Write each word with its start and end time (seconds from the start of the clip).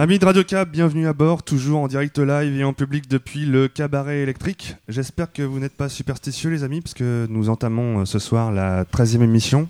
Amis 0.00 0.18
de 0.18 0.24
Radio 0.24 0.42
Cab, 0.44 0.70
bienvenue 0.70 1.06
à 1.06 1.12
bord, 1.12 1.42
toujours 1.42 1.80
en 1.80 1.86
direct 1.86 2.18
live 2.18 2.58
et 2.58 2.64
en 2.64 2.72
public 2.72 3.06
depuis 3.06 3.44
le 3.44 3.68
cabaret 3.68 4.20
électrique. 4.20 4.76
J'espère 4.88 5.30
que 5.30 5.42
vous 5.42 5.58
n'êtes 5.58 5.76
pas 5.76 5.90
superstitieux 5.90 6.48
les 6.48 6.64
amis, 6.64 6.80
parce 6.80 6.94
que 6.94 7.26
nous 7.28 7.50
entamons 7.50 8.00
euh, 8.00 8.04
ce 8.06 8.18
soir 8.18 8.50
la 8.50 8.84
13e 8.84 9.20
émission. 9.20 9.68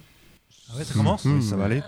Ah 0.72 0.78
ouais, 0.78 0.84
ça 0.84 0.94
commence 0.94 1.24
Mmh, 1.24 1.42
ça 1.42 1.56
va 1.56 1.64
aller. 1.64 1.82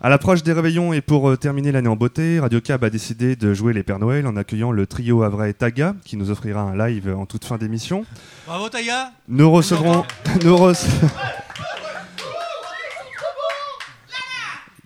À 0.00 0.08
l'approche 0.08 0.42
des 0.42 0.54
réveillons 0.54 0.94
et 0.94 1.02
pour 1.02 1.28
euh, 1.28 1.36
terminer 1.36 1.70
l'année 1.70 1.90
en 1.90 1.96
beauté, 1.96 2.40
Radio 2.40 2.62
Cab 2.62 2.82
a 2.82 2.88
décidé 2.88 3.36
de 3.36 3.52
jouer 3.52 3.74
les 3.74 3.82
Pères 3.82 3.98
Noël 3.98 4.26
en 4.26 4.36
accueillant 4.36 4.72
le 4.72 4.86
trio 4.86 5.22
Havrais 5.22 5.52
Taga, 5.52 5.96
qui 6.02 6.16
nous 6.16 6.30
offrira 6.30 6.62
un 6.62 6.78
live 6.88 7.14
en 7.14 7.26
toute 7.26 7.44
fin 7.44 7.58
d'émission. 7.58 8.06
Bravo 8.46 8.70
Taïga 8.70 9.12
Nous 9.28 9.50
recevrons. 9.50 10.02
nous 10.44 10.56
rece- 10.56 10.86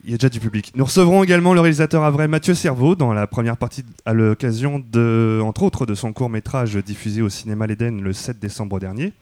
Il 0.05 0.11
y 0.11 0.15
a 0.15 0.17
déjà 0.17 0.31
du 0.31 0.41
public. 0.41 0.73
Nous 0.75 0.85
recevrons 0.85 1.23
également 1.23 1.53
le 1.53 1.61
réalisateur 1.61 2.05
à 2.05 2.11
vrai 2.11 2.27
Mathieu 2.27 2.55
Cerveau 2.55 2.95
dans 2.95 3.13
la 3.13 3.27
première 3.27 3.59
partie 3.59 3.85
à 4.07 4.15
l'occasion 4.15 4.83
de, 4.91 5.41
entre 5.43 5.63
autres, 5.63 5.85
de 5.85 5.95
son 5.95 6.15
court 6.15 6.31
métrage 6.31 6.77
diffusé 6.77 7.21
au 7.21 7.29
cinéma 7.29 7.67
l'Éden 7.67 8.01
le 8.01 8.15
7 8.15 8.39
décembre 8.39 8.81
dernier. 8.81 9.13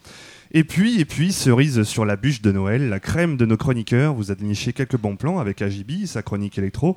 Et 0.53 0.65
puis, 0.65 1.01
et 1.01 1.05
puis, 1.05 1.33
cerise 1.33 1.83
sur 1.83 2.05
la 2.05 2.17
bûche 2.17 2.43
de 2.43 2.53
Noël, 2.53 2.89
la 2.89 3.01
crème 3.01 3.37
de 3.37 3.45
nos 3.45 3.57
chroniqueurs 3.57 4.15
vous 4.15 4.31
a 4.31 4.35
déniché 4.35 4.73
quelques 4.73 4.97
bons 4.97 5.17
plans 5.17 5.41
avec 5.41 5.61
Agibi, 5.63 6.07
sa 6.07 6.23
chronique 6.23 6.57
électro, 6.57 6.97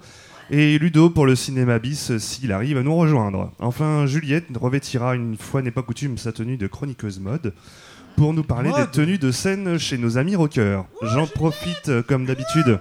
et 0.51 0.77
Ludo 0.77 1.09
pour 1.09 1.25
le 1.25 1.35
cinéma 1.35 1.79
bis 1.79 2.17
s'il 2.17 2.51
arrive 2.51 2.77
à 2.77 2.83
nous 2.83 2.95
rejoindre. 2.95 3.51
Enfin, 3.59 4.05
Juliette 4.05 4.45
revêtira 4.55 5.15
une 5.15 5.37
fois 5.37 5.61
n'est 5.61 5.71
pas 5.71 5.81
coutume 5.81 6.17
sa 6.17 6.31
tenue 6.31 6.57
de 6.57 6.67
chroniqueuse 6.67 7.19
mode 7.19 7.53
pour 8.15 8.33
nous 8.33 8.43
parler 8.43 8.69
Mode 8.69 8.85
des 8.85 8.91
tenues 8.91 9.17
de 9.17 9.31
scène 9.31 9.77
chez 9.77 9.97
nos 9.97 10.17
amis 10.17 10.35
rockers. 10.35 10.85
J'en 11.01 11.25
profite, 11.25 12.01
comme 12.03 12.25
d'habitude, 12.25 12.79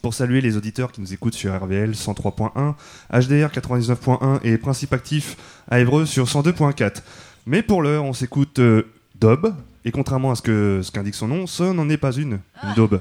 pour 0.00 0.14
saluer 0.14 0.40
les 0.40 0.56
auditeurs 0.56 0.92
qui 0.92 1.00
nous 1.00 1.12
écoutent 1.12 1.34
sur 1.34 1.54
RVL 1.54 1.92
103.1, 1.92 2.74
HDR 3.12 3.52
99.1 3.52 4.40
et 4.44 4.56
Principe 4.58 4.92
Actif 4.92 5.36
à 5.70 5.80
Évreux 5.80 6.06
sur 6.06 6.26
102.4. 6.26 7.02
Mais 7.46 7.62
pour 7.62 7.82
l'heure, 7.82 8.04
on 8.04 8.12
s'écoute 8.12 8.58
euh, 8.58 8.86
Daube, 9.20 9.54
et 9.84 9.90
contrairement 9.90 10.30
à 10.30 10.34
ce 10.34 10.42
que 10.42 10.80
ce 10.82 10.90
qu'indique 10.90 11.14
son 11.14 11.28
nom, 11.28 11.46
ce 11.46 11.64
n'en 11.64 11.88
est 11.88 11.96
pas 11.96 12.12
une, 12.12 12.38
une 12.62 12.74
daube. 12.74 13.00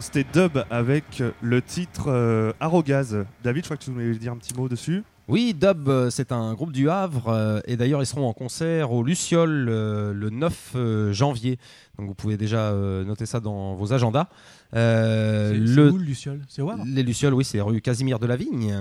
Donc 0.00 0.04
c'était 0.14 0.24
Dub 0.32 0.64
avec 0.70 1.22
le 1.42 1.60
titre 1.60 2.04
euh, 2.08 2.54
Arrogaz. 2.58 3.26
David, 3.44 3.64
je 3.64 3.66
crois 3.66 3.76
que 3.76 3.84
tu 3.84 3.90
voulais 3.90 4.14
dire 4.14 4.32
un 4.32 4.38
petit 4.38 4.54
mot 4.54 4.66
dessus. 4.66 5.02
Oui, 5.28 5.52
Dub, 5.52 5.90
euh, 5.90 6.08
c'est 6.08 6.32
un 6.32 6.54
groupe 6.54 6.72
du 6.72 6.88
Havre 6.88 7.28
euh, 7.28 7.60
et 7.66 7.76
d'ailleurs 7.76 8.02
ils 8.02 8.06
seront 8.06 8.26
en 8.26 8.32
concert 8.32 8.92
au 8.92 9.02
Luciole 9.02 9.66
euh, 9.68 10.14
le 10.14 10.30
9 10.30 10.72
euh, 10.74 11.12
janvier. 11.12 11.58
Donc 11.98 12.08
vous 12.08 12.14
pouvez 12.14 12.38
déjà 12.38 12.70
euh, 12.70 13.04
noter 13.04 13.26
ça 13.26 13.40
dans 13.40 13.74
vos 13.74 13.92
agendas. 13.92 14.28
Euh, 14.74 15.50
C'est 15.52 15.58
le- 15.58 15.66
c'est 15.90 15.92
où 15.94 15.98
le 15.98 16.04
Luciole? 16.04 16.40
C'est 16.48 16.62
où 16.62 16.70
les 16.86 17.02
Lucioles, 17.02 17.34
oui, 17.34 17.44
c'est 17.44 17.60
rue 17.60 17.82
Casimir 17.82 18.18
de 18.18 18.26
la 18.26 18.36
Vigne. 18.36 18.74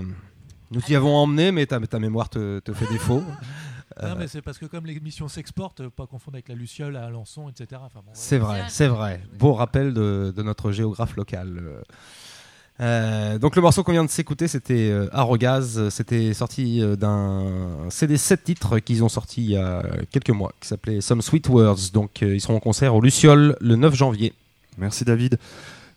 Nous 0.72 0.80
t'y 0.80 0.96
avons 0.96 1.16
emmené, 1.18 1.52
mais 1.52 1.66
ta, 1.66 1.82
ta 1.82 2.00
mémoire 2.00 2.30
te, 2.30 2.60
te 2.60 2.72
fait 2.72 2.88
défaut. 2.94 3.24
Non, 4.02 4.16
mais 4.18 4.28
c'est 4.28 4.42
parce 4.42 4.58
que 4.58 4.66
comme 4.66 4.86
l'émission 4.86 5.28
s'exporte, 5.28 5.88
pas 5.90 6.08
confondre 6.08 6.36
avec 6.36 6.50
la 6.50 6.56
Luciole 6.56 6.96
à 6.96 7.06
Alençon, 7.06 7.50
etc. 7.50 7.82
Enfin, 7.86 8.02
bon, 8.06 8.12
C'est 8.14 8.38
vrai, 8.38 8.64
c'est 8.70 8.88
vrai. 8.88 9.22
Beau 9.38 9.54
rappel 9.54 9.94
de, 9.94 10.34
de 10.36 10.44
notre 10.44 10.72
géographe 10.72 11.16
local. 11.16 11.84
Euh, 12.82 13.38
donc 13.40 13.58
le 13.58 13.62
morceau 13.62 13.84
qu'on 13.84 13.92
vient 13.92 14.06
de 14.06 14.10
s'écouter, 14.10 14.48
c'était 14.48 14.90
euh, 14.90 15.10
Arrogaz. 15.12 15.90
C'était 15.90 16.34
sorti 16.34 16.82
euh, 16.82 16.96
d'un 16.96 17.90
CD 17.90 18.16
7 18.16 18.44
titres 18.44 18.80
qu'ils 18.80 19.04
ont 19.04 19.10
sorti 19.10 19.44
il 19.44 19.52
y 19.52 19.58
a 19.58 19.84
quelques 20.12 20.30
mois, 20.30 20.54
qui 20.62 20.68
s'appelait 20.70 21.02
Some 21.02 21.22
Sweet 21.22 21.50
Words. 21.50 21.92
Donc 21.94 22.24
euh, 22.24 22.36
ils 22.36 22.42
seront 22.42 22.56
en 22.56 22.60
concert 22.62 22.96
au 22.96 23.02
Luciole 23.02 23.58
le 23.60 23.76
9 23.76 23.94
janvier. 23.96 24.34
Merci 24.78 25.04
David. 25.04 25.38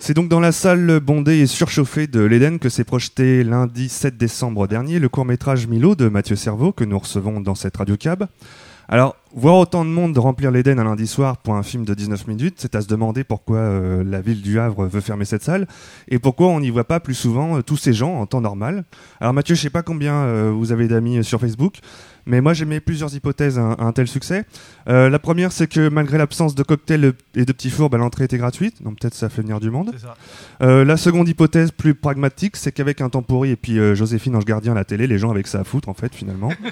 C'est 0.05 0.15
donc 0.15 0.29
dans 0.29 0.41
la 0.41 0.51
salle 0.51 0.99
bondée 0.99 1.39
et 1.39 1.47
surchauffée 1.47 2.09
de 2.09 2.23
l'Éden 2.23 2.59
que 2.59 2.69
s'est 2.69 2.83
projeté 2.83 3.45
lundi 3.45 3.89
7 3.89 4.17
décembre 4.17 4.67
dernier 4.67 4.99
le 4.99 5.09
court-métrage 5.09 5.69
Milo 5.69 5.95
de 5.95 6.09
Mathieu 6.09 6.35
Cerveau 6.35 6.73
que 6.73 6.83
nous 6.83 6.99
recevons 6.99 7.41
dans 7.41 7.55
cette 7.55 7.77
radio 7.77 7.97
cab. 7.97 8.27
Alors, 8.89 9.15
voir 9.33 9.55
autant 9.59 9.85
de 9.85 9.91
monde 9.91 10.19
remplir 10.19 10.51
l'Éden 10.51 10.81
un 10.81 10.85
lundi 10.85 11.07
soir 11.07 11.37
pour 11.37 11.55
un 11.55 11.63
film 11.63 11.85
de 11.85 11.95
19 11.95 12.27
minutes, 12.27 12.57
c'est 12.59 12.75
à 12.75 12.81
se 12.81 12.89
demander 12.89 13.23
pourquoi 13.23 13.59
euh, 13.59 14.03
la 14.05 14.21
ville 14.21 14.43
du 14.43 14.59
Havre 14.59 14.87
veut 14.87 15.01
fermer 15.01 15.25
cette 15.25 15.45
salle 15.45 15.69
et 16.09 16.19
pourquoi 16.19 16.49
on 16.49 16.59
n'y 16.59 16.71
voit 16.71 16.83
pas 16.83 16.99
plus 16.99 17.15
souvent 17.15 17.59
euh, 17.59 17.63
tous 17.63 17.77
ces 17.77 17.93
gens 17.93 18.15
en 18.17 18.27
temps 18.27 18.41
normal. 18.41 18.85
Alors 19.21 19.33
Mathieu, 19.33 19.55
je 19.55 19.61
sais 19.63 19.71
pas 19.71 19.83
combien 19.83 20.15
euh, 20.15 20.53
vous 20.53 20.73
avez 20.73 20.89
d'amis 20.89 21.23
sur 21.23 21.41
Facebook, 21.41 21.79
mais 22.27 22.41
moi 22.41 22.55
j'ai 22.55 22.65
mis 22.65 22.81
plusieurs 22.81 23.15
hypothèses 23.15 23.59
à 23.59 23.63
un, 23.63 23.73
à 23.73 23.85
un 23.85 23.93
tel 23.93 24.07
succès. 24.09 24.45
Euh, 24.89 25.09
la 25.11 25.19
première, 25.19 25.53
c'est 25.53 25.67
que 25.67 25.89
malgré 25.89 26.19
l'absence 26.19 26.55
de 26.55 26.63
cocktails 26.63 27.13
et 27.35 27.45
de 27.45 27.53
petits 27.53 27.71
fours, 27.71 27.91
bah, 27.91 27.99
l'entrée 27.99 28.25
était 28.25 28.39
gratuite, 28.39 28.83
donc 28.83 28.99
peut-être 29.01 29.15
ça 29.15 29.29
fait 29.29 29.43
venir 29.43 29.61
du 29.61 29.71
monde. 29.71 29.93
Ça. 29.99 30.17
Euh, 30.63 30.85
la 30.85 30.97
seconde 30.97 31.29
hypothèse 31.29 31.71
plus 31.71 31.95
pragmatique, 31.95 32.57
c'est 32.57 32.73
qu'avec 32.73 33.01
un 33.01 33.09
temps 33.09 33.23
pourri 33.23 33.51
et 33.51 33.57
puis 33.57 33.79
euh, 33.79 33.95
Joséphine 33.95 34.37
Ange 34.37 34.45
Gardien 34.45 34.73
à 34.73 34.77
la 34.77 34.85
télé, 34.85 35.07
les 35.07 35.19
gens 35.19 35.31
avec 35.31 35.47
ça 35.47 35.61
à 35.61 35.65
foutre 35.65 35.89
en 35.89 35.95
fait 35.95 36.15
finalement. 36.15 36.49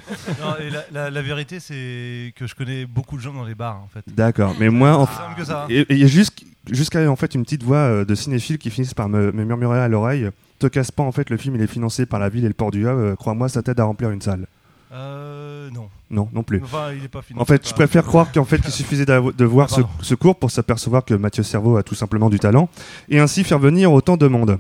Non, 0.40 0.54
et 0.61 0.71
la, 0.71 0.85
la- 0.92 1.11
la 1.11 1.23
vérité, 1.23 1.61
c'est 1.61 2.33
que 2.37 2.47
je 2.47 2.54
connais 2.54 2.87
beaucoup 2.87 3.16
de 3.16 3.23
gens 3.23 3.33
dans 3.35 3.45
les 3.45 3.54
bars, 3.54 3.80
en 3.83 3.88
fait. 3.88 4.04
D'accord, 4.14 4.54
mais 4.61 4.69
moi, 4.71 4.97
en 4.97 5.07
simple 5.07 5.35
que 5.38 5.45
ça. 5.45 5.62
hein. 5.64 5.66
et 5.69 5.80
et 5.80 5.87
il 5.90 5.99
y 5.99 6.04
a 6.04 6.07
juste- 6.07 6.42
jusqu'à 6.71 7.11
en 7.11 7.16
fait 7.16 7.35
une 7.35 7.42
petite 7.42 7.62
voix 7.62 7.78
euh, 7.78 8.04
de 8.04 8.14
cinéphiles 8.14 8.59
qui 8.59 8.71
finissent 8.71 8.95
par 8.95 9.09
me, 9.09 9.33
me 9.33 9.45
murmurer 9.45 9.80
à 9.80 9.88
l'oreille. 9.88 10.28
Te 10.59 10.66
casse 10.66 10.90
pas, 10.90 11.02
en 11.02 11.12
fait, 11.12 11.30
le 11.30 11.37
film 11.37 11.54
il 11.57 11.62
est 11.62 11.66
financé 11.66 12.07
par 12.07 12.21
la 12.21 12.28
ville 12.28 12.45
et 12.45 12.49
le 12.49 12.54
port 12.54 12.71
du 12.71 12.87
Havre. 12.87 13.14
Crois-moi, 13.16 13.49
ça 13.49 13.62
t'aide 13.62 13.80
à 13.80 13.85
remplir 13.85 14.11
une 14.11 14.21
salle. 14.23 14.47
Euh, 14.92 15.70
non. 15.70 15.88
Non, 16.11 16.28
non 16.32 16.42
plus. 16.42 16.61
Enfin, 16.62 16.92
il 16.92 17.04
est 17.04 17.09
pas 17.09 17.23
fini. 17.23 17.38
En 17.40 17.44
fait, 17.44 17.66
je 17.68 17.73
préfère 17.75 18.04
croire 18.04 18.32
qu'en 18.32 18.44
fait, 18.44 18.61
il 18.64 18.70
suffisait 18.70 19.06
de 19.06 19.44
voir 19.44 19.68
Ah, 19.76 19.82
ce, 20.02 20.14
cours 20.14 20.37
pour 20.37 20.50
s'apercevoir 20.50 21.04
que 21.04 21.14
Mathieu 21.14 21.42
Cerveau 21.42 21.76
a 21.76 21.82
tout 21.82 21.94
simplement 21.94 22.28
du 22.28 22.38
talent 22.38 22.68
et 23.09 23.20
ainsi 23.20 23.44
faire 23.44 23.59
venir 23.59 23.92
autant 23.92 24.16
de 24.16 24.26
monde. 24.26 24.59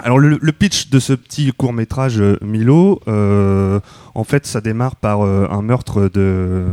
Alors, 0.00 0.18
le, 0.18 0.38
le 0.40 0.52
pitch 0.52 0.90
de 0.90 0.98
ce 0.98 1.12
petit 1.12 1.52
court 1.52 1.72
métrage 1.72 2.22
Milo, 2.40 3.00
euh, 3.08 3.80
en 4.14 4.24
fait, 4.24 4.46
ça 4.46 4.60
démarre 4.60 4.96
par 4.96 5.22
euh, 5.22 5.48
un 5.50 5.62
meurtre 5.62 6.08
de, 6.12 6.66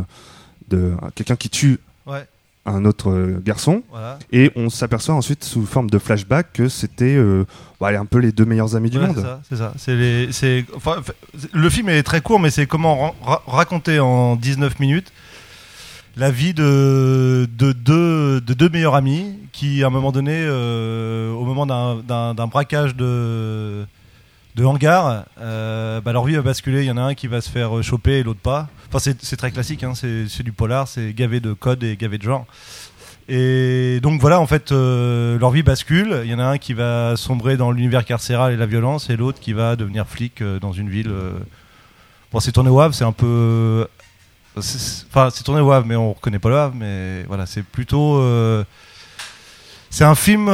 de 0.68 0.92
quelqu'un 1.14 1.36
qui 1.36 1.50
tue. 1.50 1.78
Un 2.66 2.84
autre 2.84 3.10
euh, 3.10 3.40
garçon 3.44 3.82
Voilà. 3.90 4.18
et 4.32 4.50
on 4.56 4.68
s'aperçoit 4.70 5.14
ensuite 5.14 5.44
sous 5.44 5.64
forme 5.66 5.88
de 5.90 5.98
flashback 5.98 6.52
que 6.52 6.68
c'était 6.68 7.14
euh, 7.16 7.44
bah, 7.80 7.88
un 7.98 8.04
peu 8.06 8.18
les 8.18 8.32
deux 8.32 8.44
meilleurs 8.44 8.74
amis 8.76 8.90
du 8.90 8.98
Ouais, 8.98 9.06
monde. 9.06 9.26
C'est 9.48 9.56
ça. 9.56 9.72
Les, 9.88 10.28
enfin, 10.74 10.96
le 11.52 11.70
film 11.70 11.88
est 11.88 12.02
très 12.02 12.20
court, 12.20 12.40
mais 12.40 12.50
c'est 12.50 12.66
comment 12.66 12.98
ra- 12.98 13.14
ra- 13.22 13.42
raconter 13.46 14.00
en 14.00 14.36
19 14.36 14.80
minutes 14.80 15.12
la 16.16 16.30
vie 16.30 16.54
de, 16.54 17.46
de, 17.58 17.72
deux, 17.72 18.40
de 18.40 18.54
deux 18.54 18.68
meilleurs 18.70 18.94
amis 18.94 19.38
qui, 19.52 19.84
à 19.84 19.88
un 19.88 19.90
moment 19.90 20.12
donné, 20.12 20.32
euh, 20.34 21.30
au 21.32 21.44
moment 21.44 21.66
d'un 21.66 22.46
braquage 22.46 22.96
de, 22.96 23.84
de 24.56 24.64
hangar, 24.64 25.26
euh, 25.38 26.00
bah, 26.00 26.12
leur 26.12 26.24
vie 26.24 26.34
va 26.34 26.42
basculer. 26.42 26.82
Il 26.82 26.86
y 26.86 26.90
en 26.90 26.96
a 26.96 27.02
un 27.02 27.14
qui 27.14 27.26
va 27.26 27.42
se 27.42 27.50
faire 27.50 27.82
choper 27.82 28.14
et 28.14 28.22
l'autre 28.22 28.40
pas. 28.40 28.68
C'est, 28.98 29.36
très 29.36 29.50
classique, 29.50 29.84
hein, 29.84 29.92
c'est, 29.94 30.42
du 30.42 30.52
polar, 30.52 30.88
c'est 30.88 31.12
gavé 31.12 31.40
de 31.40 31.52
code 31.52 31.84
et 31.84 31.96
gavé 31.96 32.16
de 32.16 32.22
genre. 32.22 32.46
Et 33.28 34.00
donc 34.02 34.20
voilà, 34.20 34.40
en 34.40 34.46
fait, 34.46 34.72
euh, 34.72 35.38
leur 35.38 35.50
vie 35.50 35.62
bascule. 35.62 36.22
Il 36.24 36.30
y 36.30 36.34
en 36.34 36.38
a 36.38 36.44
un 36.44 36.58
qui 36.58 36.72
va 36.72 37.16
sombrer 37.16 37.58
dans 37.58 37.70
l'univers 37.70 38.06
carcéral 38.06 38.54
et 38.54 38.56
la 38.56 38.64
violence, 38.64 39.10
et 39.10 39.16
l'autre 39.16 39.40
qui 39.40 39.52
va 39.52 39.76
devenir 39.76 40.06
flic 40.08 40.40
euh, 40.40 40.58
dans 40.58 40.72
une 40.72 40.88
ville. 40.88 41.12
Bon, 42.32 42.40
c'est 42.40 42.52
tourné 42.52 42.70
au 42.70 42.80
Havre, 42.80 42.94
c'est 42.94 43.04
un 43.04 43.12
peu. 43.12 43.86
Enfin, 44.56 45.28
c'est 45.30 45.42
tourné 45.44 45.60
au 45.60 45.70
Havre, 45.70 45.86
mais 45.86 45.96
on 45.96 46.14
reconnaît 46.14 46.38
pas 46.38 46.48
le 46.48 46.56
Havre. 46.56 46.74
Mais 46.74 47.24
voilà, 47.24 47.44
c'est 47.44 47.62
plutôt. 47.62 48.22
C'est 49.90 50.04
un 50.04 50.14
film. 50.14 50.48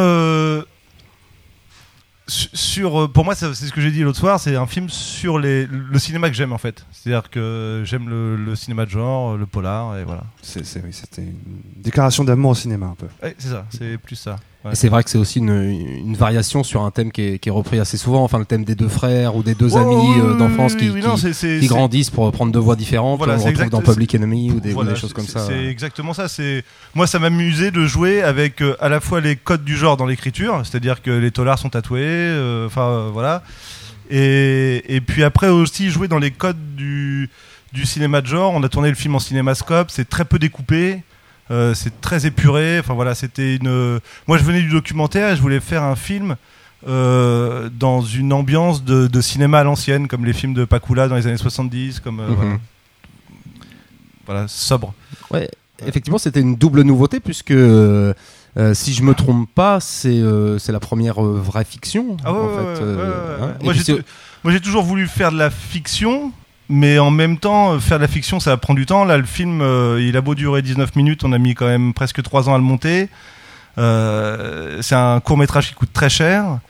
Su- 2.32 2.48
Sur, 2.54 3.02
euh, 3.02 3.08
pour 3.08 3.24
moi, 3.24 3.34
c'est 3.34 3.54
ce 3.54 3.72
que 3.72 3.80
j'ai 3.80 3.90
dit 3.90 4.00
l'autre 4.02 4.18
soir, 4.18 4.40
c'est 4.40 4.56
un 4.56 4.66
film 4.66 4.88
sur 4.88 5.38
les, 5.38 5.66
le 5.66 5.98
cinéma 5.98 6.28
que 6.30 6.34
j'aime 6.36 6.52
en 6.52 6.58
fait. 6.58 6.84
C'est-à-dire 6.92 7.28
que 7.30 7.82
j'aime 7.84 8.08
le, 8.08 8.36
le 8.36 8.54
cinéma 8.56 8.84
de 8.86 8.90
genre, 8.90 9.36
le 9.36 9.46
polar, 9.46 9.98
et 9.98 10.04
voilà. 10.04 10.24
C'est- 10.42 10.64
c'est- 10.64 10.82
oui, 10.84 10.92
C'était 10.92 11.22
une 11.22 11.36
déclaration 11.82 12.24
d'amour 12.24 12.52
au 12.52 12.54
cinéma 12.54 12.86
un 12.86 12.94
peu. 12.94 13.06
Ouais, 13.22 13.34
c'est 13.38 13.48
ça, 13.48 13.66
c'est 13.70 13.98
plus 13.98 14.16
ça. 14.16 14.36
Ouais. 14.64 14.72
Et 14.72 14.74
c'est 14.76 14.88
vrai 14.88 15.02
que 15.02 15.10
c'est 15.10 15.18
aussi 15.18 15.40
une, 15.40 15.50
une 15.50 16.14
variation 16.14 16.62
sur 16.62 16.82
un 16.82 16.90
thème 16.92 17.10
qui 17.10 17.22
est, 17.22 17.38
qui 17.40 17.48
est 17.48 17.52
repris 17.52 17.80
assez 17.80 17.96
souvent, 17.96 18.22
enfin 18.22 18.38
le 18.38 18.44
thème 18.44 18.62
des 18.64 18.76
deux 18.76 18.88
frères 18.88 19.34
ou 19.34 19.42
des 19.42 19.54
deux 19.56 19.76
amis 19.76 20.20
euh, 20.20 20.36
d'enfance 20.38 20.74
oui, 20.74 20.78
qui, 20.78 20.90
oui, 20.90 21.00
qui- 21.00 21.06
non, 21.08 21.16
c'est- 21.16 21.32
c'est- 21.32 21.56
qui 21.58 21.62
c'est- 21.62 21.74
grandissent 21.74 22.10
pour 22.10 22.30
prendre 22.30 22.52
deux 22.52 22.60
voies 22.60 22.76
différentes. 22.76 23.18
Voilà, 23.18 23.32
on 23.34 23.36
retrouve 23.38 23.50
exact- 23.50 23.70
dans 23.72 23.80
Public 23.80 24.14
Enemy 24.14 24.52
ou 24.52 24.60
des, 24.60 24.70
ou 24.70 24.74
Voilà, 24.74 24.92
des 24.92 24.96
choses 25.00 25.12
comme 25.12 25.26
ça. 25.26 25.46
C'est 25.48 25.64
exactement 25.66 26.14
ça. 26.14 26.28
C'est 26.28 26.62
moi, 26.94 27.08
ça 27.08 27.18
m'amusait 27.18 27.72
de 27.72 27.84
jouer 27.86 28.22
avec 28.22 28.62
euh, 28.62 28.76
à 28.78 28.88
la 28.88 29.00
fois 29.00 29.20
les 29.20 29.34
codes 29.34 29.64
du 29.64 29.76
genre 29.76 29.96
dans 29.96 30.06
l'écriture, 30.06 30.62
c'est-à-dire 30.64 31.02
que 31.02 31.10
les 31.10 31.32
tolards 31.32 31.58
sont 31.58 31.70
tatoués, 31.70 32.00
euh, 32.04 32.66
enfin 32.68 32.86
euh, 32.88 33.10
voilà, 33.12 33.42
et, 34.10 34.82
et 34.94 35.00
puis 35.00 35.24
après 35.24 35.48
aussi 35.48 35.90
jouer 35.90 36.08
dans 36.08 36.18
les 36.18 36.30
codes 36.30 36.76
du 36.76 37.30
du 37.72 37.86
cinéma 37.86 38.20
de 38.20 38.26
genre. 38.26 38.52
On 38.54 38.62
a 38.62 38.68
tourné 38.68 38.90
le 38.90 38.94
film 38.94 39.14
en 39.14 39.18
cinémascope, 39.18 39.90
c'est 39.90 40.08
très 40.08 40.24
peu 40.26 40.38
découpé. 40.38 41.02
Euh, 41.52 41.74
c'est 41.74 42.00
très 42.00 42.26
épuré. 42.26 42.78
Enfin 42.80 42.94
voilà, 42.94 43.14
c'était 43.14 43.56
une. 43.56 44.00
Moi, 44.26 44.38
je 44.38 44.42
venais 44.44 44.60
du 44.62 44.70
documentaire 44.70 45.30
et 45.32 45.36
je 45.36 45.42
voulais 45.42 45.60
faire 45.60 45.82
un 45.84 45.94
film 45.96 46.34
euh, 46.88 47.68
dans 47.78 48.00
une 48.02 48.32
ambiance 48.32 48.82
de, 48.84 49.06
de 49.06 49.20
cinéma 49.20 49.60
à 49.60 49.64
l'ancienne, 49.64 50.08
comme 50.08 50.24
les 50.24 50.32
films 50.32 50.54
de 50.54 50.64
Pakula 50.64 51.06
dans 51.08 51.14
les 51.16 51.26
années 51.28 51.36
70, 51.36 52.00
comme 52.00 52.18
euh, 52.20 52.28
Mhm. 52.28 52.34
voilà. 52.34 52.58
Voilà, 54.26 54.48
sobre. 54.48 54.94
Ouais, 55.30 55.48
effectivement, 55.86 56.18
c'était 56.18 56.40
une 56.40 56.54
double 56.56 56.82
nouveauté 56.82 57.18
puisque, 57.18 57.50
euh, 57.50 58.14
euh, 58.56 58.72
si 58.72 58.94
je 58.94 59.02
me 59.02 59.14
trompe 59.14 59.48
pas, 59.52 59.80
c'est 59.80 60.08
euh, 60.10 60.58
c'est 60.58 60.70
la 60.72 60.78
première 60.80 61.24
euh, 61.24 61.40
vraie 61.40 61.64
fiction. 61.64 62.16
Ah 62.24 62.32
ouais, 62.32 62.38
en 62.38 62.42
ouais, 62.46 62.54
fait, 62.54 62.82
ouais, 62.82 62.86
euh, 62.88 63.38
hein. 63.42 63.54
moi, 64.44 64.52
j'ai 64.52 64.60
toujours 64.60 64.84
voulu 64.84 65.08
faire 65.08 65.32
de 65.32 65.38
la 65.38 65.50
fiction, 65.50 66.32
mais 66.72 66.98
en 66.98 67.10
même 67.10 67.36
temps, 67.36 67.74
euh, 67.74 67.78
faire 67.80 67.98
de 67.98 68.02
la 68.02 68.08
fiction, 68.08 68.40
ça 68.40 68.56
prend 68.56 68.72
du 68.72 68.86
temps. 68.86 69.04
Là, 69.04 69.18
le 69.18 69.26
film, 69.26 69.60
euh, 69.60 70.00
il 70.00 70.16
a 70.16 70.22
beau 70.22 70.34
durer 70.34 70.62
19 70.62 70.96
minutes, 70.96 71.22
on 71.22 71.32
a 71.32 71.38
mis 71.38 71.54
quand 71.54 71.66
même 71.66 71.92
presque 71.92 72.22
3 72.22 72.48
ans 72.48 72.54
à 72.54 72.56
le 72.56 72.64
monter. 72.64 73.10
Euh, 73.76 74.78
c'est 74.80 74.94
un 74.94 75.20
court 75.20 75.36
métrage 75.36 75.68
qui 75.68 75.74
coûte 75.74 75.92
très 75.92 76.08
cher. 76.08 76.60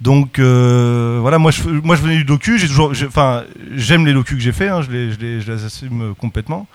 Donc 0.00 0.38
voilà, 0.38 1.38
moi 1.38 1.50
je, 1.50 1.62
moi 1.68 1.94
je 1.94 2.02
venais 2.02 2.16
du 2.16 2.24
docu, 2.24 2.58
j'ai 2.58 2.68
toujours, 2.68 2.92
enfin 3.06 3.44
j'aime 3.74 4.04
les 4.06 4.12
docus 4.12 4.36
que 4.36 4.42
j'ai 4.42 4.52
fait, 4.52 4.68
hein, 4.68 4.82
je, 4.82 4.90
les, 4.90 5.12
je, 5.12 5.18
les, 5.18 5.40
je 5.40 5.52
les 5.52 5.64
assume 5.64 6.14
complètement. 6.18 6.66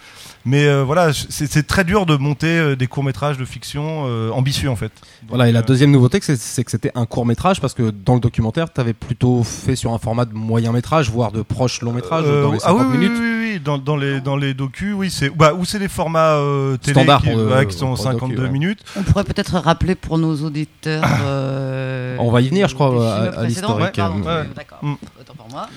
Mais 0.46 0.66
euh, 0.68 0.84
voilà, 0.84 1.12
c'est 1.14 1.68
très 1.68 1.84
dur 1.84 2.06
de 2.06 2.16
monter 2.16 2.48
euh, 2.48 2.76
des 2.76 2.88
courts 2.88 3.04
métrages 3.04 3.38
de 3.38 3.44
fiction 3.46 4.06
euh, 4.08 4.32
ambitieux 4.32 4.70
en 4.70 4.76
fait. 4.78 4.92
Voilà, 5.28 5.50
et 5.50 5.52
la 5.52 5.62
deuxième 5.62 5.92
nouveauté, 5.92 6.20
c'est- 6.22 6.64
que 6.64 6.72
c'était 6.72 6.92
un 6.96 7.06
court 7.06 7.26
métrage 7.26 7.60
parce 7.60 7.74
que 7.74 7.90
dans 7.92 8.14
le 8.14 8.20
documentaire, 8.22 8.72
tu 8.72 8.80
avais 8.80 8.94
plutôt 8.94 9.44
fait 9.44 9.76
sur 9.76 9.94
un 9.94 9.98
format 10.00 10.26
de 10.26 10.34
moyen 10.34 10.72
métrage, 10.72 11.10
voire 11.12 11.32
de 11.34 11.42
proche 11.42 11.82
long 11.82 11.92
métrage, 11.92 12.24
Euh, 12.26 12.44
dans 12.44 12.52
les 12.54 12.60
ah 12.64 12.70
50 12.70 12.82
oui, 12.82 12.88
oui, 12.92 12.98
minutes. 12.98 13.18
Oui, 13.20 13.30
oui, 13.30 13.50
oui, 13.54 13.60
dans, 13.60 13.78
dans 13.78 13.98
les 13.98 14.22
dans 14.22 14.38
les 14.38 14.54
docus, 14.54 14.94
oui, 14.96 15.10
c'est 15.12 15.30
bah 15.30 15.54
ou 15.54 15.66
c'est 15.66 15.80
des 15.80 15.88
formats 15.90 16.36
euh, 16.36 16.78
télé 16.78 16.94
Standard 16.94 17.22
qui, 17.22 17.30
pour 17.30 17.38
le- 17.38 17.48
ouais, 17.54 17.66
qui 17.68 17.74
sont 17.78 17.94
pour 17.94 18.06
le 18.06 18.14
docu, 18.14 18.20
52 18.20 18.44
ouais. 18.44 18.50
minutes. 18.50 18.80
On 18.96 19.04
pourrait 19.04 19.26
peut-être 19.26 19.56
rappeler 19.58 19.96
pour 19.96 20.18
nos 20.18 20.36
auditeurs. 20.44 21.04
euh, 21.24 22.16
On 22.20 22.32
va 22.32 22.42
y 22.42 22.48
venir, 22.50 22.68
je 22.70 22.76
crois, 22.76 23.14
à- 23.14 23.40
à 23.42 23.44
l'historique, 23.46 23.98
ouais. 23.98 24.46
D'accord, 24.56 24.80
Mm. 24.82 24.94
autant 25.20 25.34
pour 25.36 25.50
moi. 25.50 25.68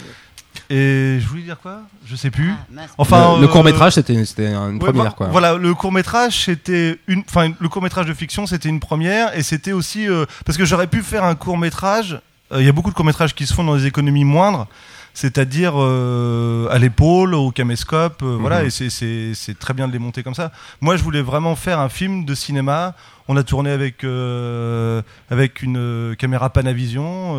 Et 0.70 1.18
je 1.20 1.26
voulais 1.26 1.42
dire 1.42 1.58
quoi? 1.60 1.80
Je 2.06 2.16
sais 2.16 2.30
plus. 2.30 2.52
Ah. 2.76 2.82
Enfin, 2.98 3.38
le, 3.38 3.44
euh, 3.44 3.48
court 3.48 3.64
métrage, 3.64 3.94
c'était 3.94 4.24
c'était 4.24 4.52
une 4.52 4.74
Ouais, 4.74 4.78
première, 4.78 5.14
quoi. 5.14 5.28
Voilà, 5.28 5.54
le 5.54 5.74
court 5.74 5.92
métrage 5.92 6.44
c'était 6.44 6.98
une, 7.06 7.22
enfin 7.28 7.52
le 7.58 7.68
court 7.68 7.82
métrage 7.82 8.06
de 8.06 8.14
fiction 8.14 8.46
c'était 8.46 8.68
une 8.68 8.80
première 8.80 9.36
et 9.36 9.42
c'était 9.42 9.72
aussi 9.72 10.08
euh, 10.08 10.24
parce 10.46 10.56
que 10.56 10.64
j'aurais 10.64 10.86
pu 10.86 11.02
faire 11.02 11.24
un 11.24 11.34
court 11.34 11.58
métrage. 11.58 12.20
Il 12.54 12.64
y 12.64 12.68
a 12.68 12.72
beaucoup 12.72 12.90
de 12.90 12.94
courts 12.94 13.06
métrages 13.06 13.34
qui 13.34 13.46
se 13.46 13.54
font 13.54 13.64
dans 13.64 13.76
des 13.76 13.86
économies 13.86 14.24
moindres. 14.24 14.66
C'est-à-dire 15.14 15.74
euh, 15.76 16.68
à 16.70 16.78
l'épaule, 16.78 17.34
au 17.34 17.50
caméscope, 17.50 18.22
euh, 18.22 18.36
voilà, 18.40 18.62
Mhm. 18.62 18.66
et 18.68 19.34
c'est- 19.34 19.58
très 19.58 19.74
bien 19.74 19.86
de 19.88 19.92
les 19.92 19.98
monter 19.98 20.22
comme 20.22 20.34
ça. 20.34 20.50
Moi, 20.80 20.96
je 20.96 21.02
voulais 21.02 21.22
vraiment 21.22 21.54
faire 21.56 21.78
un 21.78 21.88
film 21.88 22.24
de 22.24 22.34
cinéma. 22.34 22.94
On 23.28 23.36
a 23.36 23.42
tourné 23.44 23.70
avec 23.70 24.02
euh, 24.04 25.02
avec 25.30 25.62
une 25.62 26.16
caméra 26.18 26.50
Panavision, 26.50 27.34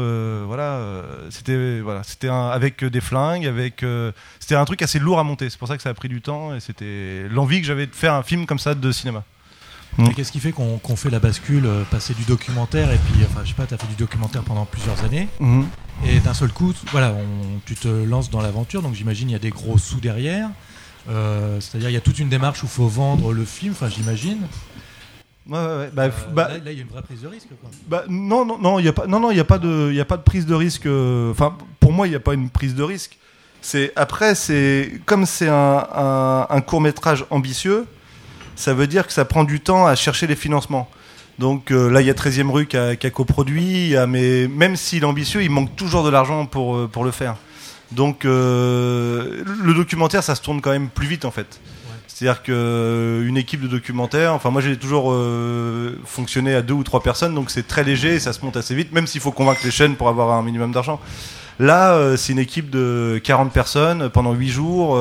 voilà, 0.48 0.80
c'était 1.30 1.82
voilà, 1.82 2.02
avec 2.52 2.84
des 2.86 3.02
flingues, 3.02 3.46
avec 3.46 3.84
c'était 4.40 4.56
un 4.56 4.66
truc 4.66 4.82
assez 4.82 5.00
lourd 5.00 5.20
à 5.20 5.24
monter. 5.24 5.50
C'est 5.50 5.60
pour 5.60 5.68
ça 5.68 5.76
que 5.76 5.84
ça 5.84 5.90
a 5.90 5.94
pris 5.94 6.10
du 6.10 6.22
temps 6.22 6.56
et 6.56 6.60
c'était 6.60 7.28
l'envie 7.30 7.60
que 7.62 7.68
j'avais 7.68 7.88
de 7.88 7.96
faire 7.96 8.14
un 8.14 8.24
film 8.24 8.46
comme 8.46 8.60
ça 8.60 8.76
de 8.76 8.92
cinéma. 8.92 9.24
Mm. 9.98 10.10
Qu'est-ce 10.16 10.32
qui 10.32 10.40
fait 10.40 10.52
qu'on 10.54 10.80
fait 10.96 11.12
la 11.12 11.20
bascule, 11.20 11.68
passer 11.92 12.14
du 12.16 12.24
documentaire 12.24 12.90
et 12.92 12.98
puis, 12.98 13.24
enfin, 13.30 13.42
je 13.44 13.50
sais 13.50 13.54
pas, 13.56 13.66
t'as 13.68 13.78
fait 13.78 13.86
du 13.88 13.96
documentaire 13.96 14.42
pendant 14.42 14.66
plusieurs 14.66 15.04
années 15.04 15.28
Mhm. 15.40 15.68
Et 16.06 16.20
d'un 16.20 16.34
seul 16.34 16.52
coup, 16.52 16.74
voilà, 16.92 17.12
on, 17.14 17.60
tu 17.66 17.76
te 17.76 17.88
lances 17.88 18.30
dans 18.30 18.42
l'aventure. 18.42 18.82
Donc 18.82 18.94
j'imagine 18.94 19.30
il 19.30 19.34
y 19.34 19.36
a 19.36 19.40
des 19.40 19.52
gros 19.52 19.78
sous 19.78 20.00
derrière. 20.00 20.50
Euh, 21.10 21.60
C'est-à-dire 21.60 21.90
il 21.90 21.94
y 21.94 21.98
a 21.98 22.02
toute 22.02 22.20
une 22.20 22.30
démarche 22.30 22.64
où 22.64 22.66
il 22.66 22.70
faut 22.72 22.88
vendre 22.88 23.34
le 23.34 23.46
film. 23.46 23.74
Enfin, 23.74 23.90
j'imagine. 23.90 24.40
Ouais, 25.48 25.58
ouais, 25.60 25.66
ouais. 25.78 25.90
Bah, 25.94 26.04
Euh, 26.06 26.10
bah, 26.34 26.50
là, 26.50 26.72
il 26.72 26.78
y 26.78 26.80
a 26.80 26.82
une 26.84 26.88
vraie 26.88 27.02
prise 27.02 27.22
de 27.22 27.28
risque. 27.28 27.50
Quoi. 27.62 27.70
Bah, 27.88 28.04
non, 28.08 28.46
non, 28.46 28.58
non, 28.58 28.80
il 28.80 28.86
y 28.86 28.88
a 28.88 28.94
pas, 28.94 29.08
non, 29.08 29.20
non, 29.20 29.32
il 29.32 29.40
a 29.40 29.44
pas 29.44 29.58
de, 29.60 29.92
il 29.94 30.00
a 30.00 30.06
pas 30.06 30.18
de 30.18 30.24
prise 30.24 30.46
de 30.46 30.56
risque. 30.56 30.86
euh, 30.86 31.32
Enfin, 31.32 31.58
pour 31.80 31.92
moi, 31.92 32.08
il 32.08 32.12
n'y 32.12 32.16
a 32.16 32.22
pas 32.22 32.34
une 32.34 32.50
prise 32.50 32.76
de 32.76 32.84
risque. 32.84 33.18
C'est 33.62 33.94
après, 33.96 34.36
c'est 34.36 35.02
comme 35.06 35.26
c'est 35.26 35.48
un, 35.50 36.62
court 36.68 36.82
métrage 36.82 37.26
ambitieux, 37.30 37.86
ça 38.58 38.74
veut 38.74 38.88
dire 38.88 39.08
que 39.08 39.14
ça 39.14 39.24
prend 39.24 39.46
du 39.46 39.62
temps 39.62 39.86
à 39.86 39.96
chercher 39.96 40.28
les 40.28 40.36
financements. 40.36 40.90
Donc 41.40 41.72
euh, 41.72 41.90
là, 41.90 42.02
il 42.02 42.08
y 42.08 42.10
a 42.10 42.14
13e 42.14 42.50
rue 42.50 42.68
qui 42.68 42.78
a, 42.78 42.96
qui 42.96 43.08
a 43.08 43.10
coproduit, 43.10 43.96
mais 44.08 44.48
même 44.48 44.76
s'il 44.76 45.04
est 45.04 45.06
ambitieux, 45.06 45.44
il 45.44 45.50
manque 45.50 45.76
toujours 45.76 46.04
de 46.04 46.10
l'argent 46.10 46.46
pour, 46.46 46.76
euh, 46.76 46.88
pour 46.88 47.04
le 47.04 47.12
faire. 47.12 47.36
Donc 47.92 48.26
euh, 48.26 49.44
le 49.64 49.74
documentaire, 49.74 50.24
ça 50.24 50.36
se 50.36 50.42
tourne 50.42 50.62
quand 50.62 50.72
même 50.72 50.90
plus 50.90 51.08
vite 51.08 51.26
en 51.26 51.32
fait. 51.32 51.60
C'est-à-dire 52.08 52.44
qu'une 52.44 53.38
équipe 53.38 53.62
de 53.62 53.68
documentaire, 53.68 54.34
enfin 54.34 54.52
moi 54.52 54.62
j'ai 54.62 54.78
toujours 54.78 55.12
euh, 55.12 56.00
fonctionné 56.06 56.54
à 56.54 56.62
deux 56.62 56.76
ou 56.76 56.84
trois 56.84 57.02
personnes, 57.02 57.34
donc 57.34 57.50
c'est 57.50 57.68
très 57.68 57.84
léger 57.84 58.16
et 58.16 58.20
ça 58.20 58.34
se 58.34 58.46
monte 58.46 58.56
assez 58.56 58.76
vite, 58.76 58.92
même 58.94 59.08
s'il 59.08 59.20
faut 59.20 59.32
convaincre 59.32 59.62
les 59.64 59.72
chaînes 59.72 59.96
pour 59.96 60.10
avoir 60.10 60.32
un 60.32 60.44
minimum 60.44 60.72
d'argent. 60.72 61.00
Là, 61.60 62.16
c'est 62.18 62.32
une 62.32 62.40
équipe 62.40 62.70
de 62.72 63.22
40 63.24 63.52
personnes 63.52 64.10
pendant 64.10 64.34
8 64.34 64.50
jours, 64.50 65.00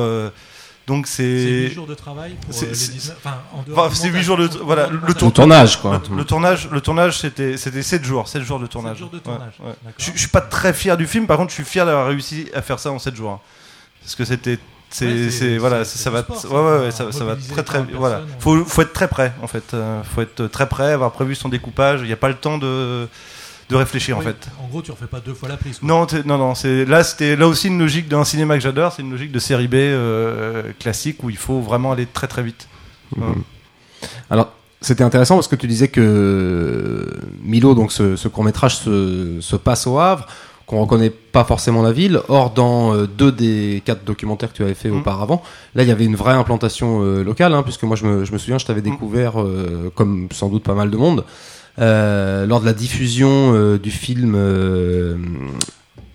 donc 0.87 1.07
C'est 1.07 1.23
c'est... 1.23 1.67
8 1.69 1.73
jours 1.73 1.87
de 1.87 1.93
travail 1.93 2.35
pour 2.41 2.53
c'est- 2.53 2.65
euh, 2.65 2.69
les 2.69 2.75
c'est- 2.75 2.91
19 2.91 3.17
Enfin, 3.23 3.37
en 3.53 3.63
dehors 3.63 3.79
Enfin, 3.85 3.95
c'est 3.95 4.03
montage. 4.07 4.19
huit 4.19 4.23
jours 4.25 4.37
de- 4.37 4.47
voilà, 4.63 4.87
le 4.87 4.97
en- 4.99 5.07
Le 5.07 5.13
tour- 5.13 5.33
tournage, 5.33 5.81
quoi. 5.81 6.01
Le, 6.11 6.17
le 6.17 6.25
tournage, 6.25 6.69
le 6.71 6.81
tournage 6.81 7.19
c'était, 7.19 7.57
c'était 7.57 7.83
7 7.83 8.03
jours, 8.03 8.27
7 8.27 8.43
jours 8.43 8.59
de 8.59 8.67
tournage. 8.67 8.97
jours 8.97 9.09
de 9.09 9.15
Ouais, 9.17 9.21
tournage, 9.21 9.53
ouais. 9.59 9.67
d'accord. 9.83 9.93
Je, 9.97 10.11
je 10.13 10.17
suis 10.17 10.27
pas 10.27 10.41
très 10.41 10.73
fier 10.73 10.97
du 10.97 11.07
film, 11.07 11.25
par 11.27 11.37
contre 11.37 11.49
je 11.51 11.55
suis 11.55 11.63
fier 11.63 11.85
d'avoir 11.85 12.07
réussi 12.07 12.47
à 12.53 12.61
faire 12.61 12.79
ça 12.79 12.91
en 12.91 12.99
7 12.99 13.15
jours. 13.15 13.31
hein. 13.31 13.39
Parce 14.01 14.15
que 14.15 14.25
c'était... 14.25 14.59
C'est, 14.89 15.05
Ouais, 15.07 15.11
c'est- 15.23 15.31
c'est- 15.31 15.57
voilà, 15.57 15.85
c'est- 15.85 15.97
ça 15.97 16.03
c'est 16.03 16.09
va, 16.11 16.19
ouais, 16.19 16.37
ça. 16.39 16.47
ouais, 16.49 16.85
ouais, 16.85 16.91
ça, 16.91 17.11
ça 17.11 17.23
va 17.25 17.35
très 17.35 17.63
très 17.63 17.79
40 17.79 17.89
voilà. 17.95 18.17
personnes, 18.17 18.35
Faut, 18.39 18.65
faut 18.65 18.81
être 18.83 18.93
très 18.93 19.07
prêt 19.07 19.33
en 19.41 19.47
fait. 19.47 19.73
Euh, 19.73 20.03
faut 20.03 20.21
être 20.21 20.45
très 20.45 20.69
prêt, 20.69 20.91
avoir 20.91 21.11
prévu 21.13 21.33
son 21.33 21.49
découpage. 21.49 22.01
Il 22.01 22.05
n'y 22.05 22.13
a 22.13 22.15
pas 22.17 22.27
le 22.27 22.35
temps 22.35 22.59
de, 22.59 23.07
de 23.69 23.75
réfléchir 23.75 24.17
en 24.17 24.21
fait. 24.21 24.47
En 24.63 24.67
gros, 24.67 24.81
tu 24.81 24.91
refais 24.91 25.07
pas 25.07 25.19
deux 25.19 25.33
fois 25.33 25.49
la 25.49 25.57
prise. 25.57 25.79
quoi. 25.79 25.87
Non, 25.87 26.05
non, 26.25 26.37
non. 26.37 26.55
C'est 26.55 26.85
là, 26.85 27.03
c'était 27.03 27.35
là 27.35 27.47
aussi 27.47 27.67
une 27.67 27.79
logique 27.79 28.07
d'un 28.07 28.23
cinéma 28.23 28.55
que 28.55 28.61
j'adore. 28.61 28.91
C'est 28.93 29.01
une 29.01 29.11
logique 29.11 29.31
de 29.31 29.39
série 29.39 29.67
B 29.67 29.75
euh, 29.75 30.71
classique 30.79 31.23
où 31.23 31.29
il 31.29 31.37
faut 31.37 31.59
vraiment 31.61 31.91
aller 31.93 32.05
très 32.05 32.27
très 32.27 32.43
vite. 32.43 32.67
Mhm. 33.15 33.43
Alors, 34.29 34.51
c'était 34.81 35.03
intéressant 35.03 35.35
parce 35.35 35.47
que 35.47 35.55
tu 35.55 35.67
disais 35.67 35.87
que 35.87 37.07
Milo, 37.41 37.73
donc 37.73 37.91
ce, 37.91 38.15
ce 38.15 38.27
court-métrage, 38.27 38.75
se, 38.77 39.37
se 39.39 39.55
passe 39.55 39.87
au 39.87 39.97
Havre, 39.99 40.27
qu'on 40.65 40.81
reconnaît 40.81 41.09
pas 41.09 41.43
forcément 41.43 41.81
la 41.81 41.91
ville. 41.91 42.19
Or, 42.27 42.51
dans 42.51 42.93
euh, 42.93 43.05
deux 43.07 43.31
des 43.31 43.81
quatre 43.85 44.03
documentaires 44.03 44.51
que 44.51 44.57
tu 44.57 44.63
avais 44.63 44.73
fait 44.73 44.89
Mhm. 44.89 44.99
auparavant, 44.99 45.41
là, 45.75 45.83
il 45.83 45.89
y 45.89 45.91
avait 45.91 46.05
une 46.05 46.15
vraie 46.15 46.33
implantation 46.33 47.01
euh, 47.01 47.23
locale, 47.23 47.53
hein, 47.53 47.63
puisque 47.63 47.83
moi, 47.83 47.95
je 47.95 48.05
me, 48.05 48.25
je 48.25 48.31
me 48.33 48.37
souviens, 48.37 48.57
je 48.57 48.65
t'avais 48.65 48.81
Mhm. 48.81 48.91
découvert, 48.91 49.41
euh, 49.41 49.91
comme 49.95 50.27
sans 50.31 50.49
doute 50.49 50.63
pas 50.63 50.73
mal 50.75 50.89
de 50.89 50.97
monde, 50.97 51.23
euh, 51.79 52.45
lors 52.45 52.61
de 52.61 52.65
la 52.65 52.73
diffusion 52.73 53.53
euh, 53.53 53.77
du 53.79 53.91
film 53.91 54.35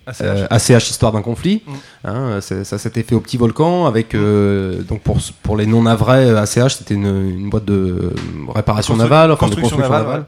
ACH. 0.05 0.21
euh, 0.21 0.47
ACH 0.49 0.89
Histoire 0.89 1.11
d'un 1.11 1.21
conflit. 1.21 1.61
Mm. 1.65 1.73
Hein, 2.05 2.39
ça 2.41 2.77
s'était 2.77 3.03
fait 3.03 3.15
au 3.15 3.19
Petit 3.19 3.37
Volcan 3.37 3.85
avec 3.85 4.15
donc 4.15 5.01
pour 5.03 5.17
pour 5.43 5.57
les 5.57 5.65
non 5.65 5.83
navrais 5.83 6.25
euh, 6.27 6.41
ACH 6.41 6.75
c'était 6.75 6.95
une, 6.95 7.05
une 7.29 7.49
boîte 7.49 7.65
de 7.65 8.13
réparation 8.53 8.95
navale, 8.95 9.31
enfin 9.31 9.47
de 9.47 9.55
construction 9.55 9.77
navale, 9.77 10.25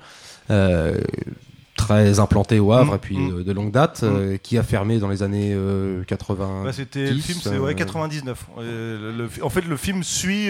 navale, 0.50 1.02
très 1.78 2.20
implantée 2.20 2.60
au 2.60 2.74
Havre 2.74 2.92
Mm, 2.92 2.96
et 2.96 3.00
puis 3.00 3.18
mm. 3.18 3.36
de, 3.38 3.44
de 3.44 3.52
longue 3.54 3.72
date, 3.72 4.02
euh, 4.04 4.38
qui 4.38 4.58
a 4.58 4.64
fermé 4.64 5.00
dans 5.00 5.08
les 5.10 5.24
années 5.24 5.52
euh, 5.56 6.04
80. 6.04 6.62
Bah, 6.66 6.74
c'était 6.74 7.08
le 7.08 7.16
10, 7.16 7.22
film, 7.22 7.40
c'est 7.42 7.58
ouais, 7.58 7.72
euh, 7.72 7.74
99. 7.74 8.46
Euh, 8.60 9.12
le- 9.18 9.24
le- 9.24 9.44
en 9.44 9.50
fait, 9.50 9.62
le 9.66 9.78
film 9.78 10.04
suit. 10.04 10.50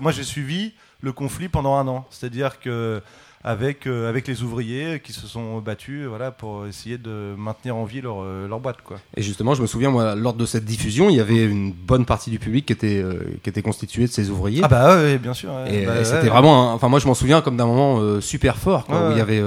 moi, 0.00 0.12
j'ai 0.12 0.22
suivi 0.24 0.72
le 1.02 1.12
conflit 1.12 1.48
pendant 1.48 1.76
un 1.76 1.86
an. 1.88 2.06
C'est-à-dire 2.10 2.60
que 2.60 3.02
avec 3.42 3.86
euh, 3.86 4.08
avec 4.08 4.28
les 4.28 4.42
ouvriers 4.42 5.00
qui 5.02 5.12
se 5.14 5.26
sont 5.26 5.58
battus, 5.60 6.04
voilà, 6.06 6.30
pour 6.30 6.66
essayer 6.66 6.98
de 6.98 7.34
maintenir 7.38 7.74
en 7.76 7.84
vie 7.84 8.02
leur 8.02 8.22
euh, 8.22 8.46
leur 8.46 8.60
boîte, 8.60 8.82
quoi. 8.84 8.98
Et 9.16 9.22
justement, 9.22 9.54
je 9.54 9.62
me 9.62 9.66
souviens 9.66 9.90
moi 9.90 10.14
lors 10.14 10.34
de 10.34 10.44
cette 10.44 10.66
diffusion, 10.66 11.08
il 11.08 11.16
y 11.16 11.20
avait 11.20 11.44
une 11.46 11.72
bonne 11.72 12.04
partie 12.04 12.28
du 12.30 12.38
public 12.38 12.66
qui 12.66 12.74
était 12.74 13.00
euh, 13.02 13.14
qui 13.42 13.48
était 13.48 13.62
constituée 13.62 14.06
de 14.06 14.12
ces 14.12 14.28
ouvriers. 14.28 14.60
Ah 14.62 14.68
bah 14.68 14.96
ouais, 14.96 15.16
bien 15.16 15.32
sûr. 15.32 15.50
ouais. 15.54 15.74
Et 15.74 15.86
Bah, 15.86 16.04
c'était 16.04 16.22
ouais. 16.24 16.28
vraiment, 16.28 16.70
un- 16.70 16.74
enfin 16.74 16.88
moi 16.88 16.98
je 16.98 17.06
m'en 17.06 17.14
souviens 17.14 17.40
comme 17.40 17.56
d'un 17.56 17.66
moment 17.66 17.98
euh, 18.00 18.20
super 18.20 18.58
fort, 18.58 18.84
quoi, 18.84 19.00
Ouais, 19.00 19.08
où 19.08 19.10
il 19.12 19.18
y 19.18 19.22
avait 19.22 19.42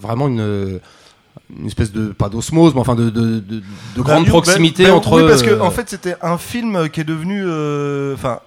vraiment 0.00 0.28
une, 0.28 0.78
une 1.58 1.66
espèce 1.66 1.90
de 1.92 2.12
pas 2.12 2.28
d'osmose, 2.28 2.74
mais 2.74 2.80
enfin 2.80 2.94
de, 2.94 3.10
de, 3.10 3.40
de, 3.40 3.40
de 3.40 3.62
Bah, 3.96 4.02
grande 4.04 4.22
oui, 4.24 4.28
proximité 4.28 4.84
bah, 4.84 4.90
bah, 4.90 4.94
entre. 4.96 5.20
Oui, 5.20 5.28
parce 5.28 5.42
que 5.42 5.60
en 5.60 5.70
fait, 5.72 5.88
c'était 5.90 6.14
un 6.22 6.38
film 6.38 6.88
qui 6.90 7.00
est 7.00 7.04
devenu, 7.04 7.42
enfin. 8.14 8.38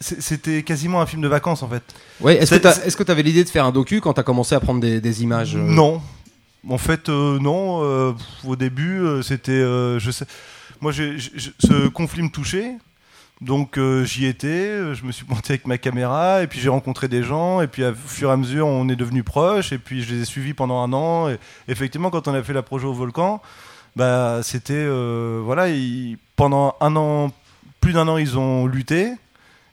C'était 0.00 0.62
quasiment 0.62 1.00
un 1.00 1.06
film 1.06 1.22
de 1.22 1.28
vacances 1.28 1.62
en 1.62 1.68
fait. 1.68 1.82
ouais, 2.20 2.36
est-ce 2.36 2.96
que 2.96 3.02
tu 3.02 3.10
avais 3.10 3.22
l'idée 3.22 3.42
de 3.42 3.48
faire 3.48 3.64
un 3.64 3.72
docu 3.72 4.00
quand 4.00 4.14
tu 4.14 4.20
as 4.20 4.22
commencé 4.22 4.54
à 4.54 4.60
prendre 4.60 4.80
des, 4.80 5.00
des 5.00 5.22
images 5.24 5.56
euh, 5.56 5.58
Non. 5.58 6.00
En 6.68 6.78
fait, 6.78 7.08
euh, 7.08 7.38
non. 7.40 7.80
euh, 7.82 8.12
au 8.46 8.54
début, 8.56 9.02
c'était. 9.22 9.60
je 9.60 10.10
sais. 10.12 10.24
Moi, 10.80 10.92
j'ai- 10.92 11.16
ce 11.18 11.88
conflit 11.88 12.22
me 12.22 12.28
touchait. 12.28 12.72
Donc, 13.40 13.78
j'y 14.04 14.26
étais. 14.26 14.94
Je 14.94 15.04
me 15.04 15.10
suis 15.12 15.24
monté 15.28 15.54
avec 15.54 15.66
ma 15.66 15.78
caméra. 15.78 16.42
Et 16.42 16.46
puis, 16.46 16.60
j'ai 16.60 16.68
rencontré 16.68 17.08
des 17.08 17.22
gens. 17.22 17.60
Et 17.60 17.66
puis, 17.68 17.84
au 17.84 17.94
fur 17.94 18.30
et 18.30 18.32
à 18.32 18.36
mesure, 18.36 18.66
on 18.66 18.88
est 18.88 18.96
devenus 18.96 19.24
proches. 19.24 19.72
Et 19.72 19.78
puis, 19.78 20.02
je 20.02 20.12
les 20.14 20.22
ai 20.22 20.24
suivis 20.24 20.54
pendant 20.54 20.80
un 20.82 20.92
an. 20.92 21.28
Et 21.28 21.38
effectivement, 21.68 22.10
quand 22.10 22.26
on 22.28 22.34
a 22.34 22.42
fait 22.42 22.52
la 22.52 22.62
projet 22.62 22.86
au 22.86 22.92
volcan, 22.92 23.40
bah, 23.96 24.40
c'était. 24.44 24.86
voilà. 25.42 25.68
ils- 25.68 26.18
pendant 26.36 26.76
un 26.80 26.94
an, 26.94 27.32
plus 27.80 27.92
d'un 27.92 28.06
an, 28.08 28.16
ils 28.16 28.38
ont 28.38 28.66
lutté. 28.66 29.12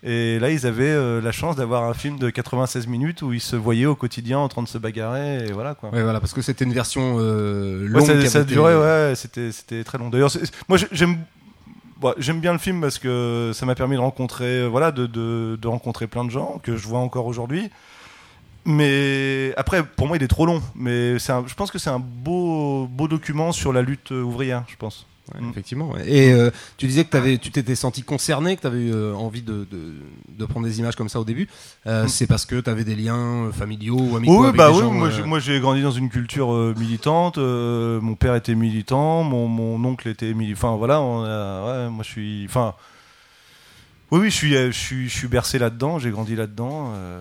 Et 0.08 0.38
là, 0.38 0.52
ils 0.52 0.68
avaient 0.68 0.84
euh, 0.86 1.20
la 1.20 1.32
chance 1.32 1.56
d'avoir 1.56 1.84
un 1.86 1.96
film 1.96 2.20
de 2.20 2.30
96 2.30 2.86
minutes 2.86 3.24
où 3.24 3.34
ils 3.34 3.42
se 3.42 3.56
voyaient 3.56 3.88
au 3.88 3.96
quotidien 3.96 4.38
en 4.38 4.48
train 4.48 4.62
de 4.62 4.68
se 4.68 4.78
bagarrer. 4.78 5.48
Et 5.48 5.52
voilà 5.52 5.74
quoi. 5.74 5.90
Ouais, 5.90 6.04
voilà, 6.04 6.20
parce 6.20 6.32
que 6.34 6.44
c'était 6.44 6.64
une 6.64 6.74
version 6.74 7.16
euh, 7.20 7.84
Ouais, 7.86 7.90
longue. 7.90 8.06
ça, 8.06 8.14
qui 8.16 8.28
ça 8.30 8.42
été- 8.42 8.54
durait, 8.54 8.76
ouais, 8.78 9.14
c'était, 9.16 9.84
très 9.84 9.98
long. 9.98 10.10
D'ailleurs, 10.12 10.30
moi 10.70 10.78
j'ai- 10.78 10.86
j'aime, 10.92 11.18
bon, 11.98 12.14
j'aime 12.20 12.40
bien 12.40 12.54
le 12.54 12.60
film 12.60 12.82
parce 12.82 13.00
que 13.00 13.50
ça 13.56 13.66
m'a 13.66 13.74
permis 13.74 13.96
de 13.96 14.02
rencontrer, 14.02 14.46
euh, 14.62 14.68
voilà, 14.68 14.92
de, 14.92 15.08
de, 15.08 15.58
de 15.60 15.68
rencontrer 15.68 16.06
plein 16.06 16.24
de 16.24 16.30
gens 16.30 16.60
que 16.62 16.78
je 16.78 16.88
vois 16.88 17.00
encore 17.00 17.26
aujourd'hui. 17.26 17.72
Mais 18.66 19.54
après, 19.58 19.84
pour 19.84 20.08
moi, 20.08 20.18
il 20.18 20.24
est 20.24 20.28
trop 20.28 20.46
long. 20.46 20.62
Mais 20.76 21.16
un- 21.30 21.44
je 21.48 21.54
pense 21.56 21.72
que 21.72 21.78
c'est 21.80 21.90
un 21.90 22.00
beau, 22.00 22.88
beau 22.88 23.08
document 23.08 23.52
sur 23.52 23.72
la 23.74 23.82
lutte 23.82 24.12
euh, 24.12 24.22
ouvrière, 24.24 24.64
je 24.68 24.76
pense. 24.76 25.08
Ouais, 25.34 25.41
Mm. 25.41 25.50
Effectivement. 25.50 25.91
Et 26.05 26.32
euh, 26.34 26.51
tu 26.77 26.86
disais 26.86 27.03
que 27.03 27.17
avais, 27.17 27.38
tu 27.39 27.50
t'étais 27.50 27.74
senti 27.75 28.03
concerné, 28.03 28.55
que 28.55 28.62
tu 28.62 28.67
avais 28.67 28.79
eu 28.86 28.94
euh, 28.94 29.13
envie 29.15 29.41
de, 29.41 29.65
de, 29.72 29.94
de 30.38 30.46
prendre 30.46 30.67
des 30.67 30.77
images 30.79 30.96
comme 30.96 31.10
ça 31.10 31.20
au 31.20 31.24
début. 31.25 31.48
Euh, 31.88 32.05
Mm. 32.05 32.08
C'est 32.10 32.27
parce 32.27 32.46
que 32.46 32.60
tu 32.60 32.70
avais 32.70 32.84
des 32.84 32.96
liens 32.96 33.50
familiaux 33.51 33.98
ou 34.00 34.15
amicaux 34.17 34.41
Oui, 34.41 34.46
avec 34.48 34.58
bah 34.58 34.67
des 34.70 34.75
oui, 34.75 34.82
gens, 34.82 34.91
moi, 34.91 35.09
j'ai, 35.09 35.24
moi 35.24 35.40
j'ai 35.40 35.59
grandi 35.59 35.81
dans 35.81 35.92
une 35.92 36.09
culture 36.09 36.51
militante. 36.77 37.38
mon 37.38 38.16
père 38.16 38.35
était 38.35 38.55
militant, 38.55 39.24
mon, 39.24 39.48
mon 39.48 39.83
oncle 39.83 40.07
était 40.09 40.33
militant. 40.33 40.57
Enfin 40.68 40.77
voilà, 40.77 41.01
on 41.01 41.24
a- 41.24 41.85
ouais, 41.85 41.90
moi 41.90 42.03
je 42.03 42.09
suis. 42.11 42.46
Enfin. 42.48 42.75
Oui, 44.16 44.22
oui, 44.22 44.30
je 44.32 44.36
suis, 44.36 44.56
euh, 44.56 44.72
je 44.72 44.78
suis, 44.78 45.10
je 45.10 45.14
suis 45.14 45.28
bercé 45.28 45.60
là-dedans, 45.60 46.00
j'ai 46.00 46.10
grandi 46.10 46.36
là-dedans. 46.38 46.94
euh, 46.96 47.20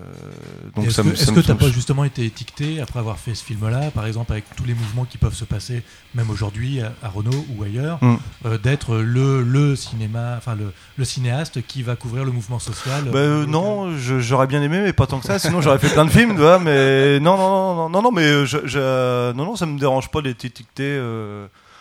donc 0.75 0.85
Est-ce 0.87 1.01
que 1.31 1.39
tu 1.41 1.49
n'as 1.49 1.55
pas 1.55 1.69
justement 1.69 2.05
été 2.05 2.23
étiqueté 2.23 2.79
après 2.79 2.99
avoir 2.99 3.17
fait 3.19 3.35
ce 3.35 3.43
film-là, 3.43 3.91
par 3.91 4.05
exemple 4.05 4.31
avec 4.31 4.45
tous 4.55 4.63
les 4.63 4.73
mouvements 4.73 5.03
qui 5.03 5.17
peuvent 5.17 5.33
se 5.35 5.43
passer, 5.43 5.83
même 6.13 6.29
aujourd'hui 6.29 6.79
à, 6.81 6.93
à 7.03 7.09
Renault 7.09 7.45
ou 7.57 7.63
ailleurs, 7.63 7.97
Mm. 8.01 8.15
euh, 8.45 8.57
d'être 8.57 8.95
le, 8.97 9.41
le 9.43 9.75
cinéma, 9.75 10.35
enfin 10.37 10.55
le, 10.55 10.71
le 10.97 11.05
cinéaste 11.05 11.61
qui 11.67 11.83
va 11.83 11.95
couvrir 11.97 12.23
le 12.23 12.31
mouvement 12.31 12.59
social 12.59 13.03
Bah, 13.11 13.19
euh, 13.19 13.45
non, 13.45 13.97
j'aurais 13.97 14.47
bien 14.47 14.61
aimé, 14.61 14.79
mais 14.81 14.93
pas 14.93 15.05
tant 15.07 15.19
que 15.19 15.25
ça. 15.25 15.37
Sinon, 15.37 15.61
j'aurais 15.61 15.79
fait 15.79 15.89
plein 15.89 16.05
de 16.05 16.11
films, 16.11 16.35
vois. 16.37 16.59
Mais 16.59 17.19
non, 17.19 17.35
non, 17.37 17.49
non, 17.49 17.75
non, 17.75 17.89
non, 17.89 18.01
non, 18.03 18.11
mais 18.11 18.45
je, 18.45 18.59
je- 18.65 19.33
non, 19.33 19.43
non, 19.45 19.55
ça 19.57 19.65
me 19.65 19.77
dérange 19.77 20.09
pas 20.09 20.21
d'être 20.21 20.45
étiqueté. 20.45 20.97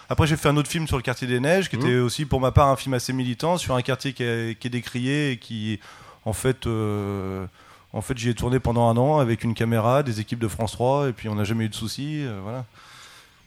Après, 0.08 0.26
j'ai 0.26 0.36
fait 0.36 0.48
un 0.48 0.56
autre 0.56 0.70
film 0.70 0.86
sur 0.86 0.96
le 0.96 1.02
quartier 1.02 1.26
des 1.26 1.40
Neiges, 1.40 1.68
qui 1.68 1.76
Mhm. 1.76 1.82
était 1.86 1.96
aussi 1.98 2.24
pour 2.26 2.40
ma 2.40 2.50
part 2.52 2.68
un 2.68 2.76
film 2.76 2.94
assez 2.94 3.12
militant 3.12 3.56
sur 3.58 3.74
un 3.74 3.82
quartier 3.82 4.12
qui 4.12 4.22
est, 4.22 4.58
qui 4.58 4.66
est 4.66 4.70
décrié 4.70 5.30
et 5.32 5.36
qui, 5.38 5.80
en 6.24 6.32
fait, 6.32 6.66
euh, 6.66 7.46
en 7.92 8.00
fait, 8.00 8.16
j'y 8.18 8.28
ai 8.28 8.34
tourné 8.34 8.58
pendant 8.60 8.88
un 8.88 8.96
an 8.96 9.18
avec 9.18 9.44
une 9.44 9.54
caméra, 9.54 10.02
des 10.02 10.20
équipes 10.20 10.38
de 10.40 10.48
France 10.48 10.72
3, 10.72 11.08
et 11.08 11.12
puis 11.12 11.28
on 11.28 11.34
n'a 11.36 11.44
jamais 11.44 11.64
eu 11.64 11.68
de 11.68 11.74
soucis, 11.74 12.22
euh, 12.24 12.38
voilà. 12.42 12.64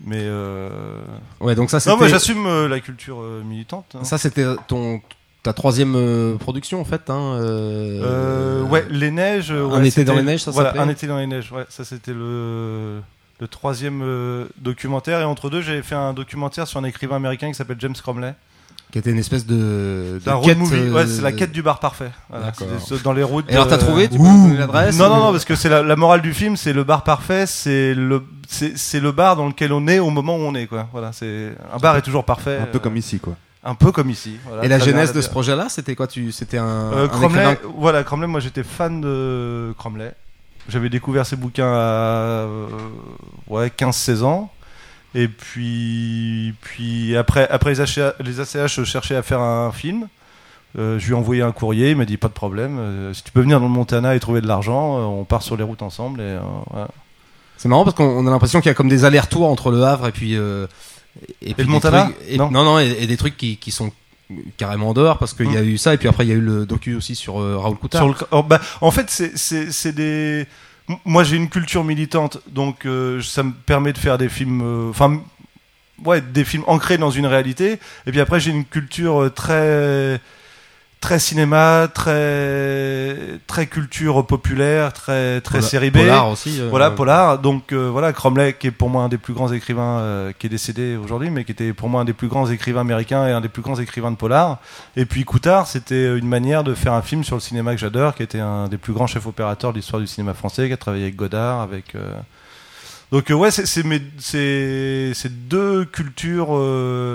Mais 0.04 0.20
euh, 0.22 1.00
Ouais, 1.40 1.56
donc 1.56 1.70
ça 1.72 1.80
non, 1.90 1.98
moi 1.98 2.08
j'assume 2.08 2.68
la 2.68 2.80
culture 2.80 3.18
militante. 3.44 3.96
hein. 4.00 4.04
ça 4.04 4.18
c'était 4.20 4.46
ton 4.68 5.02
ta 5.44 5.54
troisième 5.54 6.38
production 6.40 6.80
en 6.82 6.86
fait. 6.86 7.10
Hein, 7.10 7.34
euh, 7.42 8.02
Euh, 8.04 8.64
ouais, 8.64 8.86
les 8.92 9.10
neiges. 9.12 9.52
Un 9.52 9.84
été 9.84 10.04
dans 10.04 10.14
les 10.16 10.22
neiges, 10.24 10.44
ça 10.44 10.52
Voilà, 10.52 10.70
s'appelait 10.70 10.84
un 10.84 10.90
été 10.90 11.08
dans 11.08 11.18
les 11.18 11.26
neiges. 11.26 11.52
Ouais, 11.52 11.66
ça 11.70 11.84
c'était 11.84 12.14
le 12.14 13.02
le 13.40 13.48
troisième 13.48 14.02
euh, 14.04 14.46
documentaire. 14.60 15.20
Et 15.22 15.24
entre 15.24 15.50
deux, 15.50 15.62
j'avais 15.62 15.84
fait 15.84 15.96
un 15.96 16.14
documentaire 16.14 16.68
sur 16.68 16.80
un 16.80 16.84
écrivain 16.84 17.16
américain 17.18 17.48
qui 17.48 17.54
s'appelle 17.56 17.78
James 17.80 17.94
Cromley. 17.94 18.34
qui 18.92 18.98
était 19.00 19.12
une 19.12 19.20
espèce 19.20 19.46
de, 19.46 20.20
C'est 20.24 20.30
un 20.30 20.34
de 20.34 20.38
road 20.38 20.46
quête. 20.48 20.58
movie. 20.58 20.76
euh, 20.76 20.94
Ouais, 20.94 21.06
c'est 21.08 21.22
la 21.22 21.32
quête 21.32 21.52
du 21.52 21.62
bar 21.62 21.80
parfait. 21.80 22.10
Voilà, 22.30 22.52
c'est 22.86 23.04
dans 23.04 23.14
les 23.14 23.24
routes. 23.24 23.46
Et 23.50 23.54
alors 23.54 23.68
t'as 23.68 23.76
euh, 23.76 23.78
trouvé 23.80 24.08
Tu 24.10 24.18
l'adresse 24.58 24.98
Non, 24.98 25.10
non, 25.10 25.18
non, 25.18 25.32
parce 25.32 25.46
que 25.46 25.56
c'est 25.56 25.70
la, 25.70 25.84
la 25.84 25.96
morale 25.96 26.22
du 26.22 26.34
film, 26.34 26.56
c'est 26.58 26.74
le 26.74 26.84
bar 26.84 27.04
parfait, 27.04 27.46
c'est 27.46 27.94
le, 27.94 28.24
c'est, 28.48 29.00
le 29.00 29.12
bar 29.12 29.36
dans 29.36 29.48
lequel 29.48 29.72
on 29.74 29.88
est 29.88 30.00
au 30.00 30.10
moment 30.10 30.36
où 30.36 30.42
on 30.42 30.56
est, 30.56 30.68
quoi. 30.68 30.88
Voilà, 30.92 31.12
c'est 31.12 31.52
un 31.74 31.78
bar 31.78 31.96
est 31.98 32.02
toujours 32.02 32.24
parfait. 32.26 32.58
Un 32.62 32.66
peu 32.66 32.78
euh, 32.78 32.82
comme 32.82 32.98
ici, 32.98 33.20
quoi. 33.20 33.36
un 33.64 33.76
peu 33.76 33.92
comme 33.92 34.10
ici. 34.10 34.38
voilà, 34.48 34.64
Et 34.66 34.68
la 34.68 34.80
genèse 34.80 35.14
de 35.14 35.22
ce 35.22 35.30
projet-là, 35.30 35.68
c'était 35.70 35.96
quoi 35.96 36.08
Tu 36.08 36.32
c'était 36.32 36.58
un, 36.58 36.92
un 36.92 37.08
Cromley, 37.08 37.28
écrivain- 37.44 37.58
voilà, 37.78 38.04
Cromley, 38.04 38.28
moi 38.28 38.40
j'étais 38.40 38.64
fan 38.64 39.00
de 39.02 39.74
Cromley. 39.78 40.14
J'avais 40.70 40.90
découvert 40.90 41.26
ses 41.26 41.36
bouquins 41.36 41.72
à 41.72 41.78
euh, 42.46 42.68
ouais, 43.48 43.68
15-16 43.70 44.24
ans. 44.24 44.52
Et 45.16 45.28
puis, 45.28 46.54
puis 46.62 47.16
après, 47.16 47.48
après 47.50 47.72
les, 47.72 47.82
ACH, 47.82 48.00
les 48.24 48.40
ACH, 48.40 48.76
je 48.76 48.84
cherchais 48.84 49.16
à 49.16 49.24
faire 49.24 49.40
un 49.40 49.72
film. 49.72 50.08
Euh, 50.78 51.00
je 51.00 51.08
lui 51.08 51.14
ai 51.14 51.16
envoyé 51.18 51.42
un 51.42 51.54
courrier, 51.54 51.92
il 51.92 51.98
m'a 51.98 52.06
dit 52.06 52.18
pas 52.18 52.28
de 52.28 52.34
problème. 52.34 52.78
euh, 52.78 53.14
si 53.14 53.24
tu 53.24 53.32
peux 53.32 53.42
venir 53.42 53.60
dans 53.60 53.68
le 53.68 53.72
Montana 53.72 54.16
et 54.16 54.20
trouver 54.20 54.42
de 54.42 54.48
l'argent, 54.48 54.98
euh, 54.98 55.02
on 55.04 55.24
part 55.24 55.42
sur 55.42 55.56
les 55.58 55.64
routes 55.64 55.82
ensemble. 55.82 56.22
Et. 56.22 56.38
C'est 57.58 57.70
marrant 57.70 57.84
parce 57.86 57.96
qu'on 57.96 58.28
a 58.28 58.30
l'impression 58.30 58.60
qu'il 58.60 58.70
y 58.70 58.72
a 58.72 58.76
comme 58.76 58.90
des 58.90 59.06
allers-retours 59.06 59.50
entre 59.50 59.72
le 59.72 59.82
Havre 59.84 60.08
et 60.08 60.12
puis 60.12 60.34
et, 60.36 61.54
puis 61.56 61.64
le 61.64 61.66
Montana 61.66 62.04
trucs- 62.04 62.16
et- 62.30 62.38
Non. 62.38 62.52
non 62.52 62.64
non 62.64 62.80
et, 62.80 62.96
et 63.00 63.08
des 63.08 63.18
trucs 63.18 63.36
qui, 63.38 63.58
qui 63.58 63.72
sont 63.72 63.92
carrément 64.58 64.90
en 64.90 64.94
dehors 64.94 65.18
parce 65.18 65.34
qu'il 65.34 65.52
y 65.54 65.58
a 65.58 65.64
eu 65.64 65.78
ça 65.78 65.94
et 65.94 65.98
puis 65.98 66.08
après 66.08 66.26
il 66.26 66.30
y 66.30 66.32
a 66.34 66.36
eu 66.36 66.42
le 66.42 66.66
docu 66.66 66.96
aussi 66.96 67.16
sur 67.16 67.40
euh, 67.40 67.58
Raoul 67.58 67.78
Coutard. 67.78 68.02
Sur 68.02 68.10
le- 68.10 68.28
oh, 68.32 68.44
bah, 68.44 68.60
en 68.82 68.92
fait, 68.92 69.10
c'est- 69.10 69.92
des. 69.92 70.46
Moi, 71.06 71.24
j'ai 71.26 71.36
une 71.36 71.50
culture 71.50 71.84
militante, 71.84 72.40
donc 72.48 72.86
euh, 72.86 73.22
ça 73.22 73.44
me 73.44 73.52
permet 73.52 73.92
de 73.94 73.98
faire 73.98 74.18
des 74.18 74.30
films. 74.30 74.62
euh, 74.64 74.90
Enfin, 74.90 75.22
ouais, 76.06 76.22
des 76.22 76.46
films 76.46 76.64
ancrés 76.68 76.98
dans 76.98 77.12
une 77.12 77.26
réalité. 77.26 77.80
Et 78.06 78.12
puis 78.12 78.20
après, 78.22 78.40
j'ai 78.40 78.52
une 78.52 78.64
culture 78.66 79.30
très 79.34 80.20
très 81.00 81.20
cinéma, 81.20 81.88
très 81.94 83.16
très 83.48 83.68
culture 83.68 84.26
populaire, 84.26 84.94
très 84.94 85.42
très 85.42 85.60
Pola- 85.60 85.68
série 85.70 85.92
B. 85.92 85.98
Polar 86.00 86.30
aussi. 86.30 86.60
euh, 86.60 86.68
Voilà, 86.70 86.92
Polar. 86.92 87.40
Donc 87.40 87.72
euh, 87.72 87.90
voilà, 87.90 88.14
Cromley, 88.14 88.54
qui 88.54 88.68
est 88.68 88.72
pour 88.72 88.90
moi 88.90 89.04
un 89.04 89.10
des 89.10 89.18
plus 89.18 89.34
grands 89.34 89.52
écrivains, 89.52 90.00
euh, 90.00 90.32
qui 90.38 90.48
est 90.48 90.50
décédé 90.50 90.98
aujourd'hui, 90.98 91.30
mais 91.30 91.44
qui 91.46 91.52
était 91.52 91.72
pour 91.74 91.88
moi 91.90 92.02
un 92.02 92.06
des 92.06 92.14
plus 92.14 92.28
grands 92.28 92.50
écrivains 92.50 92.82
américains 92.82 93.28
et 93.28 93.32
un 93.32 93.42
des 93.42 93.50
plus 93.50 93.62
grands 93.62 93.80
écrivains 93.80 94.12
de 94.12 94.16
Polar. 94.18 94.60
Et 94.96 95.06
puis 95.06 95.24
Coutard, 95.24 95.68
c'était 95.68 96.18
une 96.18 96.28
manière 96.28 96.64
de 96.64 96.74
faire 96.74 96.94
un 96.94 97.02
film 97.04 97.24
sur 97.24 97.36
le 97.36 97.42
cinéma 97.42 97.74
que 97.74 97.80
j'adore, 97.80 98.16
qui 98.16 98.24
était 98.24 98.40
un 98.40 98.68
des 98.68 98.78
plus 98.78 98.94
grands 98.94 99.08
chefs 99.08 99.28
opérateurs 99.28 99.72
de 99.74 99.78
l'histoire 99.78 100.02
du 100.02 100.08
cinéma 100.08 100.34
français, 100.34 100.68
qui 100.68 100.74
a 100.74 100.78
travaillé 100.78 101.04
avec 101.04 101.16
Godard, 101.16 101.62
avec. 101.62 101.94
Donc 103.12 103.30
ouais, 103.30 103.52
c'est- 103.52 105.30
deux 105.48 105.86
cultures, 105.86 106.48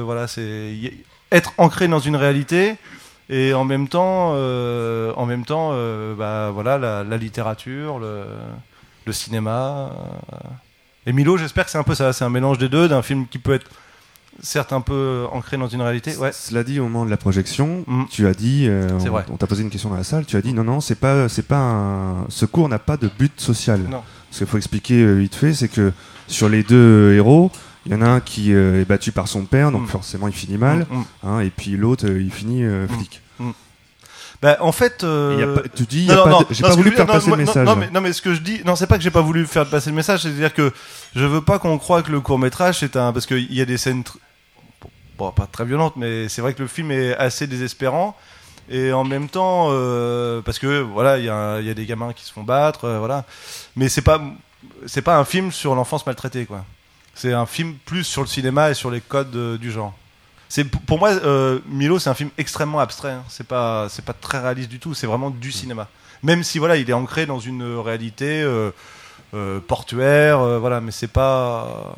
voilà, 0.05 0.27
c'est 0.29 0.73
être 1.31 1.53
ancré 1.59 1.88
dans 1.88 1.99
une 1.99 2.16
réalité 2.16 2.77
et 3.35 3.55
en 3.55 3.64
même 3.64 3.88
temps, 3.88 4.33
euh, 4.35 5.12
en 5.16 5.25
même 5.27 5.45
temps, 5.45 5.71
euh, 5.73 6.14
bah 6.14 6.51
voilà, 6.53 6.77
la, 6.79 7.03
la 7.03 7.16
littérature, 7.16 7.99
le, 7.99 8.25
le 9.07 9.12
cinéma. 9.12 9.90
euh. 10.33 10.37
Et 11.07 11.12
Milo, 11.12 11.37
j'espère 11.37 11.64
que 11.64 11.71
c'est 11.71 11.79
un 11.79 11.83
peu 11.83 11.95
ça, 11.95 12.12
c'est 12.12 12.25
un 12.25 12.31
mélange 12.31 12.59
des 12.59 12.68
deux, 12.68 12.88
d'un 12.88 13.03
film 13.03 13.27
qui 13.27 13.38
peut 13.38 13.55
être 13.55 13.71
certes 14.42 14.73
un 14.73 14.81
peu 14.83 15.27
ancré 15.33 15.57
dans 15.57 15.66
une 15.68 15.83
réalité. 15.83 16.14
Ouais. 16.16 16.31
Cela 16.33 16.62
dit, 16.62 16.79
au 16.79 16.85
moment 16.85 17.05
de 17.05 17.11
la 17.11 17.16
projection, 17.16 17.85
Mm. 17.87 18.05
tu 18.11 18.27
as 18.27 18.35
dit, 18.35 18.66
euh, 18.68 18.88
on, 19.31 19.37
t'a 19.37 19.47
posé 19.47 19.62
une 19.62 19.71
question 19.71 19.88
dans 19.90 19.97
la 19.97 20.05
salle, 20.05 20.27
tu 20.27 20.37
as 20.37 20.42
dit 20.42 20.53
non, 20.53 20.64
non, 20.64 20.81
c'est 20.81 20.95
pas, 20.95 21.29
c'est 21.29 21.47
pas 21.47 21.59
un, 21.59 22.27
ce 22.29 22.45
cours 22.47 22.68
n'a 22.68 22.79
pas 22.79 22.97
de 22.97 23.11
but 23.18 23.40
social. 23.40 23.81
Non. 23.90 24.03
Ce 24.31 24.38
qu'il 24.38 24.47
faut 24.47 24.57
expliquer 24.59 25.14
vite 25.14 25.35
fait, 25.35 25.55
c'est 25.55 25.68
que 25.68 25.92
sur 26.29 26.49
les 26.49 26.62
deux 26.62 27.12
héros, 27.14 27.51
il 27.87 27.92
y 27.92 27.95
en 27.95 28.03
a 28.03 28.07
un 28.09 28.21
qui 28.21 28.53
euh, 28.55 28.81
est 28.83 28.85
battu 28.85 29.12
par 29.12 29.29
son 29.29 29.45
père, 29.45 29.73
donc 29.73 29.83
Mm. 29.83 29.88
forcément 29.88 30.29
il 30.29 30.35
finit 30.35 30.59
mal, 30.59 30.87
Mm, 30.90 30.97
mm. 30.99 31.05
hein, 31.25 31.40
et 31.40 31.51
puis 31.51 31.77
l'autre 31.77 32.07
euh, 32.07 32.21
il 32.21 32.33
finit 32.33 32.64
euh, 32.64 32.87
flic. 32.88 33.21
Bah, 34.40 34.57
en 34.59 34.73
fait, 34.73 35.05
euh, 35.05 35.55
pas- 35.62 35.68
tu 35.68 35.85
dis, 35.85 36.07
pas 36.09 36.45
j'ai 36.51 36.62
pas 36.64 36.71
voulu 36.75 36.90
faire 36.90 37.07
dire, 37.07 37.14
non, 37.14 37.21
passer 37.21 37.27
le 37.31 37.31
non, 37.31 37.37
message. 37.37 37.64
Non, 37.66 37.77
mais, 37.77 37.90
non, 37.90 38.01
mais 38.01 38.12
ce 38.12 38.21
que 38.21 38.35
je 38.35 38.40
dis, 38.40 38.61
non, 38.64 38.75
c'est 38.75 38.88
pas 38.88 38.97
que 38.99 39.05
j'ai 39.05 39.12
pas 39.12 39.21
voulu 39.21 39.47
faire 39.47 39.66
passer 39.71 39.90
le 39.90 39.95
message, 39.95 40.23
c'est-à-dire 40.23 40.53
que 40.53 40.73
je 41.14 41.25
veux 41.25 41.42
pas 41.42 41.61
qu'on 41.61 41.79
croie 41.79 42.03
que 42.03 42.11
le 42.11 42.21
court 42.21 42.40
métrage 42.40 42.81
c'est 42.81 42.97
un, 42.97 43.12
parce 43.12 43.25
qu'il 43.27 43.53
y 43.55 43.61
a 43.61 43.64
des 43.64 43.79
scènes, 43.79 44.03
tr- 44.03 44.16
bon, 45.16 45.31
pas 45.31 45.47
très 45.47 45.64
violentes, 45.64 45.95
mais 45.97 46.29
c'est 46.29 46.40
vrai 46.42 46.55
que 46.55 46.62
le 46.62 46.66
film 46.66 46.90
est 46.90 47.16
assez 47.16 47.47
désespérant. 47.47 48.16
Et 48.68 48.92
en 48.92 49.05
même 49.05 49.29
temps, 49.29 49.68
euh, 49.71 50.40
parce 50.40 50.59
que 50.59 50.81
voilà, 50.81 51.18
il 51.18 51.25
y, 51.25 51.29
a- 51.29 51.61
il 51.61 51.66
y 51.66 51.71
a 51.71 51.75
des 51.75 51.87
gamins 51.87 52.12
qui 52.12 52.25
se 52.25 52.33
font 52.33 52.42
battre, 52.42 52.85
euh, 52.87 52.99
voilà. 52.99 53.25
Mais 53.77 53.88
c'est 53.88 54.03
pas, 54.03 54.21
c'est 54.87 55.03
pas 55.03 55.18
un 55.18 55.25
film 55.25 55.53
sur 55.53 55.77
l'enfance 55.77 56.05
maltraitée, 56.05 56.47
quoi. 56.47 56.64
C'est 57.14 57.33
un 57.33 57.46
film 57.46 57.75
plus 57.85 58.05
sur 58.05 58.22
le 58.22 58.27
cinéma 58.27 58.70
et 58.70 58.75
sur 58.75 58.90
les 58.90 59.01
codes 59.01 59.35
euh, 59.37 59.59
du 59.59 59.70
genre. 59.70 59.94
C'est 60.48 60.64
pour 60.64 60.98
moi, 60.98 61.11
euh, 61.11 61.61
Milo, 61.66 61.98
c'est 61.98 62.11
un 62.11 62.14
film 62.14 62.31
extrêmement 62.37 62.81
abstrait. 62.81 63.12
hein. 63.12 63.25
C'est 63.29 63.46
pas, 63.46 63.88
c'est 63.88 64.05
pas 64.05 64.12
très 64.12 64.38
réaliste 64.40 64.68
du 64.68 64.79
tout. 64.79 64.92
C'est 64.94 65.07
vraiment 65.07 65.31
du 65.31 65.51
cinéma. 65.53 65.88
Même 66.22 66.42
si 66.44 66.59
voilà, 66.59 66.77
il 66.77 66.88
est 66.88 66.92
ancré 66.92 67.25
dans 67.27 67.38
une 67.40 67.79
réalité 67.79 68.42
euh, 68.42 68.70
euh, 69.35 69.61
portuaire, 69.61 70.40
euh, 70.40 70.59
voilà. 70.59 70.81
Mais 70.83 70.90
c'est 70.90 71.09
pas, 71.09 71.94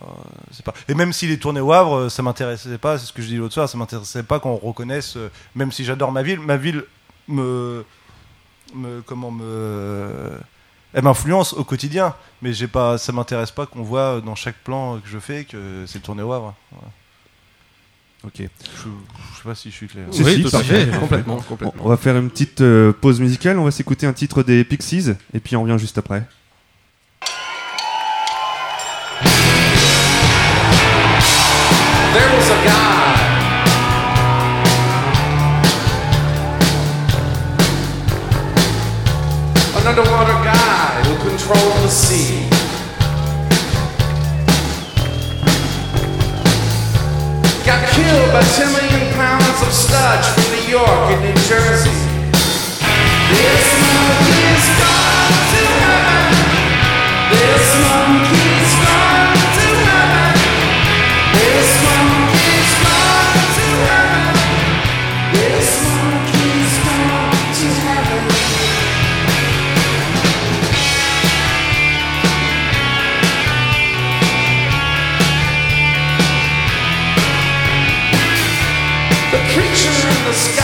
c'est 0.53 0.65
pas. 0.65 0.73
Et 0.89 0.95
même 0.95 1.13
s'il 1.13 1.31
est 1.33 1.37
tourné 1.43 1.61
au 1.61 1.73
Havre, 1.73 1.97
euh, 1.97 2.09
ça 2.09 2.23
m'intéressait 2.23 2.79
pas. 2.79 2.97
C'est 2.99 3.07
ce 3.07 3.13
que 3.13 3.23
je 3.23 3.27
dis 3.29 3.37
l'autre 3.37 3.55
soir. 3.55 3.69
Ça 3.69 3.77
m'intéressait 3.77 4.23
pas 4.23 4.39
qu'on 4.39 4.55
reconnaisse. 4.57 5.17
euh, 5.17 5.31
même 5.57 5.73
si 5.73 5.85
j'adore 5.85 6.13
ma 6.13 6.23
ville, 6.23 6.39
ma 6.39 6.57
ville 6.57 6.85
me, 7.29 7.85
me, 8.75 9.01
comment 9.03 9.31
me, 9.33 10.31
elle 10.95 11.03
m'influence 11.05 11.53
au 11.53 11.65
quotidien. 11.65 12.15
Mais 12.41 12.53
j'ai 12.53 12.69
pas, 12.69 12.97
ça 12.99 13.13
m'intéresse 13.13 13.51
pas 13.51 13.67
qu'on 13.67 13.83
voit 13.83 14.21
dans 14.25 14.35
chaque 14.35 14.57
plan 14.65 14.99
que 15.01 15.09
je 15.09 15.19
fais 15.19 15.45
que 15.45 15.85
c'est 15.87 16.01
tourné 16.03 16.23
au 16.23 16.33
Havre. 16.33 16.55
Voilà. 16.73 16.89
Ok. 18.27 18.33
Je, 18.39 18.47
je 18.47 19.37
sais 19.37 19.43
pas 19.45 19.55
si 19.55 19.71
je 19.71 19.77
suis 19.77 19.87
clair. 19.87 20.07
Si, 20.11 20.23
oui, 20.23 20.37
si, 20.37 20.43
tout 20.43 20.49
à 20.49 20.51
parfait. 20.61 20.87
fait, 20.87 20.99
complètement, 20.99 21.37
On, 21.37 21.41
complètement. 21.43 21.83
on 21.85 21.89
va 21.91 21.97
faire 21.99 22.17
une 22.17 22.31
petite 22.31 22.63
euh, 22.63 22.93
pause 22.93 23.21
musicale, 23.21 23.59
on 23.59 23.65
va 23.65 23.71
s'écouter 23.71 24.07
un 24.07 24.15
titre 24.15 24.43
des 24.43 24.65
Pixies, 24.65 25.11
et 25.35 25.41
puis 25.41 25.57
on 25.57 25.63
revient 25.63 25.79
juste 25.79 25.99
après. 25.99 26.25
There 32.15 32.31
was 32.37 32.49
a 32.51 32.59
guy. 32.65 33.15
An 39.77 39.87
underwater 39.87 40.34
by 48.35 48.43
10 48.43 48.67
million 48.73 49.15
pounds 49.15 49.63
of 49.63 49.73
sludge 49.73 50.27
from 50.35 50.43
New 50.59 50.67
York 50.69 51.07
and 51.15 51.23
New 51.23 51.39
Jersey. 51.47 51.95
This 53.31 53.67
monkey's 53.95 54.67
gone 54.75 55.35
to 55.55 55.63
heaven. 55.79 56.35
This 57.31 57.67
monkey's 57.79 58.44
The 80.25 80.31
creature 80.31 80.41
in 80.41 80.55
the 80.55 80.55
sky 80.57 80.64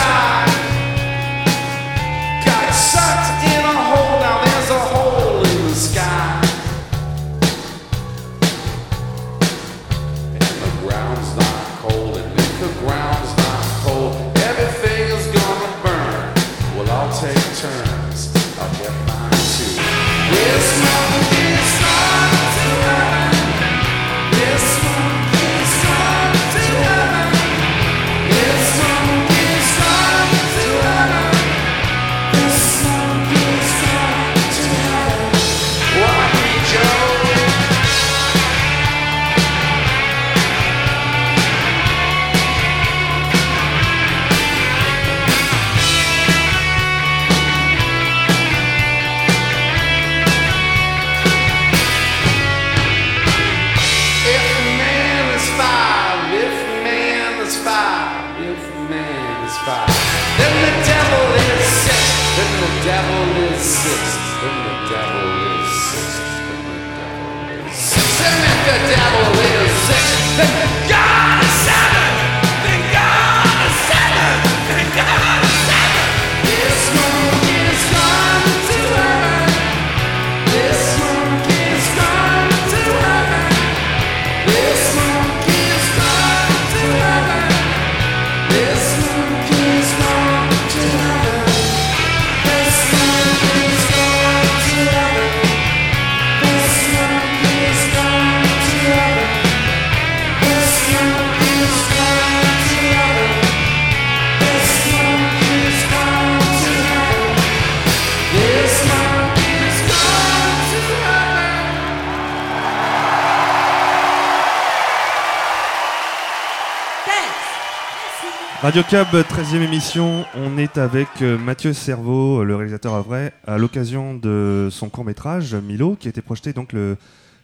Radio 118.71 118.83
Cab, 118.89 119.07
13e 119.13 119.61
émission, 119.63 120.23
on 120.33 120.57
est 120.57 120.77
avec 120.77 121.09
euh, 121.21 121.37
Mathieu 121.37 121.73
Servo, 121.73 122.45
le 122.45 122.55
réalisateur 122.55 122.93
à 122.93 123.01
vrai, 123.01 123.33
à 123.45 123.57
l'occasion 123.57 124.13
de 124.15 124.69
son 124.71 124.87
court-métrage 124.87 125.55
Milo, 125.55 125.97
qui 125.99 126.07
a 126.07 126.09
été 126.09 126.21
projeté 126.21 126.53
donc 126.53 126.71
le 126.71 126.95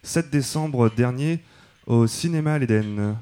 7 0.04 0.30
décembre 0.30 0.90
dernier 0.96 1.40
au 1.86 2.08
cinéma 2.08 2.58
l'Éden. 2.58 3.18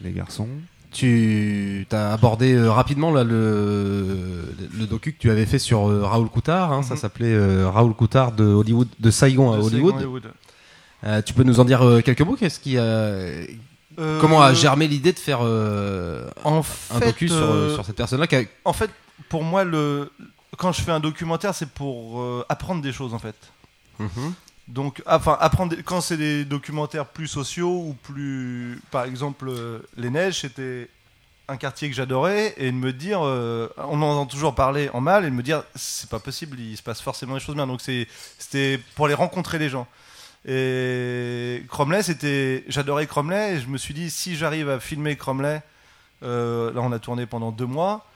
Les 0.00 0.10
garçons. 0.10 0.48
Tu 0.90 1.86
as 1.92 2.12
abordé 2.12 2.54
euh, 2.54 2.72
rapidement 2.72 3.12
là, 3.12 3.22
le, 3.22 4.52
le 4.76 4.86
docu 4.86 5.12
que 5.12 5.18
tu 5.20 5.30
avais 5.30 5.46
fait 5.46 5.60
sur 5.60 5.88
euh, 5.88 6.02
Raoul 6.04 6.28
Coutard. 6.30 6.72
hein, 6.72 6.82
Ça 6.82 6.94
Mhm. 6.94 7.00
s'appelait 7.00 7.34
euh, 7.34 7.68
Raoul 7.70 7.94
Coutard 7.94 8.32
de 8.32 8.42
Hollywood, 8.44 8.88
de 8.98 9.10
Saigon 9.12 9.52
à 9.52 9.58
Hollywood. 9.58 9.94
Saigon, 9.94 9.96
Hollywood. 9.96 10.32
Euh, 11.04 11.22
tu 11.22 11.34
peux 11.34 11.44
nous 11.44 11.60
en 11.60 11.64
dire 11.64 11.82
euh, 11.82 12.00
quelques 12.00 12.22
mots? 12.22 12.34
Qu'est-ce 12.34 12.58
qui, 12.58 12.76
euh, 13.98 14.20
Comment 14.20 14.40
a 14.42 14.54
germé 14.54 14.86
l'idée 14.88 15.12
de 15.12 15.18
faire 15.18 15.40
euh, 15.42 16.28
en 16.44 16.62
un 16.94 17.00
docu 17.00 17.28
sur, 17.28 17.36
euh, 17.38 17.74
sur 17.74 17.84
cette 17.84 17.96
personne-là 17.96 18.26
a- 18.30 18.42
En 18.64 18.72
fait, 18.72 18.90
pour 19.28 19.42
moi, 19.44 19.64
le... 19.64 20.10
quand 20.56 20.72
je 20.72 20.82
fais 20.82 20.92
un 20.92 21.00
documentaire, 21.00 21.54
c'est 21.54 21.68
pour 21.70 22.22
apprendre 22.48 22.80
des 22.82 22.92
choses 22.92 23.14
en 23.14 23.18
fait. 23.18 23.36
Mhm. 23.98 24.34
Donc, 24.68 25.02
enfin, 25.06 25.36
apprendre 25.40 25.74
des- 25.74 25.82
quand 25.82 26.00
c'est 26.00 26.16
des 26.18 26.44
documentaires 26.44 27.06
plus 27.06 27.26
sociaux 27.26 27.70
ou 27.86 27.96
plus, 28.02 28.80
par 28.90 29.04
exemple, 29.04 29.50
les 29.96 30.10
neiges, 30.10 30.40
c'était 30.42 30.88
un 31.50 31.56
quartier 31.56 31.88
que 31.88 31.94
j'adorais 31.96 32.52
et 32.58 32.66
de 32.70 32.76
me 32.76 32.92
dire, 32.92 33.20
euh, 33.24 33.68
on 33.78 34.02
en 34.02 34.10
entend 34.10 34.26
toujours 34.26 34.54
parler 34.54 34.90
en 34.92 35.00
mal 35.00 35.24
et 35.24 35.30
de 35.30 35.34
me 35.34 35.42
dire, 35.42 35.62
c'est 35.74 36.10
pas 36.10 36.18
possible, 36.18 36.60
il 36.60 36.76
se 36.76 36.82
passe 36.82 37.00
forcément 37.00 37.32
des 37.34 37.40
choses 37.40 37.54
bien. 37.54 37.66
Donc 37.66 37.80
c'était 37.80 38.78
pour 38.94 39.06
aller 39.06 39.14
rencontrer 39.14 39.58
les 39.58 39.70
gens. 39.70 39.86
Et 40.46 41.62
Cromley, 41.68 42.02
c'était, 42.02 42.64
j'adorais 42.68 43.06
Cromley 43.06 43.54
et 43.56 43.60
je 43.60 43.66
me 43.68 43.78
suis 43.78 43.94
dit, 43.94 44.10
si 44.10 44.36
j'arrive 44.36 44.68
à 44.70 44.80
filmer 44.80 45.16
Cromley, 45.16 45.60
euh, 46.22 46.72
là 46.72 46.80
on 46.82 46.92
a 46.92 46.98
tourné 46.98 47.26
pendant 47.26 47.50
deux 47.52 47.66
mois, 47.66 48.06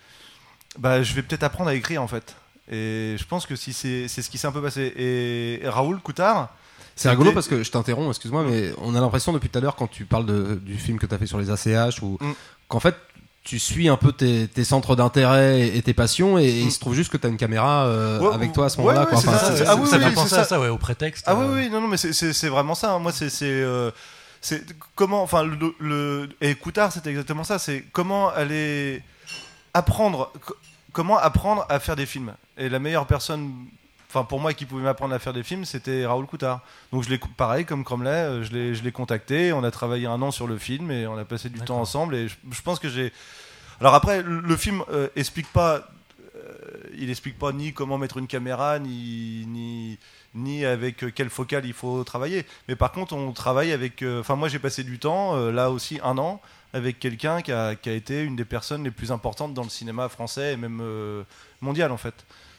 bah 0.78 1.02
je 1.02 1.14
vais 1.14 1.22
peut-être 1.22 1.42
apprendre 1.42 1.70
à 1.70 1.74
écrire 1.74 2.02
en 2.02 2.08
fait. 2.08 2.34
Et 2.70 3.16
je 3.18 3.24
pense 3.24 3.44
que 3.46 3.56
si 3.56 3.72
c'est, 3.72 4.08
c'est 4.08 4.22
ce 4.22 4.30
qui 4.30 4.38
s'est 4.38 4.46
un 4.46 4.52
peu 4.52 4.62
passé. 4.62 4.92
Et 4.96 5.60
Raoul 5.68 5.98
Coutard, 6.00 6.54
C'est 6.94 7.10
rigolo 7.10 7.32
parce 7.32 7.48
que 7.48 7.62
je 7.62 7.70
t'interromps, 7.70 8.08
excuse-moi, 8.10 8.44
mais 8.48 8.70
on 8.78 8.94
a 8.94 9.00
l'impression 9.00 9.32
depuis 9.32 9.48
tout 9.48 9.58
à 9.58 9.60
l'heure 9.62 9.76
quand 9.76 9.88
tu 9.88 10.04
parles 10.04 10.26
de- 10.26 10.54
du 10.62 10.76
film 10.76 10.98
que 10.98 11.06
tu 11.06 11.14
as 11.14 11.18
fait 11.18 11.26
sur 11.26 11.38
les 11.38 11.50
ACH 11.50 12.00
ou 12.02 12.18
Mm. 12.20 12.32
qu'en 12.68 12.80
fait 12.80 12.94
tu 13.44 13.58
suis 13.58 13.88
un 13.88 13.96
peu 13.96 14.12
tes, 14.12 14.46
tes 14.46 14.62
centres 14.64 14.94
d'intérêt 14.94 15.68
et, 15.76 15.82
tes 15.82 15.94
passions 15.94 16.38
et, 16.38 16.44
et 16.44 16.62
Mm. 16.62 16.66
il 16.66 16.72
se 16.72 16.78
trouve 16.78 16.94
juste 16.94 17.10
que 17.10 17.16
tu 17.16 17.26
as 17.26 17.30
une 17.30 17.36
caméra 17.36 17.86
euh, 17.86 18.20
Ouais, 18.20 18.34
avec 18.34 18.52
toi 18.52 18.66
à 18.66 18.68
ce 18.68 18.76
moment-là. 18.78 19.00
ouais, 19.02 19.08
Enfin, 19.12 19.32
ça, 19.32 19.46
ah 19.66 19.74
oui, 19.76 19.88
ça 19.88 19.96
oui, 19.98 20.04
à 20.38 20.44
ça. 20.44 20.60
ouais, 20.60 20.68
au 20.68 20.78
prétexte. 20.78 21.24
Ah 21.26 21.34
oui, 21.34 21.44
euh, 21.46 21.54
oui, 21.56 21.70
non, 21.70 21.80
non, 21.80 21.88
mais 21.88 21.96
c'est- 21.96 22.22
vraiment 22.48 22.74
ça. 22.76 22.92
hein. 22.92 22.98
Moi, 23.00 23.10
c'est 23.12 23.30
c'est, 23.30 23.46
euh, 23.46 23.90
c'est 24.40 24.62
comment, 24.94 25.22
enfin, 25.22 25.42
le, 25.42 25.56
le- 25.80 26.28
et 26.40 26.54
Coutard, 26.54 26.92
c'était 26.92 27.10
exactement 27.10 27.42
ça. 27.44 27.58
C'est 27.58 27.84
comment 27.92 28.28
aller 28.30 29.02
apprendre, 29.74 30.32
co- 30.46 30.54
comment 30.92 31.18
apprendre 31.18 31.66
à 31.68 31.80
faire 31.80 31.96
des 31.96 32.06
films. 32.06 32.32
Et 32.58 32.68
la 32.68 32.78
meilleure 32.78 33.06
personne, 33.06 33.50
enfin, 34.14 34.24
pour 34.24 34.40
moi, 34.40 34.52
qui 34.52 34.66
pouvait 34.66 34.82
m'apprendre 34.82 35.14
à 35.14 35.18
faire 35.18 35.32
des 35.32 35.42
films, 35.42 35.64
c'était 35.64 36.04
Raoul 36.04 36.26
Coutard. 36.26 36.60
Donc, 36.92 37.02
je 37.02 37.08
l'ai, 37.08 37.18
pareil, 37.36 37.64
comme 37.64 37.82
Cromley, 37.82 38.10
euh, 38.10 38.44
je 38.44 38.52
l'ai, 38.52 38.74
je 38.74 38.82
l'ai 38.84 38.92
contacté. 38.92 39.52
On 39.54 39.64
a 39.64 39.70
travaillé 39.70 40.06
un 40.06 40.20
an 40.20 40.30
sur 40.30 40.46
le 40.46 40.58
film 40.58 40.90
et 40.90 41.06
on 41.06 41.16
a 41.16 41.24
passé 41.24 41.48
du 41.48 41.60
temps 41.60 41.80
ensemble. 41.80 42.14
Et 42.14 42.28
je, 42.28 42.36
je 42.50 42.62
pense 42.62 42.78
que 42.78 42.88
j'ai. 42.88 43.12
Alors 43.80 43.94
après, 43.94 44.22
le, 44.22 44.56
film 44.56 44.82
euh, 44.92 45.08
explique 45.16 45.50
pas. 45.52 45.88
euh, 46.36 46.52
il 46.98 47.08
explique 47.10 47.38
pas 47.38 47.52
ni 47.52 47.72
comment 47.72 47.96
mettre 47.98 48.18
une 48.18 48.26
caméra, 48.26 48.78
ni, 48.78 49.44
ni, 49.48 49.98
ni 50.34 50.64
avec 50.64 51.02
euh, 51.04 51.10
quelle 51.10 51.30
focale 51.30 51.64
il 51.64 51.72
faut 51.72 52.04
travailler. 52.04 52.44
Mais 52.68 52.76
par 52.76 52.92
contre, 52.92 53.14
on 53.14 53.32
travaille 53.32 53.72
avec. 53.72 54.02
euh, 54.02 54.20
Enfin, 54.20 54.36
moi, 54.36 54.48
j'ai 54.48 54.58
passé 54.58 54.84
du 54.84 54.98
temps, 54.98 55.36
euh, 55.36 55.50
là 55.50 55.70
aussi, 55.70 55.98
un 56.04 56.18
an, 56.18 56.40
avec 56.74 56.98
quelqu'un 56.98 57.42
qui 57.42 57.52
a, 57.52 57.74
qui 57.74 57.88
a 57.88 57.92
été 57.92 58.22
une 58.22 58.36
des 58.36 58.44
personnes 58.44 58.84
les 58.84 58.90
plus 58.90 59.10
importantes 59.10 59.52
dans 59.54 59.62
le 59.64 59.68
cinéma 59.70 60.08
français 60.08 60.52
et 60.52 60.56
même 60.56 60.80
euh, 60.82 61.22
mondial, 61.60 61.90
en 61.92 61.98
fait. 61.98 62.14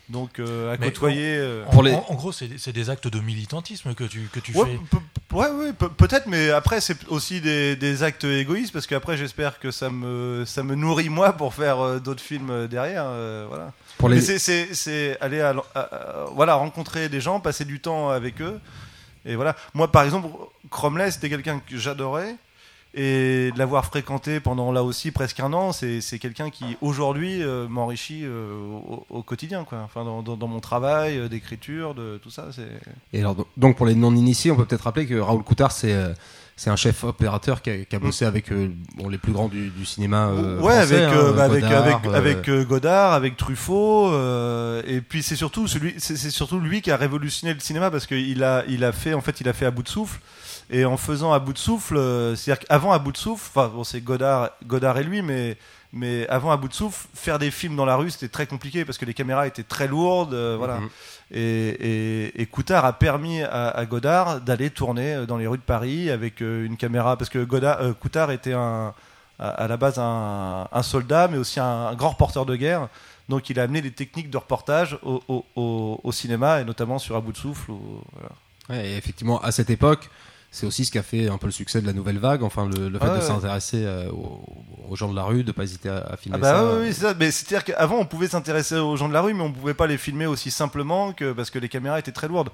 Donc, 0.10 0.40
euh, 0.40 0.74
à 0.74 0.78
Mais 0.78 0.88
côtoyer. 0.88 1.38
euh, 1.38 1.64
En, 1.66 1.72
Pour 1.72 1.82
les- 1.84 1.94
en- 1.94 2.06
en 2.10 2.16
gros, 2.16 2.32
c'est 2.34 2.50
c'est 2.58 2.74
des 2.74 2.90
actes 2.90 3.08
de 3.08 3.20
militantisme 3.22 3.94
que 3.94 4.04
tu, 4.04 4.28
que 4.34 4.40
tu 4.42 4.52
Ouais, 4.56 4.78
fais. 4.92 5.36
ouais, 5.36 5.50
ouais, 5.50 5.74
pe- 5.74 5.88
peut-être, 5.88 6.28
mais 6.28 6.50
après, 6.52 6.82
c'est 6.82 7.08
aussi 7.08 7.40
des, 7.40 7.78
des 7.78 8.04
actes 8.04 8.26
égoïstes 8.26 8.74
parce 8.74 8.86
qu'après, 8.86 9.16
j'espère 9.16 9.60
que 9.60 9.72
ça 9.72 9.90
me, 9.90 10.44
ça 10.46 10.62
me 10.62 10.76
nourrit 10.76 11.08
moi 11.10 11.32
pour 11.34 11.54
faire 11.54 11.80
euh, 11.80 12.00
d'autres 12.00 12.22
films 12.22 12.50
euh, 12.50 12.68
derrière. 12.68 13.06
euh, 13.08 13.46
voilà. 13.48 13.72
pour 13.98 14.10
les, 14.10 14.20
c'est- 14.20 15.18
aller 15.22 15.40
à, 15.40 15.54
l'en- 15.54 15.64
à- 15.74 15.80
à- 15.80 16.26
voilà, 16.36 16.56
rencontrer 16.56 17.08
des 17.08 17.22
gens, 17.22 17.40
passer 17.40 17.64
du 17.64 17.80
temps 17.80 18.10
avec 18.10 18.42
eux. 18.42 18.60
Et 19.26 19.36
voilà. 19.36 19.56
Moi, 19.74 19.90
par 19.90 20.04
exemple, 20.04 20.28
Cromley, 20.70 21.12
c'était 21.12 21.30
quelqu'un 21.30 21.60
que 21.60 21.78
j'adorais. 21.78 22.36
Et 22.96 23.50
de 23.52 23.58
l'avoir 23.58 23.86
fréquenté 23.86 24.40
pendant 24.40 24.72
là 24.72 24.84
aussi 24.84 25.10
presque 25.10 25.40
un 25.40 25.52
an, 25.54 25.72
c'est 25.72 26.20
quelqu'un 26.20 26.52
qui 26.52 26.64
aujourd'hui 26.80 27.42
euh, 27.42 27.68
m'enrichit 27.68 28.22
euh, 28.24 28.54
au, 28.88 29.04
au 29.10 29.24
quotidien, 29.24 29.64
quoi. 29.64 29.80
Enfin, 29.84 30.04
dans, 30.04 30.22
dans- 30.22 30.38
dans 30.38 30.48
mon 30.48 30.60
travail 30.60 31.18
euh, 31.18 31.28
d'écriture, 31.28 31.96
de 31.96 32.20
tout 32.22 32.30
ça. 32.30 32.50
Et 33.12 33.20
alors, 33.22 33.36
donc 33.58 33.78
pour 33.78 33.88
les 33.88 33.96
non-initiés, 33.96 34.52
on 34.52 34.56
peut 34.56 34.66
peut-être 34.66 34.84
rappeler 34.84 35.08
que 35.08 35.16
Raoul 35.16 35.42
Coutard, 35.44 35.72
c'est 35.72 35.96
c'est 36.56 36.70
un 36.70 36.76
chef 36.76 37.04
opérateur 37.04 37.64
qui 37.64 37.72
a, 37.72 37.78
qui 37.84 37.96
a 37.96 38.00
bossé 38.00 38.26
avec 38.26 38.52
euh, 38.52 38.70
bon, 38.96 39.10
les 39.10 39.18
plus 39.18 39.32
grands 39.32 39.48
du, 39.48 39.70
du 39.72 39.86
cinéma. 39.86 40.28
euh, 40.28 40.60
ouais, 40.62 40.74
français, 40.76 41.02
avec, 41.04 41.16
hein, 41.16 41.18
euh, 41.18 41.34
bah, 41.34 41.44
avec, 41.46 41.64
Godard, 41.64 42.02
avec, 42.14 42.48
avec 42.48 42.68
Godard, 42.68 43.14
avec 43.14 43.38
Truffaut, 43.38 44.12
et 44.86 45.02
puis 45.02 45.24
c'est 45.24 45.36
surtout 45.36 45.68
celui, 45.68 45.96
c'est 45.98 46.16
c'est 46.16 46.30
surtout 46.30 46.60
lui 46.60 46.84
qui 46.84 46.92
a 46.92 46.98
révolutionné 46.98 47.56
le 47.56 47.60
cinéma 47.60 47.90
parce 47.90 48.06
qu'il 48.06 48.44
a, 48.44 48.64
il 48.68 48.84
a 48.84 48.92
fait, 48.92 49.16
en 49.16 49.22
fait, 49.22 49.42
il 49.42 49.50
a 49.50 49.54
fait 49.54 49.66
à 49.66 49.72
bout 49.72 49.82
de 49.82 49.90
souffle. 49.90 50.20
Et 50.70 50.86
en 50.86 50.98
faisant 50.98 51.34
à 51.34 51.40
bout 51.40 51.54
de 51.54 51.58
souffle, 51.58 51.98
euh, 51.98 52.36
c'est-à-dire 52.36 52.66
qu'avant 52.68 52.92
à 52.92 53.00
bout 53.00 53.12
de 53.12 53.18
souffle, 53.18 53.50
enfin 53.54 53.68
bon, 53.70 53.84
c'est 53.84 54.02
Godard, 54.02 54.50
Godard 54.66 54.98
et 54.98 55.04
lui, 55.04 55.22
mais 55.22 55.58
mais 55.96 56.28
avant 56.28 56.50
à 56.52 56.58
bout 56.58 56.68
de 56.70 56.74
souffle, 56.74 57.06
faire 57.14 57.38
des 57.38 57.52
films 57.52 57.76
dans 57.76 57.86
la 57.86 57.96
rue, 57.96 58.10
c'était 58.10 58.28
très 58.28 58.48
compliqué 58.48 58.84
parce 58.84 58.98
que 58.98 59.06
les 59.06 59.14
caméras 59.14 59.46
étaient 59.46 59.62
très 59.62 59.88
lourdes, 59.88 60.34
euh, 60.34 60.56
voilà. 60.58 60.80
Mhm. 60.80 60.90
Et, 61.32 61.40
et, 61.70 62.42
et 62.42 62.46
Coutard 62.48 62.84
a 62.86 62.94
permis 62.94 63.44
à, 63.44 63.70
à 63.70 63.86
Godard 63.86 64.42
d'aller 64.42 64.70
tourner 64.72 65.14
euh, 65.14 65.26
dans 65.28 65.38
les 65.38 65.46
rues 65.46 65.58
de 65.60 65.64
Paris 65.64 66.10
avec 66.10 66.42
une 66.42 66.78
caméra, 66.78 67.16
parce 67.18 67.30
que 67.30 67.44
Godard, 67.44 67.80
euh, 67.82 67.94
Coutard 67.94 68.32
était 68.32 68.54
un, 68.54 68.94
à, 69.38 69.50
à 69.50 69.68
la 69.68 69.78
base 69.78 70.00
un, 70.00 70.68
un 70.72 70.82
soldat, 70.84 71.28
mais 71.28 71.38
aussi 71.38 71.60
un, 71.60 71.66
un 71.88 71.94
grand 71.96 72.10
reporter 72.10 72.44
de 72.46 72.56
guerre. 72.56 72.88
Donc 73.30 73.50
il 73.52 73.60
a 73.60 73.64
amené 73.64 73.82
les 73.82 73.92
techniques 73.92 74.30
de 74.32 74.38
reportage 74.38 74.98
au, 75.04 75.22
au- 75.28 75.46
au- 75.56 76.00
au 76.04 76.12
cinéma, 76.12 76.60
et 76.62 76.66
notamment 76.66 76.98
sur 76.98 77.16
À 77.16 77.22
bout 77.22 77.32
de 77.34 77.38
souffle. 77.38 77.70
ou- 77.72 78.02
voilà. 78.14 78.30
Ouais, 78.70 78.90
et 78.90 78.98
effectivement, 78.98 79.40
à 79.42 79.52
cette 79.52 79.70
époque, 79.70 80.10
c'est 80.56 80.66
aussi 80.68 80.86
ce 80.86 80.92
qui 80.92 80.98
a 81.00 81.04
fait 81.04 81.28
un 81.28 81.38
peu 81.38 81.48
le 81.48 81.52
succès 81.52 81.82
de 81.82 81.88
la 81.88 81.94
nouvelle 81.94 82.20
vague. 82.20 82.44
Enfin, 82.44 82.70
le, 82.70 82.88
le 82.88 83.00
fait 83.00 83.06
Ah 83.06 83.16
de 83.16 83.20
ouais. 83.20 83.22
s'intéresser 83.28 83.84
euh, 83.86 84.10
aux, 84.12 84.46
aux 84.90 84.96
gens 84.96 85.10
de 85.12 85.16
la 85.16 85.24
rue, 85.24 85.44
de 85.44 85.52
pas 85.52 85.64
hésiter 85.64 85.90
à, 85.90 85.98
à 85.98 86.16
filmer 86.16 86.38
Ah 86.38 86.42
bah 86.42 86.54
ça. 86.54 86.64
oui, 86.76 86.82
oui, 86.88 86.94
c'est 86.94 87.02
ça. 87.02 87.14
Mais 87.20 87.32
c'est-à-dire 87.32 87.64
qu'avant, 87.66 87.98
on 87.98 88.06
pouvait 88.06 88.28
s'intéresser 88.28 88.76
aux 88.76 88.96
gens 88.96 89.10
de 89.10 89.14
la 89.14 89.22
rue, 89.22 89.34
mais 89.34 89.42
on 89.44 89.52
pouvait 89.52 89.74
pas 89.74 89.88
les 89.88 89.98
filmer 89.98 90.28
aussi 90.28 90.52
simplement 90.52 91.12
que 91.12 91.34
parce 91.34 91.50
que 91.50 91.58
les 91.60 91.70
caméras 91.70 91.98
étaient 92.00 92.12
très 92.14 92.28
lourdes. 92.28 92.52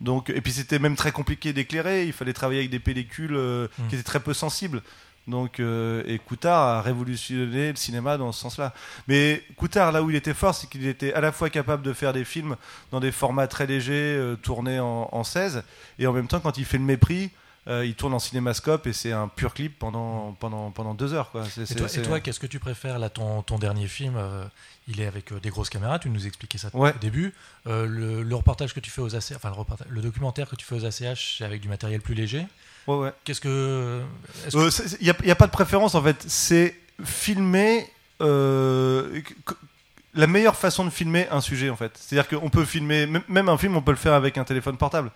Donc, 0.00 0.30
et 0.30 0.40
puis 0.40 0.52
c'était 0.52 0.78
même 0.78 0.96
très 0.96 1.12
compliqué 1.12 1.52
d'éclairer. 1.52 2.06
Il 2.06 2.12
fallait 2.14 2.32
travailler 2.32 2.60
avec 2.60 2.70
des 2.70 2.78
pellicules 2.78 3.34
euh, 3.34 3.66
Mm. 3.78 3.88
qui 3.88 3.94
étaient 3.96 4.04
très 4.04 4.20
peu 4.20 4.32
sensibles. 4.32 4.80
Donc, 5.26 5.60
euh, 5.60 6.02
et 6.06 6.18
Coutard 6.18 6.60
a 6.62 6.82
révolutionné 6.82 7.70
le 7.70 7.76
cinéma 7.76 8.16
dans 8.16 8.32
ce 8.32 8.40
sens-là. 8.40 8.72
Mais 9.06 9.42
Coutard, 9.56 9.92
là 9.92 10.02
où 10.02 10.08
il 10.10 10.16
était 10.16 10.34
fort, 10.34 10.54
c'est 10.54 10.68
qu'il 10.68 10.86
était 10.86 11.12
à 11.12 11.20
la 11.20 11.30
fois 11.32 11.50
capable 11.50 11.82
de 11.82 11.92
faire 11.92 12.12
des 12.12 12.24
films 12.24 12.56
dans 12.90 13.00
des 13.00 13.12
formats 13.12 13.46
très 13.46 13.66
légers, 13.66 13.92
euh, 14.16 14.36
tournés 14.36 14.80
en, 14.80 15.08
en 15.12 15.22
16, 15.24 15.62
et 15.98 16.06
en 16.06 16.12
même 16.12 16.26
temps, 16.26 16.40
quand 16.40 16.56
il 16.56 16.64
fait 16.64 16.78
le 16.78 16.84
mépris, 16.84 17.30
Euh, 17.68 17.84
il 17.84 17.94
tourne 17.94 18.14
en 18.14 18.18
cinémascope 18.18 18.86
et 18.86 18.92
c'est 18.94 19.12
un 19.12 19.28
pur 19.28 19.52
clip 19.52 19.78
pendant, 19.78 20.32
pendant, 20.40 20.70
pendans 20.70 20.94
deux 20.94 21.12
heures. 21.12 21.30
Quoi. 21.30 21.44
Et 21.58 22.02
toi, 22.02 22.18
qu'est-ce 22.20 22.40
que 22.40 22.46
tu 22.46 22.58
préfères 22.58 22.98
là 22.98 23.10
ton, 23.10 23.42
ton 23.42 23.58
dernier 23.58 23.86
film 23.86 24.14
euh, 24.16 24.44
Il 24.88 25.00
est 25.00 25.06
avec 25.06 25.30
euh, 25.30 25.40
des 25.40 25.50
grosses 25.50 25.68
caméras. 25.68 25.98
Tu 25.98 26.08
nous 26.08 26.26
expliquais 26.26 26.56
ça 26.56 26.70
Ouais. 26.72 26.94
au 26.94 26.98
début. 26.98 27.34
Le, 27.66 28.22
le 28.22 28.34
reportage 28.34 28.72
que 28.72 28.80
tu 28.80 28.90
fais 28.90 29.02
aux 29.02 29.14
ACH, 29.14 29.32
enfin 29.36 29.52
le, 29.88 30.00
documentaire 30.00 30.48
que 30.48 30.56
tu 30.56 30.64
fais 30.64 30.74
aux 30.74 30.86
ACH, 30.86 31.36
c'est 31.38 31.44
avec 31.44 31.60
du 31.60 31.68
matériel 31.68 32.00
plus 32.00 32.14
léger. 32.14 32.46
Ouais, 32.86 32.96
ouais. 32.96 33.12
Qu'est-ce 33.24 33.42
que 33.42 34.02
Il 35.00 35.14
n'y 35.24 35.30
a, 35.30 35.36
pas 35.36 35.46
de 35.46 35.52
préférence 35.52 35.94
en 35.94 36.02
fait. 36.02 36.24
C'est 36.26 36.74
filmer 37.04 37.86
la 40.14 40.26
meilleure 40.26 40.56
façon 40.56 40.84
de 40.84 40.90
filmer 40.90 41.28
un 41.30 41.42
sujet 41.42 41.68
en 41.68 41.76
fait. 41.76 41.92
C'est-à-dire 41.94 42.40
qu'on 42.40 42.48
peut 42.48 42.64
filmer, 42.64 43.06
même 43.28 43.48
un 43.50 43.58
film, 43.58 43.76
on 43.76 43.82
peut 43.82 43.92
le 43.92 43.98
faire 43.98 44.14
avec 44.14 44.38
un 44.38 44.44
téléphone 44.44 44.78
portable. 44.78 45.10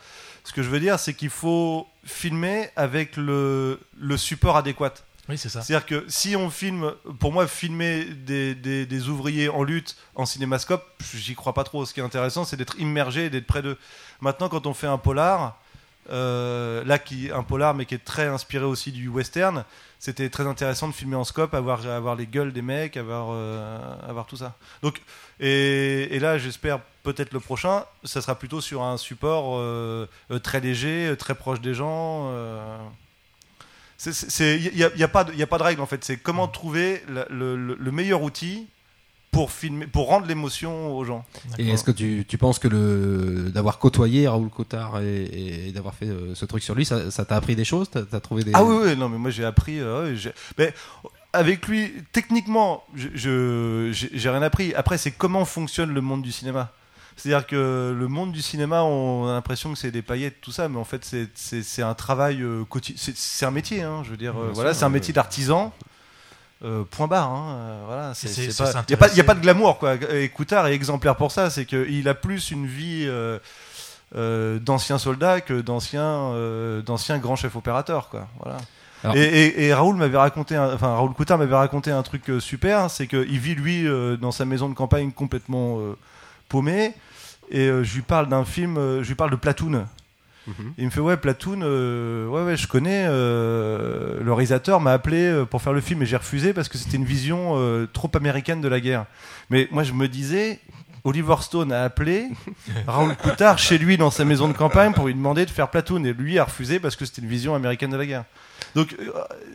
Ce 0.44 0.52
que 0.52 0.62
je 0.62 0.68
veux 0.68 0.80
dire, 0.80 0.98
c'est 0.98 1.14
qu'il 1.14 1.30
faut 1.30 1.87
filmer 2.04 2.68
avec 2.76 3.16
le, 3.16 3.80
le 3.98 4.16
support 4.16 4.57
adéquat. 4.57 4.92
Oui, 5.28 5.38
c'est 5.38 5.48
ça. 5.48 5.62
C'est-à-dire 5.62 5.87
que 5.87 6.04
si 6.07 6.37
on 6.37 6.50
filme, 6.50 6.92
pour 7.18 7.33
moi, 7.33 7.46
filmer 7.48 8.04
des, 8.04 8.54
des- 8.54 8.85
des 8.85 9.09
ouvriers 9.09 9.48
en 9.48 9.62
lutte 9.62 9.96
en 10.16 10.26
cinémascope, 10.26 10.85
j'y 11.14 11.35
crois 11.35 11.54
pas 11.54 11.64
trop. 11.64 11.87
Ce 11.87 11.94
qui 11.94 12.00
est 12.00 12.02
intéressant, 12.02 12.44
c'est 12.44 12.59
d'être 12.59 12.78
immergé 12.78 13.24
et 13.26 13.30
d'être 13.30 13.46
près 13.46 13.62
d'eux. 13.62 13.78
Maintenant, 14.20 14.50
quand 14.50 14.66
on 14.66 14.74
fait 14.74 14.87
un 14.87 14.98
polar, 14.98 15.59
euh, 16.10 16.84
là, 16.84 16.98
qui, 16.98 17.30
un 17.32 17.42
polar, 17.42 17.74
mais 17.74 17.86
qui 17.86 17.94
est 17.94 18.04
très 18.04 18.26
inspiré 18.26 18.64
aussi 18.64 18.92
du 18.92 19.08
western, 19.08 19.64
c'était 19.98 20.28
très 20.28 20.46
intéressant 20.46 20.88
de 20.88 20.92
filmer 20.92 21.16
en 21.16 21.24
scope, 21.24 21.54
avoir, 21.54 21.86
avoir 21.86 22.14
les 22.14 22.26
gueules 22.26 22.52
des 22.52 22.62
mecs, 22.62 22.96
avoir, 22.96 23.28
euh, 23.30 23.78
avoir 24.08 24.26
tout 24.26 24.36
ça. 24.36 24.56
Donc, 24.82 25.00
et, 25.40 26.18
là, 26.18 26.38
j'espère 26.38 26.80
peut-être 27.02 27.32
le 27.32 27.40
prochain, 27.40 27.84
ça 28.04 28.20
sera 28.20 28.34
plutôt 28.34 28.60
sur 28.60 28.82
un 28.82 28.96
support 28.96 29.56
euh, 29.56 30.06
très 30.42 30.60
léger, 30.60 31.14
très 31.18 31.34
proche 31.34 31.60
des 31.60 31.74
gens. 31.74 32.30
Il 34.06 34.70
n'y 34.74 34.82
a, 34.82 35.04
a 35.04 35.08
pas 35.08 35.24
de 35.24 35.42
a 35.42 35.46
pas 35.46 35.58
de 35.58 35.62
règle 35.62 35.80
en 35.80 35.86
fait. 35.86 36.04
C'est 36.04 36.18
comment 36.18 36.48
trouver 36.48 37.02
le 37.08 37.90
meilleur 37.90 38.22
outil 38.22 38.68
pour, 39.35 39.51
filmer, 39.51 39.87
pour 39.87 40.07
rendre 40.09 40.27
l'émotion 40.27 40.97
aux 40.97 41.05
gens. 41.05 41.25
Et 41.59 41.68
est-ce 41.68 41.85
que 41.85 41.90
tu, 41.90 42.25
tu 42.27 42.38
penses 42.38 42.59
que 42.59 42.68
le 42.68 43.51
d'avoir 43.53 43.79
côtoyé 43.79 44.27
Raoul 44.29 44.49
Cotard 44.49 45.01
et, 45.03 45.66
et 45.68 45.73
d'avoir 45.73 45.94
fait 45.94 46.07
euh, 46.07 46.35
ce 46.35 46.44
truc 46.47 46.62
sur 46.62 46.75
lui, 46.75 46.85
ça 46.87 47.11
t'a 47.25 47.37
appris 47.37 47.57
des 47.57 47.64
choses? 47.64 47.90
T'as 47.90 48.03
as 48.12 48.20
trouvé 48.20 48.44
des 48.44 48.53
Ah 48.55 48.64
oui, 48.64 48.77
oui, 48.85 48.97
non, 48.97 49.09
mais 49.09 49.18
moi 49.18 49.31
j'ai 49.31 49.44
appris. 49.44 49.81
euh, 49.81 50.16
mais 50.59 50.73
avec 51.33 51.66
lui, 51.66 51.92
techniquement, 52.12 52.85
je- 52.94 53.90
j'ai 53.92 54.31
rien 54.31 54.42
appris. 54.42 54.73
Après, 54.75 54.99
c'est 54.99 55.11
comment 55.11 55.44
fonctionne 55.44 55.92
le 55.92 56.01
monde 56.01 56.23
du 56.23 56.31
cinéma. 56.33 56.70
C'est-à-dire 57.16 57.47
que 57.47 57.94
le 57.97 58.09
monde 58.09 58.33
du 58.33 58.42
cinéma, 58.42 58.83
on 58.83 59.29
a 59.29 59.33
l'impression 59.33 59.73
que 59.73 59.79
c'est 59.79 59.90
des 59.92 60.03
paillettes, 60.03 60.40
tout 60.40 60.51
ça, 60.53 60.68
mais 60.68 60.79
en 60.79 60.85
fait, 60.85 61.05
c'est- 61.35 61.83
un 61.83 61.94
travail 61.94 62.42
euh, 62.42 62.64
quotidien. 62.64 63.01
C'est- 63.14 63.44
un 63.47 63.51
métier, 63.53 63.83
hein, 63.83 64.03
je 64.05 64.11
veux 64.11 64.16
dire. 64.16 64.33
Bien 64.35 64.51
voilà, 64.53 64.75
c'est 64.75 64.85
un 64.85 64.88
métier 64.88 65.12
d'artisan. 65.14 65.73
Euh, 66.62 66.84
point 66.90 67.06
barre. 67.06 67.30
Hein, 67.30 67.56
euh, 67.58 67.82
voilà. 67.86 68.12
Il 68.88 68.90
n'y 68.90 68.94
a, 68.94 68.96
pas- 68.96 69.14
y 69.14 69.20
a 69.20 69.24
pas 69.24 69.34
de 69.34 69.40
glamour, 69.40 69.78
quoi. 69.78 69.94
Et 70.10 70.28
Coutard 70.28 70.66
est 70.66 70.74
exemplaire 70.74 71.16
pour 71.16 71.32
ça. 71.32 71.50
C'est 71.50 71.64
qu'il 71.64 72.08
a 72.08 72.14
plus 72.14 72.50
une 72.50 72.66
vie 72.66 73.04
euh, 73.06 73.38
euh, 74.16 74.58
d'ancien 74.58 74.98
soldat 74.98 75.40
que 75.40 75.60
d'ancien 75.60 76.32
d'ancien 76.86 77.18
grand 77.18 77.36
chef 77.36 77.56
opérateur, 77.56 78.08
quoi. 78.08 78.28
Voilà. 78.42 78.58
Alors- 79.02 79.16
Et, 79.16 79.22
et- 79.24 79.64
et 79.66 79.74
Raoul 79.74 79.96
m'avait 79.96 80.16
raconté, 80.16 80.56
un- 80.56 80.72
enfin 80.74 80.94
Raoul 80.94 81.12
Coutard 81.12 81.36
m'avait 81.38 81.54
raconté 81.56 81.90
un 81.90 82.02
truc 82.02 82.30
super, 82.40 82.90
c'est 82.90 83.06
qu'il 83.06 83.38
vit 83.38 83.54
lui 83.54 83.86
dans 84.20 84.32
sa 84.32 84.44
maison 84.46 84.68
de 84.70 84.74
campagne 84.74 85.10
complètement 85.12 85.78
euh, 85.80 85.96
paumé, 86.48 86.94
et 87.50 87.66
je 87.66 87.94
lui 87.96 88.02
parle 88.02 88.28
d'un 88.30 88.44
film, 88.46 88.76
je 89.02 89.06
lui 89.06 89.14
parle 89.14 89.30
de 89.30 89.36
Platoon. 89.36 89.84
Mhm. 90.46 90.74
Il 90.78 90.85
me 90.87 90.90
fait 90.90 91.00
ouais 91.00 91.16
Platoon, 91.16 91.61
euh, 91.62 92.26
ouais 92.28 92.42
ouais 92.42 92.57
je 92.57 92.66
connais. 92.68 93.07
euh, 93.09 94.20
le 94.22 94.33
réalisateur 94.33 94.80
m'a 94.80 94.92
appelé 94.92 95.22
euh, 95.24 95.44
pour 95.44 95.62
faire 95.62 95.72
le 95.72 95.80
film 95.80 96.02
et 96.02 96.07
j'ai 96.07 96.16
refusé 96.16 96.52
parce 96.52 96.68
que 96.68 96.76
c'était 96.78 96.96
une 96.96 97.04
vision 97.04 97.54
euh, 97.57 97.87
trop 97.92 98.11
américaine 98.14 98.61
de 98.61 98.68
la 98.68 98.80
guerre. 98.80 99.07
Mais 99.50 99.68
moi 99.70 99.83
je 99.85 99.92
me 99.92 100.09
disais. 100.09 100.61
Oliver 101.07 101.35
Stone 101.42 101.70
a 101.70 101.83
appelé 101.85 102.28
Raoul 102.87 103.14
Coutard 103.16 103.59
chez 103.59 103.76
lui 103.76 103.98
dans 103.98 104.11
sa 104.11 104.24
maison 104.24 104.48
de 104.48 104.54
campagne 104.54 104.94
pour 104.94 105.07
lui 105.07 105.12
demander 105.12 105.44
de 105.44 105.50
faire 105.50 105.68
Platoon 105.68 106.02
et 106.04 106.14
lui 106.14 106.38
a 106.38 106.44
refusé 106.44 106.80
parce 106.80 106.96
que 106.96 107.04
c'était 107.04 107.20
une 107.20 107.28
vision 107.28 107.54
américaine 107.54 107.90
de 107.90 107.98
la 107.98 108.07
guerre. 108.07 108.24
Donc 108.74 108.96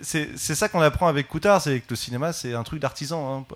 c'est 0.03 0.35
ça 0.37 0.69
qu'on 0.69 0.81
apprend 0.81 1.07
avec 1.07 1.27
Coutard, 1.27 1.59
c'est 1.59 1.79
que 1.79 1.87
le 1.89 1.95
cinéma 1.95 2.33
c'est 2.33 2.53
un 2.53 2.61
truc 2.61 2.79
d'artisan, 2.79 3.45
hein, 3.49 3.55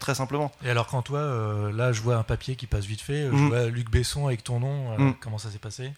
très 0.00 0.16
simplement. 0.16 0.50
Et 0.64 0.70
alors 0.70 0.88
quand 0.88 1.02
toi, 1.02 1.20
euh, 1.20 1.70
là, 1.72 1.92
je 1.92 2.02
vois 2.02 2.16
un 2.16 2.24
papier 2.24 2.56
qui 2.56 2.66
passe 2.66 2.86
vite 2.86 3.00
fait. 3.02 3.26
Je 3.28 3.36
Mm. 3.36 3.48
vois 3.48 3.66
Luc 3.66 3.88
Besson 3.88 4.26
avec 4.26 4.42
ton 4.42 4.58
nom. 4.58 4.90
euh, 4.92 4.98
Mm. 4.98 5.14
Comment 5.20 5.38
ça 5.38 5.48
s'est 5.50 5.58
passé? 5.58 5.92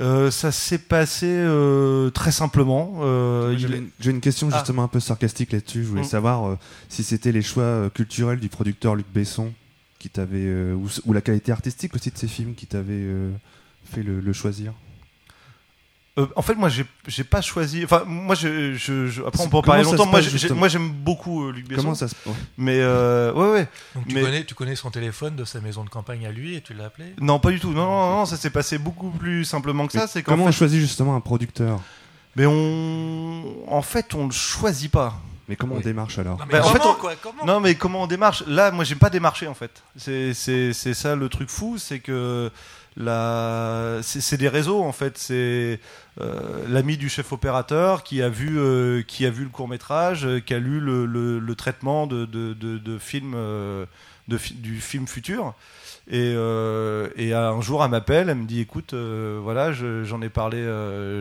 Euh, 0.00 0.30
ça 0.30 0.52
s'est 0.52 0.78
passé 0.78 1.26
euh, 1.28 2.10
très 2.10 2.32
simplement. 2.32 2.98
euh, 3.00 3.50
il- 3.52 3.58
J'avais 3.58 3.78
une- 3.78 3.90
J'ai 4.00 4.10
une 4.10 4.20
question 4.20 4.48
Ah. 4.52 4.56
justement 4.58 4.84
un 4.84 4.88
peu 4.88 5.00
sarcastique 5.00 5.52
là-dessus. 5.52 5.82
Je 5.84 5.88
voulais 5.88 6.02
Mm. 6.02 6.04
savoir 6.04 6.56
si 6.88 7.02
c'était 7.02 7.32
les 7.32 7.42
choix 7.42 7.90
culturels 7.94 8.40
du 8.40 8.48
producteur 8.48 8.94
Luc 8.94 9.06
Besson 9.12 9.52
qui 9.98 10.08
t'avait 10.10 10.72
ou, 10.72 10.86
ou 11.06 11.12
la 11.12 11.20
qualité 11.20 11.50
artistique 11.52 11.94
aussi 11.94 12.10
de 12.10 12.18
ses 12.18 12.28
films 12.28 12.54
qui 12.54 12.66
t'avait 12.66 13.06
fait 13.84 14.02
le, 14.02 14.20
le 14.20 14.32
choisir. 14.32 14.72
Euh, 16.18 16.26
en 16.34 16.42
fait, 16.42 16.54
moi, 16.56 16.68
j'ai 16.68 17.24
pas 17.24 17.40
choisi. 17.40 17.84
Enfin, 17.84 18.02
moi, 18.06 18.34
je, 18.34 18.74
je- 18.74 19.06
je- 19.06 19.22
après, 19.22 19.42
on 19.44 19.48
peut 19.48 19.56
en 19.58 19.62
parler 19.62 19.84
longtemps. 19.84 20.04
se 20.20 20.52
Moi, 20.52 20.68
j'aime 20.68 20.90
beaucoup 20.90 21.44
euh, 21.46 21.52
Luc 21.52 21.68
Besson. 21.68 21.82
Comment 21.82 21.94
ça 21.94 22.08
se 22.08 22.14
ouais. 22.26 22.34
Mais 22.56 22.78
euh, 22.80 23.32
ouais, 23.32 23.50
ouais. 23.52 23.68
Donc 23.94 24.08
tu, 24.08 24.14
Mais- 24.16 24.22
connais, 24.22 24.44
tu 24.44 24.54
connais 24.54 24.74
son 24.74 24.90
téléphone 24.90 25.36
de 25.36 25.44
sa 25.44 25.60
maison 25.60 25.84
de 25.84 25.88
campagne 25.90 26.26
à 26.26 26.32
lui 26.32 26.56
et 26.56 26.60
tu 26.60 26.74
l'as 26.74 26.86
appelé? 26.86 27.14
Non, 27.20 27.38
pas 27.38 27.50
du 27.52 27.60
tout. 27.60 27.70
Non, 27.70 27.86
non, 27.86 28.10
non, 28.16 28.26
ça 28.26 28.36
s'est 28.36 28.50
passé 28.50 28.78
beaucoup 28.78 29.10
plus 29.10 29.44
simplement 29.44 29.86
que 29.86 29.92
ça. 29.92 30.06
C'est 30.08 30.22
Comment 30.24 30.46
on 30.46 30.52
choisit 30.52 30.80
justement 30.80 31.14
un 31.14 31.20
producteur? 31.20 31.80
Mais 32.36 32.46
on, 32.46 33.64
en 33.68 33.82
fait, 33.82 34.14
on 34.14 34.26
le 34.26 34.32
choisit 34.32 34.90
pas. 34.90 35.14
Mais 35.48 35.56
comment 35.56 35.76
on 35.76 35.80
démarche 35.80 36.18
alors? 36.18 36.38
Non, 36.38 36.44
mais 36.46 36.52
Bah, 36.52 36.58
en 36.66 36.72
comment, 36.72 36.74
fait, 36.82 36.88
on- 36.88 36.94
quoi 36.94 37.12
Comment? 37.22 37.44
Non, 37.46 37.60
mais 37.60 37.74
comment 37.74 38.02
on 38.02 38.06
démarche? 38.06 38.44
Là, 38.46 38.70
moi, 38.70 38.84
j'ai 38.84 38.96
pas 38.96 39.08
démarché 39.08 39.46
en 39.46 39.54
fait. 39.54 39.82
C'est 39.96 40.34
c'est- 40.34 40.72
c'est 40.74 40.92
ça 40.94 41.16
le 41.16 41.28
truc 41.30 41.48
fou, 41.48 41.78
c'est 41.78 42.00
que 42.00 42.50
c'est 42.98 44.36
des 44.36 44.48
réseaux 44.48 44.82
en 44.82 44.92
fait. 44.92 45.18
C'est 45.18 45.80
euh, 46.20 46.64
l'ami 46.68 46.96
du 46.96 47.08
chef 47.08 47.32
opérateur 47.32 48.02
qui 48.02 48.22
a 48.22 48.28
vu, 48.28 48.58
euh, 48.58 49.02
qui 49.02 49.24
a 49.24 49.30
vu 49.30 49.44
le 49.44 49.50
court 49.50 49.68
métrage, 49.68 50.26
euh, 50.26 50.40
qui 50.40 50.52
a 50.54 50.58
lu 50.58 50.80
le, 50.80 51.54
traitement 51.54 52.06
de, 52.06 52.26
film, 52.98 53.36
du 54.28 54.80
film 54.80 55.06
futur. 55.06 55.54
Et, 56.10 56.34
un 56.34 57.60
jour, 57.60 57.84
elle 57.84 57.90
m'appelle, 57.90 58.30
elle 58.30 58.36
me 58.38 58.46
dit 58.46 58.60
écoute, 58.60 58.94
voilà, 58.94 59.72
je- 59.72 60.04
j'en 60.04 60.20
ai 60.22 60.28
parlé, 60.28 60.64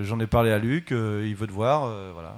j'en 0.04 0.20
ai 0.20 0.28
parlé 0.28 0.52
à 0.52 0.58
Luc, 0.58 0.88
il 0.92 1.36
veut 1.36 1.48
te 1.48 1.52
voir, 1.52 1.92
voilà. 2.14 2.36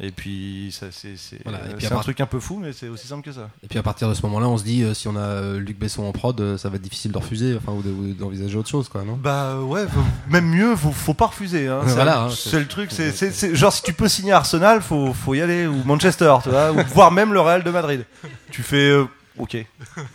Et 0.00 0.10
puis, 0.10 0.70
ça, 0.72 0.86
c'est 0.90 1.16
c'est- 1.16 1.38
Voilà, 1.44 1.58
et 1.58 1.70
euh, 1.70 1.76
c'est 1.78 1.92
un 1.92 2.00
truc 2.00 2.20
un 2.20 2.26
peu 2.26 2.40
fou, 2.40 2.58
mais 2.60 2.72
c'est 2.72 2.88
aussi 2.88 3.06
simple 3.06 3.22
que 3.22 3.30
ça. 3.30 3.48
Et 3.62 3.68
puis 3.68 3.78
à 3.78 3.82
partir 3.84 4.08
de 4.08 4.14
ce 4.14 4.22
moment-là, 4.22 4.48
on 4.48 4.58
se 4.58 4.64
dit 4.64 4.82
euh, 4.82 4.92
si 4.92 5.06
on 5.06 5.14
a 5.14 5.20
euh, 5.20 5.60
Luc 5.60 5.78
Besson 5.78 6.02
en 6.02 6.10
prod, 6.10 6.40
euh, 6.40 6.58
ça 6.58 6.68
va 6.68 6.76
être 6.76 6.82
difficile 6.82 7.12
de 7.12 7.18
refuser, 7.18 7.56
enfin 7.56 7.70
ou 7.70 7.80
de- 7.80 7.90
ou 7.90 8.12
d'envisager 8.12 8.58
autre 8.58 8.68
chose, 8.68 8.88
quoi, 8.88 9.04
non? 9.04 9.14
Bah 9.16 9.60
ouais, 9.60 9.86
faut- 9.86 10.00
même 10.32 10.46
mieux, 10.48 10.74
faut, 10.74 10.90
faut 10.90 11.14
pas 11.14 11.26
refuser. 11.26 11.68
Hein. 11.68 11.82
C'est 11.86 11.94
Voilà, 11.94 12.14
le- 12.14 12.20
hein, 12.22 12.34
c'est 12.36 12.58
le 12.58 12.66
truc. 12.66 12.90
C'est, 12.90 13.54
genre 13.54 13.72
si 13.72 13.82
tu 13.82 13.92
peux 13.92 14.08
signer 14.08 14.32
Arsenal, 14.32 14.82
faut, 14.82 15.12
faut 15.14 15.34
y 15.34 15.40
aller 15.40 15.68
ou 15.68 15.76
Manchester, 15.84 16.34
tu 16.42 16.48
vois, 16.48 16.72
ou 16.72 16.76
voire 16.92 17.12
même 17.12 17.32
le 17.32 17.40
Real 17.40 17.62
de 17.62 17.70
Madrid. 17.70 18.04
Tu 18.50 18.64
fais, 18.64 18.96
ok. 19.38 19.56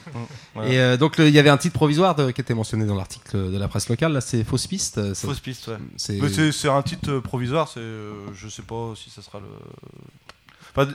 Voilà. 0.55 0.69
Et 0.71 0.79
euh, 0.79 0.97
donc 0.97 1.15
il 1.19 1.29
y 1.29 1.39
avait 1.39 1.49
un 1.49 1.57
titre 1.57 1.73
provisoire 1.75 2.15
de- 2.15 2.31
qui 2.31 2.41
était 2.41 2.53
mentionné 2.53 2.85
dans 2.85 2.95
l'article 2.95 3.51
de 3.51 3.57
la 3.57 3.67
presse 3.67 3.89
locale. 3.89 4.13
Là, 4.13 4.21
c'est 4.21 4.43
fausse 4.43 4.67
piste. 4.67 4.97
euh, 4.97 5.13
ça- 5.13 5.27
Fausse 5.27 5.39
piste, 5.39 5.67
ouais. 5.67 5.77
c'est- 5.97 6.13
Mais 6.21 6.29
c'est, 6.29 6.51
c'est 6.51 6.69
un 6.69 6.81
titre 6.81 7.11
euh, 7.11 7.21
provisoire. 7.21 7.67
C'est, 7.67 7.79
euh, 7.79 8.13
je 8.33 8.47
sais 8.49 8.61
pas 8.63 8.93
si 8.95 9.09
ça 9.09 9.21
sera 9.21 9.39
le. 9.39 9.47
Enfin, 10.75 10.91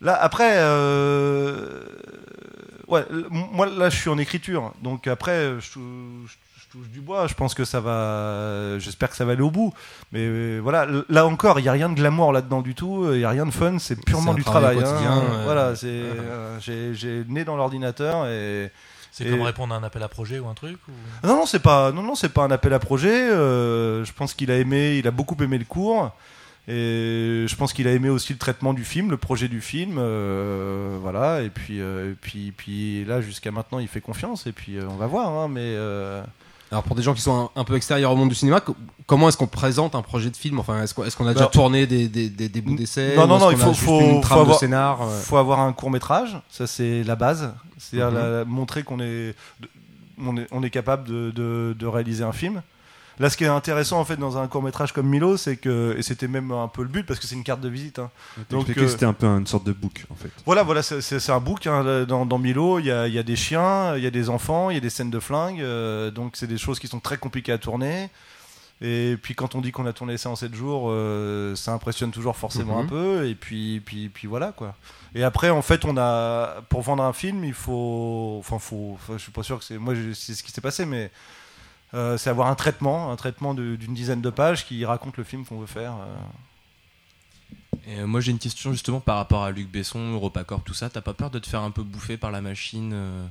là 0.00 0.14
après, 0.20 0.54
euh, 0.58 1.82
ouais, 2.88 3.04
l- 3.10 3.26
moi 3.30 3.66
là 3.66 3.90
je 3.90 3.96
suis 3.96 4.10
en 4.10 4.18
écriture, 4.18 4.72
donc 4.82 5.06
après 5.06 5.54
je 5.60 5.78
touche 6.78 6.90
du 6.90 7.00
bois. 7.00 7.26
Je 7.26 7.34
pense 7.34 7.54
que 7.54 7.64
ça 7.64 7.80
va. 7.80 8.78
J'espère 8.78 9.10
que 9.10 9.16
ça 9.16 9.24
va 9.24 9.32
aller 9.32 9.42
au 9.42 9.50
bout. 9.50 9.72
Mais 10.12 10.20
euh, 10.20 10.60
voilà, 10.62 10.86
là 11.08 11.26
encore, 11.26 11.58
il 11.60 11.64
y 11.64 11.68
a 11.68 11.72
rien 11.72 11.88
de 11.88 11.94
glamour 11.94 12.32
là-dedans 12.32 12.62
du 12.62 12.74
tout. 12.74 13.08
Il 13.12 13.20
y 13.20 13.24
a 13.24 13.30
rien 13.30 13.46
de 13.46 13.50
fun. 13.50 13.78
C'est 13.78 14.02
purement 14.04 14.34
du 14.34 14.44
travail 14.44 14.78
travail. 14.78 15.04
hein. 15.06 15.22
Voilà, 15.44 15.74
c'est. 15.76 15.86
euh, 15.88 16.58
j'ai, 16.60 17.24
nez 17.28 17.44
dans 17.44 17.56
l'ordinateur 17.56 18.26
et. 18.26 18.70
C'est 19.10 19.24
Et- 19.26 19.30
comme 19.30 19.42
répondre 19.42 19.74
à 19.74 19.78
un 19.78 19.82
appel 19.82 20.02
à 20.02 20.08
projet 20.08 20.38
ou 20.38 20.46
un 20.48 20.54
truc 20.54 20.78
ou... 20.86 21.26
Non, 21.26 21.36
non, 21.38 21.46
c'est 21.46 21.58
pas, 21.58 21.90
non, 21.92 22.02
non, 22.02 22.14
c'est 22.14 22.28
pas 22.28 22.44
un 22.44 22.50
appel 22.52 22.72
à 22.72 22.78
projet. 22.78 23.30
euh, 23.30 24.04
je 24.04 24.12
pense 24.12 24.32
qu'il 24.34 24.50
a 24.50 24.58
aimé, 24.58 24.98
il 24.98 25.08
a 25.08 25.10
beaucoup 25.10 25.34
aimé 25.42 25.58
le 25.58 25.64
cours. 25.64 26.12
Et 26.68 27.46
je 27.48 27.56
pense 27.56 27.72
qu'il 27.72 27.88
a 27.88 27.92
aimé 27.92 28.10
aussi 28.10 28.34
le 28.34 28.38
traitement 28.38 28.74
du 28.74 28.84
film, 28.84 29.10
le 29.10 29.16
projet 29.16 29.48
du 29.48 29.62
film, 29.62 29.96
euh, 29.98 30.98
voilà. 31.00 31.40
Et 31.42 31.48
puis, 31.48 31.80
euh, 31.80 32.12
et 32.12 32.14
puis, 32.14 32.52
puis 32.54 33.04
là, 33.06 33.22
jusqu'à 33.22 33.50
maintenant, 33.50 33.78
il 33.78 33.88
fait 33.88 34.02
confiance. 34.02 34.46
Et 34.46 34.52
puis, 34.52 34.76
euh, 34.76 34.82
on 34.88 34.96
va 34.96 35.06
voir. 35.06 35.28
hein, 35.30 35.48
mais 35.48 35.62
euh, 35.64 36.22
Alors 36.70 36.82
pour 36.84 36.94
des 36.96 37.02
gens 37.02 37.14
qui 37.14 37.22
sont 37.22 37.50
un, 37.56 37.60
un 37.60 37.64
peu 37.64 37.76
extérieurs 37.76 38.12
au 38.12 38.16
monde 38.16 38.28
du 38.28 38.34
cinéma, 38.34 38.60
co- 38.60 38.76
comment 39.06 39.28
est-ce 39.28 39.36
qu'on 39.38 39.46
présente 39.46 39.94
un 39.94 40.02
projet 40.02 40.28
de 40.30 40.36
film? 40.36 40.58
Enfin, 40.58 40.82
est-ce 40.82 40.92
qu'on 40.94 41.26
a 41.26 41.32
déjà 41.32 41.46
Bah, 41.46 41.50
tourné 41.50 41.86
des, 41.86 42.08
des, 42.08 42.28
des, 42.28 42.48
des 42.48 42.60
bouts 42.60 42.76
d'essai 42.76 43.14
non, 43.16 43.26
non, 43.26 43.38
non, 43.38 43.50
il 43.50 43.56
faut- 43.56 43.72
faut- 43.72 44.00
une 44.00 44.22
faut 44.22 44.34
avoir- 44.34 44.56
de 44.56 44.60
scénar. 44.60 45.00
euh, 45.02 45.20
faut 45.20 45.38
avoir 45.38 45.60
un 45.60 45.72
court 45.72 45.90
métrage. 45.90 46.38
Ça, 46.50 46.66
c'est 46.66 47.02
la 47.04 47.16
base. 47.16 47.54
C'est-à-dire 47.78 48.10
Mhm. 48.18 48.44
montrer 48.48 48.82
qu'on 48.82 49.00
est, 49.00 49.34
on 50.20 50.36
est, 50.36 50.46
on 50.50 50.62
est 50.62 50.70
capable 50.70 51.04
de, 51.08 51.30
de- 51.30 51.74
de 51.78 51.86
réaliser 51.86 52.24
un 52.24 52.32
film. 52.32 52.62
Là, 53.20 53.30
ce 53.30 53.36
qui 53.36 53.44
est 53.44 53.48
intéressant 53.48 53.98
en 53.98 54.04
fait 54.04 54.16
dans 54.16 54.38
un 54.38 54.46
court 54.46 54.62
métrage 54.62 54.92
comme 54.92 55.08
Milo, 55.08 55.36
c'est 55.36 55.56
que 55.56 55.94
et 55.98 56.02
c'était 56.02 56.28
même 56.28 56.52
un 56.52 56.68
peu 56.68 56.82
le 56.82 56.88
but 56.88 57.04
parce 57.04 57.18
que 57.18 57.26
c'est 57.26 57.34
une 57.34 57.42
carte 57.44 57.60
de 57.60 57.68
visite. 57.68 57.98
hein. 57.98 58.10
Donc, 58.50 58.68
euh, 58.76 58.86
c'était 58.88 59.06
un 59.06 59.12
peu 59.12 59.26
une 59.26 59.46
sorte 59.46 59.64
de 59.64 59.72
book 59.72 60.04
en 60.10 60.14
fait. 60.14 60.30
Voilà, 60.46 60.62
voilà, 60.62 60.82
c'est- 60.82 61.30
un 61.30 61.40
book 61.40 61.66
hein, 61.66 62.04
dans, 62.06 62.24
dans 62.26 62.38
Milo. 62.38 62.78
Il 62.78 62.86
y 62.86 62.90
a, 62.92 63.08
il 63.08 63.14
y 63.14 63.18
a 63.18 63.22
des 63.24 63.36
chiens, 63.36 63.96
il 63.96 64.04
y 64.04 64.06
a 64.06 64.10
des 64.10 64.28
enfants, 64.30 64.70
il 64.70 64.74
y 64.74 64.76
a 64.76 64.80
des 64.80 64.90
scènes 64.90 65.10
de 65.10 65.20
flingue. 65.20 65.60
euh, 65.60 66.10
donc 66.10 66.36
c'est 66.36 66.46
des 66.46 66.58
choses 66.58 66.78
qui 66.78 66.86
sont 66.86 67.00
très 67.00 67.18
compliquées 67.18 67.52
à 67.52 67.58
tourner. 67.58 68.08
Et 68.80 69.16
puis 69.20 69.34
quand 69.34 69.56
on 69.56 69.60
dit 69.60 69.72
qu'on 69.72 69.86
a 69.86 69.92
tourné 69.92 70.16
ça 70.18 70.30
en 70.30 70.36
7 70.36 70.54
jours, 70.54 70.84
euh, 70.90 71.56
ça 71.56 71.72
impressionne 71.72 72.12
toujours 72.12 72.36
forcément 72.36 72.78
Mhm. 72.78 72.84
un 72.84 72.88
peu. 72.88 73.26
Et 73.28 73.34
puis, 73.34 73.80
puis, 73.84 74.08
puis 74.08 74.28
voilà 74.28 74.52
quoi. 74.52 74.76
Et 75.16 75.24
après, 75.24 75.50
en 75.50 75.62
fait, 75.62 75.84
on 75.84 75.96
a 75.96 76.60
pour 76.68 76.82
vendre 76.82 77.02
un 77.02 77.12
film, 77.12 77.42
il 77.42 77.54
faut, 77.54 78.36
enfin, 78.38 78.60
faut, 78.60 78.92
enfin, 78.94 79.14
je 79.16 79.22
suis 79.22 79.32
pas 79.32 79.42
sûr 79.42 79.58
que 79.58 79.64
c'est 79.64 79.78
moi, 79.78 79.94
c'est 80.14 80.34
ce 80.34 80.42
qui 80.44 80.52
s'est 80.52 80.60
passé, 80.60 80.86
mais 80.86 81.10
euh, 81.94 82.16
c'est 82.18 82.30
avoir 82.30 82.48
un 82.48 82.54
traitement, 82.54 83.10
un 83.10 83.16
traitement 83.16 83.54
de- 83.54 83.76
d'une 83.76 83.94
dizaine 83.94 84.20
de 84.20 84.30
pages 84.30 84.66
qui 84.66 84.84
raconte 84.84 85.16
le 85.16 85.24
film 85.24 85.44
qu'on 85.44 85.58
veut 85.60 85.66
faire. 85.66 85.92
euh. 85.94 86.16
Et, 87.86 88.00
euh, 88.00 88.06
moi 88.06 88.20
j'ai 88.20 88.30
une 88.32 88.38
question 88.38 88.72
justement 88.72 89.00
par 89.00 89.16
rapport 89.16 89.44
à 89.44 89.50
Luc 89.50 89.70
Besson, 89.70 89.98
EuropaCorp, 90.12 90.62
tout 90.64 90.74
ça. 90.74 90.90
T'as 90.90 91.00
pas 91.00 91.14
peur 91.14 91.30
de 91.30 91.38
te 91.38 91.48
faire 91.48 91.62
un 91.62 91.70
peu 91.70 91.82
bouffer 91.82 92.16
par 92.16 92.30
la 92.30 92.40
machine, 92.40 92.92
euh, 92.94 93.26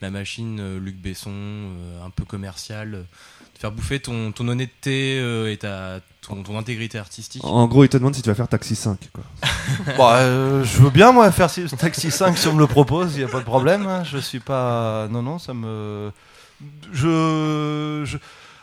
la 0.00 0.10
machine 0.10 0.58
euh, 0.60 0.78
Luc 0.78 0.96
Besson, 0.96 1.30
euh, 1.32 2.04
un 2.04 2.10
peu 2.10 2.24
commerciale, 2.24 3.06
te 3.54 3.58
faire 3.58 3.72
bouffer 3.72 3.98
ton, 3.98 4.30
ton 4.30 4.46
honnêteté 4.46 5.18
euh, 5.20 5.50
et 5.50 5.56
ta, 5.56 5.98
ton, 6.20 6.42
ton 6.44 6.56
intégrité 6.56 6.98
artistique? 6.98 7.42
En 7.44 7.66
gros, 7.66 7.82
il 7.84 7.88
te 7.88 7.96
demande 7.96 8.14
si 8.14 8.22
tu 8.22 8.28
vas 8.28 8.36
faire 8.36 8.46
Taxi 8.48 8.76
5. 8.76 9.08
Quoi. 9.12 9.24
Bah, 9.98 10.16
euh, 10.18 10.62
je 10.64 10.78
veux 10.78 10.90
bien 10.90 11.10
moi 11.12 11.30
faire 11.32 11.50
Taxi 11.78 12.10
5 12.10 12.38
si 12.38 12.46
on 12.48 12.52
me 12.54 12.60
le 12.60 12.66
propose, 12.66 13.14
il 13.14 13.18
n'y 13.18 13.24
a 13.24 13.28
pas 13.28 13.40
de 13.40 13.44
problème. 13.44 13.86
hein. 13.86 14.04
Je 14.04 14.18
suis 14.18 14.40
pas. 14.40 15.08
Non, 15.10 15.22
non, 15.22 15.38
ça 15.38 15.52
me. 15.54 16.12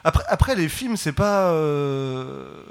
Après, 0.04 0.24
après, 0.28 0.56
les 0.56 0.70
films, 0.70 0.98
c'est 0.98 1.14
pas. 1.14 1.50
euh, 1.52 2.64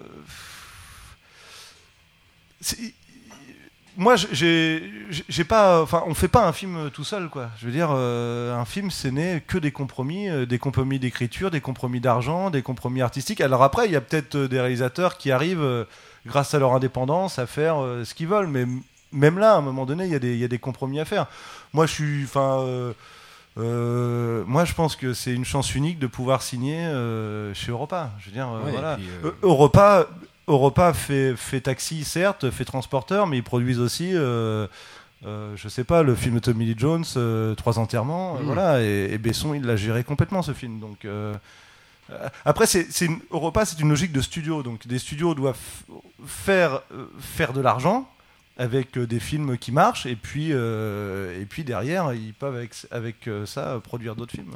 Moi, 3.96 4.16
j'ai 4.32 5.44
pas. 5.48 5.80
Enfin, 5.82 6.02
on 6.06 6.14
fait 6.14 6.28
pas 6.28 6.46
un 6.46 6.52
film 6.52 6.90
tout 6.92 7.04
seul, 7.04 7.28
quoi. 7.28 7.50
Je 7.58 7.66
veux 7.66 7.72
dire, 7.72 7.90
euh, 7.92 8.54
un 8.56 8.64
film, 8.64 8.90
c'est 8.90 9.12
né 9.12 9.42
que 9.46 9.56
des 9.58 9.70
compromis, 9.70 10.28
euh, 10.28 10.46
des 10.46 10.58
compromis 10.58 10.98
d'écriture, 10.98 11.50
des 11.50 11.60
compromis 11.60 12.00
d'argent, 12.00 12.50
des 12.50 12.62
compromis 12.62 13.02
artistiques. 13.02 13.40
Alors 13.40 13.62
après, 13.62 13.86
il 13.86 13.92
y 13.92 13.96
a 13.96 14.00
peut-être 14.00 14.36
des 14.36 14.60
réalisateurs 14.60 15.16
qui 15.18 15.30
arrivent. 15.30 15.86
grâce 16.26 16.54
à 16.54 16.58
leur 16.58 16.72
indépendance, 16.72 17.38
à 17.38 17.46
faire 17.46 17.76
ce 18.04 18.14
qu'ils 18.14 18.28
veulent. 18.28 18.46
Mais 18.46 18.64
même 19.12 19.38
là, 19.38 19.52
à 19.54 19.56
un 19.58 19.60
moment 19.60 19.84
donné, 19.84 20.06
il 20.06 20.10
y, 20.10 20.14
a 20.14 20.18
des- 20.18 20.32
il 20.32 20.38
y 20.40 20.44
a 20.44 20.48
des 20.48 20.58
compromis 20.58 20.98
à 20.98 21.04
faire. 21.04 21.26
Moi, 21.74 21.84
je 21.86 21.92
suis. 21.92 22.24
Enfin. 22.24 22.64
Euh, 23.56 24.42
moi, 24.46 24.64
je 24.64 24.74
pense 24.74 24.96
que 24.96 25.12
c'est 25.12 25.32
une 25.32 25.44
chance 25.44 25.74
unique 25.74 25.98
de 25.98 26.06
pouvoir 26.08 26.42
signer 26.42 26.78
euh, 26.78 27.54
chez 27.54 27.70
Europa. 27.70 28.10
Je 28.18 28.26
veux 28.26 28.32
dire, 28.32 28.48
euh, 28.48 28.64
Ouais, 28.64 28.72
voilà. 28.72 28.96
puis, 28.96 29.06
Europa, 29.42 30.06
Europa 30.48 30.92
fait, 30.92 31.36
fait 31.36 31.60
taxi, 31.60 32.04
certes, 32.04 32.50
fait 32.50 32.64
transporteur, 32.64 33.26
mais 33.26 33.38
ils 33.38 33.42
produisent 33.44 33.80
aussi, 33.80 34.10
je 34.12 34.68
sais 35.68 35.84
pas, 35.84 36.02
le 36.02 36.14
film 36.14 36.34
de 36.34 36.40
Tommy 36.40 36.64
Lee 36.66 36.74
Jones, 36.76 37.04
Trois 37.56 37.78
enterrements, 37.78 38.34
Mm. 38.34 38.42
voilà. 38.44 38.82
Et, 38.82 39.08
et 39.12 39.18
Besson, 39.18 39.54
il 39.54 39.62
l'a 39.62 39.76
géré 39.76 40.02
complètement 40.04 40.42
ce 40.42 40.52
film. 40.52 40.80
Donc. 40.80 41.06
après, 42.44 42.66
c'est, 42.66 43.08
Europa, 43.30 43.64
c'est 43.64 43.78
une 43.80 43.88
logique 43.88 44.12
de 44.12 44.20
studio. 44.20 44.62
Donc, 44.62 44.86
des 44.86 44.98
studios 44.98 45.34
doivent 45.34 45.56
faire, 46.26 46.82
faire 47.20 47.52
de 47.52 47.60
l'argent 47.60 48.08
avec 48.56 48.96
euh, 48.96 49.06
des 49.06 49.20
films 49.20 49.58
qui 49.58 49.72
marchent, 49.72 50.06
et 50.06 50.16
puis, 50.16 50.48
euh, 50.52 51.40
et 51.40 51.44
puis 51.44 51.64
derrière, 51.64 52.12
ils 52.12 52.34
peuvent 52.34 52.54
avec, 52.56 52.72
avec 52.90 53.26
euh, 53.26 53.46
ça 53.46 53.80
produire 53.82 54.14
d'autres 54.14 54.32
films. 54.32 54.52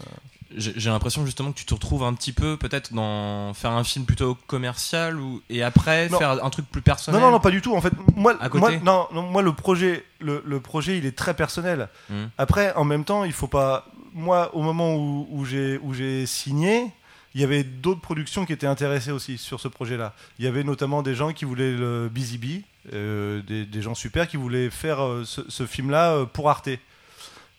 J'ai 0.57 0.89
l'impression 0.89 1.27
justement 1.27 1.53
que 1.53 1.59
tu 1.59 1.67
te 1.67 1.75
retrouves 1.75 2.05
un 2.05 2.15
petit 2.15 2.33
peu 2.33 2.57
peut-être 2.57 2.95
dans 2.95 3.53
faire 3.53 3.73
un 3.73 3.85
film 3.85 4.07
plutôt 4.07 4.35
commercial 4.47 5.21
ou, 5.21 5.43
et 5.51 5.63
après 5.63 6.09
Non. 6.09 6.19
faire 6.19 6.43
un 6.43 6.49
truc 6.51 6.65
plus 6.71 6.81
personnel. 6.81 7.21
Non, 7.21 7.27
non, 7.27 7.33
non, 7.33 7.41
pas 7.41 7.51
du 7.51 7.61
tout. 7.61 7.77
En 7.77 7.83
fait, 7.83 7.93
moi, 8.17 8.35
À 8.41 8.49
côté 8.49 8.61
moi, 8.61 8.71
non, 8.83 9.09
non, 9.13 9.29
moi 9.31 9.43
le 9.43 9.53
projet, 9.53 10.07
le, 10.21 10.43
le 10.47 10.61
projet, 10.61 10.97
il 10.97 11.05
est 11.05 11.17
très 11.17 11.35
personnel. 11.35 11.89
Mhm. 12.09 12.31
Après, 12.39 12.73
en 12.77 12.85
même 12.85 13.05
temps, 13.05 13.25
il 13.25 13.33
faut 13.33 13.47
pas. 13.47 13.87
Moi, 14.15 14.55
au 14.55 14.63
moment 14.63 14.95
où, 14.97 15.29
où 15.31 15.45
j'ai 15.45 16.25
signé, 16.25 16.87
il 17.35 17.41
y 17.41 17.45
avait 17.45 17.63
d'autres 17.63 18.01
productions 18.01 18.47
qui 18.47 18.53
étaient 18.53 18.67
intéressées 18.67 19.11
aussi 19.11 19.39
sur 19.39 19.61
ce 19.61 19.69
projet-là. 19.69 20.15
Il 20.39 20.45
y 20.45 20.49
avait 20.49 20.65
notamment 20.65 21.03
des 21.03 21.15
gens 21.15 21.33
qui 21.33 21.45
voulaient 21.45 21.73
le 21.73 22.09
Busy 22.09 22.39
Bee, 22.39 22.65
euh, 22.95 23.43
des, 23.43 23.83
gens 23.83 23.95
super 23.95 24.27
qui 24.29 24.37
voulaient 24.37 24.71
faire 24.71 25.05
euh, 25.05 25.25
ce, 25.25 25.67
film-là 25.67 26.13
euh, 26.13 26.25
pour 26.25 26.49
Arte. 26.49 26.71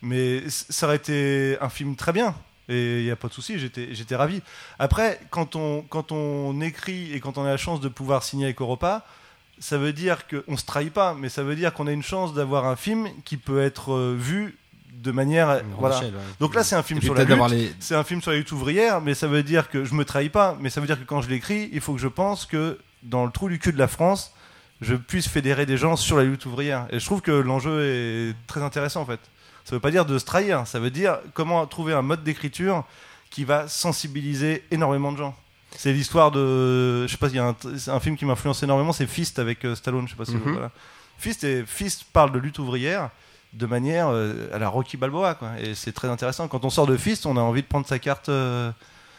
Mais 0.02 0.42
ça 0.48 0.86
aurait 0.86 0.96
été 0.96 1.56
un 1.60 1.68
film 1.68 1.94
très 1.94 2.12
bien. 2.12 2.34
Et 2.68 3.00
il 3.00 3.04
n'y 3.04 3.10
a 3.10 3.16
pas 3.16 3.28
de 3.28 3.32
souci, 3.32 3.58
j'étais 3.58 4.16
ravi. 4.16 4.42
Après, 4.78 5.20
quand 5.30 5.56
on, 5.56 5.82
quand 5.82 6.12
on 6.12 6.60
écrit 6.60 7.12
et 7.12 7.20
quand 7.20 7.36
on 7.36 7.44
a 7.44 7.48
la 7.48 7.56
chance 7.56 7.80
de 7.80 7.88
pouvoir 7.88 8.22
signer 8.22 8.44
avec 8.46 8.60
Europa, 8.60 9.04
ça 9.58 9.76
veut 9.76 9.92
dire 9.92 10.28
qu'on 10.28 10.52
ne 10.52 10.56
se 10.56 10.64
trahit 10.64 10.92
pas, 10.92 11.14
mais 11.14 11.28
ça 11.28 11.42
veut 11.42 11.56
dire 11.56 11.74
qu'on 11.74 11.88
a 11.88 11.92
une 11.92 12.02
chance 12.02 12.32
d'avoir 12.32 12.66
un 12.66 12.76
film 12.76 13.08
qui 13.24 13.36
peut 13.36 13.60
être 13.60 14.14
vu 14.14 14.56
de 15.02 15.10
manière. 15.12 15.46
Grande 15.48 15.64
Voilà. 15.78 15.98
ouais. 16.00 16.10
Donc 16.40 16.54
là, 16.54 16.62
c'est 16.64 16.76
un 16.76 16.82
film 16.82 17.00
sur 17.00 17.14
la 17.14 17.24
lutte. 17.24 17.58
les. 17.58 17.72
C'est 17.80 17.94
un 17.94 18.04
film 18.04 18.20
sur 18.22 18.30
la 18.32 18.36
lutte 18.38 18.52
ouvrière, 18.52 19.00
mais 19.00 19.14
ça 19.14 19.26
veut 19.26 19.42
dire 19.42 19.68
que 19.70 19.84
je 19.84 19.94
me 19.94 20.04
trahis 20.04 20.28
pas, 20.30 20.56
mais 20.60 20.70
ça 20.70 20.80
veut 20.80 20.86
dire 20.86 20.98
que 20.98 21.04
quand 21.04 21.22
je 21.22 21.28
l'écris, 21.28 21.68
il 21.72 21.80
faut 21.80 21.94
que 21.94 22.00
je 22.00 22.08
pense 22.08 22.46
que 22.46 22.78
dans 23.02 23.24
le 23.24 23.30
trou 23.32 23.48
du 23.48 23.58
cul 23.58 23.72
de 23.72 23.78
la 23.78 23.88
France, 23.88 24.32
je 24.80 24.94
puisse 24.94 25.28
fédérer 25.28 25.66
des 25.66 25.76
gens 25.76 25.96
sur 25.96 26.16
la 26.16 26.24
lutte 26.24 26.46
ouvrière. 26.46 26.86
Et 26.90 26.98
je 27.00 27.04
trouve 27.06 27.20
que 27.22 27.30
l'enjeu 27.30 27.82
est 27.84 28.34
très 28.46 28.62
intéressant 28.62 29.02
en 29.02 29.06
fait. 29.06 29.20
Ça 29.64 29.76
veut 29.76 29.80
pas 29.80 29.90
dire 29.90 30.04
de 30.06 30.18
se 30.18 30.24
trahir, 30.24 30.66
ça 30.66 30.80
veut 30.80 30.90
dire 30.90 31.18
comment 31.34 31.66
trouver 31.66 31.92
un 31.92 32.02
mode 32.02 32.24
d'écriture 32.24 32.84
qui 33.30 33.44
va 33.44 33.68
sensibiliser 33.68 34.64
énormément 34.70 35.12
de 35.12 35.18
gens. 35.18 35.36
C'est 35.76 35.92
l'histoire 35.92 36.30
de, 36.30 37.06
je 37.06 37.10
sais 37.12 37.16
pas, 37.18 37.28
il 37.28 37.36
y 37.36 37.38
a 37.38 37.54
un 37.88 38.00
film 38.00 38.16
qui 38.16 38.24
m'influence 38.24 38.62
énormément, 38.62 38.92
c'est 38.92 39.06
Fist 39.06 39.38
avec 39.38 39.64
euh, 39.64 39.74
Stallone, 39.76 40.06
je 40.08 40.12
sais 40.12 40.16
pas 40.16 40.24
si 40.24 40.32
vous- 40.36 40.44
Mhm. 40.48 40.52
voilà. 40.54 40.70
Fist 41.18 41.44
et 41.44 41.64
Fist 41.66 42.04
parle 42.12 42.32
de 42.32 42.38
lutte 42.38 42.58
ouvrière 42.58 43.10
de 43.52 43.66
manière 43.66 44.08
euh, 44.10 44.48
à 44.52 44.58
la 44.58 44.68
Rocky 44.68 44.96
Balboa 44.96 45.34
quoi. 45.34 45.50
Et 45.60 45.74
c'est 45.74 45.92
très 45.92 46.08
intéressant. 46.08 46.46
Quand 46.48 46.64
on 46.64 46.70
sort 46.70 46.86
de 46.86 46.96
Fist, 46.96 47.26
on 47.26 47.36
a 47.36 47.40
envie 47.40 47.62
de 47.62 47.66
prendre 47.66 47.86
sa 47.86 47.98
carte 47.98 48.28
euh, 48.28 48.70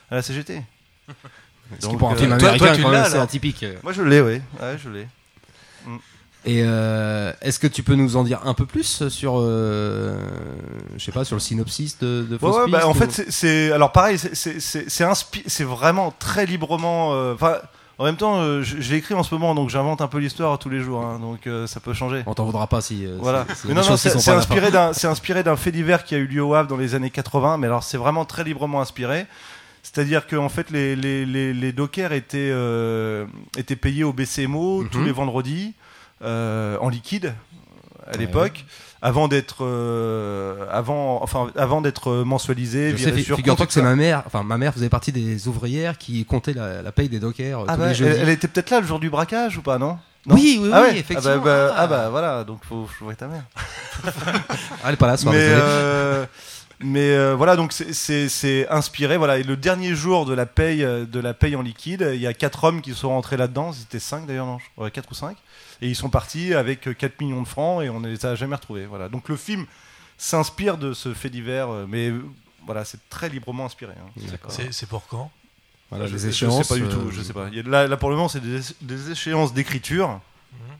à 0.10 0.16
la 0.16 0.22
CGT. 0.22 0.62
Donc, 1.82 1.98
pour 2.00 2.10
un 2.10 2.14
euh, 2.14 2.18
film 2.18 2.32
américain, 2.34 2.74
c'est 3.06 3.18
atypique. 3.18 3.66
Moi 3.84 3.94
je 3.94 4.02
l'ai, 4.04 4.22
oui. 4.22 4.42
Ouais, 4.62 4.78
je 4.82 4.90
l'ai. 4.90 5.08
Et 6.44 6.64
euh, 6.66 7.32
est-ce 7.42 7.60
que 7.60 7.68
tu 7.68 7.84
peux 7.84 7.94
nous 7.94 8.16
en 8.18 8.24
dire 8.24 8.42
un 8.46 8.56
peu 8.56 8.66
plus 8.66 9.08
sur, 9.10 9.36
euh, 9.38 10.18
je 10.98 11.04
sais 11.06 11.12
pas, 11.12 11.24
sur 11.24 11.36
le 11.36 11.40
synopsis 11.40 12.00
de, 12.00 12.24
de 12.28 12.34
Ouais, 12.34 12.40
Fausse 12.40 12.56
ouais, 12.66 12.72
bah, 12.72 12.88
en 12.88 12.92
ou- 12.92 12.94
fait, 12.96 13.30
c'est- 13.30 13.72
alors 13.72 13.92
pareil, 13.92 14.18
c'est- 14.18 15.64
vraiment 15.64 16.12
très 16.18 16.48
librement. 16.48 17.14
euh, 17.14 17.36
en 18.02 18.06
même 18.06 18.18
temps, 18.18 18.39
euh, 18.41 18.62
je, 18.64 18.93
écrit 18.95 19.14
en 19.14 19.24
ce 19.24 19.34
moment, 19.34 19.54
donc 19.54 19.70
j'invente 19.70 20.02
un 20.02 20.08
peu 20.08 20.18
l'histoire 20.18 20.58
tous 20.58 20.70
les 20.70 20.80
jours, 20.82 21.04
hein, 21.06 21.20
donc 21.20 21.45
euh, 21.45 21.68
ça 21.68 21.80
peut 21.80 21.93
changer. 21.93 22.24
on 22.26 22.34
t'en 22.34 22.45
voudra 22.45 22.66
pas 22.68 22.82
si. 22.82 23.06
euh, 23.06 23.18
Voilà. 23.20 23.45
si- 23.49 23.56
si 23.56 23.68
Mais 23.68 23.70
les 23.70 23.76
non, 23.76 23.82
non, 23.82 23.88
choses 23.89 24.02
qui 24.02 24.08
c'est 24.10 24.14
sont 24.14 24.20
c'est 24.20 24.32
pas 24.32 24.38
inspiré 24.38 24.72
d'un, 24.72 24.93
c'est 24.93 25.08
inspiré 25.08 25.43
d'un 25.43 25.56
fait 25.56 25.72
divers 25.72 26.04
qui 26.04 26.16
a 26.16 26.18
eu 26.18 26.26
lieu 26.26 26.43
au 26.43 26.54
Havre 26.56 26.68
dans 26.68 26.78
les 26.78 26.95
années 26.95 27.12
80, 27.12 27.58
mais 27.58 27.68
alors 27.68 27.84
c'est 27.84 27.97
vraiment 27.97 28.26
très 28.26 28.43
librement 28.43 28.82
inspiré. 28.82 29.28
C'est-à-dire 29.84 30.28
que 30.28 30.36
en 30.36 30.49
fait, 30.49 30.70
les, 30.72 30.95
les, 30.95 31.26
les, 31.26 31.54
les 31.54 31.72
dockers 31.72 32.12
étaient, 32.14 32.38
euh, 32.52 33.26
étaient 33.58 33.76
payés 33.76 34.04
au 34.04 34.14
BCMO 34.14 34.84
tous 34.91 34.99
Mhm. 34.99 35.06
les 35.06 35.12
vendredis 35.12 35.74
euh, 36.24 36.78
en 36.82 36.89
liquide 36.89 37.34
à 38.12 38.18
l'époque. 38.18 38.66
Avant 39.04 39.28
d'être, 39.28 39.66
euh, 39.66 40.66
avant, 40.72 41.24
enfin, 41.24 41.49
avant 41.56 41.82
d'être 41.82 42.24
sur 43.26 43.36
figure-toi 43.36 43.66
que 43.66 43.74
c'est 43.74 43.82
ma 43.82 43.95
mère, 43.95 44.22
enfin 44.28 44.43
ma 44.43 44.60
mère 44.60 44.74
faisait 44.76 44.89
partie 44.89 45.12
des 45.12 45.47
ouvrières 45.47 45.97
qui 45.97 46.24
comptaient 46.24 46.54
la, 46.54 46.84
la 46.84 46.91
paye 46.91 47.10
des 47.10 47.20
dockers 47.20 47.62
euh, 47.62 47.66
Ah 47.68 47.74
tous 47.74 47.80
bah, 47.80 47.93
les 47.93 48.04
elle, 48.04 48.30
était 48.30 48.47
peut-être 48.47 48.70
là 48.70 48.80
le 48.80 48.86
jour 48.86 48.99
du 48.99 49.10
braquage 49.10 49.58
ou 49.58 49.64
pas, 49.64 49.80
non? 49.80 49.97
Non? 50.28 50.36
Oui, 50.36 50.60
oui, 50.62 50.70
ah 50.72 50.84
oui, 50.88 50.99
effectivement. 50.99 51.34
Ah 51.34 51.38
bah, 51.38 51.43
bah, 51.43 51.74
Ah. 51.76 51.82
ah 51.82 51.88
bah, 51.88 52.10
voilà, 52.12 52.43
donc 52.43 52.60
faut 52.64 52.86
faut 52.86 53.12
ta 53.14 53.28
mère. 53.28 53.41
Elle 54.86 54.93
est 54.93 54.97
pas 54.97 55.08
là 55.08 55.18
ce 55.18 55.24
soir, 55.24 55.34
mais 55.34 55.47
euh, 55.49 56.26
mais 56.80 57.12
euh, 57.12 57.34
voilà 57.36 57.56
donc 57.56 57.74
c'est- 57.74 58.68
inspiré 58.70 59.18
voilà 59.18 59.38
et 59.39 59.43
le 59.43 59.56
dernier 59.58 59.95
jour 59.95 60.26
de 60.26 60.34
la 60.34 60.45
paye 60.45 60.80
de 60.82 61.20
la 61.20 61.34
paye 61.34 61.56
en 61.56 61.62
liquide 61.62 62.10
il 62.14 62.20
y 62.22 62.28
a 62.28 62.34
quatre 62.34 62.64
hommes 62.64 62.82
qui 62.82 62.93
sont 62.95 63.10
rentrés 63.10 63.38
là-dedans 63.38 63.72
c'était 63.72 63.99
cinq 63.99 64.26
d'ailleurs 64.26 64.47
non? 64.47 64.58
Ouais, 64.78 64.89
quatre 64.89 65.12
ou 65.12 65.14
cinq 65.14 65.38
et 65.82 65.88
ils 65.88 65.96
sont 65.96 66.10
partis 66.10 66.54
avec 66.54 66.88
euh, 66.88 66.94
4 66.94 67.20
millions 67.22 67.42
de 67.42 67.48
francs 67.48 67.84
et 67.84 67.90
on 67.90 68.00
ne 68.00 68.10
les 68.10 68.26
a 68.26 68.36
jamais 68.36 68.56
retrouvés 68.56 68.86
voilà 68.86 69.10
donc 69.10 69.30
le 69.30 69.36
film 69.36 69.66
s'inspire 70.18 70.78
de 70.78 70.94
ce 70.94 71.14
fait 71.14 71.30
divers 71.30 71.70
euh, 71.70 71.86
mais 71.88 72.10
euh, 72.10 72.24
voilà 72.66 72.86
c'est 72.86 73.00
très 73.10 73.30
librement 73.30 73.66
inspiré 73.66 73.94
hein. 73.98 74.22
C'est 74.72 74.88
pour 74.88 75.08
quand? 75.08 75.32
Voilà, 75.90 76.08
je, 76.08 76.14
les 76.14 76.20
je 76.20 76.28
échéances. 76.30 76.68
sais 76.68 76.74
pas 76.80 76.80
du 76.80 76.88
tout 76.90 77.08
euh, 77.08 77.12
je 77.12 77.22
sais 77.22 77.34
pas 77.34 77.50
là, 77.50 77.88
là 77.88 77.98
pour 77.98 78.10
le 78.10 78.16
moment 78.16 78.30
c'est 78.30 78.40
des, 78.42 78.60
des 78.82 79.12
échéances 79.12 79.54
d'écriture 79.54 80.20
Mhm. 80.54 80.76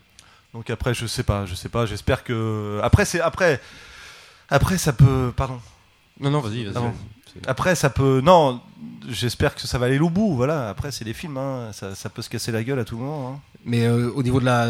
donc 0.54 0.70
après 0.70 0.94
je 0.94 1.06
sais 1.06 1.24
pas 1.24 1.46
je 1.46 1.56
sais 1.56 1.70
pas 1.70 1.86
j'espère 1.86 2.26
que 2.26 2.80
après 2.84 3.06
c'est 3.06 3.22
après 3.22 3.62
après 4.50 4.78
ça 4.78 4.92
peut 4.92 5.32
pardon 5.36 5.60
Non, 6.20 6.30
non, 6.30 6.42
vas-y, 6.42 6.66
vas-y. 6.66 6.74
Ah 6.76 6.80
vas-y. 6.82 6.94
Après, 7.48 7.74
ça 7.76 7.90
peut. 7.90 8.20
Non, 8.22 8.62
j'espère 9.10 9.56
que 9.56 9.62
ça 9.62 9.78
va 9.78 9.88
aller 9.88 10.00
au 10.00 10.10
bout. 10.10 10.36
Voilà. 10.36 10.70
Après, 10.70 10.92
c'est 10.92 11.06
des 11.06 11.14
films. 11.14 11.38
hein. 11.38 11.72
Ça, 11.74 11.96
ça 11.96 12.10
peut 12.10 12.22
se 12.22 12.30
casser 12.30 12.52
la 12.52 12.64
gueule 12.64 12.80
à 12.80 12.86
tout 12.86 12.98
moment. 12.98 13.34
hein. 13.36 13.40
Mais 13.66 13.86
euh, 13.86 14.10
au 14.16 14.24
niveau 14.24 14.40
de 14.40 14.46
la, 14.46 14.66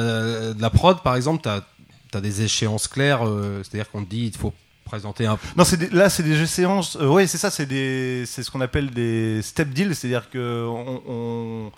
de 0.53 0.61
la 0.61 0.69
prod, 0.69 1.01
par 1.01 1.15
exemple, 1.15 1.41
tu 1.43 2.17
as, 2.17 2.21
des 2.21 2.41
échéances 2.41 2.87
claires. 2.87 3.27
euh, 3.27 3.61
C'est-à-dire 3.63 3.89
qu'on 3.91 4.03
te 4.03 4.09
dit 4.09 4.27
il 4.33 4.37
faut 4.37 4.53
Présenter 4.83 5.25
un 5.25 5.37
Non, 5.55 5.63
des- 5.77 5.89
là, 5.91 6.09
c'est 6.09 6.23
des 6.23 6.45
séances. 6.47 6.97
euh, 6.99 7.07
ouais, 7.07 7.25
c'est 7.25 7.37
ça, 7.37 7.49
c'est 7.49 7.65
ce 8.25 8.51
qu'on 8.51 8.59
appelle 8.59 8.89
des 8.91 9.41
step 9.41 9.69
deals, 9.69 9.95
c'est-à-dire 9.95 10.29
que 10.29 10.65
on, 10.67 11.71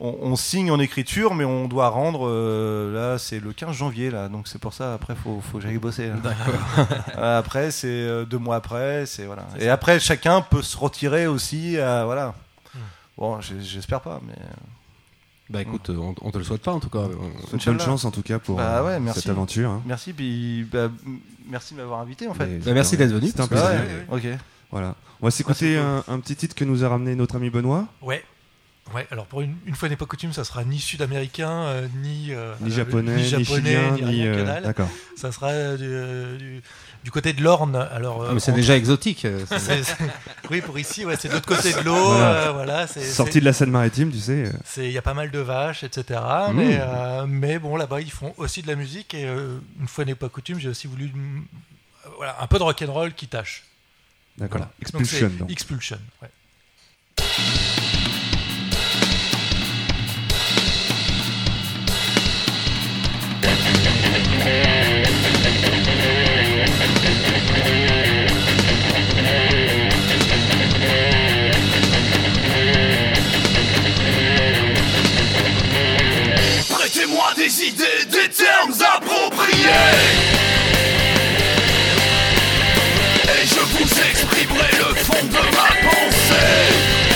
on, 0.00 0.36
signe 0.36 0.70
en 0.70 0.78
écriture, 0.78 1.34
mais 1.34 1.44
on 1.44 1.66
doit 1.68 1.88
rendre. 1.88 2.28
euh, 2.28 2.92
là, 2.94 3.18
c'est 3.18 3.40
le 3.40 3.52
15 3.52 3.74
janvier, 3.76 4.10
là, 4.10 4.28
donc 4.28 4.46
c'est 4.48 4.58
pour 4.60 4.72
ça. 4.72 4.94
Après, 4.94 5.14
faut, 5.14 5.40
faut 5.40 5.58
que 5.58 5.64
j'aille 5.64 5.78
bosser. 5.78 6.10
Euh, 7.16 7.38
après, 7.38 7.70
c'est 7.72 7.88
euh, 7.88 8.24
deux 8.24 8.38
mois 8.38 8.56
après, 8.56 9.06
c'est 9.06 9.24
voilà. 9.26 9.46
Et 9.58 9.68
après, 9.68 9.98
chacun 9.98 10.40
peut 10.40 10.62
se 10.62 10.76
retirer 10.76 11.26
aussi, 11.26 11.76
euh, 11.76 12.04
voilà. 12.04 12.34
Bon, 13.16 13.40
j'ai- 13.40 13.60
j'espère 13.60 14.00
pas, 14.00 14.20
mais. 14.26 14.34
Bah 15.50 15.62
écoute, 15.62 15.90
on, 15.90 16.14
on 16.20 16.30
te 16.30 16.36
le 16.38 16.44
souhaite 16.44 16.62
pas 16.62 16.72
en 16.72 16.78
tout 16.80 16.90
cas. 16.90 17.04
Bonne 17.64 17.80
chance 17.80 18.04
en 18.04 18.10
tout 18.10 18.22
cas 18.22 18.38
pour 18.38 18.56
Bah 18.58 18.84
ouais, 18.84 19.00
merci. 19.00 19.22
cette 19.22 19.30
aventure. 19.30 19.70
hein. 19.70 19.82
Merci, 19.86 20.12
puis 20.12 20.64
bah, 20.70 20.90
merci 21.48 21.72
de 21.74 21.78
m'avoir 21.80 22.00
invité 22.00 22.28
en 22.28 22.34
fait. 22.34 22.58
Bah, 22.58 22.72
merci 22.74 22.96
d'être 22.98 23.10
venu, 23.12 23.28
C'était 23.28 23.40
un 23.40 23.46
plaisir. 23.48 23.66
Ouais, 23.66 24.06
ok. 24.34 24.38
Voilà. 24.70 24.94
On 25.22 25.26
va 25.26 25.30
s'écouter 25.30 25.78
un, 25.78 26.04
un 26.06 26.20
petit 26.20 26.36
titre 26.36 26.54
que 26.54 26.64
nous 26.64 26.84
a 26.84 26.88
ramené 26.90 27.14
notre 27.14 27.36
ami 27.36 27.48
Benoît. 27.50 27.86
Ouais. 28.02 28.22
Ouais, 28.94 29.06
alors 29.10 29.26
pour 29.26 29.42
une, 29.42 29.54
une 29.66 29.74
fois 29.74 29.88
n'est 29.88 29.96
pas 29.96 30.06
coutume, 30.06 30.32
ça 30.32 30.44
sera 30.44 30.64
ni 30.64 30.78
sud-américain, 30.78 31.50
euh, 31.50 31.88
ni, 32.02 32.28
euh, 32.32 32.54
Ni 32.60 32.70
euh, 32.72 32.74
japonais, 32.76 33.16
ni, 33.16 33.22
ni, 33.22 33.28
japonais, 33.28 33.44
chilien, 33.74 33.90
ni 33.92 34.02
ni. 34.20 34.26
euh, 34.26 34.44
dalle. 34.44 34.62
D'accord. 34.62 34.88
Ça 35.16 35.30
sera 35.30 35.48
euh, 35.50 36.36
du, 36.36 36.38
du- 36.42 36.62
du 37.04 37.10
côté 37.10 37.32
de 37.32 37.42
l'Orne. 37.42 37.76
Alors, 37.76 38.22
Ah, 38.24 38.30
euh, 38.30 38.34
mais 38.34 38.40
c'est 38.40 38.52
déjà 38.52 38.76
exotique. 38.76 39.24
euh, 39.24 39.44
oui, 40.50 40.60
pour 40.62 40.78
ici, 40.78 41.04
ouais, 41.04 41.16
c'est 41.18 41.28
de 41.28 41.34
l'autre 41.34 41.46
côté 41.46 41.72
de 41.72 41.80
l'eau. 41.80 41.94
Voilà. 41.94 42.86
euh, 42.96 43.12
Sorti 43.12 43.40
de 43.40 43.44
la 43.44 43.52
Seine-Maritime, 43.52 44.10
tu 44.10 44.18
sais. 44.18 44.44
euh, 44.46 44.84
Il 44.86 44.90
y 44.92 44.98
a 44.98 45.02
pas 45.02 45.14
mal 45.14 45.30
de 45.30 45.38
vaches, 45.38 45.84
etc. 45.84 46.20
Mmh. 46.50 46.52
Mais, 46.54 46.78
euh, 46.80 47.26
mais 47.28 47.58
bon, 47.58 47.76
là-bas, 47.76 48.00
ils 48.00 48.10
font 48.10 48.32
aussi 48.38 48.62
de 48.62 48.66
la 48.68 48.74
musique. 48.74 49.12
Et 49.14 49.26
euh, 49.26 49.58
une 49.80 49.86
fois 49.88 50.04
n'est 50.06 50.14
pas 50.14 50.28
coutume, 50.28 50.58
j'ai 50.58 50.68
aussi 50.70 50.86
voulu 50.86 51.04
euh, 51.14 52.08
voilà, 52.16 52.36
un 52.40 52.46
peu 52.46 52.58
de 52.58 52.62
rock'n'roll 52.64 53.12
qui 53.14 53.28
tâche. 53.28 53.64
D'accord. 54.38 54.58
Voilà. 54.58 54.72
Expulsion. 54.80 55.20
Donc, 55.20 55.30
c'est 55.32 55.38
donc. 55.38 55.50
Expulsion, 55.50 55.98
ouais. 56.22 56.28
Et 83.30 83.46
je 83.46 83.60
vous 83.60 84.00
exprimerai 84.10 84.70
le 84.78 84.94
fond 84.94 85.24
de 85.24 85.42
ma 85.54 85.68
pensée. 85.88 87.07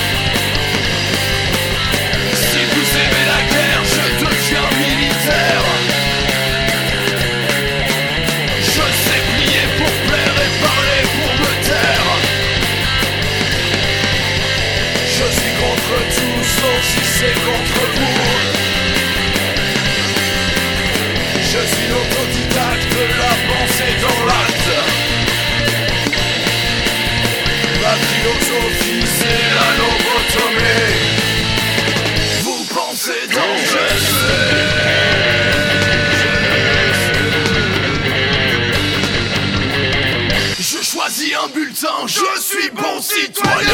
Je 42.06 42.40
suis 42.40 42.70
bon 42.70 43.00
citoyen. 43.00 43.66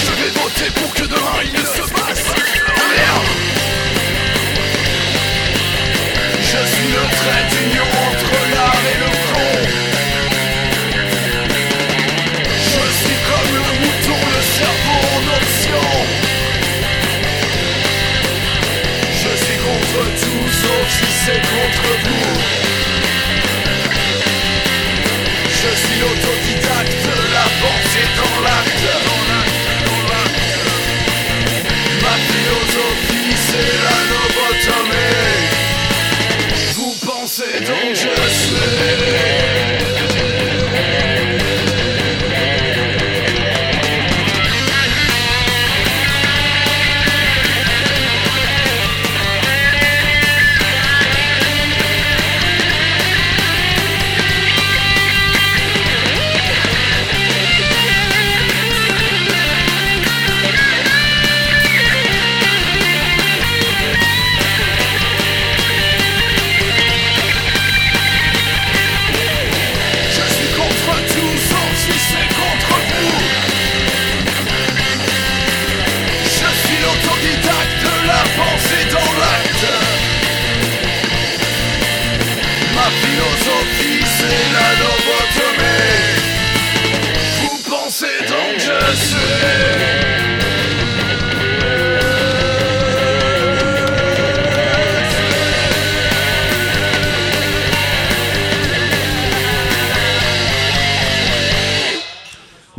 Je 0.00 0.10
vais 0.10 0.30
voter 0.30 0.70
pour 0.80 0.92
que 0.94 1.02
demain 1.02 1.42
il 1.44 1.52
ne 1.52 1.64
se 1.64 1.83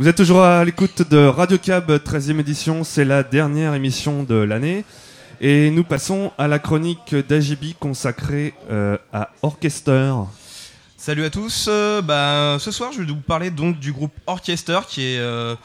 Vous 0.06 0.10
êtes 0.10 0.16
toujours 0.18 0.44
à 0.44 0.64
l'écoute 0.64 1.02
de 1.10 1.26
Radio 1.26 1.58
Cab 1.58 1.90
13e 1.90 2.38
édition, 2.38 2.84
c'est 2.84 3.04
la 3.04 3.24
dernière 3.24 3.74
émission 3.74 4.22
de 4.22 4.36
l'année. 4.36 4.84
Et 5.40 5.68
nous 5.72 5.82
passons 5.82 6.30
à 6.38 6.46
la 6.46 6.60
chronique 6.60 7.12
d'Ajibi 7.12 7.74
consacrée 7.74 8.54
euh, 8.70 8.98
à 9.12 9.30
Orchester. 9.42 10.12
Salut 10.96 11.24
à 11.24 11.30
tous. 11.30 11.66
euh, 11.68 12.02
bah, 12.02 12.56
ce 12.60 12.70
soir, 12.70 12.92
je 12.92 13.02
vais 13.02 13.06
vous 13.12 13.16
parler 13.16 13.50
donc 13.50 13.80
du 13.80 13.92
groupe 13.92 14.12
Orchester, 14.28 14.78
qui 14.88 15.02
est 15.02 15.18
euh, 15.18 15.56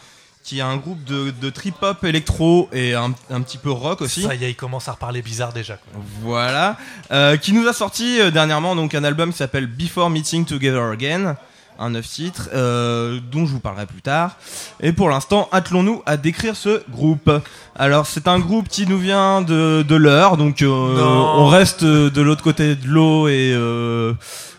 qui 0.44 0.58
est 0.58 0.64
un 0.64 0.78
groupe 0.78 1.04
de, 1.04 1.32
de 1.40 1.50
trip-hop 1.52 2.04
électro 2.04 2.68
et 2.74 2.96
un, 2.96 3.14
un 3.30 3.42
petit 3.42 3.60
peu 3.60 3.70
rock 3.70 4.02
aussi. 4.02 4.24
Ça 4.24 4.34
y 4.34 4.44
est, 4.44 4.50
il 4.50 4.56
commence 4.56 4.88
à 4.90 4.94
reparler 4.94 5.22
bizarre 5.22 5.54
déjà. 5.54 5.76
quoi. 5.78 6.02
Voilà, 6.24 6.78
Euh, 7.12 7.38
qui 7.38 7.54
nous 7.54 7.68
a 7.68 7.74
sorti 7.74 8.20
euh, 8.20 8.32
dernièrement 8.32 8.76
donc 8.76 8.96
un 8.96 9.04
album 9.04 9.32
qui 9.32 9.38
s'appelle 9.38 9.68
Before 9.68 10.10
Meeting 10.10 10.46
Together 10.46 10.82
Again, 10.82 11.38
un 11.80 11.90
neuf 11.92 12.08
titres 12.08 12.50
euh, 12.54 13.20
dont 13.32 13.46
je 13.46 13.52
vous 13.54 13.60
parlerai 13.60 13.86
plus 13.88 14.02
tard. 14.02 14.38
Et 14.82 14.92
pour 14.94 15.10
l'instant, 15.10 15.50
attelons-nous 15.52 16.04
à 16.06 16.18
décrire 16.18 16.56
ce 16.56 16.84
groupe. 16.90 17.32
Alors 17.76 18.06
c'est 18.06 18.28
un 18.28 18.40
groupe 18.40 18.68
qui 18.70 18.86
nous 18.88 19.00
vient 19.00 19.42
de, 19.42 19.84
de 19.88 19.96
l'heure, 19.96 20.38
donc 20.38 20.62
euh, 20.62 20.68
on 20.68 21.48
reste 21.48 21.84
de 21.84 22.22
l'autre 22.22 22.44
côté 22.44 22.76
de 22.76 22.88
l'eau 22.88 23.28
et 23.28 23.52
euh, 23.56 24.14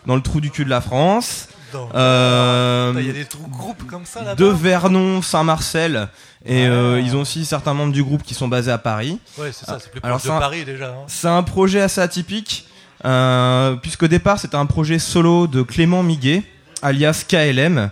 dans 0.06 0.16
le 0.16 0.22
trou 0.22 0.40
du 0.40 0.50
cul 0.50 0.64
de 0.64 0.70
la 0.70 0.80
France. 0.80 1.48
Euh, 1.94 2.92
Il 2.98 3.06
y 3.06 3.10
a 3.10 3.12
des 3.12 3.24
trous 3.24 3.46
groupes 3.48 3.86
comme 3.86 4.04
ça 4.04 4.20
là-bas. 4.20 4.34
de 4.34 4.44
Vernon, 4.46 5.22
Saint-Marcel. 5.22 6.08
Et 6.44 6.66
Ah. 6.66 6.70
euh, 6.70 7.02
ils 7.04 7.14
ont 7.16 7.20
aussi 7.20 7.44
certains 7.44 7.72
membres 7.72 7.92
du 7.92 8.02
groupe 8.02 8.22
qui 8.24 8.34
sont 8.34 8.48
basés 8.48 8.72
à 8.72 8.78
Paris. 8.78 9.18
Ouais, 9.38 9.50
c'est 9.52 9.64
ça, 9.64 9.78
c'est 9.80 9.90
plus 9.90 10.00
Alors 10.02 10.18
proche 10.18 10.32
de 10.34 10.38
Paris 10.38 10.64
déjà. 10.64 10.88
hein. 10.88 11.04
C'est 11.06 11.28
un 11.28 11.42
projet 11.44 11.80
assez 11.80 12.00
atypique. 12.00 12.66
Euh, 13.04 13.74
puisqu'au 13.76 14.06
départ 14.06 14.38
c'était 14.38 14.56
un 14.56 14.66
projet 14.66 15.00
solo 15.00 15.48
de 15.48 15.62
Clément 15.62 16.04
Miguet, 16.04 16.44
alias 16.82 17.24
KLM, 17.28 17.90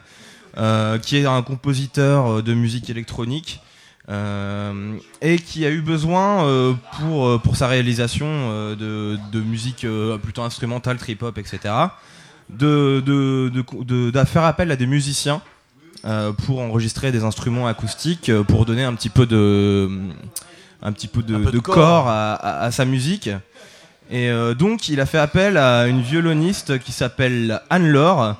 euh, 0.59 0.99
qui 0.99 1.16
est 1.18 1.26
un 1.26 1.43
compositeur 1.43 2.26
euh, 2.38 2.43
de 2.43 2.55
musique 2.55 2.91
électronique. 2.91 3.61
euh, 4.09 4.97
et 5.22 5.38
qui 5.38 5.64
a 5.64 5.70
eu 5.70 5.80
besoin 5.82 6.45
euh, 6.45 6.72
pour, 6.99 7.41
pour 7.43 7.57
sa 7.57 7.68
réalisation 7.68 8.26
euh, 8.28 8.74
de, 8.74 9.18
de 9.30 9.41
musique 9.41 9.86
plutôt 10.22 10.43
instrumentale, 10.43 10.97
trip-hop, 10.99 11.38
etc., 11.38 11.59
de, 12.49 13.01
de, 13.07 14.11
appel 14.38 14.72
à 14.72 14.76
des 14.76 14.86
musiciens 14.86 15.41
pour 16.47 16.61
enregistrer 16.61 17.12
des 17.12 17.22
instruments 17.22 17.68
acoustiques, 17.68 18.32
pour 18.49 18.64
donner 18.64 18.82
un 18.82 18.95
petit 18.95 19.11
peu 19.11 19.26
de, 19.26 19.88
un 20.82 20.93
petit 20.93 21.07
peu 21.07 21.22
de, 21.22 21.34
Un 21.36 21.41
peu 21.41 21.45
de 21.47 21.51
de 21.53 21.59
corps. 21.61 21.74
corps 21.76 22.09
à, 22.09 22.32
à- 22.34 22.64
à 22.64 22.70
sa 22.72 22.84
musique. 22.86 23.30
Et 24.11 24.28
donc, 24.59 24.88
il 24.88 25.01
a 25.01 25.07
fait 25.07 25.18
appel 25.18 25.57
à 25.57 25.86
une 25.86 26.01
violoniste 26.03 26.80
qui 26.80 26.91
s'appelle 26.91 27.61
Anne-Laure, 27.70 28.34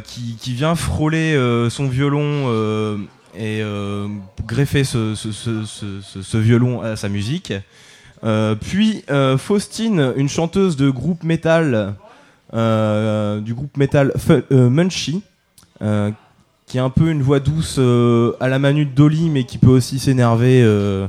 qui, 0.00 0.36
qui 0.40 0.52
vient 0.54 0.74
frôler 0.74 1.34
euh, 1.34 1.70
son 1.70 1.88
violon 1.88 2.44
euh, 2.48 2.96
et 3.36 3.60
euh, 3.62 4.06
greffer 4.46 4.84
ce, 4.84 5.14
ce- 5.14 5.32
ce- 5.32 5.64
ce- 5.64 6.00
ce- 6.02 6.22
ce 6.22 6.36
violon 6.36 6.82
à 6.82 6.96
sa 6.96 7.08
musique. 7.08 7.52
Euh, 8.24 8.54
puis 8.54 9.04
euh, 9.10 9.36
Faustine, 9.38 10.12
une 10.16 10.28
chanteuse 10.28 10.76
de 10.76 10.88
groupe 10.90 11.24
métal, 11.24 11.94
euh, 12.54 13.40
du 13.40 13.54
groupe 13.54 13.76
métal 13.76 14.12
euh, 14.52 14.70
Munchie, 14.70 15.22
euh, 15.82 16.10
qui 16.66 16.78
a 16.78 16.84
un 16.84 16.90
peu 16.90 17.08
une 17.10 17.22
voix 17.22 17.40
douce 17.40 17.76
euh, 17.78 18.32
à 18.40 18.48
la 18.48 18.58
Manu 18.58 18.86
de 18.86 18.90
Dolly, 18.94 19.28
mais 19.28 19.44
qui 19.44 19.58
peut 19.58 19.68
aussi 19.70 19.98
s'énerver 19.98 20.62
euh, 20.62 21.06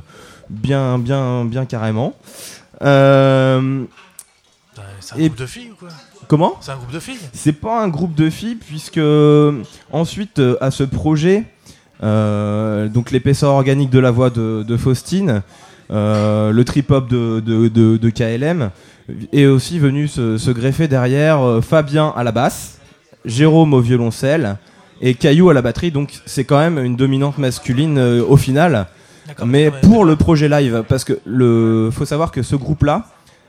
bien, 0.49 0.97
bien, 0.99 1.45
bien 1.45 1.65
carrément. 1.65 2.15
Euh, 2.81 3.83
C'est 4.99 5.15
un 5.15 5.17
Et- 5.19 5.27
groupe 5.29 5.39
de 5.39 5.45
filles 5.45 5.69
ou 5.71 5.75
quoi? 5.75 5.89
Comment 6.27 6.53
C'est 6.61 6.71
un 6.71 6.75
groupe 6.77 6.91
de 6.91 6.99
filles 6.99 7.17
c'est 7.33 7.53
pas 7.53 7.81
un 7.81 7.87
groupe 7.87 8.15
de 8.15 8.29
filles 8.29 8.55
puisque 8.55 8.97
euh, 8.97 9.61
ensuite 9.91 10.39
euh, 10.39 10.55
à 10.61 10.71
ce 10.71 10.83
projet, 10.83 11.43
euh, 12.03 12.87
donc 12.87 13.11
l'épaisseur 13.11 13.51
organique 13.53 13.89
de 13.89 13.99
la 13.99 14.11
voix 14.11 14.29
de, 14.29 14.63
de 14.63 14.77
Faustine, 14.77 15.41
le 15.89 16.63
trip 16.63 16.91
hop 16.91 17.07
de, 17.09 17.39
de, 17.39 17.67
de- 17.67 17.97
de 17.97 18.09
KLM 18.09 18.71
est 19.33 19.45
aussi 19.45 19.77
venu 19.79 20.07
se, 20.07 20.37
se 20.37 20.51
greffer 20.51 20.87
derrière 20.87 21.59
Fabien 21.61 22.11
à 22.15 22.23
la 22.23 22.31
basse, 22.31 22.79
Jérôme 23.23 23.73
au 23.73 23.79
violoncelle 23.81 24.57
et 25.01 25.13
Caillou 25.13 25.49
à 25.49 25.53
la 25.53 25.61
batterie. 25.61 25.91
Donc 25.91 26.09
c'est 26.25 26.43
quand 26.43 26.57
même 26.57 26.79
une 26.83 26.95
dominante 26.95 27.37
masculine 27.37 27.97
euh, 27.97 28.23
au 28.27 28.37
final. 28.37 28.87
Mais 29.45 29.69
Ouais, 29.69 29.73
pour 29.81 30.05
le 30.05 30.15
projet 30.15 30.47
live, 30.49 30.83
parce 30.87 31.03
que 31.03 31.19
le 31.25 31.89
faut 31.91 32.05
savoir 32.05 32.31
que 32.31 32.43
ce 32.43 32.55
groupe-là 32.55 33.05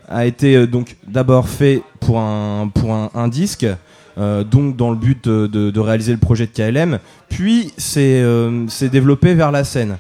a 0.09 0.27
été 0.27 0.57
euh, 0.57 0.67
donc 0.67 0.97
d'abord 1.07 1.49
fait 1.49 1.83
pour 2.01 2.19
un 2.21 2.69
pour 2.75 2.93
un, 2.93 3.11
un 3.15 3.29
disque, 3.29 3.67
euh, 4.19 4.45
donc 4.45 4.77
dans 4.77 4.91
le 4.91 4.97
but 4.97 5.25
de, 5.29 5.47
de- 5.47 5.71
de 5.71 5.81
réaliser 5.81 6.13
le 6.13 6.19
projet 6.19 6.47
de 6.47 6.53
KLM, 6.53 6.99
puis 7.29 7.73
c'est 7.77 8.21
euh, 8.23 8.67
développé 8.91 9.35
vers 9.35 9.51
la 9.53 9.65
scène. 9.65 9.99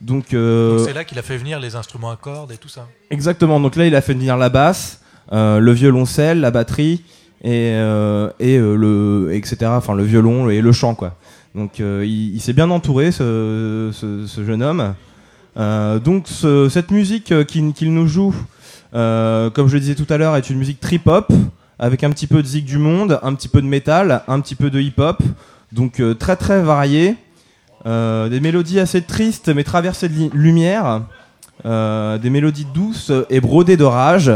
Donc, 0.00 0.32
euh, 0.32 0.76
Donc 0.78 0.86
C'est 0.86 0.92
là 0.94 1.02
qu'il 1.04 1.18
a 1.18 1.22
fait 1.22 1.36
venir 1.36 1.58
les 1.58 1.74
instruments 1.74 2.10
à 2.10 2.16
cordes 2.16 2.52
et 2.52 2.56
tout 2.56 2.68
ça. 2.68 2.86
exactement. 3.10 3.58
Donc 3.58 3.74
là, 3.74 3.84
il 3.86 3.94
a 3.96 4.00
fait 4.00 4.14
venir 4.14 4.36
la 4.36 4.48
basse, 4.48 5.00
le 5.32 5.70
violoncelle, 5.72 6.40
la 6.40 6.50
batterie 6.52 7.02
et 7.42 7.70
et 8.38 8.58
le 8.58 9.30
etc. 9.32 9.56
Enfin 9.70 9.94
le 9.94 10.04
violon 10.04 10.48
et 10.50 10.60
le 10.60 10.72
chant 10.72 10.94
quoi. 10.94 11.16
Donc 11.54 11.80
il, 11.80 12.34
il 12.36 12.40
s'est 12.40 12.52
bien 12.52 12.70
entouré 12.70 13.10
ce, 13.10 13.90
ce- 13.92 14.26
ce 14.26 14.44
jeune 14.44 14.62
homme. 14.62 14.94
Donc 15.56 16.26
ce- 16.28 16.68
cette 16.68 16.90
musique 16.92 17.32
qu'il 17.46 17.92
nous 17.92 18.06
joue, 18.06 18.34
comme 18.92 19.68
je 19.68 19.74
le 19.74 19.80
disais 19.80 19.94
tout 19.94 20.06
à 20.08 20.16
l'heure, 20.16 20.36
est 20.36 20.50
une 20.50 20.58
musique 20.58 20.80
trip-hop 20.80 21.32
avec 21.78 22.04
un 22.04 22.10
petit 22.10 22.26
peu 22.26 22.42
de 22.42 22.46
zig 22.46 22.64
du 22.64 22.78
monde, 22.78 23.20
un 23.22 23.34
petit 23.34 23.48
peu 23.48 23.62
de 23.62 23.66
métal, 23.66 24.22
un 24.26 24.40
petit 24.40 24.54
peu 24.54 24.70
de 24.70 24.80
hip-hop, 24.80 25.22
donc 25.72 26.00
euh, 26.00 26.14
très 26.14 26.36
très 26.36 26.62
varié. 26.62 27.16
Euh, 27.86 28.28
des 28.28 28.40
mélodies 28.40 28.80
assez 28.80 29.02
tristes 29.02 29.48
mais 29.54 29.62
traversées 29.64 30.08
de 30.08 30.30
lumière, 30.34 31.02
Euh, 31.66 32.18
des 32.18 32.30
mélodies 32.30 32.68
douces 32.72 33.10
et 33.30 33.40
brodées 33.40 33.76
de 33.76 33.82
rage. 33.82 34.30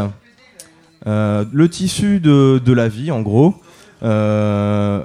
Euh, 1.06 1.44
le 1.52 1.68
tissu 1.68 2.18
de, 2.18 2.72
la 2.72 2.88
vie 2.88 3.12
en 3.12 3.22
gros. 3.22 3.54
Euh, 4.02 5.04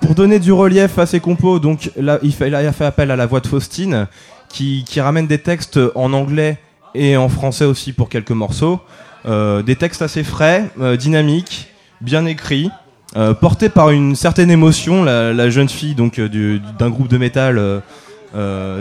pour 0.00 0.14
donner 0.14 0.38
du 0.38 0.52
relief 0.52 1.00
à 1.00 1.06
ses 1.06 1.18
compos, 1.18 1.58
donc 1.58 1.90
il, 1.96 2.08
a 2.08 2.72
fait 2.72 2.84
appel 2.84 3.10
à 3.10 3.16
la 3.16 3.26
voix 3.26 3.40
de 3.40 3.48
Faustine, 3.48 4.06
qui 4.48 5.00
ramène 5.00 5.26
des 5.26 5.38
textes 5.38 5.80
en 5.96 6.12
anglais 6.12 6.60
et 6.94 7.16
en 7.16 7.28
français 7.28 7.64
aussi 7.64 7.92
pour 7.92 8.08
quelques 8.08 8.30
morceaux. 8.30 8.80
Euh, 9.26 9.62
des 9.62 9.76
textes 9.76 10.02
assez 10.02 10.24
frais, 10.24 10.70
euh, 10.80 10.96
dynamiques, 10.96 11.68
bien 12.00 12.24
écrits, 12.26 12.70
euh, 13.16 13.34
portés 13.34 13.68
par 13.68 13.90
une 13.90 14.16
certaine 14.16 14.50
émotion. 14.50 15.04
La, 15.04 15.32
la 15.32 15.50
jeune 15.50 15.68
fille 15.68 15.94
donc 15.94 16.18
du- 16.20 16.60
d'un 16.78 16.88
groupe 16.90 17.08
de 17.08 17.18
métal 17.18 17.82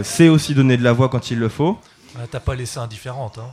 sait 0.03 0.29
aussi 0.29 0.53
donner 0.53 0.77
de 0.77 0.83
la 0.83 0.93
voix 0.93 1.09
quand 1.09 1.31
il 1.31 1.39
le 1.39 1.49
faut. 1.49 1.77
Ah, 2.15 2.25
T'as 2.29 2.39
pas 2.39 2.55
laissé 2.55 2.79
indifférente. 2.79 3.39
Hein. 3.39 3.49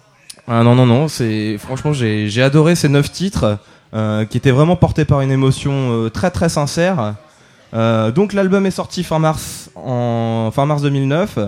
Ah 0.49 0.63
non, 0.63 0.75
non, 0.75 0.87
non, 0.87 1.09
c'est 1.09 1.57
franchement, 1.59 1.93
j'ai 1.93 2.43
adoré 2.43 2.77
ces 2.77 2.89
neuf 2.89 3.11
titres 3.11 3.59
euh, 3.95 4.25
qui 4.25 4.37
étaient 4.37 4.51
vraiment 4.53 4.77
portés 4.77 5.05
par 5.05 5.21
une 5.23 5.31
émotion 5.33 5.73
euh, 5.73 6.09
très 6.11 6.31
très 6.31 6.49
sincère. 6.49 7.15
Euh, 7.75 8.13
donc 8.13 8.33
l'album 8.33 8.65
est 8.67 8.71
sorti 8.71 9.03
fin 9.03 9.19
mars, 9.19 9.71
en, 9.75 10.51
fin 10.55 10.67
mars 10.67 10.83
2009. 10.83 11.39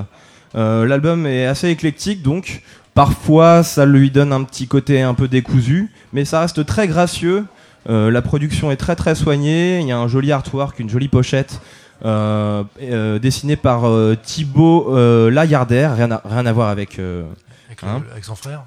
Euh, 0.57 0.87
l'album 0.87 1.27
est 1.27 1.47
assez 1.47 1.69
éclectique, 1.69 2.23
donc 2.23 2.63
parfois 2.99 3.63
ça 3.63 3.87
lui 3.87 4.11
donne 4.11 4.33
un 4.33 4.43
petit 4.43 4.67
côté 4.67 5.03
un 5.03 5.15
peu 5.15 5.29
décousu, 5.29 5.89
mais 6.13 6.25
ça 6.25 6.41
reste 6.41 6.67
très 6.67 6.89
gracieux. 6.89 7.45
Euh, 7.89 8.11
la 8.11 8.23
production 8.23 8.73
est 8.73 8.77
très 8.77 8.97
très 8.97 9.15
soignée, 9.15 9.79
il 9.79 9.87
y 9.87 9.93
a 9.93 9.99
un 9.99 10.09
joli 10.09 10.33
artwork, 10.33 10.81
une 10.81 10.91
jolie 10.91 11.07
pochette. 11.07 11.61
euh, 12.05 12.65
euh, 12.83 13.19
dessinée 13.21 13.55
par 13.55 13.83
Thibaut 14.25 14.97
Lagardère, 15.31 15.95
rien 15.95 16.11
à, 16.11 16.23
rien 16.25 16.45
à 16.45 16.53
voir 16.53 16.71
avec 16.71 16.99
Avec, 16.99 17.83
le- 17.83 17.89
Hein 17.89 18.03
avec 18.11 18.25
son 18.25 18.35
frère. 18.35 18.63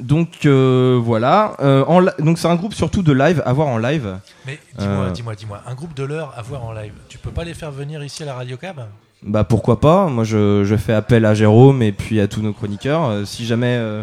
donc 0.00 0.46
voilà. 0.46 1.54
En 1.86 2.02
donc 2.18 2.38
c'est 2.38 2.48
un 2.48 2.56
groupe 2.56 2.74
surtout 2.74 3.02
de 3.04 3.12
live 3.12 3.40
à 3.46 3.52
voir 3.52 3.68
en 3.68 3.78
live. 3.78 4.18
Mais 4.46 4.58
dis-moi, 4.76 5.10
dis-moi, 5.10 5.34
dis-moi, 5.36 5.62
un 5.64 5.74
groupe 5.74 5.94
de 5.94 6.02
l'heure 6.02 6.34
à 6.36 6.42
voir 6.42 6.64
en 6.64 6.72
live, 6.72 6.94
tu 7.08 7.18
peux 7.18 7.30
pas 7.30 7.44
les 7.44 7.54
faire 7.54 7.70
venir 7.70 8.02
ici 8.02 8.24
à 8.24 8.26
la 8.26 8.34
Radio 8.34 8.56
Cab? 8.56 8.80
Bah 9.26 9.44
pourquoi 9.44 9.80
pas. 9.80 10.06
Moi 10.06 10.24
je, 10.24 10.62
je 10.64 10.76
fais 10.76 10.92
appel 10.92 11.24
à 11.24 11.34
Jérôme 11.34 11.82
et 11.82 11.92
puis 11.92 12.20
à 12.20 12.28
tous 12.28 12.42
nos 12.42 12.52
chroniqueurs. 12.52 13.04
Euh, 13.08 13.24
si 13.24 13.44
jamais 13.44 13.74
euh, 13.76 14.02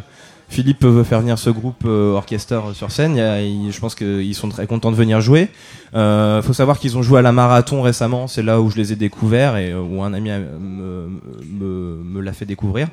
Philippe 0.49 0.83
veut 0.83 1.03
faire 1.03 1.21
venir 1.21 1.39
ce 1.39 1.49
groupe 1.49 1.83
euh, 1.85 2.13
orchestre 2.13 2.75
sur 2.75 2.91
scène, 2.91 3.15
il 3.15 3.19
y 3.19 3.21
a- 3.21 3.41
il- 3.41 3.71
je 3.71 3.79
pense 3.79 3.95
qu'ils 3.95 4.35
sont 4.35 4.49
très 4.49 4.67
contents 4.67 4.91
de 4.91 4.97
venir 4.97 5.21
jouer. 5.21 5.49
Euh, 5.95 6.41
faut 6.41 6.53
savoir 6.53 6.77
qu'ils 6.77 6.97
ont 6.97 7.01
joué 7.03 7.19
à 7.19 7.21
la 7.21 7.31
marathon 7.31 7.81
récemment. 7.81 8.27
C'est 8.27 8.43
là 8.43 8.59
où 8.59 8.69
je 8.69 8.75
les 8.75 8.91
ai 8.91 8.95
découverts 8.97 9.55
et 9.57 9.73
où 9.73 10.03
un 10.03 10.13
ami 10.13 10.29
me, 10.29 11.07
me- 11.49 12.03
me 12.03 12.21
l'a 12.21 12.33
fait 12.33 12.45
découvrir. 12.45 12.89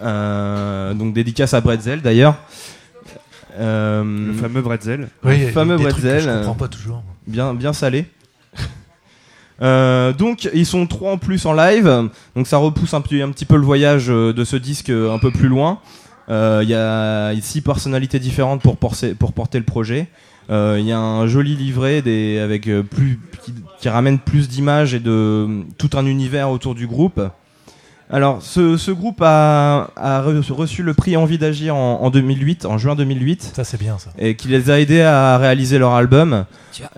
Euh, 0.00 0.94
donc 0.94 1.12
dédicace 1.12 1.52
à 1.54 1.60
Bretzel 1.60 2.00
d'ailleurs. 2.00 2.36
Euh, 3.58 4.02
Le 4.28 4.32
fameux 4.32 4.62
bretzel. 4.62 5.08
Le 5.22 5.34
il 5.34 5.42
y 5.42 5.46
a 5.46 5.50
fameux 5.50 5.76
bretzel, 5.76 6.20
Je 6.22 6.38
comprends 6.38 6.54
pas 6.54 6.68
toujours. 6.68 7.02
bien, 7.26 7.52
bien 7.54 7.72
salé. 7.74 8.06
Euh, 9.62 10.12
donc 10.12 10.50
ils 10.52 10.66
sont 10.66 10.86
trois 10.86 11.12
en 11.12 11.18
plus 11.18 11.46
en 11.46 11.52
live, 11.52 12.08
donc 12.34 12.46
ça 12.48 12.56
repousse 12.56 12.94
un 12.94 13.00
petit, 13.00 13.22
un 13.22 13.30
petit 13.30 13.44
peu 13.44 13.54
le 13.56 13.62
voyage 13.62 14.06
euh, 14.10 14.32
de 14.32 14.44
ce 14.44 14.56
disque 14.56 14.90
euh, 14.90 15.14
un 15.14 15.18
peu 15.18 15.30
plus 15.30 15.48
loin. 15.48 15.78
Euh, 16.28 16.60
Il 16.64 16.68
y 16.68 16.74
a 16.74 17.32
six 17.40 17.60
personnalités 17.60 18.18
différentes 18.18 18.60
pour, 18.60 18.76
porter- 18.76 19.14
pour 19.14 19.32
porter 19.32 19.58
le 19.58 19.64
projet. 19.64 20.08
Euh, 20.50 20.78
Il 20.80 20.86
y 20.86 20.92
a 20.92 20.98
un 20.98 21.26
joli 21.28 21.54
livret 21.54 21.98
avec 22.42 22.66
euh, 22.66 22.82
plus, 22.82 23.20
qui, 23.44 23.54
qui 23.80 23.88
ramène 23.88 24.18
plus 24.18 24.48
d'images 24.48 24.94
et 24.94 25.00
de 25.00 25.62
tout 25.78 25.90
un 25.94 26.06
univers 26.06 26.50
autour 26.50 26.74
du 26.74 26.88
groupe. 26.88 27.20
Alors, 28.10 28.42
ce, 28.42 28.76
ce 28.76 28.90
groupe 28.90 29.22
a, 29.22 29.88
a 29.96 30.22
re- 30.22 30.52
reçu 30.52 30.82
le 30.82 30.92
prix 30.92 31.16
Envie 31.16 31.38
d'agir 31.38 31.74
en, 31.76 32.00
en 32.02 32.10
2008, 32.10 32.66
en 32.66 32.76
juin 32.76 32.94
2008 32.94 33.52
Ça, 33.56 33.64
c'est 33.64 33.78
bien 33.80 33.96
ça. 33.98 34.10
et 34.18 34.36
qui 34.36 34.48
les 34.48 34.70
a 34.70 34.78
aidés 34.80 35.00
à 35.00 35.38
réaliser 35.38 35.78
leur 35.78 35.92
album 35.94 36.44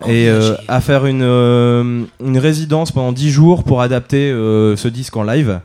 et 0.06 0.28
euh, 0.28 0.56
à 0.66 0.80
faire 0.80 1.06
une, 1.06 1.22
euh, 1.22 2.02
une 2.24 2.38
résidence 2.38 2.90
pendant 2.90 3.12
10 3.12 3.30
jours 3.30 3.62
pour 3.64 3.80
adapter 3.80 4.30
euh, 4.30 4.76
ce 4.76 4.88
disque 4.88 5.16
en 5.16 5.22
live. 5.22 5.60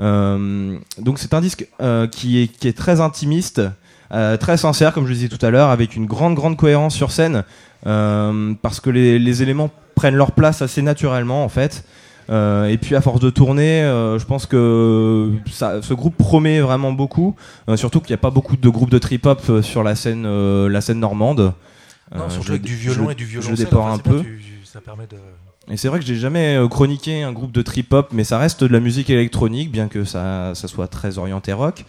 Euh, 0.00 0.76
donc 0.98 1.18
c'est 1.18 1.34
un 1.34 1.40
disque 1.40 1.66
euh, 1.80 2.06
qui, 2.06 2.42
est, 2.42 2.46
qui 2.48 2.66
est 2.68 2.76
très 2.76 3.00
intimiste, 3.00 3.60
euh, 4.12 4.36
très 4.36 4.56
sincère 4.56 4.92
comme 4.92 5.04
je 5.04 5.10
le 5.10 5.14
disais 5.16 5.28
tout 5.28 5.44
à 5.44 5.50
l'heure, 5.50 5.68
avec 5.68 5.94
une 5.94 6.06
grande 6.06 6.34
grande 6.34 6.56
cohérence 6.56 6.94
sur 6.94 7.12
scène, 7.12 7.44
euh, 7.86 8.54
parce 8.62 8.80
que 8.80 8.90
les, 8.90 9.18
les 9.18 9.42
éléments 9.42 9.70
prennent 9.94 10.16
leur 10.16 10.32
place 10.32 10.62
assez 10.62 10.82
naturellement 10.82 11.44
en 11.44 11.48
fait. 11.48 11.84
Euh, 12.30 12.66
et 12.66 12.78
puis 12.78 12.94
à 12.94 13.00
force 13.00 13.18
de 13.20 13.28
tourner, 13.30 13.82
euh, 13.82 14.18
je 14.18 14.24
pense 14.24 14.46
que 14.46 15.30
ça, 15.50 15.82
ce 15.82 15.94
groupe 15.94 16.16
promet 16.16 16.60
vraiment 16.60 16.92
beaucoup, 16.92 17.34
Euh, 17.68 17.76
surtout 17.76 18.00
qu'il 18.00 18.10
n'y 18.10 18.14
a 18.14 18.18
pas 18.22 18.30
beaucoup 18.30 18.56
de 18.56 18.68
groupes 18.68 18.90
de 18.90 18.98
trip-hop 18.98 19.42
sur 19.62 19.82
la 19.82 19.94
scène, 19.96 20.24
euh, 20.26 20.68
la 20.68 20.80
scène 20.80 21.00
normande. 21.00 21.52
Non, 22.14 22.28
surtout 22.28 22.46
je- 22.46 22.52
avec 22.52 22.62
du 22.62 22.74
violon 22.74 23.06
je- 23.06 23.12
et 23.12 23.14
du 23.14 23.24
Je 23.24 23.30
violon. 23.40 23.50
le 23.50 23.56
déplore 23.56 23.86
un 23.88 23.98
peu. 23.98 24.22
ça 24.64 24.80
permet 24.80 25.06
de. 25.08 25.16
Et 25.72 25.76
c'est 25.76 25.88
vrai 25.88 25.98
que 26.00 26.04
j'ai 26.06 26.14
jamais 26.16 26.58
chroniqué 26.70 27.22
un 27.22 27.32
groupe 27.32 27.52
de 27.52 27.62
trip-hop, 27.62 28.08
mais 28.12 28.24
ça 28.24 28.38
reste 28.38 28.62
de 28.64 28.72
la 28.72 28.80
musique 28.80 29.10
électronique, 29.10 29.70
bien 29.72 29.88
que 29.88 30.04
ça, 30.04 30.52
ça 30.54 30.68
soit 30.68 30.88
très 30.88 31.18
orienté 31.18 31.52
rock. 31.52 31.84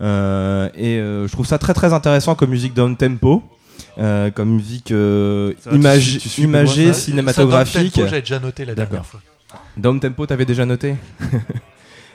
Euh, 0.00 0.68
et 0.76 0.98
euh, 0.98 1.26
je 1.28 1.32
trouve 1.32 1.46
ça 1.46 1.58
très 1.58 1.72
très 1.74 1.92
intéressant 1.92 2.34
comme 2.34 2.50
musique 2.50 2.74
down 2.74 2.96
tempo, 2.96 3.42
euh, 3.98 4.30
comme 4.32 4.50
musique 4.50 4.90
euh, 4.90 5.52
imagée, 5.72 6.92
cinématographique. 6.92 7.94
J'avais 7.96 8.20
déjà 8.20 8.38
noté 8.40 8.64
la 8.64 8.74
dernière 8.74 9.06
fois. 9.06 9.20
Down 9.76 10.00
tempo, 10.00 10.26
t'avais 10.26 10.44
déjà 10.44 10.64
noté. 10.64 10.96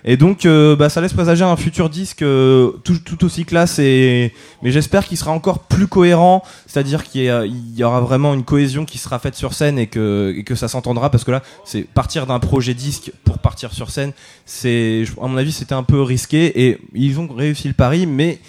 Et 0.05 0.17
donc, 0.17 0.45
euh, 0.45 0.75
bah, 0.75 0.89
ça 0.89 1.01
laisse 1.01 1.13
présager 1.13 1.43
un 1.43 1.57
futur 1.57 1.89
disque 1.89 2.21
euh, 2.21 2.71
tout, 2.83 3.25
aussi 3.25 3.45
classe, 3.45 3.79
et... 3.79 4.33
mais 4.61 4.71
j'espère 4.71 5.05
qu'il 5.05 5.17
sera 5.17 5.31
encore 5.31 5.59
plus 5.59 5.87
cohérent, 5.87 6.43
c'est-à-dire 6.67 7.03
qu'il 7.03 7.51
y, 7.75 7.83
aura 7.83 7.99
vraiment 7.99 8.33
une 8.33 8.43
cohésion 8.43 8.85
qui 8.85 8.97
sera 8.97 9.19
faite 9.19 9.35
sur 9.35 9.53
scène 9.53 9.77
et 9.77 9.87
que, 9.87 10.33
et 10.37 10.43
que 10.43 10.55
ça 10.55 10.67
s'entendra, 10.67 11.09
parce 11.09 11.23
que 11.23 11.31
là, 11.31 11.41
c'est 11.65 11.81
partir 11.81 12.27
d'un 12.27 12.39
projet 12.39 12.73
disque 12.73 13.11
pour 13.25 13.39
partir 13.39 13.73
sur 13.73 13.89
scène, 13.91 14.13
c'est, 14.45 15.03
à 15.21 15.27
mon 15.27 15.37
avis, 15.37 15.51
c'était 15.51 15.75
un 15.75 15.83
peu 15.83 16.01
risqué, 16.01 16.67
et 16.67 16.79
ils 16.93 17.19
ont 17.19 17.27
réussi 17.27 17.67
le 17.67 17.73
pari, 17.73 18.05
mais 18.05 18.39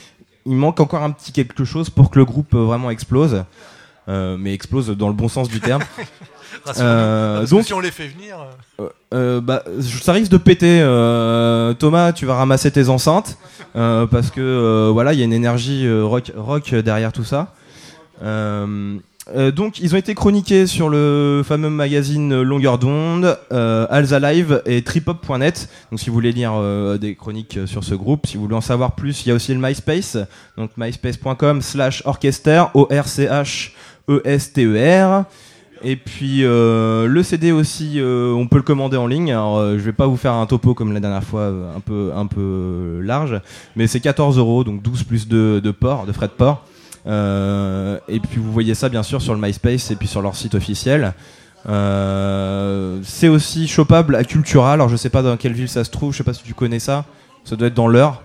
il 0.47 0.55
manque 0.55 0.80
encore 0.80 1.03
un 1.03 1.11
petit 1.11 1.32
quelque 1.32 1.64
chose 1.64 1.91
pour 1.91 2.11
que 2.11 2.18
le 2.18 2.24
groupe 2.24 2.55
euh, 2.55 2.64
vraiment 2.64 2.91
explose. 2.91 3.45
Euh, 4.11 4.36
mais 4.38 4.52
explose 4.52 4.88
dans 4.90 5.08
le 5.08 5.14
bon 5.14 5.28
sens 5.28 5.48
du 5.48 5.61
terme. 5.61 5.82
Euh, 6.78 7.46
donc- 7.46 7.64
si 7.64 7.72
on 7.72 7.80
les 7.80 7.90
fait 7.92 8.08
venir. 8.08 8.36
euh, 8.80 8.88
Euh, 9.14 9.40
bah, 9.40 9.62
ça 10.02 10.12
risque 10.12 10.30
de 10.30 10.36
péter. 10.36 10.80
Thomas, 11.78 12.12
tu 12.12 12.26
vas 12.26 12.34
ramasser 12.34 12.70
tes 12.70 12.88
enceintes 12.90 13.38
parce 13.72 14.30
que 14.30 14.90
voilà, 14.92 15.14
il 15.14 15.20
y 15.20 15.22
a 15.22 15.24
une 15.24 15.32
énergie 15.32 15.88
rock, 16.02 16.32
rock 16.36 16.74
derrière 16.74 17.12
tout 17.12 17.24
ça. 17.24 17.54
Donc, 18.22 19.78
ils 19.80 19.94
ont 19.94 19.98
été 19.98 20.14
chroniqués 20.14 20.66
sur 20.66 20.88
le 20.90 21.42
fameux 21.46 21.70
magazine 21.70 22.42
Longueur 22.42 22.78
d'onde, 22.78 23.38
Alza 23.50 24.18
Live 24.18 24.61
et 24.66 24.82
tripop.net. 24.82 25.68
Donc, 25.90 26.00
si 26.00 26.08
vous 26.11 26.14
voulez 26.14 26.32
lire 26.32 26.52
des 26.98 27.14
chroniques 27.14 27.61
sur 27.66 27.84
ce 27.84 27.94
groupe, 27.94 28.26
si 28.26 28.36
vous 28.36 28.42
voulez 28.42 28.56
en 28.56 28.61
savoir 28.61 28.92
plus, 28.96 29.24
il 29.24 29.28
y 29.28 29.32
a 29.32 29.34
aussi 29.34 29.54
le 29.54 29.61
MySpace, 29.61 30.18
donc 30.58 30.72
myspace.com/slash 30.76 32.02
orchester, 32.04 32.64
o 32.74 32.88
r 34.09 34.12
c 34.12 34.14
h 34.14 34.16
e 34.16 34.22
s 34.24 34.53
t 34.53 34.64
e 34.64 34.76
r. 34.76 35.24
Et 35.82 35.96
puis 35.96 36.44
euh, 36.44 37.07
le 37.07 37.22
CD 37.22 37.53
aussi, 37.53 37.94
euh, 37.96 38.32
on 38.32 38.46
peut 38.46 38.59
le 38.59 38.62
commander 38.62 38.98
en 38.98 39.07
ligne. 39.07 39.32
Alors 39.32 39.57
euh, 39.59 39.78
je 39.78 39.82
vais 39.82 39.94
pas 39.94 40.07
vous 40.07 40.18
faire 40.18 40.34
un 40.34 40.44
topo 40.46 40.74
comme 40.74 40.92
la 40.92 41.01
dernière 41.01 41.24
fois, 41.24 41.40
euh, 41.40 41.74
un 41.74 41.80
peu 41.80 42.12
un 42.14 42.26
peu 42.26 43.01
large, 43.03 43.40
mais 43.76 43.86
c'est 43.86 44.01
14 44.01 44.36
euros, 44.38 44.62
donc 44.62 44.82
12 44.82 45.05
plus 45.05 45.26
de, 45.26 45.61
de 45.64 45.70
port, 45.70 46.05
de 46.05 46.12
frais 46.12 46.26
de 46.26 46.32
port. 46.32 46.64
Et 47.07 48.20
puis 48.20 48.40
vous 48.40 48.53
voyez 48.53 48.74
ça 48.74 48.90
bien 48.90 49.03
sûr 49.03 49.22
sur 49.22 49.34
le 49.34 49.40
MySpace 49.40 49.90
et 49.90 49.96
puis 49.96 50.07
sur 50.07 50.20
leur 50.20 50.36
site 50.36 50.55
officiel. 50.55 51.14
C'est 51.64 53.28
aussi 53.28 53.66
chopable 53.66 54.16
à 54.16 54.24
Cultura. 54.24 54.74
Alors 54.74 54.90
je 54.90 54.96
sais 54.96 55.11
pas 55.11 55.22
dans 55.22 55.38
quelle 55.38 55.55
ville 55.55 55.68
ça 55.68 55.84
se 55.84 55.90
trouve, 55.90 56.12
je 56.12 56.18
sais 56.18 56.24
pas 56.24 56.34
si 56.34 56.42
tu 56.42 56.53
connais 56.53 56.78
ça. 56.78 57.07
Ça 57.44 57.57
doit 57.57 57.68
être 57.68 57.74
dans 57.74 57.88
l'heure. 57.88 58.22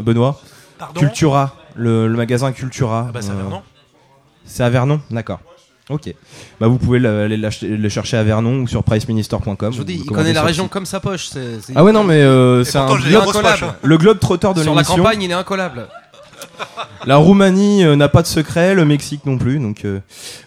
Benoît. 0.00 0.40
Pardon? 0.76 0.98
Cultura, 0.98 1.54
le, 1.76 2.08
le 2.08 2.16
magasin 2.16 2.50
Cultura. 2.50 3.06
Ah 3.08 3.12
bah 3.12 3.22
ça 3.22 3.32
Vernon. 3.32 3.62
C'est 4.44 4.62
à 4.62 4.70
Vernon, 4.70 5.00
d'accord. 5.10 5.40
Ok. 5.90 6.14
Bah 6.60 6.66
vous 6.66 6.78
pouvez 6.78 6.98
le- 6.98 7.24
aller 7.24 7.36
le 7.36 7.88
chercher 7.90 8.16
à 8.16 8.22
Vernon 8.22 8.60
ou 8.60 8.66
sur 8.66 8.82
priceminister.com. 8.82 9.56
Je 9.70 9.76
vous 9.76 9.84
dis, 9.84 10.00
il 10.02 10.10
connaît 10.10 10.32
la 10.32 10.42
région 10.42 10.66
comme 10.66 10.86
sa 10.86 10.98
poche. 10.98 11.26
c'est- 11.26 11.60
c'est- 11.60 11.72
Ah 11.76 11.84
ouais 11.84 11.92
non 11.92 12.04
mais 12.04 12.22
euh, 12.22 12.64
c'est 12.64 12.78
un 12.78 12.86
pourtant, 12.86 13.02
j'ai 13.02 13.10
globe 13.10 13.74
le 13.82 13.98
globe 13.98 14.18
trotteur 14.18 14.54
de 14.54 14.62
Sur 14.62 14.72
la 14.74 14.80
l'émission. 14.80 14.96
campagne, 15.02 15.22
il 15.22 15.30
est 15.30 15.34
incollable. 15.34 15.88
La 17.06 17.16
Roumanie 17.16 17.84
euh, 17.84 17.96
n'a 17.96 18.08
pas 18.08 18.22
de 18.22 18.26
secret, 18.26 18.74
le 18.74 18.84
Mexique 18.86 19.26
non 19.26 19.36
plus. 19.36 19.58
Donc 19.58 19.84
euh, 19.84 20.00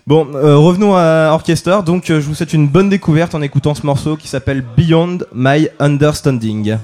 bon, 0.08 0.28
euh, 0.34 0.58
revenons 0.58 0.96
à 0.96 1.30
Orchestra. 1.34 1.84
Donc 1.84 2.10
euh, 2.10 2.20
je 2.20 2.26
vous 2.26 2.34
souhaite 2.34 2.54
une 2.54 2.68
bonne 2.68 2.90
découverte 2.90 3.36
en 3.36 3.42
écoutant 3.44 3.76
ce 3.76 3.86
morceau 3.86 4.16
qui 4.18 4.28
s'appelle 4.28 4.64
Beyond 4.76 5.20
My 5.36 5.70
Understanding. 5.80 6.78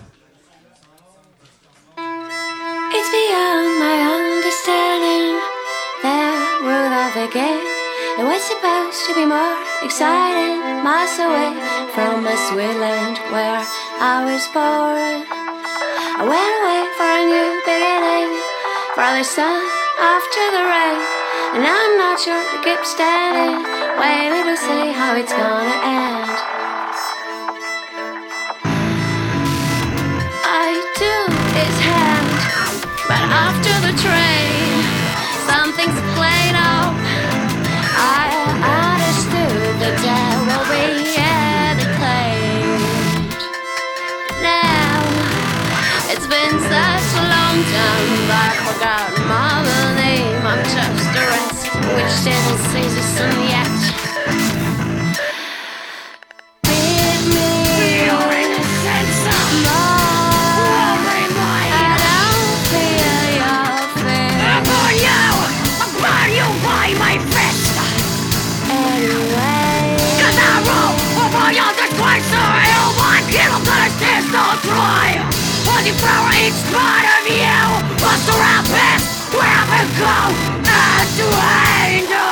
It 8.24 8.28
was 8.28 8.42
supposed 8.42 9.04
to 9.08 9.16
be 9.16 9.26
more 9.26 9.58
exciting. 9.84 10.64
Miles 10.80 11.20
away 11.20 11.52
from 11.92 12.24
a 12.24 12.38
sweet 12.48 12.80
land 12.80 13.20
where 13.36 13.60
I 14.00 14.24
was 14.24 14.48
born. 14.56 15.28
I 15.28 16.24
went 16.24 16.56
away 16.64 16.82
for 16.96 17.04
a 17.04 17.24
new 17.28 17.52
beginning. 17.68 18.32
For 18.96 19.12
the 19.20 19.28
sun 19.28 19.60
after 20.00 20.44
the 20.56 20.64
rain. 20.64 21.04
And 21.52 21.68
I'm 21.68 21.94
not 22.00 22.16
sure 22.16 22.40
to 22.40 22.58
keep 22.64 22.80
standing. 22.88 23.60
Waiting 24.00 24.48
to 24.48 24.56
see 24.56 24.96
how 24.96 25.20
it's 25.20 25.36
gonna 25.36 25.78
end. 25.84 26.38
I 30.48 30.80
took 30.96 31.34
his 31.60 31.76
hand, 31.92 32.40
but 33.04 33.20
after 33.20 33.74
the 33.84 33.94
train, 34.00 34.80
something's 35.44 36.13
forgotten 48.74 49.28
my 49.28 49.96
name. 49.96 50.46
I'm 50.46 50.64
just 50.64 51.16
a 51.16 51.26
rest, 51.30 51.66
which 51.96 52.16
then 52.24 52.58
sings 52.72 52.98
us 52.98 53.20
in 53.22 53.30
the 53.42 53.52
act. 53.54 53.73
Cause 75.84 76.02
power 76.02 76.32
each 76.40 76.64
part 76.72 77.04
of 77.04 77.28
you! 77.28 77.60
Must 78.00 78.30
around 78.30 78.66
past 78.68 79.34
where 79.34 79.44
I 79.44 79.84
go? 80.00 80.64
And 80.64 82.08
to 82.08 82.23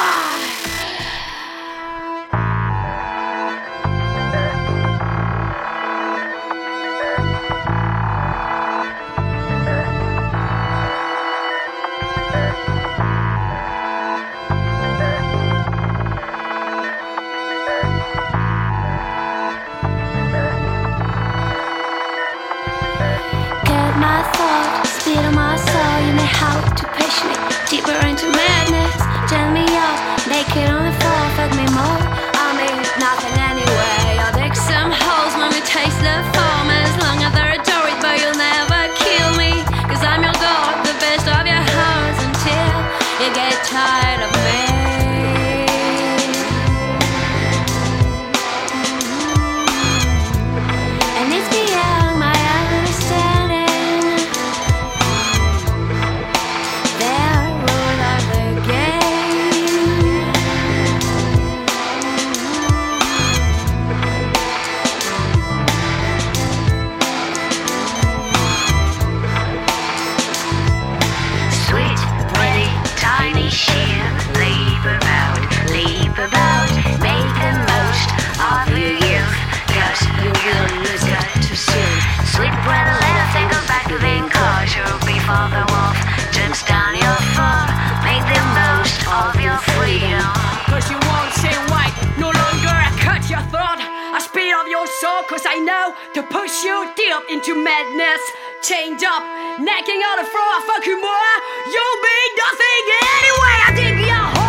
to 96.14 96.24
push 96.24 96.64
you 96.64 96.92
deep 96.96 97.24
into 97.30 97.56
madness. 97.56 98.22
chained 98.62 99.04
up, 99.04 99.24
necking 99.60 100.02
on 100.10 100.18
the 100.22 100.28
floor. 100.30 100.54
Fuck 100.68 100.86
you 100.86 101.02
more. 101.02 101.34
You'll 101.74 102.02
be 102.04 102.20
nothing 102.38 102.84
anyway. 103.18 103.56
I 103.66 103.74
dig 103.76 104.08
your 104.08 104.41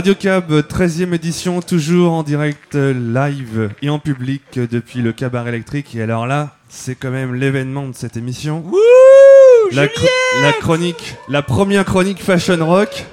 Radio 0.00 0.14
Cab, 0.14 0.50
13e 0.50 1.12
édition, 1.12 1.60
toujours 1.60 2.12
en 2.12 2.22
direct 2.22 2.74
euh, 2.74 2.94
live 2.94 3.68
et 3.82 3.90
en 3.90 3.98
public 3.98 4.40
depuis 4.54 5.00
le 5.02 5.12
cabaret 5.12 5.50
électrique. 5.50 5.94
Et 5.94 6.00
alors 6.00 6.26
là, 6.26 6.56
c'est 6.70 6.94
quand 6.94 7.10
même 7.10 7.34
l'événement 7.34 7.86
de 7.86 7.94
cette 7.94 8.16
émission. 8.16 8.64
la, 9.72 9.88
cro- 9.88 10.08
la 10.42 10.52
chronique, 10.54 11.16
la 11.28 11.42
première 11.42 11.84
chronique 11.84 12.22
fashion 12.22 12.64
rock 12.66 13.04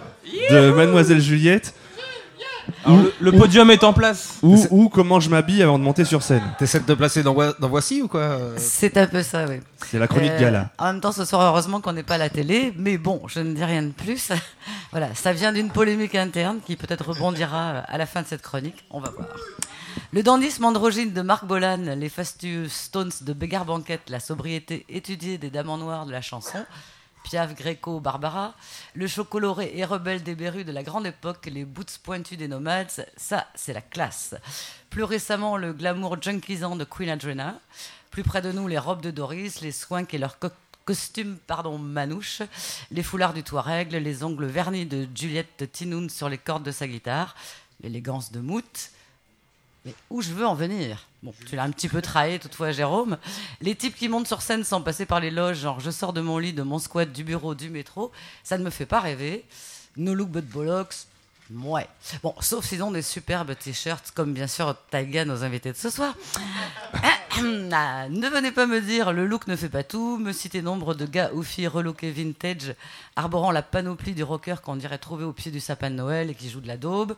de 0.50 0.72
Mademoiselle 0.72 1.20
Juliette. 1.20 1.74
Alors, 2.86 2.99
le, 2.99 3.13
le 3.20 3.32
podium 3.32 3.70
est 3.72 3.84
en 3.84 3.93
place. 3.93 4.38
Ou, 4.43 4.65
ou 4.72 4.89
comment 4.89 5.20
je 5.20 5.30
m'habille 5.30 5.61
avant 5.63 5.78
de 5.80 5.84
monter 5.84 6.05
sur 6.05 6.24
scène. 6.24 6.43
T'essaies 6.59 6.80
de 6.82 6.86
te 6.86 6.91
placer 6.93 7.24
dans, 7.24 7.34
Voi- 7.34 7.55
dans 7.59 7.70
Voici 7.70 8.01
ou 8.01 8.07
quoi 8.07 8.22
euh 8.22 8.55
C'est 8.57 8.97
un 8.97 9.07
peu 9.07 9.24
ça, 9.24 9.45
oui. 9.47 9.59
C'est 9.86 9.99
la 9.99 10.07
chronique 10.07 10.32
Euh, 10.34 10.39
gala. 10.39 10.70
En 10.78 10.86
même 10.93 11.01
temps, 11.01 11.11
ce 11.11 11.26
soir, 11.26 11.41
heureusement 11.41 11.82
qu'on 11.82 11.93
n'est 11.93 12.03
pas 12.03 12.15
à 12.15 12.20
la 12.20 12.30
télé, 12.30 12.74
mais 12.78 12.97
bon, 12.97 13.22
je 13.28 13.39
ne 13.39 13.53
dis 13.53 13.63
rien 13.63 13.84
de 13.84 13.91
plus. 13.91 14.32
voilà, 14.91 15.13
ça 15.15 15.34
vient 15.34 15.53
d'une 15.53 15.70
polémique 15.70 16.15
interne 16.15 16.57
qui 16.65 16.76
peut-être 16.76 17.09
rebondira 17.09 17.80
à 17.80 17.97
la 17.97 18.05
fin 18.05 18.22
de 18.22 18.28
cette 18.28 18.41
chronique. 18.41 18.86
On 18.89 18.99
va 18.99 19.09
voir. 19.11 19.28
Le 20.13 20.24
dandisme 20.24 20.63
androgyne 20.65 21.11
de 21.11 21.22
Marc 21.22 21.45
Bolan, 21.45 21.95
les 21.97 22.09
fastueux 22.09 22.68
Stones 22.70 23.11
de 23.22 23.34
Beggar 23.34 23.65
Banquet, 23.65 23.99
la 24.09 24.20
sobriété 24.20 24.86
étudiée 24.89 25.38
des 25.38 25.49
dames 25.49 25.70
en 25.70 25.78
noir 25.78 26.05
de 26.05 26.11
la 26.11 26.22
chanson, 26.22 26.59
Piaf, 27.28 27.56
Gréco, 27.56 28.00
Barbara, 28.00 28.56
le 28.94 29.06
show 29.06 29.26
coloré 29.26 29.74
et 29.76 29.84
rebelle 29.84 30.24
des 30.24 30.34
Berus 30.34 30.64
de 30.64 30.72
la 30.72 30.82
grande 30.82 31.06
époque, 31.06 31.48
les 31.52 31.66
boots 31.66 31.98
pointus 32.02 32.38
des 32.38 32.48
nomades, 32.48 32.88
ça, 33.18 33.48
c'est 33.54 33.74
la 33.74 33.82
classe. 33.82 34.34
Plus 34.90 35.04
récemment, 35.04 35.58
le 35.58 35.74
glamour 35.74 36.22
junkisant 36.22 36.78
de 36.78 36.86
Queen 36.86 37.10
Adrena. 37.10 37.60
Plus 38.12 38.24
près 38.24 38.42
de 38.42 38.54
nous, 38.54 38.70
les 38.70 38.78
robes 38.78 39.02
de 39.02 39.12
Doris, 39.12 39.60
les 39.60 39.74
swanks 39.74 40.14
et 40.14 40.18
leurs 40.18 40.40
co- 40.40 40.48
costumes 40.86 41.38
pardon, 41.48 41.78
manouches, 41.78 42.44
les 42.92 43.04
foulards 43.04 43.34
du 43.34 43.44
Touareg, 43.44 43.92
les 43.92 44.24
ongles 44.24 44.46
vernis 44.46 44.86
de 44.86 45.06
Juliette 45.14 45.70
Tinoun 45.74 46.10
sur 46.10 46.30
les 46.30 46.38
cordes 46.38 46.64
de 46.64 46.72
sa 46.72 46.88
guitare, 46.88 47.36
l'élégance 47.82 48.32
de 48.32 48.40
Mout. 48.40 48.90
Mais 49.88 49.96
où 50.10 50.22
je 50.22 50.34
veux 50.34 50.46
en 50.46 50.54
venir? 50.54 51.08
Bon, 51.24 51.34
tu 51.48 51.56
l'as 51.56 51.64
un 51.64 51.72
petit 51.72 51.88
peu 51.88 52.02
trahi 52.02 52.40
toutefois, 52.40 52.74
Jérôme. 52.74 53.18
Les 53.62 53.74
types 53.74 53.96
qui 53.96 54.10
montent 54.10 54.28
sur 54.28 54.42
scène 54.42 54.66
sans 54.66 54.82
passer 54.82 55.06
par 55.06 55.22
les 55.22 55.32
loges, 55.32 55.60
genre 55.60 55.80
je 55.80 55.92
sors 55.92 56.12
de 56.12 56.20
mon 56.20 56.40
lit, 56.40 56.52
de 56.52 56.62
mon 56.62 56.78
squat, 56.78 57.10
du 57.10 57.24
bureau, 57.24 57.56
du 57.56 57.70
métro, 57.70 58.12
ça 58.44 58.58
ne 58.58 58.66
me 58.66 58.70
fait 58.70 58.86
pas 58.86 59.00
rêver. 59.00 59.46
No 59.96 60.14
look 60.14 60.28
but 60.28 60.46
bollocks, 60.46 61.08
ouais. 61.52 61.88
Bon, 62.22 62.36
sauf 62.42 62.66
s'ils 62.66 62.84
ont 62.84 62.92
des 62.92 63.02
superbes 63.02 63.56
t-shirts, 63.58 64.12
comme 64.14 64.34
bien 64.34 64.48
sûr 64.48 64.76
Taiga, 64.92 65.24
nos 65.24 65.46
invités 65.46 65.72
de 65.72 65.78
ce 65.78 65.90
soir. 65.90 66.16
Ah, 67.72 68.10
ne 68.10 68.28
venez 68.30 68.52
pas 68.52 68.66
me 68.66 68.82
dire 68.82 69.14
le 69.14 69.28
look 69.28 69.46
ne 69.46 69.56
fait 69.56 69.70
pas 69.70 69.84
tout, 69.84 70.18
me 70.18 70.32
citer 70.32 70.64
nombre 70.64 70.96
de 70.96 71.06
gars 71.06 71.30
ou 71.34 71.44
filles 71.44 71.68
relookés 71.68 72.10
vintage, 72.10 72.74
arborant 73.16 73.52
la 73.52 73.62
panoplie 73.62 74.16
du 74.16 74.24
rocker 74.24 74.56
qu'on 74.64 74.76
dirait 74.76 74.98
trouver 74.98 75.24
au 75.24 75.34
pied 75.34 75.52
du 75.52 75.60
sapin 75.60 75.92
de 75.92 75.96
Noël 75.96 76.32
et 76.32 76.34
qui 76.34 76.50
joue 76.50 76.62
de 76.62 76.68
la 76.68 76.78
daube. 76.78 77.16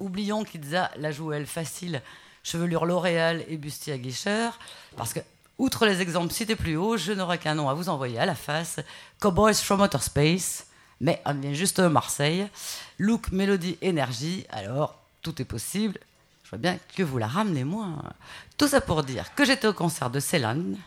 Oublions 0.00 0.44
qu'Itza 0.44 0.90
la 0.96 1.10
joue 1.10 1.32
elle 1.32 1.46
facile, 1.46 2.02
chevelure 2.42 2.86
L'Oréal 2.86 3.44
et 3.48 3.56
bustier 3.56 3.92
à 3.92 3.98
guicheur, 3.98 4.58
parce 4.96 5.12
que, 5.12 5.20
outre 5.58 5.86
les 5.86 6.00
exemples 6.00 6.32
cités 6.32 6.56
plus 6.56 6.76
haut, 6.76 6.96
je 6.96 7.12
n'aurai 7.12 7.38
qu'un 7.38 7.54
nom 7.54 7.68
à 7.68 7.74
vous 7.74 7.88
envoyer 7.88 8.18
à 8.18 8.26
la 8.26 8.34
face 8.34 8.80
Cowboys 9.20 9.54
from 9.54 9.80
Outer 9.80 9.98
Space, 10.00 10.66
mais 11.00 11.20
on 11.24 11.34
vient 11.34 11.52
juste 11.52 11.80
de 11.80 11.88
Marseille. 11.88 12.48
Look, 12.98 13.32
mélodie, 13.32 13.76
énergie, 13.82 14.46
alors 14.50 14.96
tout 15.22 15.40
est 15.42 15.44
possible. 15.44 15.98
Je 16.44 16.50
vois 16.50 16.58
bien 16.58 16.78
que 16.96 17.02
vous 17.02 17.18
la 17.18 17.26
ramenez 17.26 17.64
moins. 17.64 18.02
Tout 18.56 18.68
ça 18.68 18.80
pour 18.80 19.02
dire 19.02 19.34
que 19.34 19.44
j'étais 19.44 19.66
au 19.66 19.72
concert 19.72 20.10
de 20.10 20.20
Céline, 20.20 20.78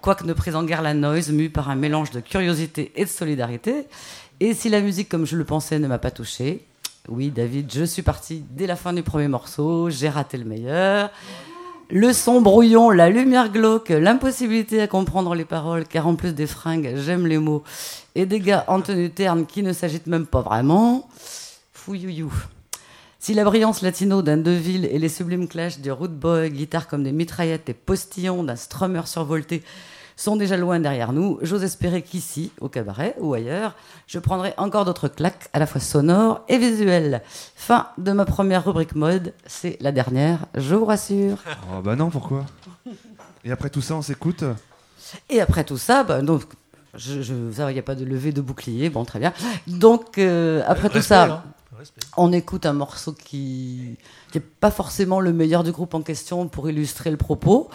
quoique 0.00 0.24
ne 0.24 0.32
prise 0.32 0.56
en 0.56 0.64
guerre 0.64 0.82
la 0.82 0.94
noise, 0.94 1.30
mue 1.30 1.50
par 1.50 1.68
un 1.68 1.74
mélange 1.74 2.10
de 2.10 2.20
curiosité 2.20 2.92
et 2.96 3.04
de 3.04 3.10
solidarité. 3.10 3.86
Et 4.40 4.54
si 4.54 4.68
la 4.68 4.80
musique, 4.80 5.08
comme 5.08 5.26
je 5.26 5.36
le 5.36 5.44
pensais, 5.44 5.78
ne 5.78 5.88
m'a 5.88 5.98
pas 5.98 6.10
touché, 6.10 6.64
oui, 7.08 7.30
David, 7.30 7.70
je 7.72 7.84
suis 7.84 8.02
parti 8.02 8.42
dès 8.50 8.66
la 8.66 8.76
fin 8.76 8.94
du 8.94 9.02
premier 9.02 9.28
morceau, 9.28 9.90
j'ai 9.90 10.08
raté 10.08 10.38
le 10.38 10.44
meilleur. 10.44 11.10
Le 11.90 12.14
son 12.14 12.40
brouillon, 12.40 12.88
la 12.88 13.10
lumière 13.10 13.52
glauque, 13.52 13.90
l'impossibilité 13.90 14.80
à 14.80 14.86
comprendre 14.86 15.34
les 15.34 15.44
paroles, 15.44 15.86
car 15.86 16.06
en 16.06 16.14
plus 16.14 16.32
des 16.32 16.46
fringues, 16.46 16.94
j'aime 16.96 17.26
les 17.26 17.36
mots, 17.36 17.62
et 18.14 18.24
des 18.24 18.40
gars 18.40 18.64
en 18.68 18.80
tenue 18.80 19.10
terne 19.10 19.44
qui 19.44 19.62
ne 19.62 19.74
s'agitent 19.74 20.06
même 20.06 20.24
pas 20.24 20.40
vraiment. 20.40 21.06
Fouillouyou. 21.74 22.32
Si 23.18 23.34
la 23.34 23.44
brillance 23.44 23.82
latino 23.82 24.22
d'un 24.22 24.38
Deville 24.38 24.86
et 24.86 24.98
les 24.98 25.10
sublimes 25.10 25.46
clashs 25.46 25.80
du 25.80 25.92
root 25.92 26.08
boy, 26.08 26.50
guitare 26.50 26.88
comme 26.88 27.02
des 27.02 27.12
mitraillettes 27.12 27.68
et 27.68 27.74
postillons 27.74 28.42
d'un 28.44 28.56
strummer 28.56 29.06
survolté 29.06 29.62
sont 30.16 30.36
déjà 30.36 30.56
loin 30.56 30.78
derrière 30.80 31.12
nous, 31.12 31.38
j'ose 31.42 31.64
espérer 31.64 32.02
qu'ici, 32.02 32.52
au 32.60 32.68
cabaret 32.68 33.16
ou 33.18 33.34
ailleurs, 33.34 33.74
je 34.06 34.18
prendrai 34.18 34.54
encore 34.56 34.84
d'autres 34.84 35.08
claques 35.08 35.48
à 35.52 35.58
la 35.58 35.66
fois 35.66 35.80
sonores 35.80 36.42
et 36.48 36.58
visuelles. 36.58 37.22
Fin 37.56 37.88
de 37.98 38.12
ma 38.12 38.24
première 38.24 38.64
rubrique 38.64 38.94
mode, 38.94 39.32
c'est 39.46 39.76
la 39.80 39.92
dernière, 39.92 40.46
je 40.54 40.74
vous 40.74 40.84
rassure. 40.84 41.38
Oh 41.76 41.80
bah 41.82 41.96
non, 41.96 42.10
pourquoi? 42.10 42.44
Et 43.44 43.50
après 43.50 43.70
tout 43.70 43.80
ça, 43.82 43.94
on 43.96 44.02
s'écoute? 44.02 44.44
Et 45.30 45.40
après 45.40 45.64
tout 45.64 45.76
ça, 45.78 46.04
bah, 46.04 46.22
donc, 46.22 46.42
je, 46.94 47.20
je- 47.22 47.50
ça, 47.52 47.70
il 47.70 47.74
n'y 47.74 47.80
a 47.80 47.82
pas 47.82 47.94
de 47.94 48.04
levée 48.04 48.32
de 48.32 48.40
bouclier, 48.40 48.88
bon, 48.90 49.04
très 49.04 49.18
bien. 49.18 49.32
Donc, 49.66 50.18
euh, 50.18 50.62
après 50.66 50.88
tout 50.88 51.02
ça, 51.02 51.24
hein. 51.24 51.42
On 52.16 52.32
écoute 52.32 52.66
un 52.66 52.72
morceau 52.72 53.12
qui 53.12 53.96
n'est 54.34 54.40
pas 54.40 54.70
forcément 54.70 55.20
le 55.20 55.32
meilleur 55.32 55.64
du 55.64 55.72
groupe 55.72 55.94
en 55.94 56.02
question 56.02 56.48
pour 56.48 56.68
illustrer 56.68 57.10
le 57.10 57.16
propos. 57.16 57.68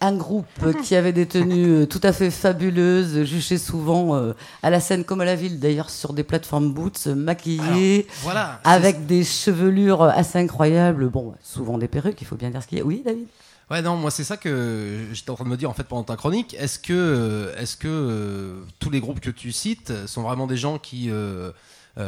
Un 0.00 0.16
groupe 0.16 0.46
qui 0.84 0.94
avait 0.94 1.12
des 1.12 1.26
tenues 1.26 1.82
euh, 1.82 1.86
tout 1.86 2.00
à 2.02 2.12
fait 2.12 2.30
fabuleuses, 2.30 3.24
juchées 3.24 3.58
souvent 3.58 4.14
euh, 4.14 4.32
à 4.62 4.70
la 4.70 4.80
scène 4.80 5.04
comme 5.04 5.20
à 5.20 5.24
la 5.24 5.34
ville, 5.34 5.58
d'ailleurs 5.58 5.90
sur 5.90 6.12
des 6.12 6.22
plateformes 6.22 6.72
boots, 6.72 7.08
euh, 7.08 7.14
maquillées, 7.14 8.06
voilà, 8.22 8.60
avec 8.62 9.06
des 9.06 9.24
chevelures 9.24 10.02
assez 10.02 10.38
incroyables, 10.38 11.08
bon, 11.08 11.34
souvent 11.42 11.78
des 11.78 11.88
perruques, 11.88 12.20
il 12.20 12.26
faut 12.26 12.36
bien 12.36 12.50
dire 12.50 12.62
ce 12.62 12.68
qu'il 12.68 12.78
y 12.78 12.80
a. 12.80 12.84
Oui, 12.84 13.02
David? 13.04 13.26
Ouais, 13.70 13.82
non, 13.82 13.96
moi 13.96 14.10
c'est 14.10 14.24
ça 14.24 14.38
que 14.38 15.08
j'étais 15.12 15.30
en 15.30 15.34
train 15.34 15.44
de 15.44 15.50
me 15.50 15.56
dire 15.56 15.68
en 15.68 15.74
fait 15.74 15.84
pendant 15.84 16.04
ta 16.04 16.16
chronique. 16.16 16.54
Est-ce 16.58 16.78
que, 16.78 17.52
est-ce 17.58 17.76
que 17.76 17.88
euh, 17.88 18.60
tous 18.78 18.88
les 18.88 19.00
groupes 19.00 19.20
que 19.20 19.30
tu 19.30 19.52
cites 19.52 19.92
sont 20.06 20.22
vraiment 20.22 20.46
des 20.46 20.56
gens 20.56 20.78
qui 20.78 21.10
euh, 21.10 21.50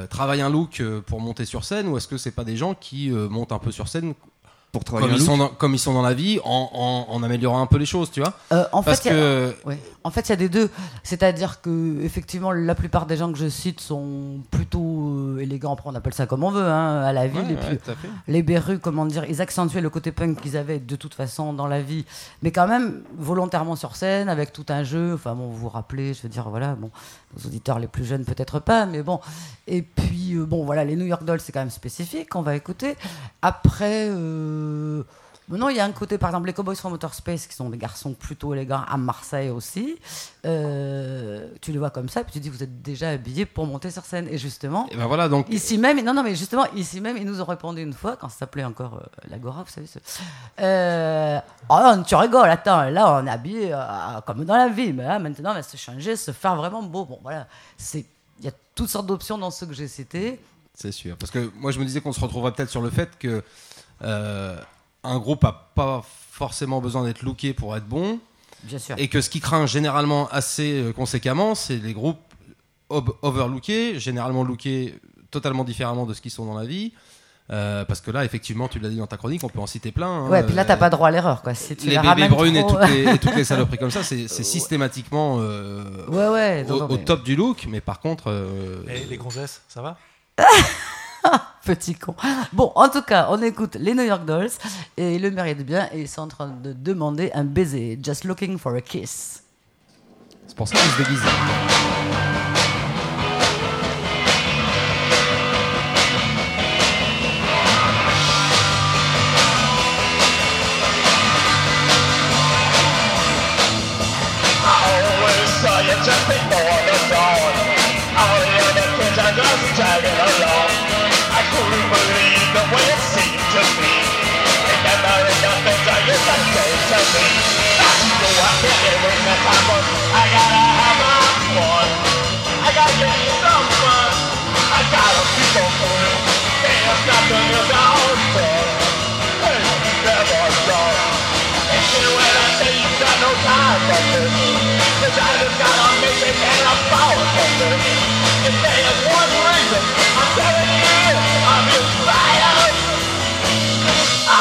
travaillent 0.08 0.42
un 0.42 0.50
look 0.50 0.80
euh, 0.80 1.00
pour 1.00 1.20
monter 1.20 1.44
sur 1.44 1.64
scène 1.64 1.88
ou 1.88 1.96
est-ce 1.96 2.08
que 2.08 2.16
c'est 2.18 2.30
pas 2.30 2.44
des 2.44 2.56
gens 2.56 2.74
qui 2.74 3.10
euh, 3.10 3.28
montent 3.28 3.52
un 3.52 3.58
peu 3.58 3.72
sur 3.72 3.88
scène 3.88 4.14
pour 4.72 4.84
travailler 4.84 5.08
Comme 5.08 5.16
ils, 5.20 5.24
sont 5.24 5.36
dans, 5.36 5.48
comme 5.48 5.74
ils 5.74 5.80
sont 5.80 5.92
dans 5.94 6.02
la 6.02 6.14
vie, 6.14 6.38
en, 6.44 6.70
en- 6.72 7.12
en 7.12 7.22
améliorant 7.24 7.60
un 7.60 7.66
peu 7.66 7.76
les 7.76 7.86
choses, 7.86 8.08
tu 8.12 8.20
vois. 8.20 8.34
Euh, 8.52 8.64
en 8.70 8.84
Parce 8.84 9.00
fait, 9.00 9.08
il 9.10 9.16
y 9.16 9.18
a- 9.18 9.20
que 9.20 9.54
Ouais. 9.66 9.82
En 10.04 10.10
fait, 10.12 10.20
il 10.20 10.28
y 10.28 10.32
a 10.32 10.36
des 10.36 10.48
deux. 10.48 10.70
C'est-à-dire 11.02 11.60
que, 11.60 12.00
effectivement, 12.02 12.52
la 12.52 12.74
plupart 12.76 13.06
des 13.06 13.16
gens 13.16 13.32
que 13.32 13.36
je 13.38 13.48
cite 13.48 13.80
sont 13.80 14.38
plutôt 14.52 15.08
euh, 15.10 15.40
élégants. 15.40 15.76
On 15.84 15.94
appelle 15.96 16.14
ça 16.14 16.26
comme 16.26 16.44
on 16.44 16.52
veut, 16.52 16.62
hein, 16.64 17.00
à 17.02 17.12
la 17.12 17.26
ville. 17.26 17.40
Ouais, 17.40 17.50
et 17.50 17.54
ouais, 17.56 17.60
puis, 17.68 17.78
tout 17.78 17.90
à 17.90 17.94
fait. 17.96 18.08
les 18.28 18.42
berrues, 18.44 18.78
comment 18.78 19.06
dire, 19.06 19.24
ils 19.28 19.42
accentuaient 19.42 19.80
le 19.80 19.90
côté 19.90 20.12
punk 20.12 20.40
qu'ils 20.40 20.56
avaient 20.56 20.78
de 20.78 20.94
toute 20.96 21.14
façon 21.14 21.52
dans 21.52 21.66
la 21.66 21.82
vie, 21.82 22.04
mais 22.42 22.52
quand 22.52 22.68
même 22.68 23.02
volontairement 23.18 23.74
sur 23.76 23.96
scène, 23.96 24.28
avec 24.28 24.52
tout 24.52 24.64
un 24.68 24.84
jeu. 24.84 25.14
Enfin, 25.14 25.34
bon, 25.34 25.48
vous 25.48 25.56
vous 25.58 25.68
rappelez, 25.68 26.14
je 26.14 26.22
veux 26.22 26.28
dire, 26.28 26.48
voilà, 26.48 26.76
bon, 26.76 26.90
aux 27.36 27.46
auditeurs 27.46 27.78
les 27.78 27.88
plus 27.88 28.04
jeunes, 28.04 28.24
peut-être 28.24 28.58
pas, 28.60 28.86
mais 28.86 29.02
bon. 29.02 29.20
Et 29.66 29.82
puis, 29.82 30.34
euh, 30.34 30.44
bon, 30.44 30.64
voilà, 30.64 30.84
les 30.84 30.96
New 30.96 31.06
York 31.06 31.24
Dolls, 31.24 31.40
c'est 31.40 31.52
quand 31.52 31.60
même 31.60 31.70
spécifique, 31.70 32.34
on 32.34 32.42
va 32.42 32.56
écouter. 32.56 32.96
Après. 33.42 34.08
Non, 35.58 35.68
il 35.68 35.76
y 35.76 35.80
a 35.80 35.84
un 35.84 35.92
côté, 35.92 36.16
par 36.18 36.30
exemple, 36.30 36.46
les 36.46 36.52
Cowboys 36.52 36.76
from 36.76 36.92
Outer 36.92 37.08
Space, 37.12 37.46
qui 37.46 37.54
sont 37.54 37.68
des 37.70 37.78
garçons 37.78 38.12
plutôt 38.14 38.54
élégants 38.54 38.82
à 38.88 38.96
Marseille 38.96 39.50
aussi. 39.50 39.96
Euh, 40.46 41.48
tu 41.60 41.72
les 41.72 41.78
vois 41.78 41.90
comme 41.90 42.08
ça, 42.08 42.22
puis 42.24 42.32
tu 42.32 42.40
dis, 42.40 42.48
vous 42.48 42.62
êtes 42.62 42.82
déjà 42.82 43.10
habillés 43.10 43.46
pour 43.46 43.66
monter 43.66 43.90
sur 43.90 44.04
scène. 44.04 44.26
Et 44.30 44.38
justement, 44.38 44.88
Et 44.90 44.96
ben 44.96 45.06
voilà, 45.06 45.28
donc 45.28 45.46
ici 45.50 45.78
même, 45.78 46.02
non, 46.04 46.14
non, 46.14 46.22
mais 46.22 46.34
justement, 46.34 46.64
ici 46.74 47.00
même, 47.00 47.16
ils 47.16 47.24
nous 47.24 47.40
ont 47.40 47.44
répondu 47.44 47.82
une 47.82 47.92
fois, 47.92 48.16
quand 48.16 48.28
ça 48.28 48.38
s'appelait 48.38 48.64
encore 48.64 48.94
euh, 49.02 49.06
l'Agora, 49.30 49.62
vous 49.62 49.70
savez. 49.70 49.86
ce- 49.86 49.98
Euh, 50.60 51.40
oh 51.68 51.92
tu 52.06 52.14
rigoles, 52.14 52.48
attends, 52.50 52.88
là, 52.90 53.20
on 53.20 53.26
est 53.26 53.30
habillé 53.30 53.72
euh, 53.72 54.20
comme 54.26 54.44
dans 54.44 54.56
la 54.56 54.68
vie, 54.68 54.92
mais 54.92 55.04
là, 55.04 55.18
maintenant, 55.18 55.50
on 55.50 55.54
va 55.54 55.62
se 55.62 55.76
changer, 55.76 56.16
se 56.16 56.32
faire 56.32 56.56
vraiment 56.56 56.82
beau. 56.82 57.04
Bon, 57.04 57.18
voilà, 57.22 57.46
c'est. 57.76 58.04
Il 58.38 58.46
y 58.46 58.48
a 58.48 58.52
toutes 58.74 58.88
sortes 58.88 59.06
d'options 59.06 59.36
dans 59.36 59.50
ceux 59.50 59.66
que 59.66 59.74
j'ai 59.74 59.86
cités. 59.88 60.40
C'est 60.74 60.92
sûr. 60.92 61.14
Parce 61.18 61.30
que 61.30 61.50
moi, 61.56 61.72
je 61.72 61.78
me 61.78 61.84
disais 61.84 62.00
qu'on 62.00 62.12
se 62.12 62.20
retrouverait 62.20 62.52
peut-être 62.52 62.70
sur 62.70 62.80
le 62.80 62.88
fait 62.88 63.18
que 63.18 63.42
euh, 64.02 64.58
un 65.04 65.18
groupe 65.18 65.44
a 65.44 65.70
pas 65.74 66.02
forcément 66.30 66.80
besoin 66.80 67.04
d'être 67.04 67.22
looké 67.22 67.52
pour 67.54 67.76
être 67.76 67.86
bon. 67.86 68.18
Bien 68.64 68.78
sûr. 68.78 68.94
Et 68.98 69.08
que 69.08 69.20
ce 69.20 69.30
qui 69.30 69.40
craint 69.40 69.66
généralement 69.66 70.28
assez 70.28 70.82
euh, 70.82 70.92
conséquemment, 70.92 71.54
c'est 71.54 71.76
les 71.76 71.92
groupes 71.94 72.18
overlookés, 73.22 73.98
généralement 73.98 74.42
lookés 74.44 74.94
totalement 75.30 75.64
différemment 75.64 76.06
de 76.06 76.12
ce 76.14 76.20
qu'ils 76.20 76.30
sont 76.30 76.44
dans 76.44 76.58
la 76.58 76.66
vie. 76.66 76.92
Euh, 77.52 77.84
parce 77.84 78.00
que 78.00 78.12
là, 78.12 78.24
effectivement, 78.24 78.68
tu 78.68 78.78
l'as 78.78 78.88
dit 78.90 78.96
dans 78.98 79.08
ta 79.08 79.16
chronique, 79.16 79.42
on 79.42 79.48
peut 79.48 79.58
en 79.58 79.66
citer 79.66 79.90
plein. 79.90 80.06
hein. 80.08 80.28
Ouais, 80.28 80.44
puis 80.44 80.54
là, 80.54 80.64
t'as 80.64 80.76
pas 80.76 80.88
droit 80.88 81.08
à 81.08 81.10
l'erreur, 81.10 81.42
quoi. 81.42 81.52
Si 81.54 81.74
tu 81.74 81.88
les 81.88 81.96
les 81.96 82.00
bébés 82.00 82.28
brunes 82.28 82.54
et 82.56 82.64
toutes, 82.64 82.86
les, 82.88 83.08
et 83.14 83.18
toutes 83.18 83.34
les 83.34 83.42
saloperies 83.52 83.78
comme 83.78 83.90
ça, 83.90 84.04
c'est 84.04 84.28
c'est 84.28 84.44
systématiquement 84.44 85.38
euh, 85.40 86.06
Ouais, 86.08 86.28
ouais, 86.28 86.64
non, 86.64 86.74
au, 86.76 86.78
non, 86.80 86.84
au 86.86 86.96
mais- 86.98 87.04
top 87.04 87.24
du 87.24 87.34
look. 87.34 87.66
Mais 87.68 87.80
par 87.80 87.98
contre, 87.98 88.24
euh, 88.28 88.82
Et 88.88 89.04
les 89.06 89.16
gonzesses, 89.16 89.62
ça 89.68 89.82
va? 89.82 89.96
Petit 91.64 91.94
con. 91.94 92.14
Bon, 92.52 92.72
en 92.74 92.88
tout 92.88 93.02
cas, 93.02 93.28
on 93.30 93.40
écoute 93.42 93.76
les 93.76 93.94
New 93.94 94.02
York 94.02 94.24
Dolls 94.24 94.50
et 94.96 95.18
le 95.18 95.30
méritent 95.30 95.64
bien 95.64 95.88
et 95.92 96.00
ils 96.00 96.08
sont 96.08 96.22
en 96.22 96.28
train 96.28 96.48
de 96.48 96.72
demander 96.72 97.30
un 97.34 97.44
baiser. 97.44 97.98
Just 98.02 98.24
looking 98.24 98.58
for 98.58 98.74
a 98.74 98.80
kiss. 98.80 99.42
c'est 100.46 100.56
pour 100.56 100.68
ça 100.68 100.76
qu'ils 100.76 100.90
se 100.90 100.98
déguisent. 100.98 102.49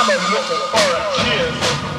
A 0.10 0.22
looking 0.34 0.64
for 0.72 0.90
a 0.96 1.02
kiss. 1.18 1.99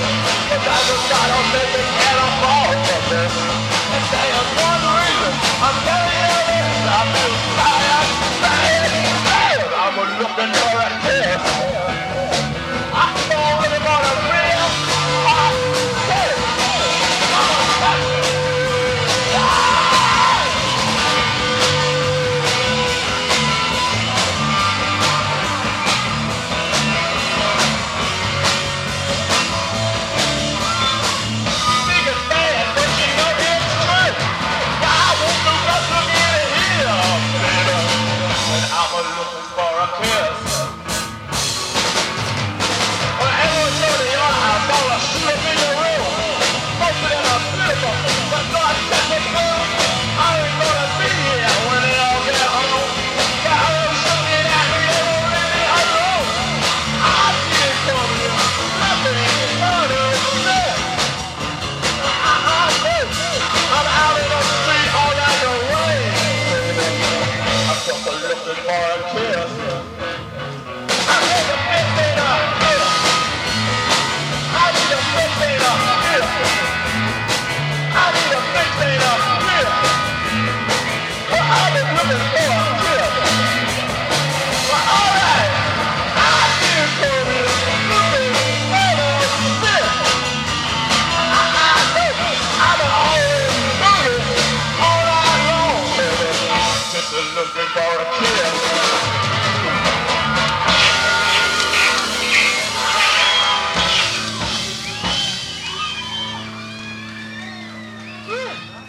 I'm 5.63 5.77
telling 5.85 6.17
you 6.17 6.41
this, 6.49 6.87
I 6.89 7.01
feel 7.13 7.60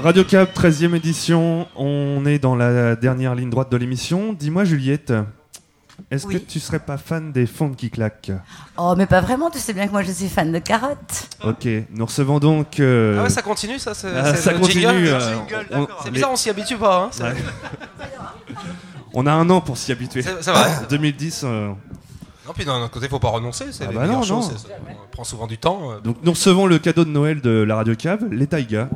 Radio 0.03 0.24
Cap, 0.24 0.53
13e 0.55 0.94
édition. 0.96 1.66
On 1.76 2.24
est 2.26 2.38
dans 2.38 2.57
la 2.57 2.96
dernière 2.96 3.34
ligne 3.34 3.50
droite 3.50 3.70
de 3.70 3.76
l'émission. 3.76 4.32
Dis-moi, 4.32 4.64
Juliette, 4.64 5.12
Est-ce 6.11 6.26
Oui. 6.26 6.34
que 6.34 6.38
tu 6.50 6.59
serais 6.59 6.80
pas 6.80 6.96
fan 6.98 7.30
des 7.32 7.46
fonds 7.46 7.70
qui 7.72 7.88
claquent 7.90 8.32
Oh, 8.76 8.94
mais 8.96 9.07
pas 9.07 9.20
vraiment, 9.20 9.50
tu 9.50 9.59
sais 9.59 9.72
bien 9.72 9.86
que 9.86 9.92
moi 9.92 10.03
je 10.03 10.11
suis 10.11 10.28
fan 10.28 10.50
de 10.50 10.59
carottes. 10.59 11.28
Ok, 11.44 11.68
nous 11.94 12.05
recevons 12.07 12.38
donc. 12.40 12.80
euh, 12.80 13.18
Ah 13.20 13.22
ouais, 13.24 13.30
ça 13.30 13.40
continue, 13.42 13.78
ça 13.78 13.94
c'est 13.94 14.09
ah, 14.14 14.34
ça 14.34 14.53
le 14.53 14.59
continue. 14.59 14.84
euh, 14.86 15.20
C'est 16.00 16.07
les- 16.07 16.11
bizarre, 16.11 16.32
on 16.32 16.36
s'y 16.36 16.50
habitue 16.50 16.76
pas. 16.76 17.05
Hein, 17.20 17.24
Ouais. 17.24 17.34
On 19.14 19.26
a 19.26 19.32
un 19.32 19.48
an 19.50 19.61
pour 19.61 19.76
s'y 19.76 19.92
habituer. 19.92 20.22
C'est- 20.22 20.50
vrai. 20.50 20.70
2010. 20.90 21.42
euh, 21.44 21.68
Non, 22.46 22.53
puis 22.55 22.64
d'un 22.64 22.80
autre 22.80 22.90
côté, 22.90 23.09
faut 23.09 23.18
pas 23.18 23.28
renoncer. 23.28 23.66
C'est 23.70 23.84
Ah 23.86 23.92
bah 23.94 24.07
non, 24.07 24.24
non. 24.26 24.40
ça 24.42 24.55
prend 25.12 25.24
souvent 25.24 25.46
du 25.46 25.59
temps. 25.59 25.92
euh. 25.92 26.00
Donc 26.00 26.16
nous 26.24 26.32
recevons 26.32 26.66
le 26.66 26.78
cadeau 26.78 27.05
de 27.05 27.11
Noël 27.11 27.40
de 27.42 27.50
la 27.62 27.76
Radio 27.76 27.94
Cave, 27.94 28.24
les 28.30 28.46
Taïgas. 28.46 28.88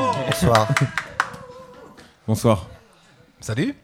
Bonsoir. 0.00 0.68
Bonsoir. 2.26 2.66
Salut. 3.40 3.74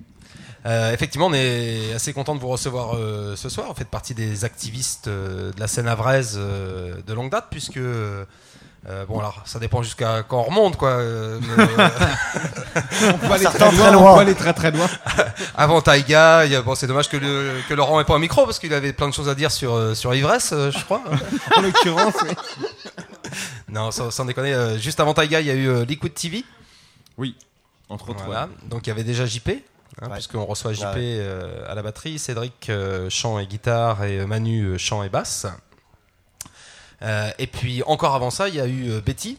Euh, 0.67 0.93
effectivement, 0.93 1.27
on 1.27 1.33
est 1.35 1.93
assez 1.95 2.13
content 2.13 2.35
de 2.35 2.41
vous 2.41 2.49
recevoir 2.49 2.95
euh, 2.97 3.35
ce 3.37 3.49
soir. 3.49 3.69
Vous 3.69 3.75
faites 3.75 3.89
partie 3.89 4.15
des 4.15 4.45
activistes 4.45 5.09
euh, 5.09 5.53
de 5.53 5.61
la 5.61 5.67
scène 5.67 5.89
avraise 5.89 6.37
euh, 6.39 6.97
de 7.07 7.13
longue 7.15 7.31
date, 7.31 7.47
puisque 7.51 7.79
euh, 7.79 8.25
bon, 9.09 9.19
alors 9.21 9.43
ça 9.45 9.59
dépend 9.59 9.83
jusqu'à 9.83 10.23
quand 10.29 10.39
on 10.39 10.43
remonte, 10.45 10.77
quoi. 10.77 10.91
euh, 10.91 11.41
mais, 11.41 11.63
euh, 11.63 11.89
On 13.15 13.19
peut 13.19 13.33
aller 13.33 13.45
très 13.45 13.59
loin, 13.59 13.71
très 13.73 13.93
loin. 13.93 14.11
on 14.13 14.15
peut 14.15 14.21
aller 14.21 14.35
très 14.35 14.53
très 14.53 14.71
loin. 14.71 14.87
Avant 15.57 15.81
Taïga, 15.81 16.45
il 16.47 16.53
y 16.53 16.57
a- 16.57 16.63
bon, 16.63 16.75
c'est 16.75 16.87
dommage 16.87 17.09
que, 17.09 17.17
le- 17.17 17.55
que 17.69 17.75
Laurent 17.75 17.99
n'ait 17.99 18.05
pas 18.05 18.15
un 18.15 18.19
micro 18.21 18.45
parce 18.45 18.59
qu'il 18.59 18.73
avait 18.75 18.93
plein 18.93 19.09
de 19.09 19.15
choses 19.15 19.29
à 19.29 19.35
dire 19.35 19.51
sur 19.51 19.97
sur 19.97 20.13
l'ivresse, 20.13 20.51
euh, 20.53 20.71
je 20.71 20.85
crois. 20.85 21.03
En 21.57 21.61
l'occurrence, 21.61 22.15
oui. 22.23 22.35
Non, 23.73 23.91
sans, 23.91 24.11
sans 24.11 24.25
déconner. 24.25 24.53
euh, 24.55 24.79
juste 24.79 25.01
avant 25.01 25.15
Taïga, 25.15 25.41
il 25.41 25.47
y 25.47 25.51
a 25.51 25.55
eu 25.55 25.67
euh, 25.69 25.85
Liquid 25.85 26.13
TV. 26.15 26.45
Oui, 27.19 27.35
entre 27.89 28.11
autres. 28.11 28.25
Voilà. 28.25 28.49
Donc 28.69 28.87
il 28.87 28.91
y 28.91 28.93
avait 28.93 29.03
déjà 29.05 29.27
JP, 29.27 29.49
hein, 29.49 30.07
Ouais. 30.09 30.15
puisqu'on 30.15 30.45
reçoit 30.45 30.73
JP 30.73 30.83
ouais. 30.85 30.93
euh, 31.21 31.65
à 31.71 31.75
la 31.75 31.83
batterie, 31.83 32.19
Cédric 32.19 32.69
euh, 32.71 33.09
chant 33.11 33.39
et 33.39 33.47
guitare 33.47 34.05
et 34.05 34.21
euh, 34.21 34.27
Manu 34.27 34.63
euh, 34.65 34.79
chant 34.79 35.03
et 35.03 35.09
basse. 35.09 35.47
Euh, 37.03 37.31
et 37.39 37.47
puis 37.47 37.83
encore 37.85 38.15
avant 38.15 38.31
ça, 38.31 38.49
il 38.49 38.55
y 38.55 38.61
a 38.61 38.67
eu 38.67 38.91
euh, 38.91 39.01
Betty. 39.01 39.39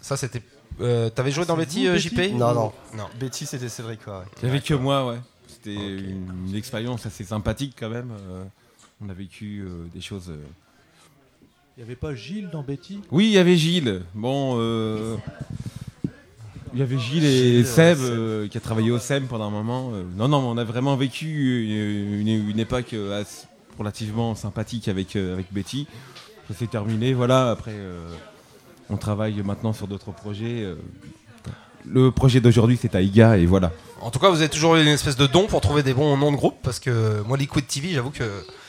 Ça 0.00 0.16
c'était. 0.16 0.42
euh, 0.80 1.10
T'avais 1.10 1.30
joué 1.30 1.44
dans 1.44 1.56
Betty, 1.56 1.86
euh, 1.86 1.98
JP 1.98 2.32
Non, 2.34 2.54
non. 2.54 2.72
Non. 2.94 3.08
Betty, 3.20 3.44
c'était 3.46 3.68
Cédric, 3.68 4.02
quoi. 4.04 4.20
ouais. 4.20 4.24
Il 4.42 4.44
n'y 4.46 4.50
avait 4.50 4.60
que 4.64 4.74
moi, 4.74 5.06
ouais. 5.06 5.18
C'était 5.48 5.74
une, 5.74 6.48
une 6.48 6.54
expérience 6.56 7.04
assez 7.06 7.24
sympathique 7.24 7.76
quand 7.78 7.90
même. 7.90 8.10
euh, 8.30 8.44
on 9.04 9.08
a 9.10 9.14
vécu 9.14 9.64
euh, 9.66 9.86
des 9.94 10.00
choses. 10.00 10.30
euh, 10.30 10.42
Il 11.76 11.80
n'y 11.80 11.84
avait 11.84 11.96
pas 11.96 12.14
Gilles 12.14 12.50
dans 12.52 12.62
Betty? 12.62 13.00
Oui, 13.10 13.26
il 13.26 13.32
y 13.32 13.38
avait 13.38 13.56
Gilles. 13.56 14.02
Bon, 14.14 14.56
euh, 14.58 15.16
il 16.74 16.80
y 16.80 16.82
avait 16.82 16.98
Gilles 16.98 17.24
et 17.24 17.30
Gilles, 17.56 17.66
Seb 17.66 17.98
euh, 18.00 18.46
qui 18.48 18.58
a 18.58 18.60
travaillé 18.60 18.90
au 18.90 18.98
SEM 18.98 19.26
pendant 19.26 19.46
un 19.46 19.50
moment. 19.50 19.90
euh. 19.94 20.02
non, 20.16 20.28
non, 20.28 20.42
mais 20.42 20.48
on 20.48 20.58
a 20.58 20.64
vraiment 20.64 20.96
vécu 20.96 21.64
une, 21.64 22.28
une- 22.28 22.50
une 22.50 22.58
époque 22.58 22.92
euh, 22.92 23.24
relativement 23.78 24.34
sympathique 24.34 24.88
avec, 24.88 25.16
euh, 25.16 25.32
avec 25.32 25.46
Betty. 25.52 25.86
Ça 26.48 26.54
s'est 26.54 26.66
terminé, 26.66 27.14
voilà. 27.14 27.50
Après, 27.50 27.72
euh, 27.74 28.06
on 28.90 28.96
travaille 28.98 29.40
maintenant 29.42 29.72
sur 29.72 29.86
d'autres 29.88 30.12
projets. 30.12 30.62
euh. 30.62 30.74
Le 31.86 32.10
projet 32.12 32.40
d'aujourd'hui, 32.40 32.78
c'est 32.80 32.90
Taïga, 32.90 33.38
et 33.38 33.46
voilà. 33.46 33.72
En 34.02 34.10
tout 34.10 34.18
cas, 34.18 34.28
vous 34.28 34.36
avez 34.40 34.48
toujours 34.48 34.76
eu 34.76 34.82
une 34.82 34.88
espèce 34.88 35.16
de 35.16 35.26
don 35.26 35.46
pour 35.46 35.60
trouver 35.62 35.82
des 35.82 35.94
bons 35.94 36.16
noms 36.18 36.30
de 36.30 36.36
groupe 36.36 36.56
parce 36.62 36.78
que 36.78 37.22
moi, 37.22 37.36
Liquid 37.38 37.66
TV, 37.66 37.88
j'avoue 37.92 38.10
que 38.10 38.22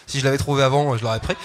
si 0.08 0.20
je 0.20 0.26
l'avais 0.26 0.38
trouvé 0.38 0.64
avant, 0.64 0.95
je 0.97 1.04
l'aurais 1.04 1.20
pris. 1.20 1.36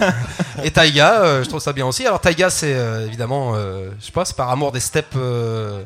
Et 0.64 0.70
Taiga, 0.70 1.22
euh, 1.22 1.42
je 1.44 1.48
trouve 1.48 1.60
ça 1.60 1.72
bien 1.72 1.86
aussi. 1.86 2.06
Alors 2.06 2.20
Taiga, 2.20 2.50
c'est 2.50 2.74
euh, 2.74 3.06
évidemment, 3.06 3.52
euh, 3.54 3.90
je 4.00 4.06
sais 4.06 4.12
pas, 4.12 4.24
c'est 4.24 4.36
par 4.36 4.50
amour 4.50 4.72
des 4.72 4.80
steppes 4.80 5.14
euh, 5.16 5.82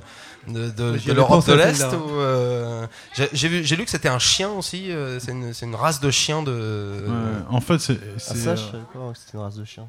de, 0.49 1.13
l'Europe 1.13 1.47
de 1.47 1.53
l'Est. 1.53 1.83
euh, 1.93 2.87
J'ai 3.15 3.29
j'ai 3.33 3.49
vu- 3.49 3.65
j'ai 3.65 3.77
lu 3.77 3.85
que 3.85 3.91
c'était 3.91 4.09
un 4.09 4.19
chien 4.19 4.49
aussi. 4.51 4.91
euh, 4.91 5.19
c'est 5.21 5.33
une, 5.33 5.75
race 5.75 6.01
de 6.01 6.11
chiens 6.11 6.43
de. 6.43 7.05
Ouais, 7.07 7.43
en 7.51 7.61
fait, 7.61 7.79
c'est. 7.79 7.99
Ah, 8.17 8.19
ça, 8.19 8.35
je 8.57 8.63
euh, 8.63 8.67
savais 8.71 8.83
pas 8.93 9.13
que 9.13 9.19
c'était 9.19 9.39
une 9.39 9.41
race 9.45 9.57
de 9.57 9.65
chien. 9.65 9.89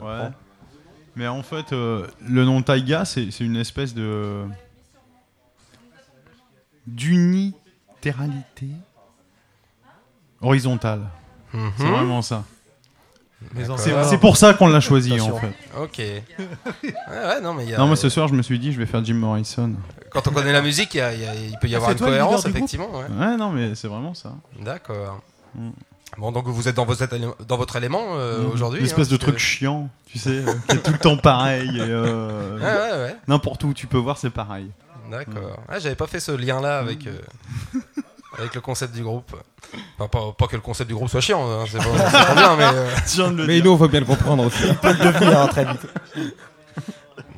Ouais. 0.00 0.28
Mais 1.16 1.28
en 1.28 1.42
fait, 1.44 1.72
euh, 1.72 2.06
le 2.26 2.44
nom 2.44 2.60
Taïga, 2.60 3.04
c'est 3.04 3.30
c'est 3.30 3.44
une 3.44 3.56
espèce 3.56 3.94
de. 3.94 4.44
d'unitéralité 6.86 8.68
horizontale. 10.40 11.00
Mhm. 11.54 11.72
C'est 11.78 11.84
vraiment 11.88 12.22
ça. 12.22 12.44
C'est 14.08 14.18
pour 14.18 14.36
ça 14.36 14.54
qu'on 14.54 14.68
l'a 14.68 14.80
choisi 14.80 15.12
Attention. 15.14 15.36
en 15.36 15.40
fait. 15.40 15.54
Ok. 15.80 15.98
Ouais, 16.84 16.92
ouais, 17.28 17.40
non, 17.42 17.52
mais 17.54 17.64
il 17.64 17.70
y 17.70 17.74
a- 17.74 17.78
Non, 17.78 17.86
moi 17.86 17.96
ce 17.96 18.08
soir, 18.08 18.26
je 18.28 18.34
me 18.34 18.42
suis 18.42 18.58
dit, 18.58 18.72
je 18.72 18.78
vais 18.78 18.86
faire 18.86 19.04
Jim 19.04 19.14
Morrison. 19.14 19.72
Quand 20.10 20.26
on 20.28 20.30
connaît 20.30 20.52
la 20.52 20.62
musique, 20.62 20.94
il 20.94 20.98
y 20.98 21.00
a- 21.00 21.12
il 21.14 21.20
y 21.20 21.26
a- 21.26 21.34
il 21.34 21.58
peut 21.58 21.68
y 21.68 21.74
Ah, 21.74 21.78
avoir 21.78 21.92
une 21.92 21.98
cohérence, 21.98 22.46
effectivement. 22.46 22.90
ouais. 22.92 23.04
Ouais, 23.18 23.36
non, 23.36 23.50
mais 23.50 23.74
c'est 23.74 23.88
vraiment 23.88 24.14
ça. 24.14 24.32
D'accord. 24.60 25.20
Mm. 25.54 25.70
Bon, 26.18 26.32
donc 26.32 26.46
vous 26.46 26.68
êtes 26.68 26.76
dans 26.76 26.84
votre, 26.86 27.02
élément- 27.12 27.34
dans 27.46 27.56
votre 27.56 27.76
élément 27.76 28.02
euh, 28.14 28.42
Mm. 28.44 28.50
aujourd'hui. 28.52 28.78
Une 28.80 28.86
espèce 28.86 29.08
hein, 29.08 29.12
de 29.12 29.16
parce 29.16 29.28
truc 29.30 29.38
chiant, 29.38 29.88
tu 30.06 30.18
sais, 30.18 30.30
euh, 30.30 30.52
qui 30.68 30.76
est 30.76 30.80
tout 30.82 30.92
le 30.92 30.98
temps 30.98 31.16
pareil. 31.18 31.68
et, 31.76 31.80
euh, 31.80 32.56
Ouais, 32.58 32.62
ouais, 32.64 33.04
ouais. 33.04 33.16
N'importe 33.28 33.64
où 33.64 33.74
tu 33.74 33.86
peux 33.86 33.98
voir, 33.98 34.16
c'est 34.18 34.30
pareil. 34.30 34.70
D'accord. 35.10 35.58
Ah, 35.68 35.78
J'avais 35.78 35.96
pas 35.96 36.06
fait 36.06 36.20
ce 36.20 36.32
lien-là 36.32 36.78
avec, 36.78 37.06
euh, 37.06 37.18
avec 38.38 38.54
le 38.54 38.60
concept 38.60 38.94
du 38.94 39.02
groupe. 39.02 39.34
Enfin, 39.98 40.08
pas, 40.08 40.32
pas 40.36 40.46
que 40.46 40.56
le 40.56 40.62
concept 40.62 40.88
du 40.88 40.94
groupe 40.94 41.08
soit 41.08 41.20
chiant, 41.20 41.48
hein, 41.50 41.64
c'est 41.70 41.78
pas, 41.78 42.24
pas 42.24 42.34
bien, 42.34 42.56
mais. 42.56 42.64
euh, 42.64 42.90
de 43.30 43.36
le 43.36 43.46
Mais 43.46 43.54
dire. 43.56 43.64
nous, 43.64 43.72
on 43.72 43.78
faut 43.78 43.88
bien 43.88 44.00
le 44.00 44.06
comprendre 44.06 44.44
aussi. 44.46 44.62
Il 44.66 44.74
peut 44.76 44.88
le 44.92 45.12
devenir 45.12 45.40
hein, 45.40 45.46
très 45.48 45.64
vite. 45.64 45.80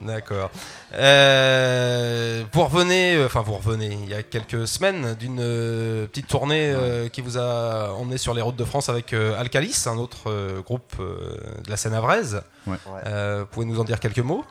D'accord. 0.02 0.50
Euh, 0.94 2.44
vous 2.52 2.64
revenez, 2.64 3.16
euh, 3.16 3.26
enfin 3.26 3.42
vous 3.42 3.54
revenez, 3.54 3.98
il 4.02 4.08
y 4.08 4.14
a 4.14 4.22
quelques 4.22 4.66
semaines 4.68 5.14
d'une 5.14 5.38
euh, 5.40 6.06
petite 6.06 6.28
tournée 6.28 6.70
euh, 6.74 7.08
qui 7.08 7.20
vous 7.20 7.36
a 7.38 7.92
emmené 7.92 8.16
sur 8.16 8.32
les 8.32 8.40
routes 8.40 8.56
de 8.56 8.64
France 8.64 8.88
avec 8.88 9.12
euh, 9.12 9.38
Alcalis, 9.38 9.84
un 9.86 9.96
autre 9.98 10.28
euh, 10.30 10.60
groupe 10.62 10.94
euh, 11.00 11.36
de 11.64 11.70
la 11.70 11.76
scène 11.76 11.92
avraise. 11.94 12.42
Ouais. 12.66 12.76
Euh, 13.06 13.40
vous 13.40 13.46
pouvez 13.46 13.66
nous 13.66 13.80
en 13.80 13.84
dire 13.84 13.98
quelques 14.00 14.20
mots? 14.20 14.44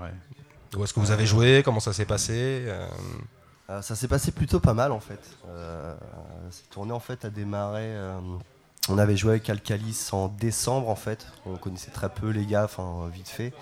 Ouais. 0.00 0.08
Où 0.76 0.82
est-ce 0.84 0.92
que 0.94 1.00
vous 1.00 1.10
avez 1.10 1.26
joué? 1.26 1.62
Comment 1.64 1.80
ça 1.80 1.92
s'est 1.92 2.04
passé? 2.06 2.62
Euh, 3.68 3.82
ça 3.82 3.96
s'est 3.96 4.06
passé 4.08 4.30
plutôt 4.30 4.60
pas 4.60 4.74
mal 4.74 4.92
en 4.92 5.00
fait. 5.00 5.20
Euh, 5.48 5.94
cette 6.50 6.70
tournée 6.70 6.92
en 6.92 7.00
fait 7.00 7.24
a 7.24 7.30
démarré. 7.30 7.82
euh, 7.84 8.16
on 8.88 8.98
avait 8.98 9.16
joué 9.16 9.32
avec 9.32 9.50
Alcalis 9.50 10.08
en 10.12 10.28
décembre 10.28 10.88
en 10.88 10.94
fait. 10.94 11.26
On 11.46 11.56
connaissait 11.56 11.90
très 11.90 12.08
peu 12.08 12.28
les 12.30 12.46
gars, 12.46 12.64
enfin 12.64 13.08
vite 13.12 13.28
fait. 13.28 13.52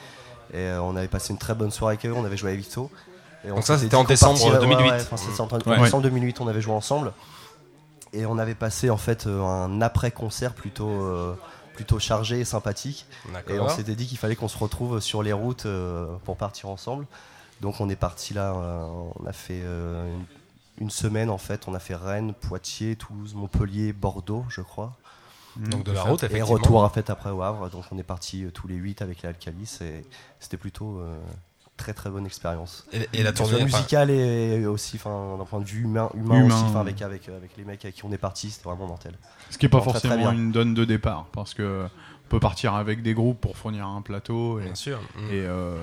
Et 0.52 0.58
euh, 0.58 0.82
on 0.82 0.94
avait 0.96 1.08
passé 1.08 1.32
une 1.32 1.38
très 1.38 1.54
bonne 1.54 1.70
soirée 1.70 1.94
avec 1.94 2.04
eux. 2.06 2.12
On 2.14 2.24
avait 2.26 2.36
joué 2.36 2.52
à 2.52 2.54
Vito. 2.54 2.90
Et 3.46 3.50
on 3.50 3.56
Donc 3.56 3.64
ça, 3.64 3.78
c'était 3.78 3.96
en 3.96 4.04
décembre 4.04 4.38
partirait- 4.38 4.58
ouais, 4.58 4.74
2008. 4.76 4.90
ouais, 4.90 5.00
enfin, 5.00 5.16
c'était 5.16 5.40
en, 5.40 5.48
Ouais. 5.70 5.80
décembre 5.84 6.02
2008. 6.02 6.40
On 6.42 6.48
avait 6.48 6.60
joué 6.60 6.74
ensemble. 6.74 7.12
Et 8.12 8.26
on 8.26 8.36
avait 8.38 8.54
passé 8.54 8.90
en 8.90 8.96
fait 8.98 9.26
euh, 9.26 9.40
un 9.42 9.80
après-concert 9.80 10.52
plutôt. 10.54 10.88
euh, 10.90 11.34
plutôt 11.74 11.98
chargé 11.98 12.38
et 12.38 12.44
sympathique 12.44 13.04
et 13.48 13.58
on 13.58 13.68
s'était 13.68 13.96
dit 13.96 14.06
qu'il 14.06 14.16
fallait 14.16 14.36
qu'on 14.36 14.46
se 14.46 14.56
retrouve 14.56 15.00
sur 15.00 15.24
les 15.24 15.32
routes 15.32 15.66
euh, 15.66 16.06
pour 16.24 16.36
partir 16.36 16.68
ensemble 16.68 17.04
donc 17.60 17.80
on 17.80 17.88
est 17.88 17.96
parti 17.96 18.34
là, 18.34 18.52
euh, 18.54 18.86
on 19.20 19.26
a 19.26 19.32
fait 19.32 19.60
euh, 19.64 20.06
une, 20.08 20.24
une 20.84 20.90
semaine 20.90 21.30
en 21.30 21.38
fait, 21.38 21.66
on 21.68 21.74
a 21.74 21.78
fait 21.78 21.94
Rennes, 21.94 22.34
Poitiers, 22.34 22.96
Toulouse, 22.96 23.34
Montpellier, 23.34 23.92
Bordeaux, 23.92 24.44
je 24.48 24.60
crois. 24.60 24.96
Donc 25.56 25.84
de 25.84 25.92
la 25.92 26.02
route, 26.02 26.22
Et 26.22 26.26
effectivement. 26.26 26.52
retour 26.58 26.82
en 26.82 26.88
fait 26.88 27.10
après 27.10 27.30
au 27.30 27.40
Havre, 27.42 27.70
donc 27.70 27.84
on 27.92 27.98
est 27.98 28.02
parti 28.02 28.44
euh, 28.44 28.50
tous 28.50 28.66
les 28.66 28.74
8 28.74 29.02
avec 29.02 29.22
les 29.22 29.28
Alcalis 29.28 29.78
et 29.82 30.04
c'était 30.40 30.56
plutôt 30.56 30.98
euh, 30.98 31.16
très 31.76 31.92
très 31.94 32.10
bonne 32.10 32.26
expérience. 32.26 32.84
Et- 32.92 33.08
et 33.12 33.22
la 33.22 33.32
tournée, 33.32 33.54
enfin- 33.62 33.64
musicale 33.64 34.10
et 34.10 34.66
aussi, 34.66 34.96
enfin 34.96 35.36
d'un 35.38 35.44
point 35.44 35.60
de 35.60 35.64
vue 35.64 35.82
humain, 35.84 36.10
humain, 36.14 36.40
Humain, 36.44 36.64
aussi, 36.66 36.76
avec, 36.76 37.02
avec, 37.02 37.28
avec 37.28 37.56
les 37.56 37.64
mecs 37.64 37.84
avec 37.84 37.94
qui 37.94 38.04
on 38.04 38.10
est 38.10 38.18
parti, 38.18 38.50
c'était 38.50 38.68
vraiment 38.68 38.88
mortel. 38.88 39.14
Ce 39.50 39.56
qui 39.58 39.66
n'est 39.66 39.68
pas 39.70 39.78
Vraiment 39.78 39.92
très, 39.92 40.00
très 40.00 40.08
forcément 40.08 40.32
une 40.32 40.50
donne 40.50 40.74
de 40.74 40.84
départ, 40.84 41.26
parce 41.32 41.54
que 41.54 41.86
peut 42.28 42.40
partir 42.40 42.74
avec 42.74 43.02
des 43.02 43.14
groupes 43.14 43.40
pour 43.40 43.56
fournir 43.56 43.86
un 43.86 44.00
plateau 44.02 44.58
et, 44.58 44.64
Bien 44.64 44.74
sûr. 44.74 44.98
Mm. 45.16 45.26
et, 45.30 45.44
euh, 45.46 45.76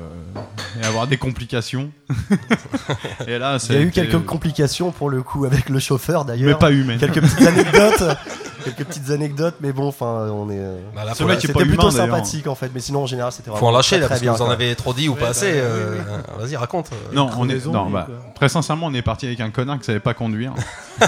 et 0.82 0.86
avoir 0.86 1.08
des 1.08 1.18
complications. 1.18 1.92
et 3.28 3.38
là, 3.38 3.58
Il 3.70 3.76
y 3.76 3.78
a 3.78 3.82
eu 3.82 3.92
quelques 3.92 4.24
complications 4.26 4.92
pour 4.92 5.10
le 5.10 5.22
coup 5.24 5.46
avec 5.46 5.70
le 5.70 5.80
chauffeur 5.80 6.26
d'ailleurs. 6.26 6.50
Mais 6.50 6.56
pas 6.56 6.72
humaines. 6.72 7.00
Quelques 7.00 7.22
petites 7.22 7.48
anecdotes, 7.48 8.18
quelques 8.66 8.84
petites 8.86 9.10
anecdotes, 9.12 9.56
mais 9.62 9.72
bon, 9.72 9.88
enfin, 9.88 10.30
on 10.34 10.50
est. 10.50 10.58
euh, 10.60 10.80
Bah, 10.96 11.06
là, 11.06 11.12
que 11.12 11.18
c'était 11.39 11.54
plutôt 11.54 11.89
humain, 11.89 11.92
sympathique 11.92 12.48
en 12.48 12.56
fait, 12.56 12.72
mais 12.74 12.80
sinon 12.82 13.04
en 13.04 13.08
général 13.08 13.32
c'était. 13.32 13.52
Faut 13.52 13.68
en 13.68 13.72
lâcher 13.72 13.98
très, 13.98 14.00
là, 14.02 14.06
très 14.08 14.10
parce 14.16 14.20
que 14.22 14.26
bien, 14.26 14.34
vous 14.34 14.42
en 14.42 14.50
avez 14.50 14.76
trop 14.76 14.94
dit 14.94 15.08
ou 15.10 15.16
pas 15.16 15.30
assez. 15.30 15.52
euh, 15.54 16.00
Vas-y, 16.39 16.56
raconte. 16.58 16.89
Non, 17.14 17.30
on 17.38 17.48
est, 17.50 17.66
non, 17.68 17.89
bah, 17.89 18.08
très 18.36 18.50
sincèrement, 18.50 18.88
on 18.88 18.94
est 18.94 19.02
parti 19.04 19.28
avec 19.28 19.39
un 19.39 19.52
connard 19.52 19.78
qui 19.80 19.86
savait 19.86 20.00
pas 20.00 20.14
conduire. 20.16 20.54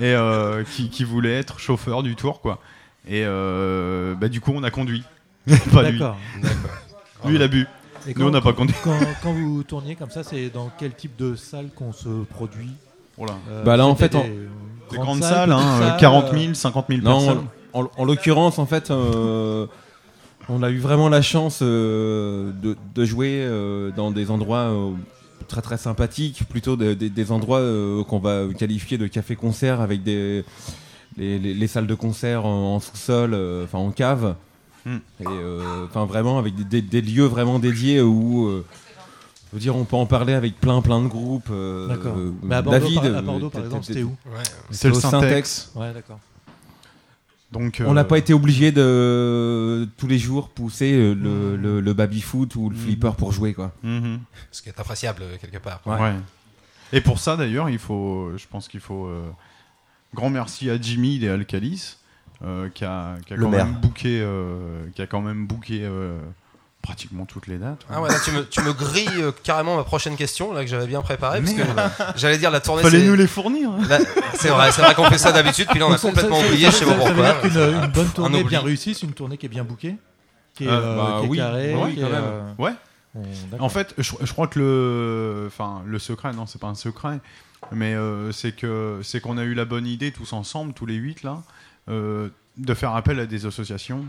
et 0.00 0.14
euh, 0.14 0.64
qui, 0.64 0.90
qui 0.90 1.04
voulait 1.04 1.38
être 1.38 1.58
chauffeur 1.58 2.02
du 2.02 2.16
tour, 2.16 2.40
quoi. 2.40 2.58
Et 3.08 3.22
euh, 3.24 4.14
bah, 4.14 4.28
du 4.28 4.40
coup, 4.40 4.52
on 4.54 4.62
a 4.62 4.70
conduit. 4.70 5.02
pas 5.72 5.82
lui. 5.90 5.98
D'accord. 5.98 6.16
Lui, 7.24 7.36
il 7.36 7.42
a 7.42 7.48
bu. 7.48 7.66
Et 8.06 8.14
Nous, 8.14 8.26
on 8.26 8.30
n'a 8.30 8.40
pas 8.40 8.52
conduit. 8.52 8.74
Quand, 8.84 8.98
quand 9.22 9.32
vous 9.32 9.62
tourniez 9.64 9.94
comme 9.96 10.10
ça, 10.10 10.22
c'est 10.22 10.50
dans 10.50 10.70
quel 10.78 10.92
type 10.94 11.16
de 11.18 11.34
salle 11.34 11.68
qu'on 11.74 11.92
se 11.92 12.08
produit 12.30 12.70
Euh, 13.20 13.64
Bah 13.64 13.76
là, 13.76 13.86
en 13.86 13.94
fait, 13.96 14.10
des, 14.12 14.18
en- 14.18 14.26
Des 14.90 14.96
grandes 14.98 15.22
salles, 15.22 15.52
hein, 15.52 15.78
petites 15.80 16.00
40 16.00 16.30
000, 16.32 16.42
salles, 16.44 16.56
50 16.56 16.86
000 16.88 17.00
Non, 17.02 17.18
personnes. 17.24 17.44
En, 17.72 17.82
en- 17.84 17.90
en 17.98 18.04
l'occurrence, 18.04 18.58
en 18.58 18.66
fait, 18.66 18.90
euh, 18.90 19.66
on 20.48 20.62
a 20.62 20.70
eu 20.70 20.78
vraiment 20.78 21.08
la 21.08 21.20
chance 21.22 21.58
euh, 21.62 22.52
de, 22.62 22.76
de 22.94 23.04
jouer 23.04 23.40
euh, 23.42 23.90
dans 23.90 24.10
des 24.10 24.30
endroits 24.30 24.70
euh, 24.70 24.90
très 25.48 25.60
très 25.60 25.76
sympathiques, 25.76 26.42
plutôt 26.48 26.76
de- 26.76 26.94
de- 26.94 27.08
des 27.08 27.32
endroits 27.32 27.58
euh, 27.58 28.04
qu'on 28.04 28.18
va 28.20 28.44
qualifier 28.56 28.96
de 28.96 29.06
café-concert 29.06 29.80
avec 29.80 30.02
des 30.02 30.44
les, 31.18 31.38
les- 31.38 31.54
les 31.54 31.66
salles 31.66 31.86
de 31.86 31.94
concert 31.94 32.46
en, 32.46 32.76
en 32.76 32.80
sous-sol, 32.80 33.32
euh, 33.34 33.64
enfin 33.64 33.78
en 33.78 33.90
cave, 33.90 34.34
Hmm. 34.86 34.98
et 35.20 35.24
euh, 35.26 35.84
enfin 35.86 36.06
vraiment 36.06 36.38
avec 36.38 36.54
des, 36.54 36.64
des- 36.64 36.82
des 36.82 37.02
lieux 37.02 37.24
vraiment 37.26 37.58
dédiés 37.58 38.00
où 38.00 38.46
euh, 38.46 38.64
je 39.50 39.56
veux 39.56 39.60
dire, 39.60 39.74
on 39.76 39.84
peut 39.84 39.96
en 39.96 40.06
parler 40.06 40.32
avec 40.34 40.58
plein 40.60 40.80
plein 40.82 41.02
de 41.02 41.08
groupes. 41.08 41.48
euh, 41.50 41.88
D'accord. 41.88 42.14
euh, 42.16 42.32
Mais 42.42 42.54
à 42.54 42.62
Bordeaux, 42.62 42.78
David, 42.80 42.94
par- 43.02 43.16
à 43.16 43.22
Bordeaux, 43.22 43.50
par 43.50 43.64
exemple, 43.64 43.84
c'était 43.84 44.02
où 44.04 44.08
Ouais. 44.26 44.42
C'était 44.70 44.74
C'est 44.76 44.88
le 44.88 44.94
Syntex. 44.94 45.72
Ouais, 45.74 45.92
d'accord. 45.92 46.20
Donc, 47.50 47.82
On 47.86 47.94
n'a 47.94 48.04
pas 48.04 48.18
été 48.18 48.34
obligé 48.34 48.72
de 48.72 49.88
tous 49.96 50.06
les 50.06 50.18
jours 50.18 50.50
pousser 50.50 50.92
le, 50.92 51.14
Hmm. 51.14 51.54
le, 51.62 51.80
le 51.80 51.92
baby 51.94 52.20
foot 52.20 52.54
ou 52.56 52.68
le 52.70 52.76
flipper 52.76 53.12
pour 53.16 53.32
jouer 53.32 53.54
quoi. 53.54 53.72
mhm. 53.82 54.20
Ce 54.52 54.60
qui 54.62 54.68
est 54.68 54.78
appréciable 54.78 55.22
quelque 55.40 55.58
part. 55.58 55.80
Ouais. 55.86 56.12
Et 56.92 57.00
pour 57.00 57.18
ça, 57.18 57.36
d'ailleurs, 57.36 57.68
il 57.70 57.78
faut, 57.78 58.30
je 58.36 58.46
pense 58.50 58.68
qu'il 58.68 58.80
faut 58.80 59.06
euh, 59.06 59.22
grand 60.14 60.30
merci 60.30 60.70
à 60.70 60.80
Jimmy 60.80 61.22
et 61.24 61.28
Alcalis 61.28 61.96
euh, 62.44 62.68
qui 62.70 62.84
a, 62.84 63.16
qui 63.26 63.32
a 63.32 63.36
Le 63.36 63.44
quand 63.44 63.50
maire. 63.50 63.64
même 63.66 63.74
booké, 63.74 64.20
euh, 64.22 64.86
qui 64.94 65.02
a 65.02 65.06
quand 65.06 65.20
même 65.20 65.46
booké 65.46 65.80
euh, 65.82 66.18
pratiquement 66.82 67.26
toutes 67.26 67.48
les 67.48 67.58
dates. 67.58 67.84
Ah 67.90 68.00
ouais, 68.00 68.08
là, 68.08 68.14
tu 68.24 68.30
me, 68.30 68.44
tu 68.48 68.60
me 68.62 68.72
grilles 68.72 69.08
euh, 69.20 69.32
carrément 69.42 69.76
ma 69.76 69.82
prochaine 69.84 70.14
question 70.16 70.52
là 70.52 70.62
que 70.62 70.70
j'avais 70.70 70.86
bien 70.86 71.02
préparée 71.02 71.40
parce 71.42 71.52
que 71.52 71.60
euh, 71.62 71.88
j'allais 72.16 72.38
dire 72.38 72.50
la 72.52 72.60
tournée. 72.60 72.82
Fallait 72.82 73.00
c'est- 73.00 73.06
nous 73.06 73.14
les 73.16 73.26
fournir. 73.26 73.70
hein. 73.70 73.78
La- 73.88 73.98
C'est 74.34 74.48
vrai, 74.50 74.70
c'est 74.72 74.82
vrai 74.82 74.94
qu'on 74.94 75.10
fait 75.10 75.18
ça 75.18 75.32
d'habitude, 75.32 75.66
puis 75.68 75.80
là 75.80 75.88
on 75.88 75.92
a 75.92 75.98
complètement 75.98 76.38
oublié, 76.38 76.66
ça- 76.66 76.70
je 76.70 76.76
sais 76.76 76.84
pas 76.86 76.94
pourquoi. 76.94 77.34
qu'une- 77.34 77.56
une 77.56 77.86
bonne 77.92 78.08
tournée 78.10 78.38
oubli. 78.40 78.48
bien 78.50 78.60
réussie, 78.60 78.94
c'est 78.94 79.06
une 79.06 79.12
tournée 79.14 79.36
qui 79.36 79.46
est 79.46 79.50
bien 79.50 79.64
bookée, 79.64 79.96
qui 80.54 80.64
est, 80.64 80.68
Euh, 80.68 80.80
euh, 80.80 80.96
bah 80.96 81.16
qui 81.20 81.26
est 81.26 81.28
oui. 81.30 81.36
carrée, 81.38 81.74
Ouais, 81.74 81.90
qui 81.94 82.00
quand 82.00 82.06
est, 82.06 82.10
même. 82.12 82.22
euh, 82.24 82.42
Ouais. 82.58 82.72
d'accord. 83.50 83.66
En 83.66 83.68
fait, 83.68 83.94
je, 83.98 84.12
je 84.22 84.32
crois 84.32 84.46
que 84.46 84.60
le, 84.60 85.44
enfin, 85.48 85.82
le 85.84 85.98
secret, 85.98 86.32
non, 86.32 86.46
c'est 86.46 86.60
pas 86.60 86.68
un 86.68 86.74
secret, 86.76 87.18
mais 87.72 87.94
euh, 87.94 88.32
c'est 88.32 88.52
que 88.52 89.00
c'est 89.02 89.20
qu'on 89.20 89.38
a 89.38 89.44
eu 89.44 89.54
la 89.54 89.64
bonne 89.64 89.86
idée 89.86 90.12
tous 90.12 90.32
ensemble, 90.32 90.72
tous 90.72 90.86
les 90.86 90.94
huit 90.94 91.22
là, 91.22 91.42
euh, 91.88 92.28
de 92.56 92.74
faire 92.74 92.94
appel 92.94 93.18
à 93.20 93.26
des 93.26 93.46
associations 93.46 94.04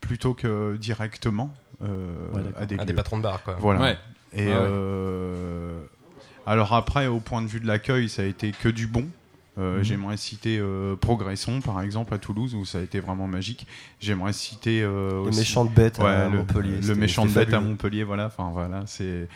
plutôt 0.00 0.34
que 0.34 0.76
directement 0.76 1.54
euh, 1.82 1.86
Ouais, 2.32 2.42
à 2.58 2.66
des, 2.66 2.78
À 2.78 2.84
des 2.84 2.92
lieux. 2.92 2.96
patrons 2.96 3.18
de 3.18 3.22
bar, 3.22 3.42
quoi. 3.42 3.56
Voilà. 3.58 3.80
Ouais. 3.80 3.98
Et 4.32 4.46
Ouais, 4.46 4.52
euh, 4.56 5.80
alors 6.46 6.72
après, 6.74 7.06
au 7.06 7.20
point 7.20 7.42
de 7.42 7.46
vue 7.48 7.60
de 7.60 7.66
l'accueil, 7.66 8.08
ça 8.08 8.22
a 8.22 8.24
été 8.24 8.52
que 8.52 8.68
du 8.68 8.86
bon. 8.86 9.06
Euh, 9.58 9.78
Mhm. 9.78 9.82
J'aimerais 9.84 10.16
citer 10.16 10.58
euh, 10.60 10.94
Progresson, 10.96 11.60
par 11.60 11.80
exemple, 11.82 12.14
à 12.14 12.18
Toulouse, 12.18 12.54
où 12.54 12.64
ça 12.64 12.78
a 12.78 12.82
été 12.82 13.00
vraiment 13.00 13.26
magique. 13.26 13.66
J'aimerais 13.98 14.32
citer 14.32 14.80
euh, 14.82 15.22
Les 15.24 15.28
aussi- 15.30 15.38
Méchantes 15.40 15.74
Bêtes 15.74 15.98
à 15.98 16.04
Ouais, 16.04 16.30
le- 16.30 16.36
Montpellier, 16.38 16.80
Le, 16.80 16.94
méchant 16.94 17.26
de 17.26 17.32
bête 17.32 17.52
à. 17.52 17.60
Montpellier, 17.60 18.04
voilà. 18.04 18.26
Enfin 18.26 18.50
voilà, 18.52 18.84
c'est 18.86 19.28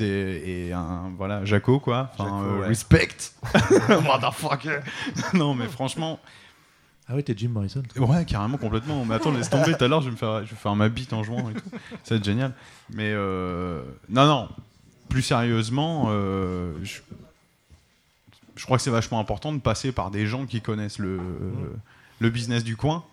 et 0.00 0.72
un 0.72 1.10
voilà 1.16 1.44
Jaco 1.44 1.80
quoi. 1.80 2.12
Jaco, 2.18 2.30
euh, 2.34 2.60
ouais. 2.60 2.66
respect. 2.68 3.08
Motherfucker. 3.88 4.80
non 5.34 5.54
mais 5.54 5.66
franchement. 5.66 6.20
Ah 7.08 7.14
ouais, 7.14 7.22
t'es 7.22 7.34
Jim 7.36 7.48
Morrison. 7.50 7.82
toi. 7.94 8.06
Ouais, 8.06 8.24
carrément, 8.24 8.56
complètement. 8.56 9.04
Mais 9.04 9.14
attends, 9.16 9.30
laisse 9.32 9.50
tomber. 9.50 9.74
Tout 9.76 9.84
à 9.84 9.88
l'heure, 9.88 10.00
je 10.00 10.06
vais 10.06 10.12
me 10.12 10.16
faire, 10.16 10.44
je 10.44 10.50
vais 10.50 10.56
faire 10.56 10.74
ma 10.74 10.88
bite 10.88 11.12
en 11.12 11.22
jouant 11.22 11.50
et 11.50 11.54
tout. 11.54 11.60
Ça 12.02 12.14
va 12.14 12.16
être 12.16 12.24
génial. 12.24 12.52
Mais 12.90 13.12
euh, 13.12 13.82
non, 14.08 14.26
non. 14.26 14.48
Plus 15.10 15.20
sérieusement, 15.22 16.06
euh, 16.08 16.72
je, 16.82 17.00
je 18.56 18.64
crois 18.64 18.76
que 18.76 18.82
c'est 18.82 18.90
vachement 18.90 19.20
important 19.20 19.52
de 19.52 19.58
passer 19.58 19.92
par 19.92 20.10
des 20.10 20.26
gens 20.26 20.46
qui 20.46 20.60
connaissent 20.60 20.98
le, 20.98 21.18
le 22.20 22.30
business 22.30 22.64
du 22.64 22.76
coin. 22.76 23.04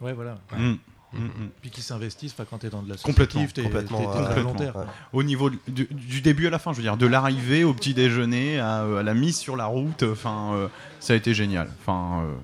Ouais, 0.00 0.12
voilà. 0.12 0.38
Mm. 0.56 0.74
Mm, 1.14 1.18
mm. 1.24 1.30
Puis 1.62 1.70
qui 1.70 1.80
s'investissent, 1.80 2.34
quand 2.50 2.58
t'es 2.58 2.68
dans 2.68 2.82
de 2.82 2.90
la 2.90 2.96
Complètement, 2.96 3.46
t'es, 3.46 3.62
complètement, 3.62 4.10
volontaire. 4.10 4.76
Ouais. 4.76 4.84
Au 5.14 5.22
niveau 5.22 5.48
de- 5.50 5.56
du, 5.66 5.86
du 5.90 6.20
début 6.20 6.46
à 6.46 6.50
la 6.50 6.58
fin, 6.58 6.72
je 6.72 6.76
veux 6.76 6.82
dire, 6.82 6.98
de 6.98 7.06
l'arrivée 7.06 7.64
au 7.64 7.72
petit 7.72 7.94
déjeuner, 7.94 8.58
à, 8.60 8.82
à 8.82 9.02
la 9.02 9.14
mise 9.14 9.38
sur 9.38 9.56
la 9.56 9.64
route, 9.66 10.02
enfin, 10.02 10.52
euh, 10.54 10.68
ça 11.00 11.14
a 11.14 11.16
été 11.16 11.32
génial. 11.32 11.70
Enfin, 11.80 12.22
euh, 12.24 12.34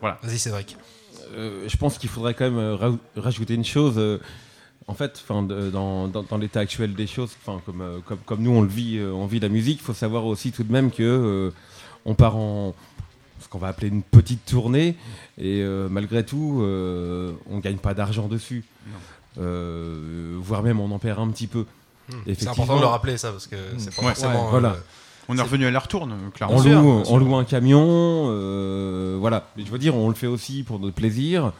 voilà. 0.00 0.18
Vas-y, 0.22 0.38
Cédric. 0.38 0.76
Euh, 1.34 1.64
je 1.68 1.76
pense 1.76 1.98
qu'il 1.98 2.08
faudrait 2.08 2.34
quand 2.34 2.44
même 2.46 2.58
euh, 2.58 2.74
ra- 2.74 2.96
rajouter 3.16 3.54
une 3.54 3.64
chose. 3.64 3.98
En 4.88 4.94
fait, 4.94 5.20
enfin, 5.22 5.42
dans, 5.42 6.08
dans- 6.08 6.22
dans 6.24 6.36
l'état 6.38 6.60
actuel 6.60 6.94
des 6.94 7.06
choses, 7.06 7.36
enfin, 7.44 7.60
comme, 7.64 7.80
euh, 7.82 7.98
comme, 8.06 8.18
comme 8.26 8.42
nous 8.42 8.50
on 8.50 8.62
le 8.62 8.68
vit, 8.68 8.96
euh, 8.98 9.12
on 9.12 9.26
vit 9.26 9.38
la 9.38 9.48
musique, 9.48 9.78
il 9.80 9.84
faut 9.84 9.94
savoir 9.94 10.24
aussi 10.26 10.50
tout 10.50 10.64
de 10.64 10.72
même 10.72 10.90
que 10.90 11.02
euh, 11.02 11.50
on 12.04 12.14
part 12.14 12.36
en 12.36 12.74
ce 13.40 13.46
qu'on 13.48 13.58
va 13.58 13.68
appeler 13.68 13.88
une 13.88 14.02
petite 14.02 14.44
tournée 14.46 14.96
et 15.38 15.60
euh, 15.62 15.88
malgré 15.88 16.24
tout, 16.24 16.58
euh, 16.62 17.30
on 17.48 17.58
gagne 17.58 17.76
pas 17.76 17.94
d'argent 17.94 18.26
dessus. 18.26 18.64
Euh, 19.38 20.36
voire 20.40 20.62
même 20.62 20.80
on 20.80 20.90
en 20.90 20.98
perd 20.98 21.20
un 21.20 21.28
petit 21.28 21.46
peu. 21.46 21.64
Hmm. 22.10 22.14
C'est 22.36 22.48
important 22.48 22.76
de 22.76 22.80
le 22.80 22.86
rappeler 22.86 23.16
ça 23.18 23.30
parce 23.30 23.46
que 23.46 23.56
c'est 23.76 23.94
pas 23.94 24.02
Ouais. 24.02 24.08
forcément. 24.14 24.44
Ouais, 24.46 24.50
voilà. 24.50 24.76
On 25.28 25.36
est 25.36 25.42
revenu 25.42 25.66
à 25.66 25.70
la 25.70 25.78
retourne, 25.78 26.14
On 26.26 26.30
clairement. 26.30 26.58
sûr, 26.58 26.80
loue, 26.80 27.02
on 27.06 27.18
loue 27.18 27.36
un 27.36 27.44
camion, 27.44 28.28
euh, 28.30 29.16
voilà. 29.20 29.46
Mais 29.56 29.64
je 29.66 29.70
veux 29.70 29.78
dire, 29.78 29.94
on 29.94 30.08
le 30.08 30.14
fait 30.14 30.26
aussi 30.26 30.62
pour 30.62 30.80
notre 30.80 30.94
plaisir. 30.94 31.52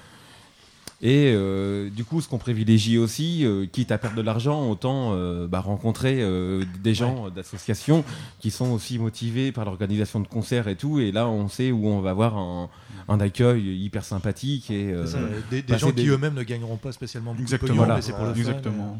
Et 1.00 1.32
euh, 1.32 1.90
du 1.90 2.04
coup, 2.04 2.20
ce 2.20 2.28
qu'on 2.28 2.38
privilégie 2.38 2.98
aussi, 2.98 3.44
euh, 3.44 3.66
quitte 3.70 3.92
à 3.92 3.98
perdre 3.98 4.16
de 4.16 4.22
l'argent, 4.22 4.68
autant 4.68 5.12
euh, 5.12 5.46
bah, 5.46 5.60
rencontrer 5.60 6.16
euh, 6.20 6.64
des 6.82 6.92
gens 6.92 7.26
euh, 7.26 7.30
d'associations 7.30 8.04
qui 8.40 8.50
sont 8.50 8.72
aussi 8.72 8.98
motivés 8.98 9.52
par 9.52 9.64
l'organisation 9.64 10.18
de 10.18 10.26
concerts 10.26 10.66
et 10.66 10.74
tout. 10.74 10.98
Et 10.98 11.12
là, 11.12 11.28
on 11.28 11.48
sait 11.48 11.70
où 11.70 11.86
on 11.86 12.00
va 12.00 12.10
avoir 12.10 12.36
un, 12.36 12.68
un 13.06 13.20
accueil 13.20 13.80
hyper 13.80 14.04
sympathique. 14.04 14.72
Et, 14.72 14.92
euh, 14.92 15.06
ça, 15.06 15.18
des, 15.52 15.62
gens 15.78 15.92
qui 15.92 16.08
eux-mêmes 16.08 16.34
ne 16.34 16.42
gagneront 16.42 16.78
pas 16.78 16.90
spécialement 16.90 17.30
beaucoup 17.30 17.42
de 17.48 17.54
Exactement. 17.54 17.84
pognon, 17.84 17.84
Voilà. 17.86 18.00
mais 18.04 18.12
pour 18.12 18.24
le 18.26 18.34
fun, 18.34 18.40
Exactement. 18.40 18.98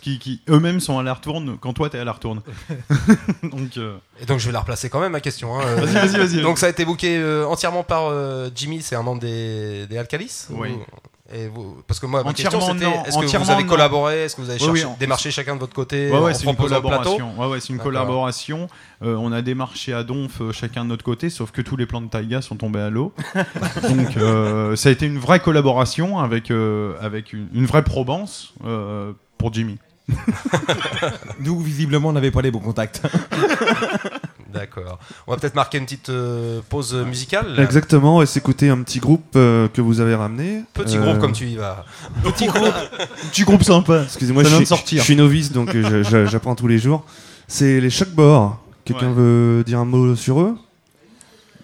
Qui, 0.00 0.20
qui 0.20 0.40
eux-mêmes 0.48 0.78
sont 0.78 1.00
à 1.00 1.02
la 1.02 1.12
retourne 1.12 1.58
quand 1.58 1.72
toi 1.72 1.90
t'es 1.90 1.98
à 1.98 2.04
la 2.04 2.12
retourne. 2.12 2.40
Donc. 3.42 3.76
euh, 3.78 3.96
Et 4.20 4.26
donc 4.26 4.38
je 4.38 4.46
vais 4.46 4.52
la 4.52 4.60
replacer 4.60 4.88
quand 4.88 5.00
même 5.00 5.10
ma 5.10 5.20
question. 5.20 5.58
hein. 5.58 5.64
Vas-y, 5.74 5.94
vas-y, 5.94 6.18
vas-y. 6.18 6.40
Donc 6.42 6.58
ça 6.58 6.66
a 6.66 6.68
été 6.68 6.84
booké 6.84 7.16
euh, 7.18 7.44
entièrement 7.48 7.82
par 7.82 8.06
euh, 8.06 8.48
Jimmy, 8.54 8.80
c'est 8.80 8.94
un 8.94 9.02
membre 9.02 9.20
des, 9.22 9.88
des 9.88 9.98
Alcalis 9.98 10.46
Oui. 10.50 10.68
ou- 10.70 10.84
Et 11.34 11.48
vous, 11.48 11.82
parce 11.86 11.98
que 11.98 12.06
moi, 12.06 12.22
ma 12.22 12.34
question 12.34 12.58
Entièrement 12.58 12.74
c'était 12.74 12.84
non, 12.84 13.04
est-ce 13.04 13.32
que 13.32 13.38
vous 13.38 13.50
avez 13.50 13.64
collaboré 13.64 14.24
Est-ce 14.24 14.36
que 14.36 14.42
vous 14.42 14.50
avez 14.50 14.58
cherché, 14.58 14.84
oui, 14.84 14.92
démarché 15.00 15.30
chacun 15.30 15.54
de 15.54 15.60
votre 15.60 15.72
côté 15.74 16.10
Ouais, 16.10 16.34
c'est 16.34 16.44
une 16.46 16.56
collaboration. 16.56 17.32
Ouais, 17.38 17.46
ouais, 17.46 17.60
c'est 17.60 17.70
une 17.70 17.76
D'accord. 17.76 17.92
collaboration. 17.92 18.68
Euh, 19.02 19.16
on 19.16 19.32
a 19.32 19.40
démarché 19.40 19.94
à 19.94 20.02
Donf 20.04 20.40
euh, 20.40 20.52
chacun 20.52 20.84
de 20.84 20.90
notre 20.90 21.04
côté, 21.04 21.30
sauf 21.30 21.50
que 21.50 21.62
tous 21.62 21.76
les 21.76 21.86
plans 21.86 22.02
de 22.02 22.08
taïga 22.08 22.42
sont 22.42 22.56
tombés 22.56 22.80
à 22.80 22.90
l'eau. 22.90 23.14
Donc 23.82 24.16
euh, 24.18 24.76
ça 24.76 24.90
a 24.90 24.92
été 24.92 25.06
une 25.06 25.18
vraie 25.18 25.40
collaboration 25.40 26.18
avec 26.18 26.50
euh, 26.50 26.94
avec 27.00 27.32
une, 27.32 27.48
une 27.54 27.66
vraie 27.66 27.82
probance 27.84 28.52
euh, 28.64 29.12
pour 29.38 29.52
Jimmy. 29.54 29.78
Nous, 31.40 31.60
visiblement, 31.60 32.10
on 32.10 32.12
n'avait 32.12 32.30
pas 32.30 32.42
les 32.42 32.50
bons 32.50 32.60
contacts. 32.60 33.02
D'accord. 34.52 34.98
On 35.26 35.32
va 35.32 35.38
peut-être 35.38 35.54
marquer 35.54 35.78
une 35.78 35.84
petite 35.84 36.08
euh, 36.10 36.60
pause 36.68 36.94
musicale. 36.94 37.54
là. 37.54 37.62
Exactement, 37.62 38.22
et 38.22 38.26
s'écouter 38.26 38.68
un 38.68 38.82
petit 38.82 38.98
groupe 38.98 39.24
euh, 39.36 39.68
que 39.68 39.80
vous 39.80 40.00
avez 40.00 40.14
ramené. 40.14 40.62
Petit 40.74 40.96
Euh, 40.96 41.02
groupe 41.02 41.18
comme 41.20 41.32
tu 41.32 41.46
y 41.46 41.56
vas. 41.56 41.84
Petit 42.22 42.46
groupe. 42.46 42.72
Petit 43.30 43.42
groupe 43.44 43.62
sympa. 43.62 44.02
Excusez-moi, 44.04 44.44
je, 44.44 44.54
suis- 44.56 44.66
sortir. 44.66 44.98
je 45.00 45.04
suis 45.04 45.16
novice, 45.16 45.52
donc 45.52 45.74
euh, 45.74 46.04
j'apprends 46.26 46.54
tous 46.54 46.68
les 46.68 46.78
jours. 46.78 47.04
C'est 47.48 47.80
les 47.80 47.90
Shockboards. 47.90 48.58
Quelqu'un 48.84 49.08
Ouais. 49.08 49.14
veut 49.14 49.64
dire 49.64 49.78
un 49.78 49.84
mot 49.84 50.16
sur 50.16 50.40
eux? 50.40 50.56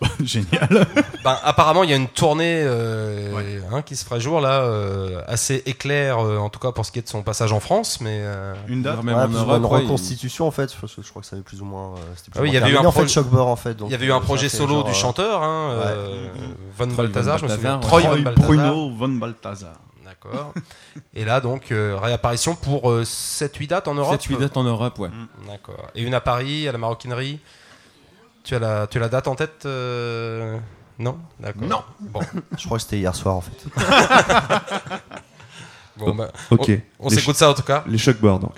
Génial. 0.25 0.87
Ben, 1.25 1.37
apparemment, 1.45 1.83
il 1.85 1.91
y 1.91 1.93
a 1.93 1.97
une 1.97 2.09
tournée 2.09 2.63
euh, 2.65 3.61
hein, 3.73 3.83
qui 3.83 3.97
se 3.97 4.05
fera 4.05 4.19
jour 4.19 4.41
là, 4.41 4.63
euh, 4.63 5.21
assez 5.27 5.63
éclair, 5.67 6.19
euh, 6.19 6.39
en 6.39 6.49
tout 6.51 6.59
cas 6.61 6.73
pour 6.73 6.85
ce 6.87 6.93
qui 6.93 6.99
est 6.99 7.03
de 7.03 7.09
son 7.09 7.23
passage 7.23 7.53
en 7.53 7.61
France, 7.61 8.01
mais 8.01 8.21
euh, 8.23 8.55
Une 8.69 8.83
date. 8.83 9.03
Même 9.03 9.17
Ouais, 9.17 9.23
en 9.25 9.29
Europe, 9.29 9.57
une 9.59 9.65
ouais, 9.65 9.79
reconstitution 9.83 10.47
en 10.47 10.51
fait, 10.51 10.75
parce 10.81 10.95
que 10.95 11.03
je 11.03 11.09
crois 11.11 11.23
que 11.23 11.29
ça 11.29 11.37
avait 11.37 11.43
plus 11.45 11.61
ou 11.61 11.65
moins. 11.65 11.95
euh, 11.95 11.97
c'était 12.17 12.31
plus 12.31 12.39
Ah 12.41 12.43
oui, 12.43 12.49
ou 12.49 12.53
il 12.53 12.55
y 12.55 12.59
moins 12.59 12.67
avait 12.67 12.75
eu 12.75 12.79
un 12.79 12.83
fait 12.93 13.01
projet- 13.01 13.13
en 13.49 13.57
fait. 13.57 13.77
Il 13.87 13.91
y 13.91 13.95
avait 13.95 14.07
eu 14.07 14.13
un 14.13 14.19
euh, 14.19 14.21
projet 14.21 14.49
solo 14.49 14.75
genre, 14.75 14.85
du 14.85 14.91
euh, 14.91 14.95
chanteur, 14.95 15.43
hein, 15.43 15.71
euh, 15.73 16.29
Von 16.77 16.87
Troy 16.89 16.97
Balthazar, 17.05 17.39
je 17.39 17.45
me 17.45 17.51
souviens. 17.51 17.79
Troy 17.79 18.03
Troy 18.03 18.17
Von. 18.23 18.33
Bruno 18.37 18.91
von 18.97 19.09
Balthazar. 19.09 19.73
D'accord. 20.05 20.55
Et 21.15 21.25
là, 21.27 21.41
donc, 21.41 21.71
euh, 21.71 21.97
réapparition 22.01 22.55
pour 22.55 22.91
7-8 23.03 23.67
dates 23.69 23.89
en 23.89 23.95
Europe 23.95 24.19
7-8 24.21 24.39
dates 24.39 24.57
en 24.57 24.63
Europe, 24.65 24.99
ouais. 24.99 25.11
D'accord. 25.47 25.87
Et 25.95 26.03
une 26.03 26.15
à 26.15 26.21
Paris, 26.21 26.67
à 26.67 26.73
la 26.73 26.79
maroquinerie 26.79 27.41
tu 28.49 28.55
as, 28.55 28.59
la, 28.59 28.87
tu 28.87 28.97
as 28.97 29.01
la 29.03 29.09
date 29.11 29.29
en 29.29 29.35
tête 29.35 29.67
euh, 29.67 30.59
Non? 30.99 31.19
D'accord. 31.39 31.63
Non. 31.65 31.83
Bon, 32.01 32.21
Je 32.57 32.65
crois 32.65 32.79
que 32.79 32.85
c'était 32.85 32.97
hier 32.97 33.15
soir 33.15 33.37
en 33.37 33.43
fait. 33.43 33.67
bon 35.99 36.15
bah, 36.17 36.31
Ok. 36.51 36.71
on, 36.99 37.11
s'écoute 37.11 37.37
ça 37.37 37.51
en 37.51 37.55
tout 37.55 37.63
cas. 37.63 37.85
Les 37.87 37.99
Shockboards, 37.99 38.39
donc. 38.39 38.55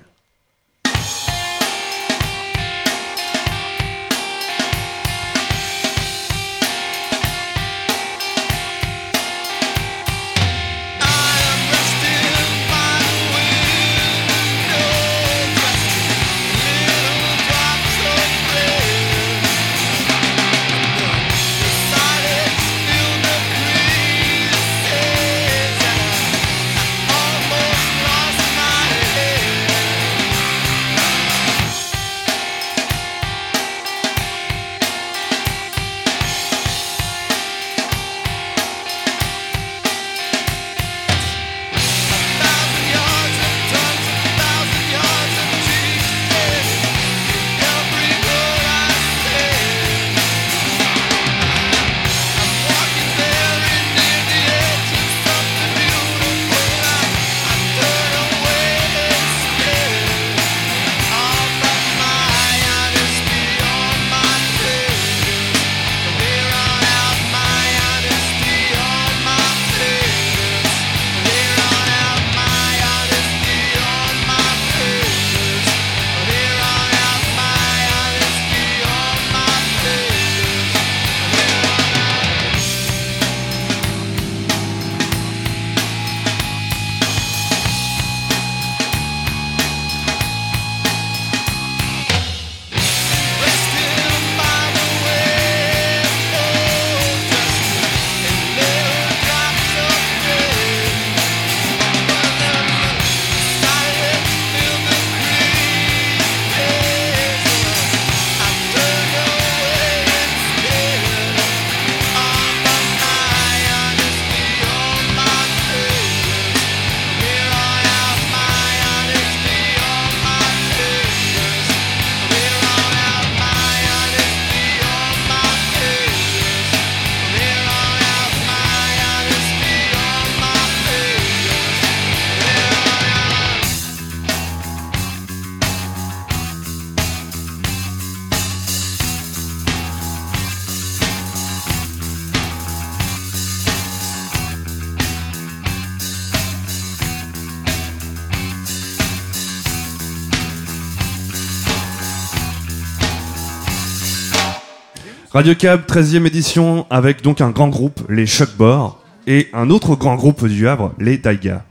Radio 155.40 155.54
Cab, 155.54 155.86
13e 155.86 156.26
édition, 156.26 156.86
avec 156.90 157.22
donc 157.22 157.40
un 157.40 157.48
grand 157.48 157.68
groupe, 157.68 158.02
les 158.10 158.26
Shockbore, 158.26 159.02
et 159.26 159.48
un 159.54 159.70
autre 159.70 159.96
grand 159.96 160.14
groupe 160.16 160.46
du 160.46 160.68
Havre, 160.68 160.92
les 160.98 161.18
Taiga. 161.18 161.64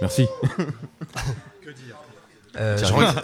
Merci. 0.00 0.26
Euh, 2.60 2.76
je, 2.76 2.86
Tiens. 2.86 2.96
reg- 2.96 3.22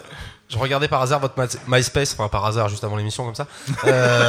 je 0.49 0.57
regardais 0.59 0.87
par 0.87 1.03
hasard 1.03 1.19
votre 1.19 1.35
My- 1.37 1.49
MySpace, 1.67 2.13
enfin 2.13 2.29
par 2.29 2.45
hasard 2.47 2.69
juste 2.69 2.85
avant 2.85 2.95
l'émission 2.95 3.25
comme 3.25 3.35
ça. 3.35 3.49
Euh... 3.85 4.29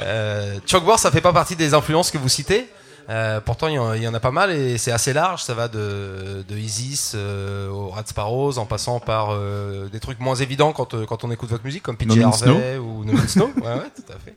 euh, 0.02 0.96
ça 0.96 1.10
fait 1.10 1.20
pas 1.20 1.34
partie 1.34 1.56
des 1.56 1.74
influences 1.74 2.10
que 2.10 2.16
vous 2.16 2.30
citez? 2.30 2.70
Euh, 3.10 3.40
pourtant, 3.40 3.66
il 3.66 3.74
y, 3.74 3.78
en- 3.78 3.92
il 3.92 4.02
y 4.02 4.06
en 4.08 4.14
a 4.14 4.20
pas 4.20 4.30
mal 4.30 4.52
et 4.52 4.78
c'est 4.78 4.92
assez 4.92 5.12
large. 5.12 5.42
Ça 5.42 5.52
va 5.54 5.66
de, 5.66 6.44
de 6.48 6.56
Isis 6.56 7.12
euh, 7.16 7.68
au 7.68 7.88
Rat 7.88 8.04
Sparrows 8.06 8.56
en 8.58 8.66
passant 8.66 9.00
par 9.00 9.30
euh, 9.32 9.88
des 9.88 9.98
trucs 9.98 10.20
moins 10.20 10.36
évidents 10.36 10.72
quand, 10.72 11.04
quand 11.06 11.24
on 11.24 11.30
écoute 11.32 11.50
votre 11.50 11.64
musique, 11.64 11.82
comme 11.82 11.96
PJ 11.96 12.06
Harvey 12.44 12.78
ou 12.78 13.04
No 13.04 13.12
Means 13.12 13.22
No. 13.36 13.46
Ouais, 13.56 13.74
ouais, 13.74 13.90
tout 13.96 14.12
à 14.12 14.18
fait. 14.24 14.36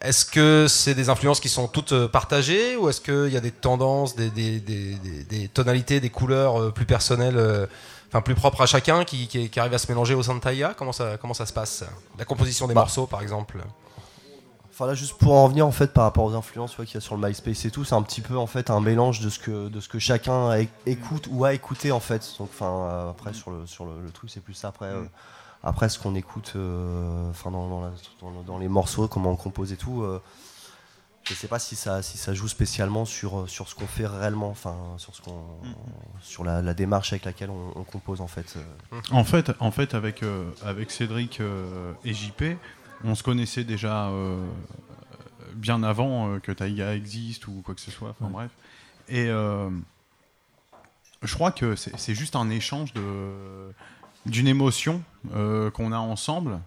Est-ce 0.00 0.24
que 0.24 0.66
c'est 0.68 0.94
des 0.94 1.08
influences 1.08 1.40
qui 1.40 1.48
sont 1.48 1.68
toutes 1.68 2.06
partagées 2.08 2.76
ou 2.76 2.88
est-ce 2.88 3.00
qu'il 3.00 3.32
y 3.32 3.36
a 3.36 3.40
des 3.40 3.50
tendances, 3.50 4.16
des, 4.16 4.30
des- 4.30 4.60
des- 4.60 5.48
tonalités, 5.48 6.00
des 6.00 6.10
couleurs 6.10 6.72
plus 6.72 6.86
personnelles, 6.86 7.68
enfin 8.08 8.22
plus 8.22 8.34
propres 8.34 8.62
à 8.62 8.66
chacun 8.66 9.04
qui, 9.04 9.28
qui, 9.28 9.48
qui 9.50 9.60
arrivent 9.60 9.74
à 9.74 9.78
se 9.78 9.86
mélanger 9.88 10.14
au 10.14 10.22
sein 10.22 10.34
de 10.34 10.40
Taïga 10.40 10.74
comment 10.76 10.92
ça, 10.92 11.16
comment 11.20 11.34
ça 11.34 11.46
se 11.46 11.52
passe? 11.52 11.84
La 12.18 12.24
composition 12.24 12.66
des 12.66 12.74
Bah. 12.74 12.80
morceaux 12.82 13.06
par 13.06 13.22
exemple? 13.22 13.58
Enfin 14.76 14.86
là 14.86 14.94
juste 14.94 15.14
pour 15.16 15.32
en 15.32 15.48
venir 15.48 15.66
en 15.66 15.72
fait 15.72 15.94
par 15.94 16.04
rapport 16.04 16.24
aux 16.24 16.34
influences 16.34 16.72
tu 16.72 16.76
vois, 16.76 16.84
qu'il 16.84 16.96
y 16.96 16.98
a 16.98 17.00
sur 17.00 17.16
le 17.16 17.26
MySpace 17.26 17.64
et 17.64 17.70
tout, 17.70 17.84
c'est 17.84 17.94
un 17.94 18.02
petit 18.02 18.20
peu 18.20 18.36
en 18.36 18.46
fait 18.46 18.68
un 18.68 18.80
mélange 18.80 19.20
de 19.20 19.30
ce 19.30 19.38
que 19.38 19.68
de 19.70 19.80
ce 19.80 19.88
que 19.88 19.98
chacun 19.98 20.50
écoute 20.84 21.28
ou 21.30 21.46
a 21.46 21.54
écouté 21.54 21.92
en 21.92 22.00
fait. 22.00 22.34
Donc 22.38 22.50
enfin 22.52 22.66
euh, 22.66 23.10
après 23.10 23.32
sur 23.32 23.50
le 23.50 23.64
sur 23.66 23.86
le, 23.86 23.92
le 24.04 24.10
truc 24.10 24.28
c'est 24.28 24.42
plus 24.42 24.52
ça 24.52 24.68
après 24.68 24.84
euh, 24.88 25.02
après 25.62 25.88
ce 25.88 25.98
qu'on 25.98 26.14
écoute 26.14 26.52
euh, 26.56 27.30
enfin 27.30 27.50
dans, 27.50 27.90
dans, 28.46 28.58
les 28.58 28.68
morceaux 28.68 29.08
comment 29.08 29.30
on 29.30 29.36
compose 29.36 29.72
et 29.72 29.78
tout. 29.78 30.02
euh, 30.02 30.20
je 31.24 31.32
sais 31.32 31.48
pas 31.48 31.58
si 31.58 31.74
ça 31.74 32.02
si 32.02 32.18
ça 32.18 32.34
joue 32.34 32.46
spécialement 32.46 33.06
sur 33.06 33.48
sur 33.48 33.68
ce 33.68 33.74
qu'on 33.74 33.86
fait 33.86 34.06
réellement 34.06 34.50
enfin 34.50 34.76
sur 34.98 35.16
ce 35.16 35.22
qu'on 35.22 35.40
sur 36.20 36.44
la, 36.44 36.60
la 36.60 36.74
démarche 36.74 37.12
avec 37.14 37.24
laquelle 37.24 37.48
on, 37.50 37.72
on 37.74 37.82
compose 37.82 38.20
en 38.20 38.26
fait. 38.26 38.56
En 39.10 39.24
fait, 39.24 39.50
en 39.58 39.70
fait 39.70 39.94
avec, 39.94 40.22
euh, 40.22 40.44
avec 40.64 40.90
Cédric 40.90 41.40
euh, 41.40 41.92
et 42.04 42.12
JP, 42.12 42.42
on 43.04 43.14
se 43.14 43.22
connaissait 43.22 43.64
déjà 43.64 44.08
euh, 44.08 44.44
bien 45.54 45.82
avant 45.82 46.28
euh, 46.30 46.38
que 46.38 46.52
Taïga 46.52 46.94
existe 46.94 47.46
ou 47.48 47.62
quoi 47.64 47.74
que 47.74 47.80
ce 47.80 47.90
soit. 47.90 48.10
Enfin 48.10 48.26
Ouais. 48.26 48.32
bref. 48.32 48.50
Et 49.08 49.26
euh, 49.28 49.70
je 51.22 51.34
crois 51.34 51.52
que 51.52 51.76
c'est 51.76 52.14
juste 52.14 52.34
un 52.36 52.50
échange 52.50 52.92
d'une 54.26 54.48
émotion 54.48 55.02
qu'on 55.32 55.92
a 55.92 55.98
ensemble 55.98 56.60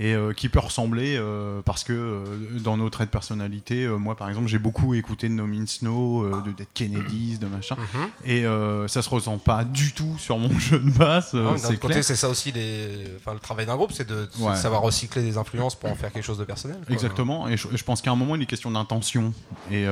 et 0.00 0.14
euh, 0.14 0.32
qui 0.32 0.48
peut 0.48 0.60
ressembler 0.60 1.16
euh, 1.18 1.60
parce 1.62 1.82
que 1.82 1.92
euh, 1.92 2.24
dans 2.60 2.76
nos 2.76 2.88
traits 2.88 3.08
de 3.08 3.12
personnalité, 3.12 3.86
moi 3.88 4.14
par 4.16 4.28
exemple, 4.28 4.46
j'ai 4.46 4.58
beaucoup 4.60 4.94
écouté 4.94 5.28
de 5.28 5.34
No 5.34 5.46
Means 5.46 5.64
No, 5.82 6.22
euh, 6.22 6.40
de 6.46 6.52
Dead 6.52 6.68
Kennedys, 6.72 7.38
de 7.38 7.46
machin, 7.46 7.76
Mhm. 7.94 8.08
et 8.24 8.44
ça 8.88 9.02
se 9.02 9.08
ressent 9.10 9.38
pas 9.38 9.64
du 9.64 9.92
tout 9.92 10.16
sur 10.18 10.38
mon 10.38 10.50
jeu 10.58 10.78
de 10.78 10.90
basse. 10.90 11.30
Ah, 11.34 11.38
D'un 11.52 11.56
c'est 11.56 11.78
côté, 11.78 12.02
c'est 12.02 12.14
ça 12.16 12.28
aussi 12.28 12.52
les... 12.52 13.06
enfin, 13.16 13.32
le 13.34 13.40
travail 13.40 13.66
d'un 13.66 13.76
groupe, 13.76 13.92
c'est 13.92 14.06
de, 14.08 14.28
Ouais. 14.38 14.54
savoir 14.56 14.82
recycler 14.82 15.22
des 15.22 15.36
influences 15.36 15.74
pour 15.74 15.90
en 15.90 15.94
faire 15.96 16.12
quelque 16.12 16.24
chose 16.24 16.38
de 16.38 16.44
personnel. 16.44 16.78
quoi. 16.86 16.94
Exactement, 16.94 17.48
et 17.48 17.56
je, 17.56 17.66
je 17.74 17.84
pense 17.84 18.00
qu'à 18.00 18.10
un 18.12 18.16
moment, 18.16 18.36
il 18.36 18.42
est 18.42 18.46
question 18.46 18.70
d'intention. 18.70 19.32
Et, 19.72 19.84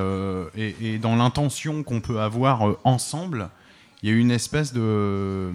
et, 0.55 0.75
et 0.81 0.97
dans 0.99 1.15
l'intention 1.17 1.83
qu'on 1.83 1.99
peut 2.01 2.21
avoir 2.21 2.75
ensemble, 2.85 3.49
il 4.03 4.09
y 4.09 4.13
a 4.13 4.15
une 4.15 4.31
espèce 4.31 4.73
de. 4.73 5.51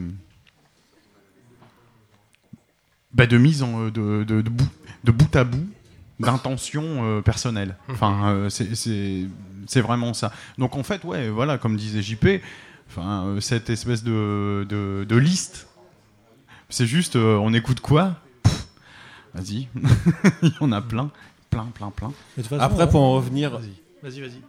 Bah, 3.14 3.26
de 3.26 3.38
mise 3.38 3.62
en, 3.62 3.84
de, 3.86 4.24
de, 4.24 4.42
de 4.42 4.48
bout, 4.50 4.68
de 5.04 5.12
bout 5.12 5.34
à 5.36 5.44
bout 5.44 5.68
d'intention 6.20 6.82
euh, 7.04 7.20
personnelle. 7.20 7.76
Enfin, 7.88 8.28
euh, 8.32 8.48
c'est- 8.50 8.74
c'est 8.74 9.26
c'est 9.66 9.80
vraiment 9.80 10.12
ça. 10.14 10.32
Donc 10.58 10.76
en 10.76 10.82
fait, 10.82 11.04
ouais, 11.04 11.28
voilà, 11.30 11.56
comme 11.58 11.76
disait 11.76 12.02
JP, 12.02 12.40
enfin, 12.88 13.24
euh, 13.26 13.40
cette 13.40 13.70
espèce 13.70 14.02
de, 14.04 14.66
de, 14.68 15.04
de 15.08 15.16
liste, 15.16 15.68
c'est 16.68 16.86
juste, 16.86 17.16
euh, 17.16 17.36
on 17.36 17.52
écoute 17.54 17.80
quoi? 17.80 18.16
Pff, 18.42 18.66
Vas-y, 19.34 19.68
il 20.42 20.48
y 20.48 20.54
en 20.60 20.72
a 20.72 20.80
plein, 20.82 21.10
plein, 21.50 21.66
plein, 21.74 21.90
plein. 21.90 22.12
Façon, 22.42 22.58
Après, 22.60 22.88
pour 22.88 23.00
en 23.02 23.12
revenir, 23.14 23.50
Vas-y, 23.50 23.72
vas-y, 24.02 24.20
vas-y. 24.20 24.42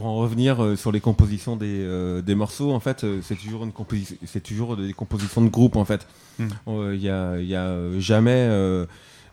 Pour 0.00 0.08
en 0.08 0.16
revenir 0.16 0.64
euh, 0.64 0.76
sur 0.76 0.92
les 0.92 1.00
compositions 1.00 1.56
des, 1.56 1.66
euh, 1.84 2.22
des 2.22 2.34
morceaux, 2.34 2.72
en 2.72 2.80
fait, 2.80 3.04
euh, 3.04 3.20
c'est 3.22 3.34
toujours 3.34 3.64
une 3.64 3.70
composi- 3.70 4.16
c'est 4.24 4.42
toujours 4.42 4.74
des 4.78 4.94
compositions 4.94 5.42
de 5.42 5.50
groupe, 5.50 5.76
en 5.76 5.84
fait. 5.84 6.06
Hmm. 6.38 6.48
Il 6.94 7.02
y 7.02 7.10
a, 7.10 7.38
il 7.38 7.44
y 7.46 7.54
a 7.54 7.76
jamais, 7.98 8.48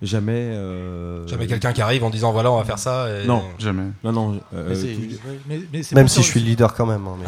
jamais, 0.02 0.34
euh, 0.34 1.26
Jamais 1.28 1.48
quelqu'un 1.48 1.74
qui 1.74 1.82
arrive 1.82 2.04
en 2.04 2.10
disant 2.10 2.32
voilà, 2.32 2.52
on 2.52 2.58
va 2.58 2.64
faire 2.64 2.80
ça. 2.80 3.08
et- 3.10 3.26
Non, 3.28 3.44
jamais. 3.60 3.84
Non, 4.04 4.12
non. 4.12 4.40
euh, 4.54 4.76
Mais 5.48 5.58
mais- 5.58 5.62
mais 5.74 5.82
Même 5.94 6.08
si 6.08 6.22
je 6.22 6.28
suis 6.28 6.40
le 6.40 6.46
leader 6.46 6.74
quand 6.74 6.86
même. 6.86 7.06
hein, 7.08 7.16
mais. 7.20 7.28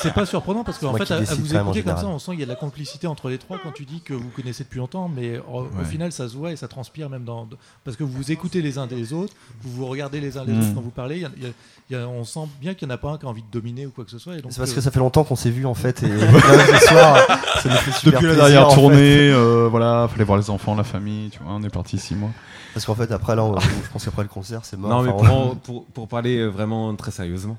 C'est- 0.00 0.12
pas 0.12 0.26
surprenant 0.26 0.64
parce 0.64 0.78
qu'en 0.78 0.94
fait, 0.94 1.10
à, 1.10 1.16
à 1.16 1.20
vous 1.20 1.54
écouter 1.54 1.82
comme 1.82 1.96
ça, 1.96 2.06
on 2.06 2.18
sent 2.18 2.32
qu'il 2.32 2.40
y 2.40 2.42
a 2.42 2.46
de 2.46 2.50
la 2.50 2.56
complicité 2.56 3.06
entre 3.06 3.28
les 3.28 3.38
trois 3.38 3.58
quand 3.62 3.72
tu 3.72 3.84
dis 3.84 4.00
que 4.00 4.14
vous 4.14 4.28
connaissez 4.34 4.64
depuis 4.64 4.78
longtemps, 4.78 5.08
mais 5.14 5.38
au, 5.38 5.66
final, 5.84 6.12
ça 6.12 6.28
se 6.28 6.36
voit 6.36 6.52
et 6.52 6.56
ça 6.56 6.68
transpire 6.68 7.08
même 7.10 7.24
dans. 7.24 7.48
Parce 7.84 7.96
que 7.96 8.04
vous 8.04 8.12
vous 8.12 8.32
écoutez 8.32 8.62
les 8.62 8.78
uns 8.78 8.86
des 8.86 9.12
autres, 9.12 9.34
vous 9.62 9.70
vous 9.72 9.86
regardez 9.86 10.20
les 10.20 10.36
uns 10.38 10.44
les 10.44 10.52
Mm. 10.52 10.60
autres 10.60 10.74
quand 10.74 10.80
vous 10.80 10.90
parlez. 10.90 11.16
il 11.16 11.22
y 11.22 11.24
a- 11.24 11.30
il 11.36 11.42
y 11.42 11.46
a- 11.46 11.50
il 11.90 11.96
y 11.96 12.00
a- 12.00 12.06
on 12.08 12.24
sent 12.24 12.40
bien 12.60 12.74
qu'il 12.74 12.86
n'y 12.86 12.92
en 12.92 12.96
a 12.96 12.98
pas 12.98 13.10
un 13.10 13.18
qui 13.18 13.24
a 13.26 13.28
envie 13.28 13.42
de 13.42 13.50
dominer 13.50 13.86
ou 13.86 13.90
quoi 13.90 14.04
que 14.04 14.10
ce 14.10 14.18
soit. 14.18 14.34
C'est 14.36 14.42
parce 14.42 14.58
euh, 14.70 14.74
que 14.74 14.80
ça 14.80 14.90
fait 14.90 14.98
longtemps 14.98 15.24
qu'on 15.24 15.36
s'est 15.36 15.50
vu 15.50 15.64
en 15.66 15.74
fait 15.74 16.02
et 16.02 16.06
là, 16.08 16.78
ce 16.80 16.86
soir, 16.86 17.16
ça 17.62 17.68
nous 17.68 17.74
fait 17.76 17.92
super 17.92 18.20
Depuis 18.20 18.26
la 18.28 18.34
dernière 18.34 18.66
en 18.66 18.70
fait. 18.70 18.76
tournée, 18.76 19.30
euh, 19.30 19.68
voilà, 19.70 20.06
fallait 20.10 20.24
voir 20.24 20.38
les 20.38 20.50
enfants, 20.50 20.74
la 20.74 20.84
famille, 20.84 21.07
tu 21.30 21.38
vois, 21.42 21.52
on 21.54 21.62
est 21.62 21.70
parti 21.70 21.98
six 21.98 22.14
mois. 22.14 22.30
Parce 22.74 22.84
qu'en 22.86 22.94
fait 22.94 23.10
après 23.12 23.36
là, 23.36 23.44
on- 23.44 23.58
je 23.58 23.66
pense 23.92 24.04
qu'après 24.04 24.22
le 24.22 24.28
concert 24.28 24.64
c'est 24.64 24.76
mort. 24.76 24.90
Non, 24.90 25.02
mais 25.02 25.10
Enfin, 25.10 25.28
pour, 25.28 25.56
pour, 25.58 25.84
pour 25.86 26.08
parler 26.08 26.38
euh, 26.38 26.48
vraiment 26.48 26.94
très 26.96 27.10
sérieusement. 27.10 27.58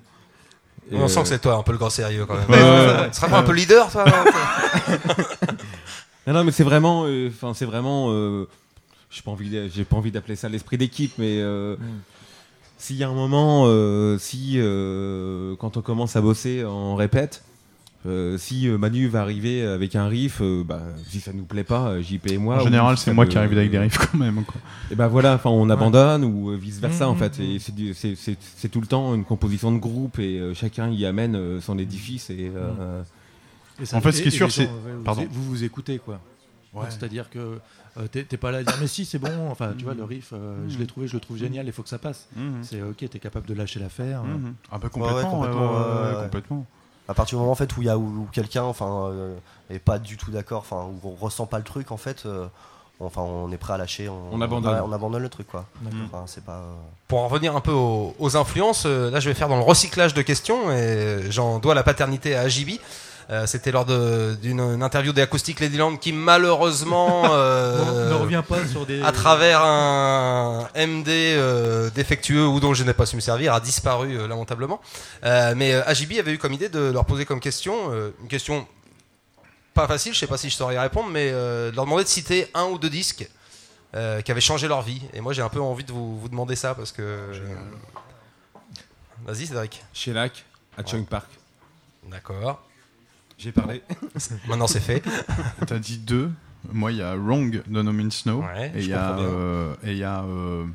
Et, 0.92 0.96
On 0.96 1.08
sent 1.08 1.20
euh, 1.20 1.22
que 1.24 1.28
c'est 1.30 1.40
toi 1.40 1.56
un 1.56 1.64
peu 1.64 1.72
le 1.72 1.78
grand 1.78 1.90
sérieux 1.90 2.26
quand 2.26 2.36
même. 2.36 2.50
Ouais, 2.50 2.62
ouais, 2.62 3.02
ouais. 3.02 3.10
Tu 3.10 3.16
seras 3.16 3.30
pas 3.30 3.40
un 3.40 3.44
peu 3.44 3.54
leader 3.54 3.92
toi 3.92 4.06
Non, 6.28 6.34
non, 6.34 6.44
mais 6.44 6.52
c'est 6.52 6.64
vraiment, 6.64 7.06
euh, 7.06 7.30
enfin, 7.30 7.54
c'est 7.54 7.66
vraiment, 7.66 8.08
euh, 8.12 8.48
j'ai 9.10 9.22
pas 9.22 9.32
envie, 9.32 9.50
de- 9.50 9.68
j'ai 9.68 9.86
pas 9.86 9.96
envie 9.98 10.12
d'appeler 10.12 10.36
ça 10.36 10.50
l'esprit 10.50 10.78
d'équipe, 10.78 11.14
mais 11.18 11.40
euh, 11.42 11.76
s'il 12.78 12.98
y 12.98 13.04
a 13.04 13.10
un 13.10 13.14
moment, 13.14 13.64
euh, 13.66 14.18
si 14.20 14.56
euh, 14.58 15.56
quand 15.60 15.78
on 15.78 15.82
commence 15.82 16.16
à 16.16 16.22
bosser, 16.22 16.64
on 16.66 16.96
répète. 16.96 17.44
Euh, 18.06 18.38
si 18.38 18.68
euh, 18.68 18.78
Manu 18.78 19.08
va 19.08 19.22
arriver 19.22 19.62
avec 19.64 19.96
un 19.96 20.08
riff, 20.08 20.40
euh, 20.42 20.64
bah, 20.66 20.82
si 21.10 21.20
ça 21.20 21.34
nous 21.34 21.44
plaît 21.44 21.64
pas, 21.66 22.02
JP 22.02 22.28
et 22.32 22.38
moi. 22.38 22.58
En 22.58 22.64
général, 22.64 22.98
c'est 22.98 23.14
moi 23.14 23.26
me- 23.26 23.30
qui 23.30 23.38
arrive 23.38 23.58
avec 23.58 23.72
des 23.72 23.80
riffs 23.80 23.98
quand 23.98 24.18
même. 24.18 24.44
Quoi. 24.46 24.62
Et 24.92 24.96
ben 24.96 25.08
voilà, 25.08 25.34
enfin 25.36 25.50
on 25.50 25.70
abandonne 25.70 26.24
ou 26.24 26.52
vice 26.52 26.80
versa 26.80 27.06
Mhm, 27.06 27.12
en 27.12 27.16
fait. 27.16 27.40
mhm. 27.40 27.46
Et 27.46 27.60
c'est 27.60 28.70
tout 28.70 28.82
le 28.82 28.88
temps 28.88 29.14
une 29.16 29.26
composition 29.26 29.72
de 29.72 29.78
groupe 29.80 30.20
et 30.20 30.40
euh, 30.40 30.54
chacun 30.54 30.90
y 30.90 31.06
amène 31.06 31.36
euh, 31.36 31.60
son 31.62 31.78
édifice 31.78 32.30
et. 32.30 32.52
euh, 32.56 33.02
et 33.82 33.86
ça- 33.86 33.98
En 33.98 34.02
fait, 34.02 34.12
ce 34.14 34.22
qui 34.22 34.28
est 34.30 34.32
sûr, 34.32 34.52
c'est- 34.52 34.70
Pardon. 35.04 35.26
Vous 35.32 35.44
vous 35.44 35.64
écoutez 35.64 36.00
quoi. 36.00 36.20
Ouais. 36.74 36.86
C'est-à-dire 36.90 37.30
que 37.30 37.58
euh, 37.98 38.08
t'es 38.12 38.38
pas 38.38 38.52
là 38.52 38.60
à 38.60 38.64
dire 38.64 38.76
mais 38.80 38.86
si 38.88 39.04
c'est 39.04 39.18
bon, 39.20 39.50
enfin 39.50 39.74
tu 39.78 39.84
vois 39.84 39.96
le 39.96 40.04
riff, 40.04 40.30
euh, 40.34 40.56
je 40.70 40.78
l'ai 40.78 40.86
trouvé, 40.86 41.08
je 41.08 41.14
le 41.16 41.20
trouve 41.20 41.36
génial, 41.38 41.66
il 41.66 41.72
faut 41.74 41.82
que 41.84 41.90
ça 41.90 41.98
passe. 41.98 42.28
C'est 42.62 42.82
ok, 42.82 42.98
t'es 43.10 43.20
capable 43.20 43.48
de 43.48 43.54
lâcher 43.56 43.80
l'affaire. 43.80 44.24
Mhm. 44.24 44.54
Ah 44.72 44.78
bah 44.78 44.90
Ouais, 44.96 45.02
ouais, 45.02 45.08
complètement, 45.10 45.42
ouais, 45.42 45.48
complètement, 45.48 45.62
ouais, 45.72 45.78
ouais, 45.78 46.12
ouais, 46.12 46.16
ouais. 46.18 46.24
complètement. 46.24 46.66
À 47.10 47.14
partir 47.14 47.38
du 47.38 47.42
moment 47.42 47.52
en 47.52 47.56
fait 47.56 47.76
où 47.76 47.82
il 47.82 47.88
y 47.88 47.90
a 47.90 47.98
où, 47.98 48.04
où 48.04 48.28
quelqu'un 48.32 48.64
enfin 48.64 49.10
euh, 49.12 49.36
est 49.70 49.80
pas 49.80 50.00
du 50.00 50.16
tout 50.16 50.32
d'accord, 50.32 50.60
enfin 50.60 50.84
où 50.86 51.00
on 51.04 51.16
ressent 51.26 51.46
pas 51.48 51.58
le 51.58 51.64
truc 51.64 51.92
en 51.92 51.98
fait, 51.98 52.24
euh, 52.26 52.46
enfin 53.00 53.22
on 53.22 53.52
est 53.52 53.58
prêt 53.58 53.74
à 53.74 53.78
lâcher, 53.78 54.08
on, 54.10 54.20
On 54.32 54.42
abandonne. 54.42 54.80
on 54.86 54.92
abandonne 54.94 55.24
le 55.24 55.30
truc 55.30 55.48
quoi. 55.48 55.66
D'accord. 55.82 56.00
Enfin, 56.06 56.24
c'est 56.28 56.44
pas. 56.46 56.58
euh, 56.58 56.74
Pour 57.08 57.20
en 57.22 57.28
revenir 57.28 57.56
un 57.56 57.62
peu 57.62 57.72
aux, 57.72 58.16
aux 58.20 58.38
influences, 58.38 58.84
euh, 58.86 59.10
là 59.10 59.20
je 59.20 59.28
vais 59.28 59.34
faire 59.36 59.50
dans 59.50 59.58
le 59.58 59.64
recyclage 59.64 60.14
de 60.14 60.22
questions 60.22 60.72
et 60.72 61.32
j'en 61.32 61.58
dois 61.60 61.74
la 61.74 61.84
paternité 61.84 62.36
à 62.36 62.42
Ajibi. 62.42 62.80
Euh, 63.32 63.46
C'était 63.46 63.72
lors 63.72 63.86
d'une 63.86 64.60
une 64.60 64.82
interview 64.82 65.14
des 65.14 65.22
Acoustic 65.22 65.60
Ladyland 65.60 65.98
qui 65.98 66.12
malheureusement, 66.14 67.26
euh, 67.32 68.10
Ne 68.10 68.16
reviens 68.16 68.42
pas 68.42 68.66
sur 68.66 68.86
des. 68.88 69.02
à 69.04 69.12
travers 69.12 69.62
un 69.64 70.68
MD 70.76 71.08
euh, 71.10 71.90
défectueux 71.92 72.48
ou 72.48 72.60
dont 72.60 72.74
je 72.74 72.84
n'ai 72.84 72.94
pas 72.94 73.06
su 73.06 73.16
me 73.16 73.22
servir, 73.22 73.54
a 73.54 73.60
disparu 73.60 74.18
euh, 74.18 74.28
lamentablement. 74.28 74.82
Euh, 75.26 75.54
mais 75.56 75.74
euh, 75.74 75.84
Ajibi 75.88 76.20
avait 76.20 76.32
eu 76.34 76.38
comme 76.40 76.54
idée 76.54 76.70
de 76.70 76.80
leur 76.92 77.06
poser 77.06 77.26
comme 77.26 77.40
question, 77.40 77.92
euh, 77.92 78.10
une 78.22 78.28
question 78.30 78.68
pas 79.76 79.88
facile, 79.88 80.14
je 80.16 80.20
sais 80.20 80.28
pas 80.28 80.38
si 80.38 80.50
je 80.50 80.56
saurais 80.56 80.74
y 80.76 80.80
répondre, 80.80 81.10
mais 81.12 81.30
euh, 81.32 81.70
de 81.70 81.76
leur 81.76 81.86
demander 81.86 82.04
de 82.04 82.10
citer 82.10 82.50
un 82.56 82.66
ou 82.66 82.80
deux 82.80 82.90
disques 82.90 83.30
euh, 83.96 84.22
qui 84.22 84.32
avaient 84.32 84.42
changé 84.42 84.68
leur 84.68 84.82
vie. 84.82 85.02
Et 85.14 85.22
moi 85.22 85.34
j'ai 85.34 85.44
un 85.44 85.50
peu 85.50 85.62
envie 85.62 85.84
de 85.84 85.92
vous, 85.92 86.20
vous 86.20 86.30
demander 86.30 86.56
ça 86.56 86.74
parce 86.74 86.92
que. 86.92 87.02
euh, 87.04 87.36
Vas-y 89.26 89.46
Cédric. 89.46 89.84
Shellac 89.94 90.46
à 90.78 90.84
Chung 90.84 91.06
Park. 91.06 91.28
D'accord. 92.10 92.62
J'ai 93.40 93.52
parlé. 93.52 93.82
Maintenant 94.48 94.68
c'est 94.68 94.80
fait. 94.80 95.02
T'as 95.66 95.80
dit 95.80 95.98
deux. 95.98 96.30
Moi, 96.72 96.92
il 96.92 96.98
y 96.98 97.02
a 97.02 97.16
Wrong 97.16 97.64
de 97.66 97.82
No 97.82 97.92
Means 97.94 98.10
No. 98.26 98.42
Ouais, 98.42 98.70
et 98.76 98.82
je 98.82 98.86
il 98.88 98.90
y 98.90 98.94
a. 98.94 99.00
comprends 99.08 99.16
bien. 99.24 99.26
euh, 99.30 99.76
et 99.84 99.92
il 99.94 99.98
y 99.98 100.04
a. 100.04 100.22
euh, 100.24 100.66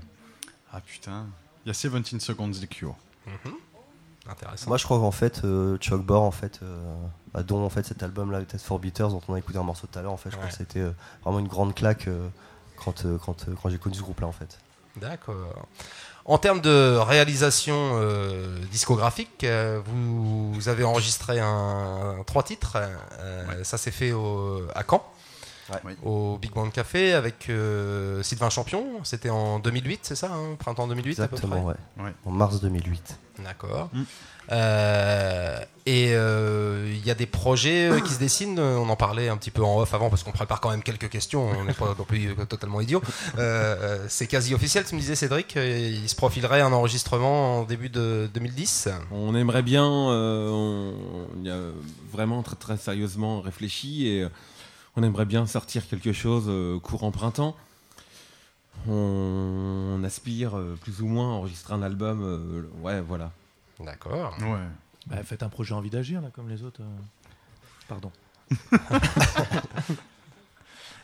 ah 0.72 0.80
putain. 0.80 1.26
Il 1.64 1.68
y 1.68 1.70
a 1.70 1.74
17 1.74 2.20
Seconds 2.22 2.50
The 2.50 2.66
Cure. 2.68 2.96
Mhm. 3.26 3.52
Intéressant. 4.30 4.68
Moi, 4.68 4.78
je 4.78 4.84
crois 4.84 4.98
qu'en 4.98 5.10
fait, 5.10 5.42
euh, 5.44 5.76
Chuck 5.76 6.02
Bor, 6.02 6.22
en 6.22 6.30
fait, 6.30 6.60
euh, 6.62 6.82
bah, 7.34 7.42
dont 7.42 7.62
en 7.62 7.68
fait 7.68 7.84
cet 7.84 8.02
album-là, 8.02 8.42
Test 8.46 8.64
for 8.64 8.78
Beaters, 8.78 9.10
dont 9.10 9.20
on 9.28 9.34
a 9.34 9.38
écouté 9.38 9.58
un 9.58 9.62
morceau 9.62 9.86
tout 9.86 9.98
à 9.98 10.02
l'heure, 10.02 10.12
en 10.12 10.16
fait, 10.16 10.30
je 10.30 10.36
crois 10.36 10.46
Ouais. 10.46 10.50
que 10.50 10.56
c'était 10.56 10.80
euh, 10.80 10.92
vraiment 11.22 11.40
une 11.40 11.48
grande 11.48 11.74
claque 11.74 12.08
euh, 12.08 12.28
quand, 12.76 13.04
euh, 13.04 13.18
quand, 13.18 13.46
euh, 13.48 13.54
quand 13.62 13.68
j'ai 13.68 13.76
connu 13.76 13.94
ce 13.94 14.00
groupe-là, 14.00 14.26
en 14.26 14.32
fait. 14.32 14.58
D'accord. 14.96 15.66
En 16.26 16.38
termes 16.38 16.60
de 16.62 16.96
réalisation 16.96 17.74
euh, 17.96 18.58
discographique, 18.70 19.44
euh, 19.44 19.80
vous, 19.84 20.52
vous 20.54 20.68
avez 20.68 20.82
enregistré 20.84 21.38
un, 21.40 22.16
trois 22.26 22.42
titres. 22.42 22.78
euh, 23.18 23.62
Ça 23.64 23.76
s'est 23.76 23.90
fait 23.90 24.12
au- 24.12 24.62
à 24.74 24.82
Caen, 24.88 25.04
au 26.04 26.38
Big 26.38 26.52
Band 26.52 26.70
Café, 26.70 27.12
avec 27.14 27.48
euh, 27.48 28.22
Sylvain 28.22 28.50
Champion. 28.50 28.84
C'était 29.02 29.30
en 29.30 29.58
2008, 29.58 30.00
c'est 30.02 30.16
ça 30.16 30.30
hein, 30.32 30.56
Printemps 30.58 30.88
2008 30.88 31.20
à 31.20 31.28
peu 31.28 31.36
Exactement, 31.36 31.74
près 31.96 32.04
ouais. 32.04 32.12
En 32.24 32.30
mars 32.30 32.60
2008. 32.60 33.18
D'accord. 33.42 33.90
Euh, 34.52 35.58
et 35.86 36.10
euh, 36.12 36.86
il 36.92 37.04
y 37.04 37.10
a 37.10 37.14
des 37.14 37.26
projets 37.26 37.88
euh, 37.88 38.00
qui 38.00 38.12
se 38.12 38.18
dessinent. 38.18 38.60
On 38.60 38.88
en 38.88 38.96
parlait 38.96 39.28
un 39.28 39.36
petit 39.36 39.50
peu 39.50 39.64
en 39.64 39.78
off 39.78 39.92
avant 39.94 40.10
parce 40.10 40.22
qu'on 40.22 40.32
prépare 40.32 40.60
quand 40.60 40.70
même 40.70 40.82
quelques 40.82 41.08
questions. 41.08 41.48
On 41.48 41.64
n'est 41.64 41.72
pas 41.72 41.94
non 41.98 42.04
plus 42.04 42.34
totalement 42.48 42.80
idiot. 42.80 43.02
Euh, 43.38 44.04
c'est 44.08 44.26
quasi 44.26 44.54
officiel. 44.54 44.84
Tu 44.84 44.94
me 44.94 45.00
disais 45.00 45.14
Cédric, 45.14 45.56
il 45.56 46.08
se 46.08 46.14
profilerait 46.14 46.60
un 46.60 46.72
enregistrement 46.72 47.60
en 47.60 47.62
début 47.64 47.88
de 47.88 48.28
2010. 48.32 48.88
On 49.10 49.34
aimerait 49.34 49.62
bien, 49.62 49.84
euh, 49.84 50.48
on, 50.50 50.94
on 51.40 51.44
y 51.44 51.50
a 51.50 51.58
vraiment 52.12 52.42
très 52.42 52.56
très 52.56 52.76
sérieusement 52.76 53.40
réfléchi 53.40 54.08
et 54.08 54.22
euh, 54.22 54.28
on 54.96 55.02
aimerait 55.02 55.24
bien 55.26 55.46
sortir 55.46 55.86
quelque 55.88 56.12
chose 56.12 56.44
euh, 56.48 56.78
courant 56.80 57.10
printemps. 57.10 57.56
On, 58.88 58.92
on 59.98 60.04
aspire 60.04 60.56
euh, 60.58 60.76
plus 60.80 61.00
ou 61.00 61.06
moins 61.06 61.28
à 61.28 61.32
enregistrer 61.32 61.74
un 61.74 61.82
album. 61.82 62.22
euh, 62.22 62.62
ouais, 62.82 63.00
voilà. 63.00 63.30
D'accord. 63.80 64.36
Ouais. 64.40 64.58
Bah, 65.06 65.22
faites 65.24 65.42
un 65.42 65.48
projet 65.48 65.74
envie 65.74 65.90
d'agir, 65.90 66.20
là, 66.20 66.28
comme 66.34 66.48
les 66.48 66.62
autres. 66.62 66.80
Pardon. 67.88 68.10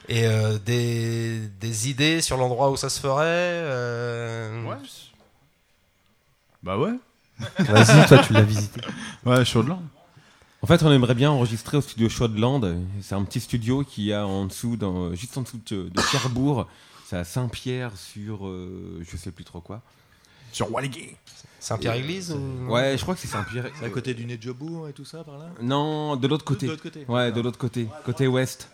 Et 0.08 0.26
euh, 0.26 0.58
des, 0.58 1.46
des 1.60 1.88
idées 1.88 2.20
sur 2.20 2.36
l'endroit 2.36 2.70
où 2.70 2.76
ça 2.76 2.88
se 2.90 2.98
ferait 3.00 3.22
euh, 3.26 4.64
Ouais. 4.64 4.76
Bah 6.62 6.76
ouais. 6.78 6.94
Vas-y, 7.58 8.06
toi, 8.06 8.18
tu 8.18 8.32
l'as 8.32 8.42
visité. 8.42 8.80
Ouais, 9.24 9.44
Chaudeland. 9.44 9.82
En 10.62 10.66
fait, 10.66 10.82
on 10.82 10.92
aimerait 10.92 11.14
bien 11.14 11.30
enregistrer 11.30 11.76
au 11.78 11.80
studio 11.80 12.08
Chaudland. 12.08 12.60
C'est 13.00 13.14
un 13.14 13.24
petit 13.24 13.40
studio 13.40 13.82
qui 13.82 14.12
a 14.12 14.26
en 14.26 14.44
dessous, 14.44 14.76
dans, 14.76 15.14
juste 15.14 15.36
en 15.38 15.42
dessous 15.42 15.60
de, 15.70 15.88
de 15.88 16.00
Cherbourg. 16.12 16.66
C'est 17.06 17.16
à 17.16 17.24
Saint-Pierre 17.24 17.92
sur, 17.96 18.46
euh, 18.46 19.02
je 19.08 19.16
sais 19.16 19.30
plus 19.32 19.44
trop 19.44 19.60
quoi. 19.60 19.80
Sur 20.52 20.70
Walgate. 20.72 21.16
Saint-Pierre-Église 21.60 22.32
ou- 22.32 22.70
Ouais, 22.72 22.96
je 22.96 23.02
crois 23.02 23.14
que 23.14 23.20
c'est 23.20 23.28
Saint-Pierre. 23.28 23.70
C'est 23.78 23.86
à 23.86 23.90
côté 23.90 24.14
du 24.14 24.26
Nedjebourg 24.26 24.88
et 24.88 24.92
tout 24.92 25.04
ça, 25.04 25.24
par 25.24 25.38
là? 25.38 25.46
Non, 25.62 26.16
de 26.16 26.26
l'autre 26.28 26.44
côté. 26.44 26.66
De 26.66 26.72
l'autre 26.72 26.82
côté. 26.82 27.04
Ouais, 27.08 27.32
de 27.32 27.40
l'autre 27.40 27.58
côté, 27.58 27.88
côté 28.04 28.26
ouest. 28.26 28.68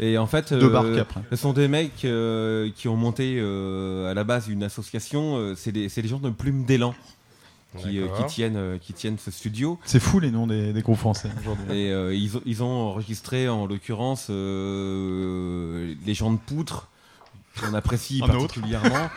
Et 0.00 0.18
en 0.18 0.26
fait, 0.26 0.52
Deux 0.52 0.68
barques 0.68 0.98
après. 0.98 1.22
ce 1.30 1.36
sont 1.36 1.52
des 1.52 1.68
mecs 1.68 2.04
euh, 2.04 2.68
qui 2.74 2.88
ont 2.88 2.96
monté 2.96 3.36
euh, 3.38 4.10
à 4.10 4.14
la 4.14 4.24
base 4.24 4.48
une 4.48 4.64
association. 4.64 5.36
euh, 5.38 5.54
c'est 5.56 5.70
des, 5.70 5.88
c'est 5.88 6.02
des 6.02 6.08
gens 6.08 6.18
de 6.18 6.30
Plume 6.30 6.64
d'élan 6.64 6.94
qui, 7.78 7.98
euh, 7.98 8.08
qui 8.16 8.24
tiennent, 8.26 8.56
euh, 8.56 8.78
qui 8.78 8.92
tiennent 8.92 9.18
ce 9.18 9.30
studio. 9.30 9.78
C'est 9.84 10.00
fou 10.00 10.20
les 10.20 10.30
noms 10.30 10.46
des, 10.46 10.72
des 10.72 10.82
groupes 10.82 10.98
français 10.98 11.30
aujourd'hui. 11.40 11.64
Et 11.70 11.92
euh, 11.92 12.14
ils, 12.14 12.36
ont, 12.36 12.42
ils 12.44 12.62
ont 12.62 12.68
enregistré 12.90 13.48
en 13.48 13.66
l'occurrence 13.66 14.28
euh, 14.30 15.94
Les 16.06 16.14
gens 16.14 16.32
de 16.32 16.38
Poutre, 16.38 16.88
qu'on 17.60 17.74
apprécie 17.74 18.20
Un 18.22 18.28
particulièrement. 18.28 19.08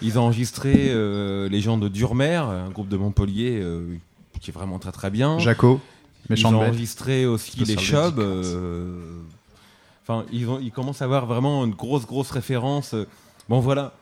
Ils 0.00 0.18
ont 0.18 0.22
enregistré 0.22 0.88
euh, 0.90 1.48
Les 1.48 1.60
gens 1.60 1.78
de 1.78 1.88
Durmer, 1.88 2.36
un 2.36 2.70
groupe 2.70 2.88
de 2.88 2.96
Montpellier 2.96 3.58
euh, 3.60 3.96
qui 4.40 4.50
est 4.50 4.54
vraiment 4.54 4.78
très 4.78 4.92
très 4.92 5.10
bien. 5.10 5.38
Jaco, 5.38 5.80
Ils 6.24 6.32
méchante 6.32 6.54
ont 6.54 6.62
enregistré 6.62 7.26
aussi 7.26 7.58
Les 7.64 7.76
euh, 8.18 9.20
Enfin, 10.04 10.24
ils, 10.32 10.48
ont, 10.48 10.58
ils 10.58 10.72
commencent 10.72 11.00
à 11.00 11.04
avoir 11.04 11.26
vraiment 11.26 11.64
une 11.64 11.74
grosse 11.74 12.06
grosse 12.06 12.30
référence. 12.32 12.94
Bon 13.48 13.60
voilà. 13.60 13.92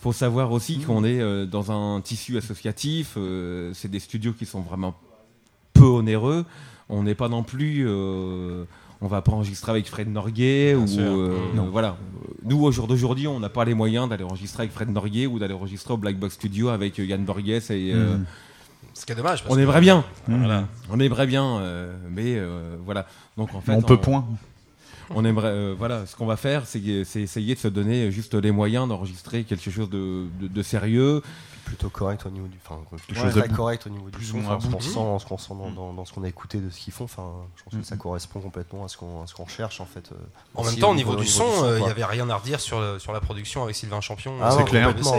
Faut 0.00 0.12
savoir 0.12 0.50
aussi 0.52 0.78
Mmh. 0.78 0.84
qu'on 0.84 1.04
est 1.04 1.20
euh, 1.20 1.46
dans 1.46 1.70
un 1.70 2.00
tissu 2.00 2.36
associatif. 2.38 3.14
euh, 3.16 3.70
c'est 3.74 3.90
des 3.90 4.00
studios 4.00 4.32
qui 4.32 4.46
sont 4.46 4.60
vraiment 4.60 4.94
peu 5.74 5.84
onéreux. 5.84 6.44
On 6.88 7.02
n'est 7.02 7.14
pas 7.14 7.28
non 7.28 7.42
plus. 7.42 7.84
euh, 7.86 8.64
on 9.02 9.06
va 9.08 9.22
pas 9.22 9.32
enregistrer 9.32 9.70
avec 9.72 9.86
Fred 9.88 10.08
Norgay 10.12 10.74
ou 10.74 10.84
euh, 10.98 11.38
Non. 11.54 11.68
voilà. 11.70 11.96
Nous 12.44 12.62
au 12.62 12.70
jour 12.72 12.86
d'aujourd'hui, 12.86 13.26
on 13.28 13.40
n'a 13.40 13.48
pas 13.48 13.64
les 13.64 13.72
moyens 13.74 14.08
d'aller 14.10 14.24
enregistrer 14.24 14.64
avec 14.64 14.72
Fred 14.72 14.90
Norgay 14.90 15.26
ou 15.26 15.38
d'aller 15.38 15.54
enregistrer 15.54 15.94
au 15.94 15.96
Black 15.96 16.18
Box 16.18 16.34
Studio 16.34 16.68
avec 16.68 16.98
Yann 16.98 17.24
Borges 17.24 17.48
et 17.70 17.92
euh, 17.94 18.16
Mhm. 18.16 18.24
Ce 18.92 19.06
qui 19.06 19.12
est 19.12 19.14
dommage. 19.14 19.42
parce 19.42 19.54
on 19.54 19.58
aimerait 19.58 19.80
bien. 19.80 20.04
Voilà. 20.26 20.66
On 20.90 20.98
aimerait 21.00 21.26
bien, 21.26 21.44
euh, 21.60 21.94
mais 22.10 22.34
euh, 22.36 22.76
voilà. 22.84 23.06
Donc 23.38 23.54
en 23.54 23.60
fait, 23.62 23.72
on 23.72 23.80
peut 23.80 23.96
point. 23.96 24.26
On 25.14 25.24
aimerait, 25.24 25.48
euh, 25.48 25.74
voilà, 25.76 26.06
ce 26.06 26.14
qu'on 26.16 26.26
va 26.26 26.36
faire, 26.36 26.66
c'est 26.66 26.78
essayer 26.80 27.54
de 27.54 27.60
se 27.60 27.68
donner 27.68 28.10
juste 28.12 28.34
les 28.34 28.52
moyens 28.52 28.88
d'enregistrer 28.88 29.44
quelque 29.44 29.70
chose 29.70 29.90
de, 29.90 30.26
de- 30.40 30.48
de 30.48 30.62
sérieux. 30.62 31.22
Plutôt 31.64 31.88
correct 31.90 32.24
au 32.26 32.30
niveau 32.30 32.46
du. 32.48 32.58
Enfin, 32.64 32.80
Quelque 32.90 33.20
ouais, 33.20 33.30
chose 33.32 33.34
de 33.42 33.54
correct 33.54 33.86
au 33.86 33.90
niveau 33.90 34.08
du 34.10 34.24
son. 34.24 34.40
qu'on 34.40 34.50
abouti. 34.50 34.74
ressent, 34.74 35.18
ce 35.20 35.26
qu'on 35.26 35.36
ressent 35.36 35.54
dans, 35.54 35.70
dans- 35.70 35.92
dans 35.92 36.04
ce 36.04 36.12
qu'on 36.12 36.24
a 36.24 36.28
écouté 36.28 36.58
de 36.58 36.68
ce 36.70 36.80
qu'ils 36.80 36.92
font. 36.92 37.04
Enfin, 37.04 37.30
je 37.56 37.62
pense 37.62 37.74
que 37.80 37.86
ça 37.86 37.94
Mhm. 37.94 38.00
correspond 38.00 38.40
complètement 38.40 38.84
à 38.84 38.88
ce 38.88 38.96
qu'on 38.96 39.22
à 39.22 39.26
ce 39.26 39.34
qu'on 39.34 39.46
cherche 39.46 39.80
en 39.80 39.84
fait. 39.84 40.10
euh, 40.12 40.16
En 40.56 40.64
même 40.64 40.74
temps, 40.76 40.90
au 40.90 40.94
niveau 40.96 41.14
du 41.16 41.26
son, 41.26 41.44
euh, 41.64 41.78
il 41.78 41.84
n'y 41.84 41.90
avait 41.90 42.04
rien 42.04 42.28
à 42.30 42.36
redire 42.36 42.58
sur, 42.60 42.80
le- 42.80 42.98
sur 42.98 43.12
la 43.12 43.20
production 43.20 43.62
avec 43.62 43.76
Sylvain 43.76 44.00
Champion. 44.00 44.32
Ah 44.40 44.48
hein. 44.48 44.54
c'est 44.58 44.64
clair. 44.64 44.88
complètement, 44.92 45.14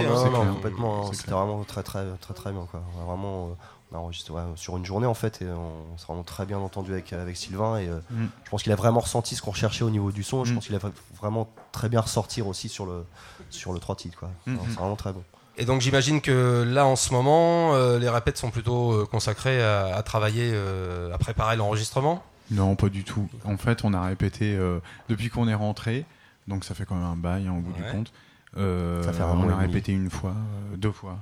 hein, 1.08 1.10
C'était 1.14 1.32
vraiment 1.32 1.64
très 1.64 1.84
très 1.84 2.06
très 2.20 2.34
très 2.34 2.52
bien 2.52 2.66
quoi. 2.70 2.82
On 3.02 3.06
Vraiment, 3.06 3.58
ouais, 3.92 4.42
sur 4.56 4.78
une 4.78 4.86
journée 4.86 5.06
en 5.08 5.14
fait 5.14 5.42
et 5.42 5.46
on 5.48 5.98
s'est 5.98 6.06
vraiment 6.06 6.24
très 6.24 6.46
bien 6.46 6.58
entendu 6.60 6.92
avec 6.94 7.12
avec 7.14 7.36
Sylvain 7.38 7.78
et 7.78 7.88
euh, 7.90 8.00
Mm. 8.12 8.26
je 8.46 8.50
pense 8.50 8.64
qu'il 8.64 8.72
a 8.72 8.76
vraiment 8.76 9.00
ressenti 9.02 9.36
ce 9.36 9.42
qu'on 9.42 9.52
recherchait 9.52 9.84
au 9.84 9.90
niveau 9.90 10.12
du 10.12 10.24
son. 10.24 10.46
Je 10.46 10.52
Mm. 10.52 10.56
pense 10.56 10.66
qu'il 10.68 10.76
a 10.76 10.80
vra- 10.80 10.92
vraiment 11.20 11.48
très 11.72 11.90
bien 11.90 12.00
ressortir 12.02 12.48
aussi 12.48 12.70
sur 12.70 12.86
le 12.86 13.06
sur 13.50 13.74
le 13.74 13.80
3 13.80 13.96
titres 13.96 14.18
quoi. 14.18 14.30
Mm, 14.46 14.52
Alors, 14.54 14.64
mm. 14.66 14.68
C'est 14.70 14.80
vraiment 14.80 14.96
très 14.96 15.14
bon. 15.14 15.24
Et 15.58 15.66
donc 15.66 15.82
j'imagine 15.82 16.22
que 16.22 16.64
là 16.68 16.86
en 16.86 16.96
ce 16.96 17.12
moment, 17.14 17.74
euh, 17.76 18.00
les 18.00 18.10
répètes 18.10 18.38
sont 18.38 18.52
plutôt 18.52 18.94
euh, 18.94 19.06
consacrées 19.06 19.62
à, 19.62 19.96
à 19.96 20.02
travailler, 20.04 20.52
euh, 20.54 21.14
à 21.14 21.18
préparer 21.18 21.56
l'enregistrement? 21.58 22.24
Non, 22.52 22.76
pas 22.76 22.90
du 22.90 23.04
tout. 23.04 23.30
En 23.46 23.58
fait, 23.58 23.84
on 23.84 23.94
a 23.94 24.02
répété 24.02 24.56
euh, 24.56 24.80
depuis 25.10 25.30
qu'on 25.30 25.48
est 25.48 25.54
rentré, 25.54 26.06
donc 26.48 26.64
ça 26.66 26.74
fait 26.76 26.86
quand 26.86 26.96
même 26.96 27.04
un 27.06 27.16
bail 27.16 27.48
hein, 27.48 27.56
au 27.58 27.62
bout 27.62 27.72
Ouais. 27.80 27.86
du 27.86 27.92
compte. 27.92 28.12
Euh, 28.58 29.02
Ça 29.04 29.14
fait 29.14 29.24
un 29.24 29.28
on 29.38 29.50
a 29.50 29.56
répété 29.56 29.94
une 29.94 30.10
fois, 30.10 30.32
euh, 30.32 30.76
deux 30.78 30.92
fois. 30.92 31.18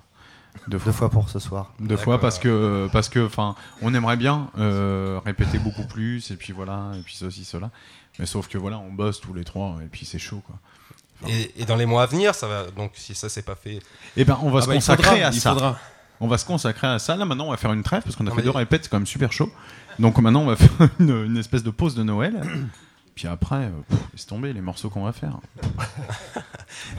Deux 0.67 0.77
Deux 0.77 0.91
fois 0.91 1.09
pour 1.09 1.29
ce 1.29 1.39
soir. 1.39 1.73
Deux 1.79 1.97
fois 1.97 2.19
parce 2.19 2.37
que 2.39 2.87
parce 2.91 3.09
que 3.09 3.25
enfin 3.25 3.55
on 3.81 3.93
aimerait 3.93 4.17
bien 4.17 4.49
euh, 4.59 5.19
répéter 5.25 5.57
beaucoup 5.59 5.85
plus 5.87 6.29
et 6.31 6.35
puis 6.35 6.53
voilà 6.53 6.91
et 6.97 7.01
puis 7.01 7.15
ceci 7.15 7.43
cela 7.45 7.71
mais 8.19 8.25
sauf 8.25 8.47
que 8.47 8.57
voilà 8.57 8.77
on 8.79 8.91
bosse 8.91 9.19
tous 9.21 9.33
les 9.33 9.43
trois 9.45 9.77
et 9.83 9.87
puis 9.87 10.05
c'est 10.05 10.19
chaud 10.19 10.41
quoi. 10.45 10.55
Enfin, 11.23 11.33
Et, 11.33 11.61
et 11.61 11.65
dans 11.65 11.75
les 11.75 11.85
mois 11.85 12.03
à 12.03 12.05
venir, 12.05 12.35
ça 12.35 12.47
va. 12.47 12.65
Donc 12.75 12.91
si 12.95 13.15
ça 13.15 13.29
c'est 13.29 13.41
pas 13.41 13.55
fait, 13.55 13.79
Et 14.17 14.25
ben 14.25 14.37
on 14.43 14.49
va 14.51 14.59
Ah 14.59 14.61
se 14.63 14.67
bah, 14.67 14.73
consacrer 14.75 15.09
faudra, 15.11 15.27
à 15.27 15.31
ça. 15.31 15.51
faudra. 15.53 15.79
On 16.21 16.27
va 16.27 16.37
se 16.37 16.45
consacrer 16.45 16.87
à 16.87 16.99
ça. 16.99 17.15
Là 17.15 17.25
maintenant 17.25 17.47
on 17.47 17.51
va 17.51 17.57
faire 17.57 17.73
une 17.73 17.83
trêve 17.83 18.03
parce 18.03 18.15
qu'on 18.15 18.25
a 18.27 18.29
Non, 18.29 18.35
fait 18.35 18.41
mais- 18.41 18.43
deux 18.45 18.49
répètes, 18.57 18.83
c'est 18.83 18.89
quand 18.89 18.97
même 18.97 19.07
super 19.07 19.31
chaud. 19.31 19.51
Donc 19.97 20.17
maintenant 20.19 20.41
on 20.41 20.47
va 20.47 20.55
faire 20.57 20.69
une, 20.99 21.25
une 21.25 21.37
espèce 21.37 21.63
de 21.63 21.71
pause 21.71 21.95
de 21.95 22.03
Noël. 22.03 22.41
Puis 23.15 23.27
après, 23.27 23.55
euh, 23.65 23.69
pff, 23.89 23.99
laisse 24.13 24.25
tomber 24.27 24.53
les 24.53 24.61
morceaux 24.61 24.89
qu'on 24.89 25.03
va 25.03 25.11
faire. 25.13 25.37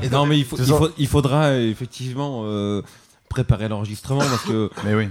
Et 0.02 0.09
non, 0.10 0.27
mais 0.27 0.39
il, 0.39 0.44
faut- 0.44 0.56
il 0.59 0.72
ans. 0.72 0.78
faut- 0.78 0.90
il 0.98 1.06
faudra 1.09 1.56
effectivement 1.56 2.43
euh, 2.44 2.82
préparer 3.31 3.69
l'enregistrement 3.69 4.20
parce 4.20 4.44
que 4.44 4.70
Mais 4.85 4.94
oui. 4.94 5.09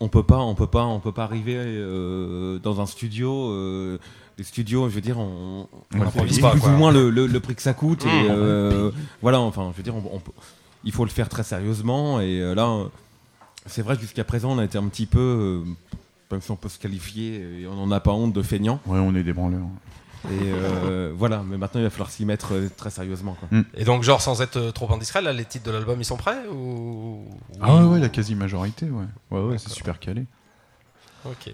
on 0.00 0.08
peut 0.08 0.22
pas, 0.22 0.36
on 0.38 0.54
peut 0.54 0.66
pas, 0.66 0.84
on 0.84 1.00
peut 1.00 1.12
pas 1.12 1.24
arriver 1.24 1.54
euh, 1.56 2.58
dans 2.58 2.82
un 2.82 2.86
studio. 2.86 3.50
euh, 3.52 3.98
les 4.38 4.44
studios, 4.44 4.90
je 4.90 4.94
veux 4.94 5.00
dire, 5.00 5.18
on, 5.18 5.66
On 5.94 5.98
pas, 5.98 6.50
plus 6.50 6.66
ou 6.66 6.70
moins 6.72 6.92
le, 6.92 7.08
le- 7.08 7.26
le 7.26 7.40
prix 7.40 7.54
que 7.54 7.62
ça 7.62 7.72
coûte. 7.72 8.04
Mmh. 8.04 8.08
et, 8.08 8.26
euh, 8.28 8.90
voilà, 9.22 9.40
enfin, 9.40 9.70
je 9.72 9.76
veux 9.78 9.82
dire, 9.82 9.94
on- 9.96 10.20
il 10.84 10.92
faut 10.92 11.04
le 11.06 11.10
faire 11.10 11.30
très 11.30 11.42
sérieusement. 11.42 12.20
Et 12.20 12.54
là, 12.54 12.84
c'est 13.64 13.80
vrai 13.80 13.94
que 13.96 14.02
jusqu'à 14.02 14.24
présent, 14.24 14.50
on 14.52 14.58
a 14.58 14.64
été 14.64 14.76
un 14.76 14.86
petit 14.88 15.06
peu, 15.06 15.62
même 16.30 16.42
si 16.42 16.50
on 16.50 16.56
peut 16.56 16.68
se 16.68 16.78
qualifier, 16.78 17.62
et 17.62 17.66
on 17.66 17.76
n'en 17.76 17.90
a 17.92 18.00
pas 18.00 18.12
honte 18.12 18.34
de 18.34 18.42
feignant. 18.42 18.78
Ouais, 18.84 18.98
on 18.98 19.14
est 19.14 19.22
des 19.22 19.32
branleurs. 19.32 19.62
Et 20.24 20.28
euh, 20.44 21.12
voilà, 21.16 21.42
mais 21.46 21.56
maintenant, 21.56 21.80
il 21.80 21.84
va 21.84 21.90
falloir 21.90 22.10
s'y 22.10 22.24
mettre 22.24 22.54
euh, 22.54 22.68
très 22.76 22.90
sérieusement. 22.90 23.36
Quoi. 23.38 23.60
Et 23.74 23.84
donc, 23.84 24.02
genre, 24.02 24.20
sans 24.20 24.42
être 24.42 24.56
euh, 24.56 24.72
trop 24.72 24.92
indiscret, 24.92 25.22
là, 25.22 25.32
les 25.32 25.44
titres 25.44 25.64
de 25.66 25.70
l'album, 25.70 26.00
ils 26.00 26.04
sont 26.04 26.16
prêts 26.16 26.46
ou... 26.52 27.24
Ah 27.60 27.74
ouais, 27.74 27.82
ou- 27.82 27.92
ouais, 27.92 28.00
la 28.00 28.08
quasi-majorité, 28.08 28.86
ouais. 28.86 29.04
Ouais, 29.30 29.40
ouais, 29.40 29.58
c'est 29.58 29.70
super 29.70 29.98
calé. 30.00 30.24
Ok. 31.24 31.52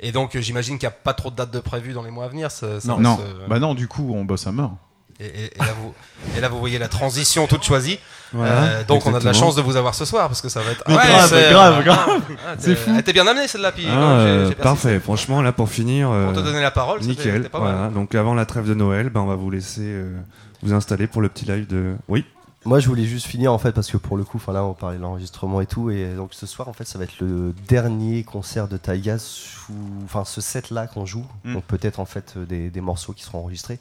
Et 0.00 0.10
donc, 0.12 0.36
j'imagine 0.38 0.78
qu'il 0.78 0.88
n'y 0.88 0.92
a 0.94 0.96
pas 0.96 1.14
trop 1.14 1.30
de 1.30 1.36
dates 1.36 1.52
de 1.52 1.60
prévues 1.60 1.92
dans 1.92 2.02
les 2.02 2.10
mois 2.10 2.24
à 2.24 2.28
venir. 2.28 2.50
ça- 2.50 2.80
ça 2.80 2.88
Non, 2.88 2.96
va 2.96 3.02
non. 3.02 3.16
se- 3.18 3.48
Bah 3.48 3.58
non, 3.60 3.74
du 3.74 3.88
coup, 3.88 4.12
on 4.14 4.24
bosse 4.24 4.46
à 4.46 4.52
mort. 4.52 4.76
Et, 5.20 5.26
et- 5.26 5.44
et 5.54 5.58
là, 5.58 5.72
vous, 5.80 5.94
et 6.36 6.40
là, 6.40 6.48
vous 6.48 6.58
voyez 6.58 6.78
la 6.78 6.88
transition 6.88 7.46
toute 7.46 7.62
choisie. 7.64 7.98
Voilà, 8.32 8.62
Euh, 8.62 8.84
donc, 8.84 9.04
on 9.06 9.14
a 9.14 9.20
de 9.20 9.24
la 9.24 9.32
chance 9.34 9.54
de 9.54 9.62
vous 9.62 9.76
avoir 9.76 9.94
ce 9.94 10.04
soir 10.04 10.26
parce 10.26 10.40
que 10.40 10.48
ça 10.48 10.60
va 10.62 10.70
être. 10.72 10.82
Ouais, 10.88 10.94
grave, 10.94 11.28
c'est- 11.28 11.50
grave, 11.50 11.84
grave. 11.84 12.08
ah, 12.46 12.54
C'est 12.58 12.70
t'es- 12.70 12.76
fou. 12.76 12.90
Elle 12.90 13.00
était 13.00 13.12
bien 13.12 13.26
amenée 13.26 13.46
celle-là, 13.46 13.72
puis 13.72 13.86
Ah, 13.88 13.92
euh, 14.20 14.50
parfait. 14.52 14.98
Franchement, 15.00 15.42
là 15.42 15.52
pour 15.52 15.68
finir, 15.68 16.06
Pour 16.08 16.16
euh, 16.16 16.32
te 16.32 16.40
donner 16.40 16.62
la 16.62 16.70
parole, 16.70 17.00
nickel. 17.02 17.48
mal. 17.52 17.92
Donc 17.92 18.14
avant 18.14 18.34
la 18.34 18.46
trêve 18.46 18.66
de 18.66 18.74
Noël, 18.74 19.10
ben, 19.10 19.20
on 19.20 19.26
va 19.26 19.36
vous 19.36 19.50
laisser 19.50 19.82
euh, 19.84 20.16
vous 20.62 20.72
installer 20.72 21.06
pour 21.06 21.20
le 21.20 21.28
petit 21.28 21.44
live 21.44 21.66
de. 21.66 21.94
Oui. 22.08 22.24
Moi, 22.64 22.78
je 22.78 22.86
voulais 22.86 23.04
juste 23.04 23.26
finir 23.26 23.52
en 23.52 23.58
fait 23.58 23.72
parce 23.72 23.90
que 23.90 23.96
pour 23.96 24.16
le 24.16 24.22
coup, 24.22 24.36
enfin 24.38 24.52
là, 24.52 24.62
on 24.64 24.72
parlait 24.72 24.96
de 24.96 25.02
l'enregistrement 25.02 25.60
et 25.60 25.66
tout, 25.66 25.90
et 25.90 26.14
donc 26.14 26.30
ce 26.32 26.46
soir, 26.46 26.68
en 26.68 26.72
fait, 26.72 26.84
ça 26.86 26.96
va 26.96 27.02
être 27.04 27.18
le 27.20 27.52
dernier 27.68 28.22
concert 28.22 28.68
de 28.68 28.76
Taiga 28.76 29.18
sous, 29.18 29.72
enfin 30.04 30.24
ce 30.24 30.40
set 30.40 30.70
là 30.70 30.86
qu'on 30.86 31.04
joue. 31.04 31.26
Mm. 31.44 31.54
Donc 31.54 31.64
peut-être 31.64 31.98
en 31.98 32.04
fait 32.06 32.38
des, 32.38 32.70
des 32.70 32.80
morceaux 32.80 33.12
qui 33.12 33.24
seront 33.24 33.40
enregistrés 33.40 33.80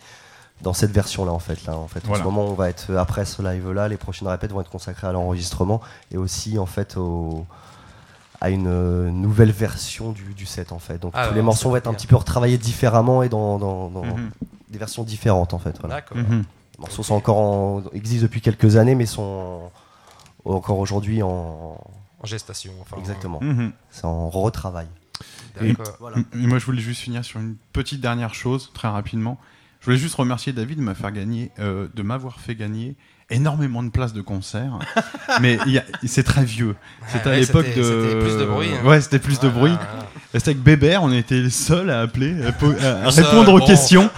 dans 0.64 0.74
cette 0.74 0.92
version 0.92 1.26
là 1.26 1.32
en 1.32 1.40
fait 1.40 1.66
là 1.66 1.76
en 1.78 1.88
fait. 1.88 2.02
Voilà. 2.06 2.24
En 2.24 2.26
ce 2.26 2.30
moment, 2.32 2.46
on 2.48 2.54
va 2.54 2.70
être 2.70 2.92
euh, 2.92 2.98
après 2.98 3.26
ce 3.26 3.42
live 3.42 3.72
là, 3.72 3.88
les 3.88 3.98
prochaines 3.98 4.28
répètes 4.28 4.52
vont 4.52 4.62
être 4.62 4.70
consacrées 4.70 5.08
à 5.08 5.12
l'enregistrement 5.12 5.82
et 6.12 6.18
aussi 6.18 6.58
en 6.60 6.66
fait 6.66 6.98
au 6.98 7.46
à 8.40 8.50
une 8.50 8.68
euh, 8.68 9.12
nouvelle 9.12 9.52
version 9.52 10.12
du, 10.12 10.34
du 10.34 10.46
set 10.46 10.72
en 10.72 10.80
fait. 10.80 10.98
Donc 10.98 11.14
Ah, 11.16 11.26
tous 11.26 11.30
ouais, 11.30 11.36
les 11.36 11.42
morceaux 11.44 11.70
vont 11.70 11.76
être 11.76 11.88
un 11.88 11.94
petit 11.94 12.08
peu 12.08 12.16
retravaillés 12.16 12.58
différemment 12.58 13.22
et 13.24 13.30
dans, 13.30 13.60
dans- 13.60 13.90
dans 13.90 14.04
Mhm. 14.04 14.32
des 14.70 14.80
versions 14.80 15.04
différentes 15.04 15.54
en 15.54 15.60
fait. 15.60 15.78
Voilà. 15.80 15.96
D'accord. 15.96 16.18
Mhm. 16.18 16.44
Les 16.78 16.80
morceaux 16.82 17.04
sont 17.04 17.14
encore 17.16 17.38
en, 17.38 17.84
existent 17.94 18.24
depuis 18.24 18.42
quelques 18.42 18.78
années, 18.78 18.96
mais 18.96 19.06
sont 19.06 19.62
encore 20.46 20.80
aujourd'hui 20.80 21.22
en. 21.22 21.78
En 22.24 22.26
gestation, 22.26 22.72
enfin. 22.82 22.98
Exactement. 22.98 23.40
Mhm. 23.42 23.72
C'est 23.92 24.06
en 24.06 24.30
retravail. 24.30 24.88
Et. 25.62 25.76
Voilà. 26.00 26.18
et 26.34 26.48
moi, 26.48 26.58
je 26.60 26.66
voulais 26.66 26.82
juste 26.82 27.02
finir 27.02 27.24
sur 27.26 27.40
une 27.40 27.56
petite 27.74 28.02
dernière 28.02 28.34
chose, 28.34 28.72
très 28.74 28.88
rapidement. 28.88 29.38
Je 29.82 29.86
voulais 29.86 29.98
juste 29.98 30.14
remercier 30.14 30.54
David 30.54 30.78
de 30.78 30.84
m'avoir 30.84 31.12
gagner, 31.12 31.52
euh, 31.60 31.88
de 31.96 32.04
m'avoir 32.04 32.40
fait 32.40 32.54
gagner 32.54 32.96
énormément 33.32 33.82
de 33.82 33.90
places 33.90 34.14
de 34.14 34.22
concert. 34.22 34.78
Mais 35.42 35.58
c'est 36.06 36.22
très 36.22 36.46
vieux. 36.46 36.76
C'était 37.08 37.30
à 37.30 37.32
ouais, 37.32 37.40
l'époque 37.40 37.66
de. 37.76 37.84
c'était 37.84 38.20
plus 38.20 38.38
de 38.38 38.46
bruit, 38.46 38.70
hein. 38.72 38.86
Ouais, 38.88 39.02
c'était 39.02 39.18
plus 39.18 39.40
de 39.40 39.50
bruit. 39.50 39.72
voilà. 39.72 40.08
C'était 40.34 40.52
avec 40.52 40.62
Bébert, 40.62 41.02
on 41.02 41.12
était 41.12 41.42
les 41.42 41.50
seuls 41.50 41.90
à 41.90 42.02
appeler, 42.02 42.36
à, 42.44 43.10
répondre 43.10 43.54
aux 43.54 43.60
bon. 43.60 43.66
questions. 43.66 44.10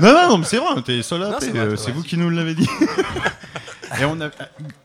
Non, 0.00 0.12
non, 0.12 0.28
non, 0.30 0.38
mais 0.38 0.44
c'est 0.46 0.56
vrai, 0.56 0.66
on 0.74 0.80
était 0.80 0.96
les 0.96 1.02
seuls 1.02 1.22
à 1.22 1.36
appeler. 1.36 1.52
c'est 1.76 1.90
euh, 1.90 1.94
vous 1.94 2.02
qui 2.02 2.16
nous 2.16 2.28
l'avez 2.28 2.54
dit. 2.54 2.68
Et 4.00 4.04
on 4.04 4.20
a, 4.20 4.28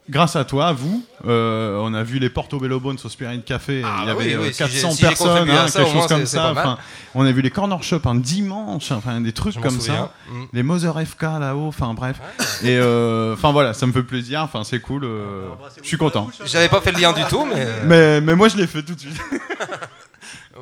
grâce 0.09 0.35
à 0.35 0.45
toi, 0.45 0.67
à 0.67 0.73
vous, 0.73 1.03
euh, 1.27 1.79
on 1.81 1.93
a 1.93 2.03
vu 2.03 2.19
les 2.19 2.29
Porto 2.29 2.59
Bellobones 2.59 2.97
au 3.03 3.09
Spirit 3.09 3.41
Café. 3.43 3.81
Ah 3.85 3.99
il 4.03 4.07
y 4.07 4.11
avait 4.11 4.25
oui, 4.25 4.33
euh, 4.33 4.39
oui, 4.41 4.53
si 4.53 4.59
400 4.59 4.89
j'ai- 4.89 4.95
si 4.95 5.01
j'ai 5.01 5.07
personnes, 5.07 5.49
à 5.49 5.63
hein, 5.63 5.67
ça, 5.67 5.79
quelque 5.79 5.89
au 5.89 5.93
moins, 5.93 6.01
chose 6.03 6.07
comme 6.17 6.25
ça. 6.25 6.51
Enfin, 6.51 6.77
on 7.15 7.25
a 7.25 7.31
vu 7.31 7.41
les 7.41 7.49
Corner 7.49 7.81
Shop 7.83 8.01
un 8.05 8.15
dimanche, 8.15 8.91
enfin 8.91 9.19
des 9.21 9.31
trucs 9.31 9.55
Je 9.55 9.59
comme 9.59 9.71
souviens. 9.79 9.95
ça. 9.95 10.33
Mm. 10.33 10.43
Les 10.53 10.63
Mother 10.63 10.99
FK 11.07 11.21
là-haut, 11.39 11.67
enfin 11.67 11.93
bref. 11.93 12.17
Et 12.63 12.77
euh, 12.77 13.33
enfin 13.33 13.51
voilà, 13.51 13.73
ça 13.73 13.85
me 13.87 13.91
fait 13.91 14.03
plaisir. 14.03 14.41
Enfin 14.43 14.63
c'est 14.63 14.79
cool. 14.79 15.03
euh, 15.05 15.47
je 15.81 15.87
suis 15.87 15.97
content. 15.97 16.29
J'avais 16.45 16.69
pas 16.69 16.81
fait 16.81 16.91
le 16.91 16.99
lien 16.99 17.13
du 17.13 17.23
tout, 17.25 17.45
mais. 17.45 17.65
Mais, 17.85 18.21
mais 18.21 18.35
moi 18.35 18.47
je 18.49 18.57
l'ai 18.57 18.67
fait 18.67 18.83
tout 18.83 18.93
de 18.95 18.99
suite. 18.99 19.19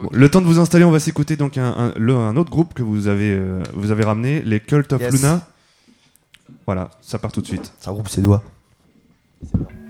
Bon, 0.01 0.09
le 0.11 0.29
temps 0.29 0.41
de 0.41 0.45
vous 0.45 0.59
installer, 0.59 0.83
on 0.85 0.91
va 0.91 0.99
s'écouter 0.99 1.37
donc 1.37 1.57
un, 1.57 1.73
un- 1.75 1.93
le- 1.97 2.15
un 2.15 2.35
autre 2.37 2.51
groupe 2.51 2.75
que 2.75 2.83
vous 2.83 3.07
avez, 3.07 3.31
euh, 3.31 3.63
vous 3.73 3.89
avez 3.89 4.03
ramené, 4.03 4.43
les 4.45 4.59
Cult 4.59 4.93
of 4.93 5.01
Yes. 5.01 5.11
Luna. 5.13 5.41
Voilà, 6.67 6.91
ça 7.01 7.17
part 7.17 7.31
tout 7.31 7.41
de 7.41 7.47
suite. 7.47 7.71
Un 7.85 7.93
groupe 7.93 8.09
suédois. 8.09 8.43
There 9.53 9.86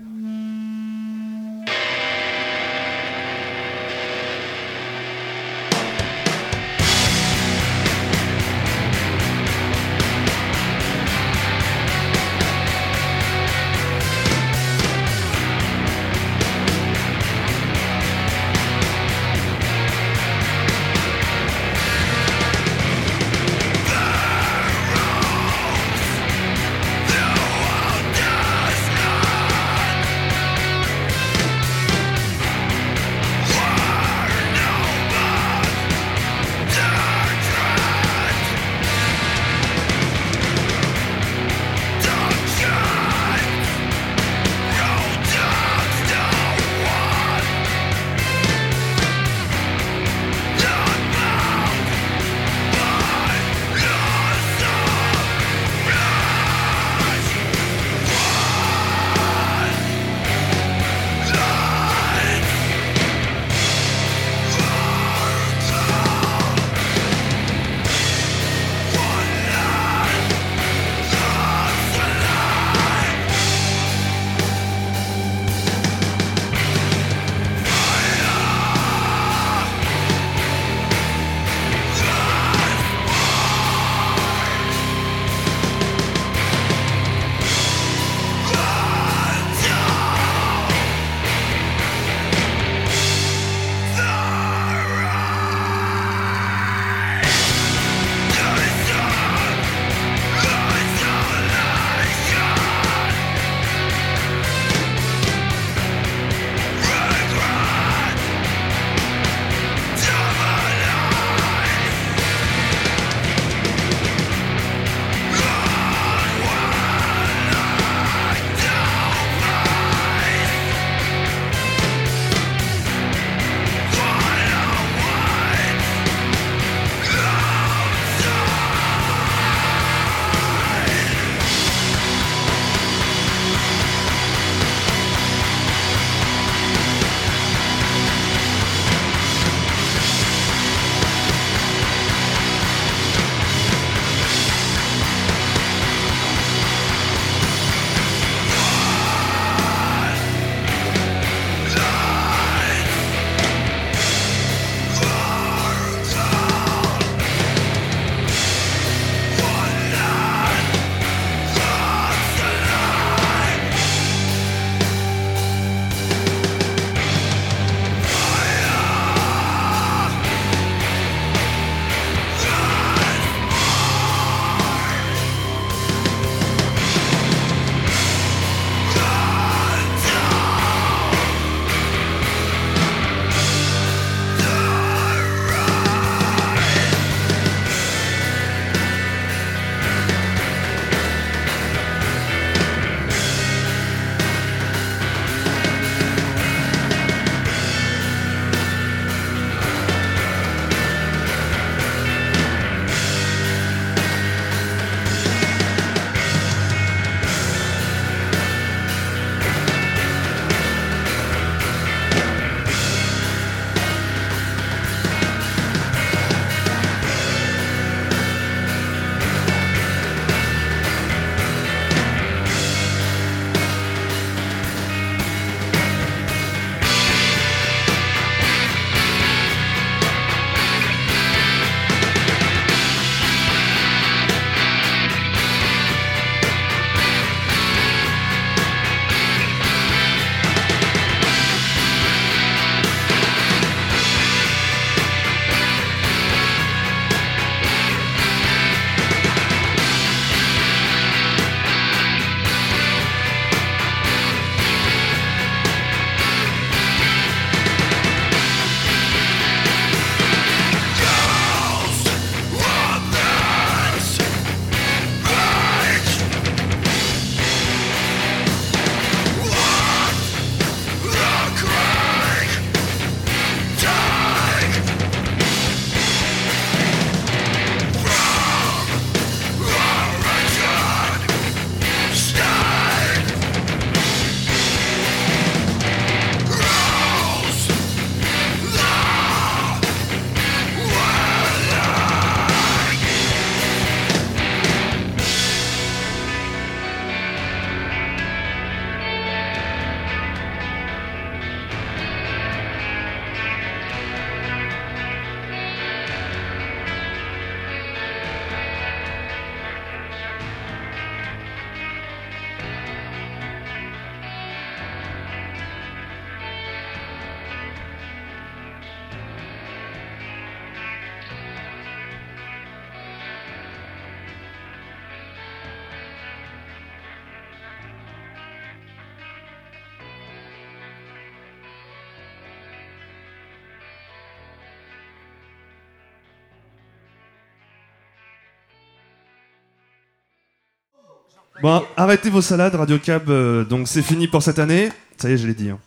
Bon, 341.62 341.82
arrêtez 341.96 342.30
vos 342.30 342.40
salades, 342.42 342.74
Radio 342.76 342.98
Cab. 342.98 343.28
euh, 343.30 343.64
donc 343.64 343.88
c'est 343.88 344.02
fini 344.02 344.28
pour 344.28 344.42
cette 344.42 344.58
année. 344.58 344.90
Ça 345.16 345.28
y 345.28 345.32
est, 345.32 345.36
je 345.38 345.46
l'ai 345.46 345.54
dit. 345.54 345.70
hein. 345.70 345.78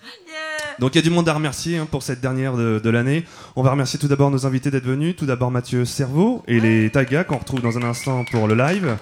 Donc 0.79 0.95
il 0.95 0.97
y 0.97 0.99
a 0.99 1.01
du 1.01 1.09
monde 1.09 1.29
à 1.29 1.33
remercier 1.33 1.77
hein, 1.77 1.87
pour 1.89 2.03
cette 2.03 2.19
dernière 2.21 2.55
de, 2.57 2.79
de 2.83 2.89
l'année. 2.89 3.25
On 3.55 3.63
va 3.63 3.71
remercier 3.71 3.97
tout 3.99 4.07
d'abord 4.07 4.31
nos 4.31 4.45
invités 4.45 4.71
d'être 4.71 4.85
venus. 4.85 5.15
Tout 5.15 5.25
d'abord 5.25 5.51
Mathieu 5.51 5.85
Cerveau 5.85 6.43
et 6.47 6.59
les 6.59 6.89
Tagas 6.89 7.23
qu'on 7.23 7.37
retrouve 7.37 7.61
dans 7.61 7.77
un 7.77 7.83
instant 7.83 8.25
pour 8.31 8.47
le 8.47 8.55
live. 8.55 8.97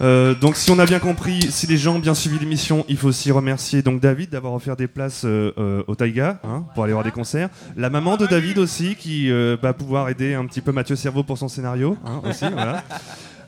Euh, 0.00 0.34
donc 0.34 0.56
si 0.56 0.70
on 0.70 0.78
a 0.78 0.86
bien 0.86 0.98
compris, 0.98 1.42
si 1.50 1.66
les 1.66 1.76
gens 1.76 1.96
ont 1.96 1.98
bien 2.00 2.14
suivi 2.14 2.38
l'émission, 2.38 2.84
il 2.88 2.96
faut 2.96 3.08
aussi 3.08 3.30
remercier 3.30 3.82
donc 3.82 4.00
David 4.00 4.30
d'avoir 4.30 4.54
offert 4.54 4.74
des 4.76 4.88
places 4.88 5.24
euh, 5.24 5.52
euh, 5.58 5.82
au 5.86 5.94
Taiga 5.94 6.40
hein, 6.44 6.64
pour 6.74 6.84
aller 6.84 6.92
voir 6.92 7.04
des 7.04 7.10
concerts. 7.12 7.50
La 7.76 7.90
maman 7.90 8.16
de 8.16 8.26
David 8.26 8.58
aussi 8.58 8.96
qui 8.96 9.30
euh, 9.30 9.56
va 9.62 9.72
pouvoir 9.74 10.08
aider 10.08 10.34
un 10.34 10.46
petit 10.46 10.60
peu 10.62 10.72
Mathieu 10.72 10.96
Cerveau 10.96 11.22
pour 11.22 11.36
son 11.38 11.48
scénario 11.48 11.96
hein, 12.06 12.20
aussi. 12.28 12.46
voilà. 12.52 12.82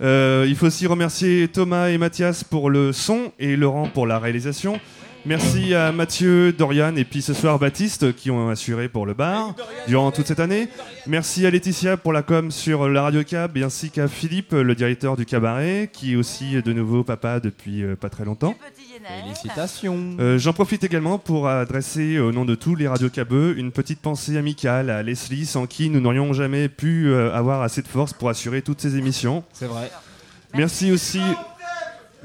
Euh, 0.00 0.44
il 0.48 0.56
faut 0.56 0.66
aussi 0.66 0.86
remercier 0.86 1.48
Thomas 1.48 1.88
et 1.88 1.98
Mathias 1.98 2.44
pour 2.44 2.70
le 2.70 2.92
son 2.92 3.32
et 3.38 3.56
Laurent 3.56 3.88
pour 3.88 4.06
la 4.06 4.18
réalisation. 4.18 4.80
Merci 5.26 5.74
à 5.74 5.90
Mathieu, 5.90 6.52
Dorian 6.52 6.96
et 6.96 7.04
puis 7.04 7.22
ce 7.22 7.32
soir 7.32 7.58
Baptiste 7.58 8.14
qui 8.14 8.30
ont 8.30 8.50
assuré 8.50 8.90
pour 8.90 9.06
le 9.06 9.14
bar 9.14 9.54
durant 9.88 10.12
toute 10.12 10.26
cette 10.26 10.38
année. 10.38 10.68
Merci 11.06 11.46
à 11.46 11.50
Laetitia 11.50 11.96
pour 11.96 12.12
la 12.12 12.22
com 12.22 12.50
sur 12.50 12.90
la 12.90 13.02
radio 13.02 13.24
cab 13.24 13.56
et 13.56 13.62
ainsi 13.62 13.88
qu'à 13.88 14.06
Philippe, 14.06 14.52
le 14.52 14.74
directeur 14.74 15.16
du 15.16 15.24
cabaret, 15.24 15.88
qui 15.90 16.12
est 16.12 16.16
aussi 16.16 16.60
de 16.60 16.72
nouveau 16.74 17.04
papa 17.04 17.40
depuis 17.40 17.82
euh, 17.82 17.96
pas 17.96 18.10
très 18.10 18.26
longtemps. 18.26 18.54
Félicitations. 19.24 20.16
Euh, 20.20 20.38
J'en 20.38 20.52
profite 20.52 20.84
également 20.84 21.18
pour 21.18 21.48
adresser 21.48 22.18
au 22.18 22.30
nom 22.30 22.44
de 22.44 22.54
tous 22.54 22.74
les 22.74 22.86
radiocabeux 22.86 23.54
une 23.56 23.72
petite 23.72 24.00
pensée 24.00 24.36
amicale 24.36 24.90
à 24.90 25.02
Leslie, 25.02 25.46
sans 25.46 25.66
qui 25.66 25.88
nous 25.88 26.00
n'aurions 26.00 26.34
jamais 26.34 26.68
pu 26.68 27.08
euh, 27.08 27.32
avoir 27.34 27.62
assez 27.62 27.80
de 27.80 27.88
force 27.88 28.12
pour 28.12 28.28
assurer 28.28 28.60
toutes 28.60 28.80
ces 28.80 28.96
émissions. 28.96 29.42
C'est 29.54 29.66
vrai. 29.66 29.90
Merci 30.54 30.92
aussi. 30.92 31.20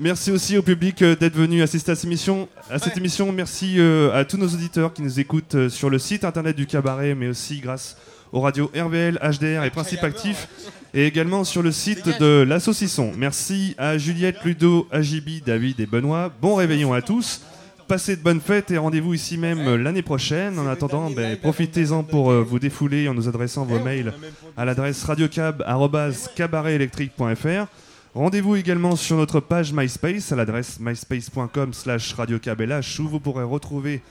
Merci 0.02 0.32
aussi 0.32 0.58
au 0.58 0.62
public 0.62 1.02
euh, 1.02 1.16
d'être 1.16 1.36
venu 1.36 1.62
assister 1.62 1.92
à 1.92 1.96
cette 1.96 2.06
émission. 2.06 2.48
À 2.70 2.80
cette 2.80 2.96
émission. 2.96 3.34
Merci 3.34 3.76
euh, 3.80 4.18
à 4.18 4.24
tous 4.24 4.38
nos 4.38 4.48
auditeurs 4.48 4.94
qui 4.94 5.02
nous 5.02 5.20
écoutent 5.20 5.56
euh, 5.56 5.68
sur 5.68 5.90
le 5.90 6.00
site 6.00 6.24
internet 6.24 6.56
du 6.56 6.66
cabaret, 6.66 7.16
mais 7.16 7.28
aussi 7.28 7.60
grâce 7.60 7.98
aux 8.32 8.40
radios 8.40 8.72
RVL, 8.74 9.20
HDR 9.22 9.66
et 9.66 9.70
Principe 9.72 10.02
Actif, 10.04 10.48
et 10.94 11.06
également 11.06 11.44
sur 11.44 11.62
le 11.62 11.74
site 11.74 12.18
de 12.20 12.46
La 12.48 12.62
Saucisson. 12.62 13.12
Merci 13.18 13.76
à 13.78 13.98
Juliette, 13.98 14.42
Ludo, 14.46 14.88
Agibi, 14.90 15.44
David 15.46 15.82
et 15.82 15.86
Benoît. 15.86 16.32
Bon 16.42 16.56
réveillon 16.56 16.94
à 16.94 17.02
tous. 17.02 17.42
Passez 17.90 18.16
de 18.16 18.22
bonnes 18.22 18.40
fêtes 18.40 18.72
et 18.72 18.78
rendez-vous 18.78 19.16
ici 19.16 19.38
même 19.38 19.76
l'année 19.76 20.04
prochaine. 20.04 20.60
En 20.60 20.68
attendant, 20.68 21.10
ben, 21.10 21.36
profitez-en 21.36 22.04
pour 22.04 22.32
vous 22.32 22.60
défouler 22.60 23.10
en 23.10 23.14
nous 23.16 23.28
adressant 23.28 23.66
vos 23.66 23.80
mails 23.80 24.14
à 24.56 24.64
l'adresse 24.64 25.04
radiocab.cabaretelectrique.fr. 25.04 27.89
Rendez-vous 28.16 28.56
également 28.56 28.96
sur 28.96 29.18
notre 29.18 29.40
page 29.40 29.72
MySpace 29.72 30.32
à 30.32 30.36
l'adresse 30.36 30.80
myspace.com 30.80 31.74
slash 31.74 32.16
où 33.00 33.08
vous 33.08 33.20
pourrez 33.20 33.44
retrouver 33.44 34.02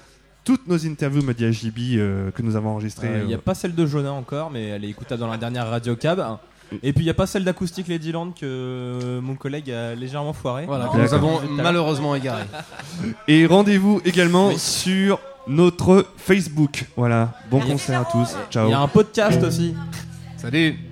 toutes 0.45 0.67
nos 0.67 0.87
interviews 0.87 1.23
me 1.23 1.35
dit 1.35 1.45
Agibi, 1.45 1.97
euh, 1.99 2.31
que 2.31 2.41
nous 2.41 2.57
avons 2.57 2.71
enregistrées. 2.71 3.11
Il 3.21 3.27
n'y 3.27 3.35
a 3.35 3.37
euh, 3.37 3.41
pas 3.41 3.55
celle 3.55 3.75
de 3.75 3.85
Jonah 3.85 4.13
encore, 4.13 4.51
mais 4.51 4.69
elle 4.69 4.85
est 4.85 4.89
écoutable 4.89 5.21
dans 5.21 5.27
la 5.27 5.37
dernière 5.37 5.69
Radio 5.69 5.95
Cab. 5.95 6.25
Et 6.83 6.93
puis 6.93 7.03
il 7.03 7.07
n'y 7.07 7.11
a 7.11 7.15
pas 7.15 7.27
celle 7.27 7.45
d'Acoustique 7.45 7.89
Ladyland 7.89 8.31
que 8.31 8.45
euh, 8.45 9.21
mon 9.21 9.35
collègue 9.35 9.71
a 9.71 9.95
légèrement 9.95 10.33
foiré. 10.33 10.65
Voilà, 10.65 10.89
que 10.89 10.97
nous 10.97 11.13
avons 11.13 11.41
malheureusement 11.51 12.15
égaré. 12.15 12.45
Et 13.29 13.45
rendez-vous 13.47 14.01
également 14.05 14.57
sur 14.57 15.19
notre 15.47 16.07
Facebook. 16.17 16.87
Voilà, 16.97 17.35
bon 17.51 17.61
concert 17.61 18.01
à 18.01 18.05
tous. 18.05 18.37
Ciao. 18.51 18.69
Il 18.69 18.71
y 18.71 18.75
a 18.75 18.81
un 18.81 18.89
podcast 18.89 19.43
aussi. 19.43 19.75
Salut 20.37 20.88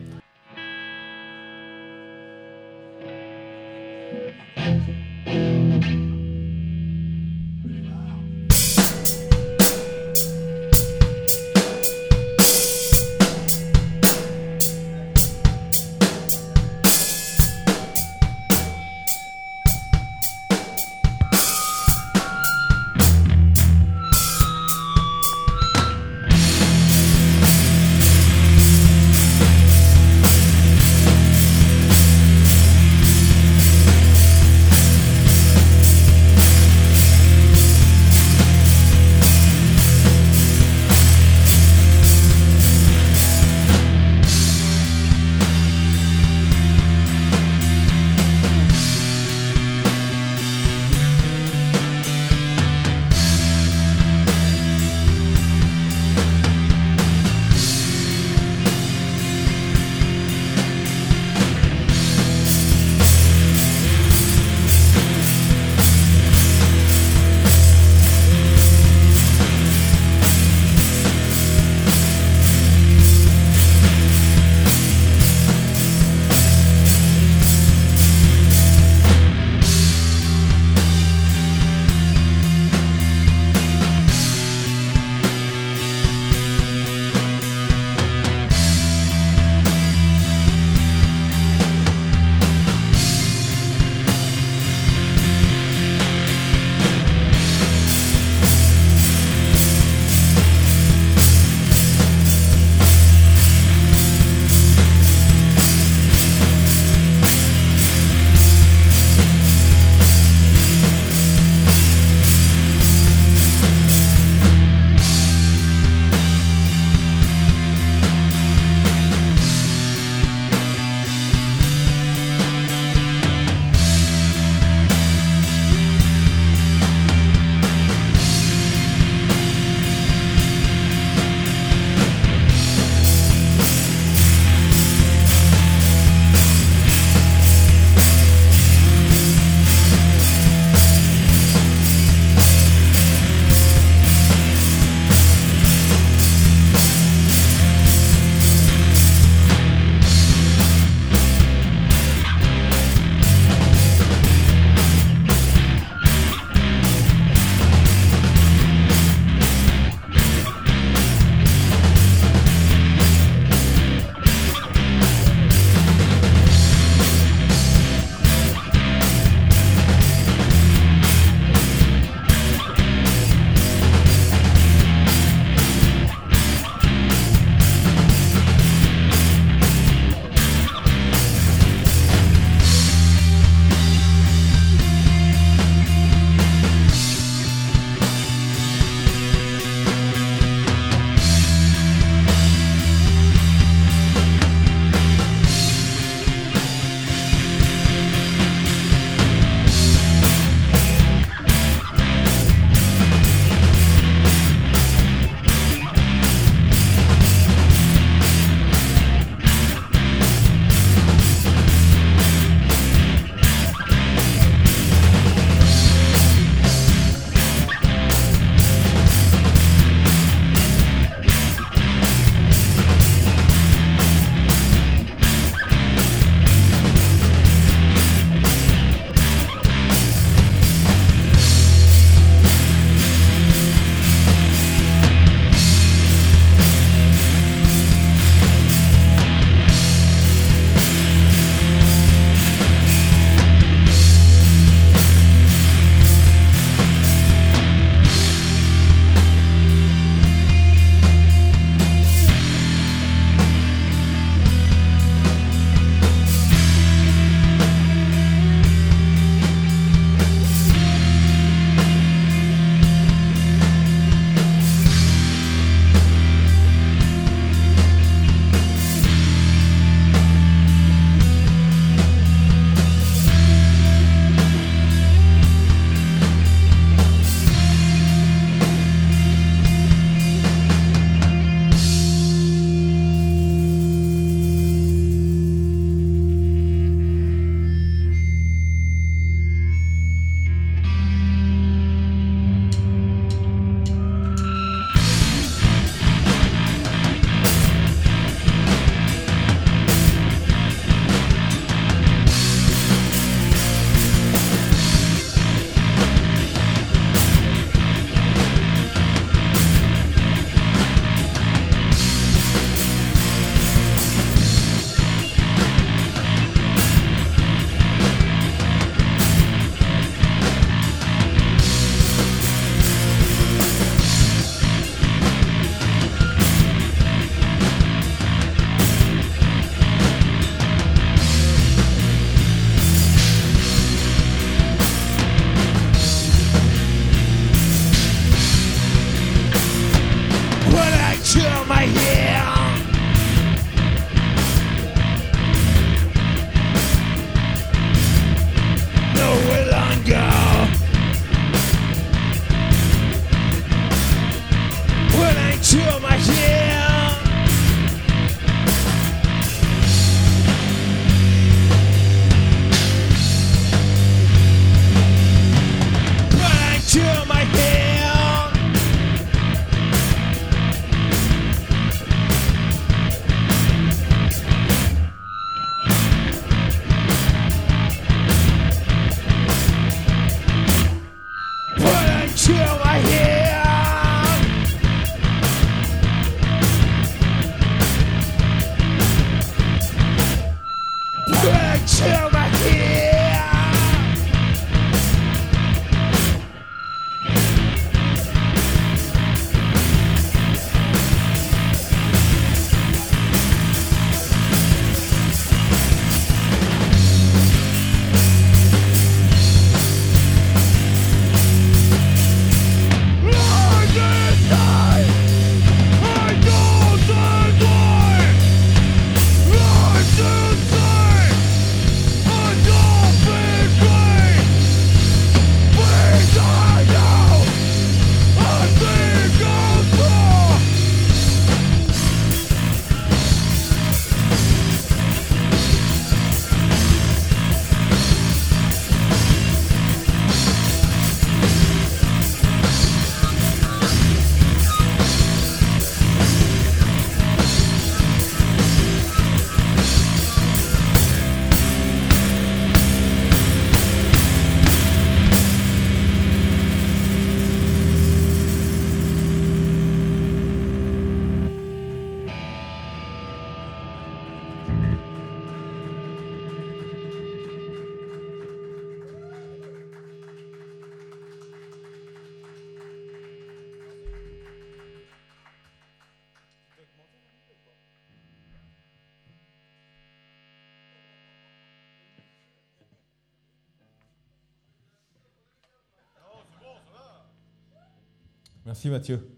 Merci 488.77 488.91
Mathieu. 488.91 489.36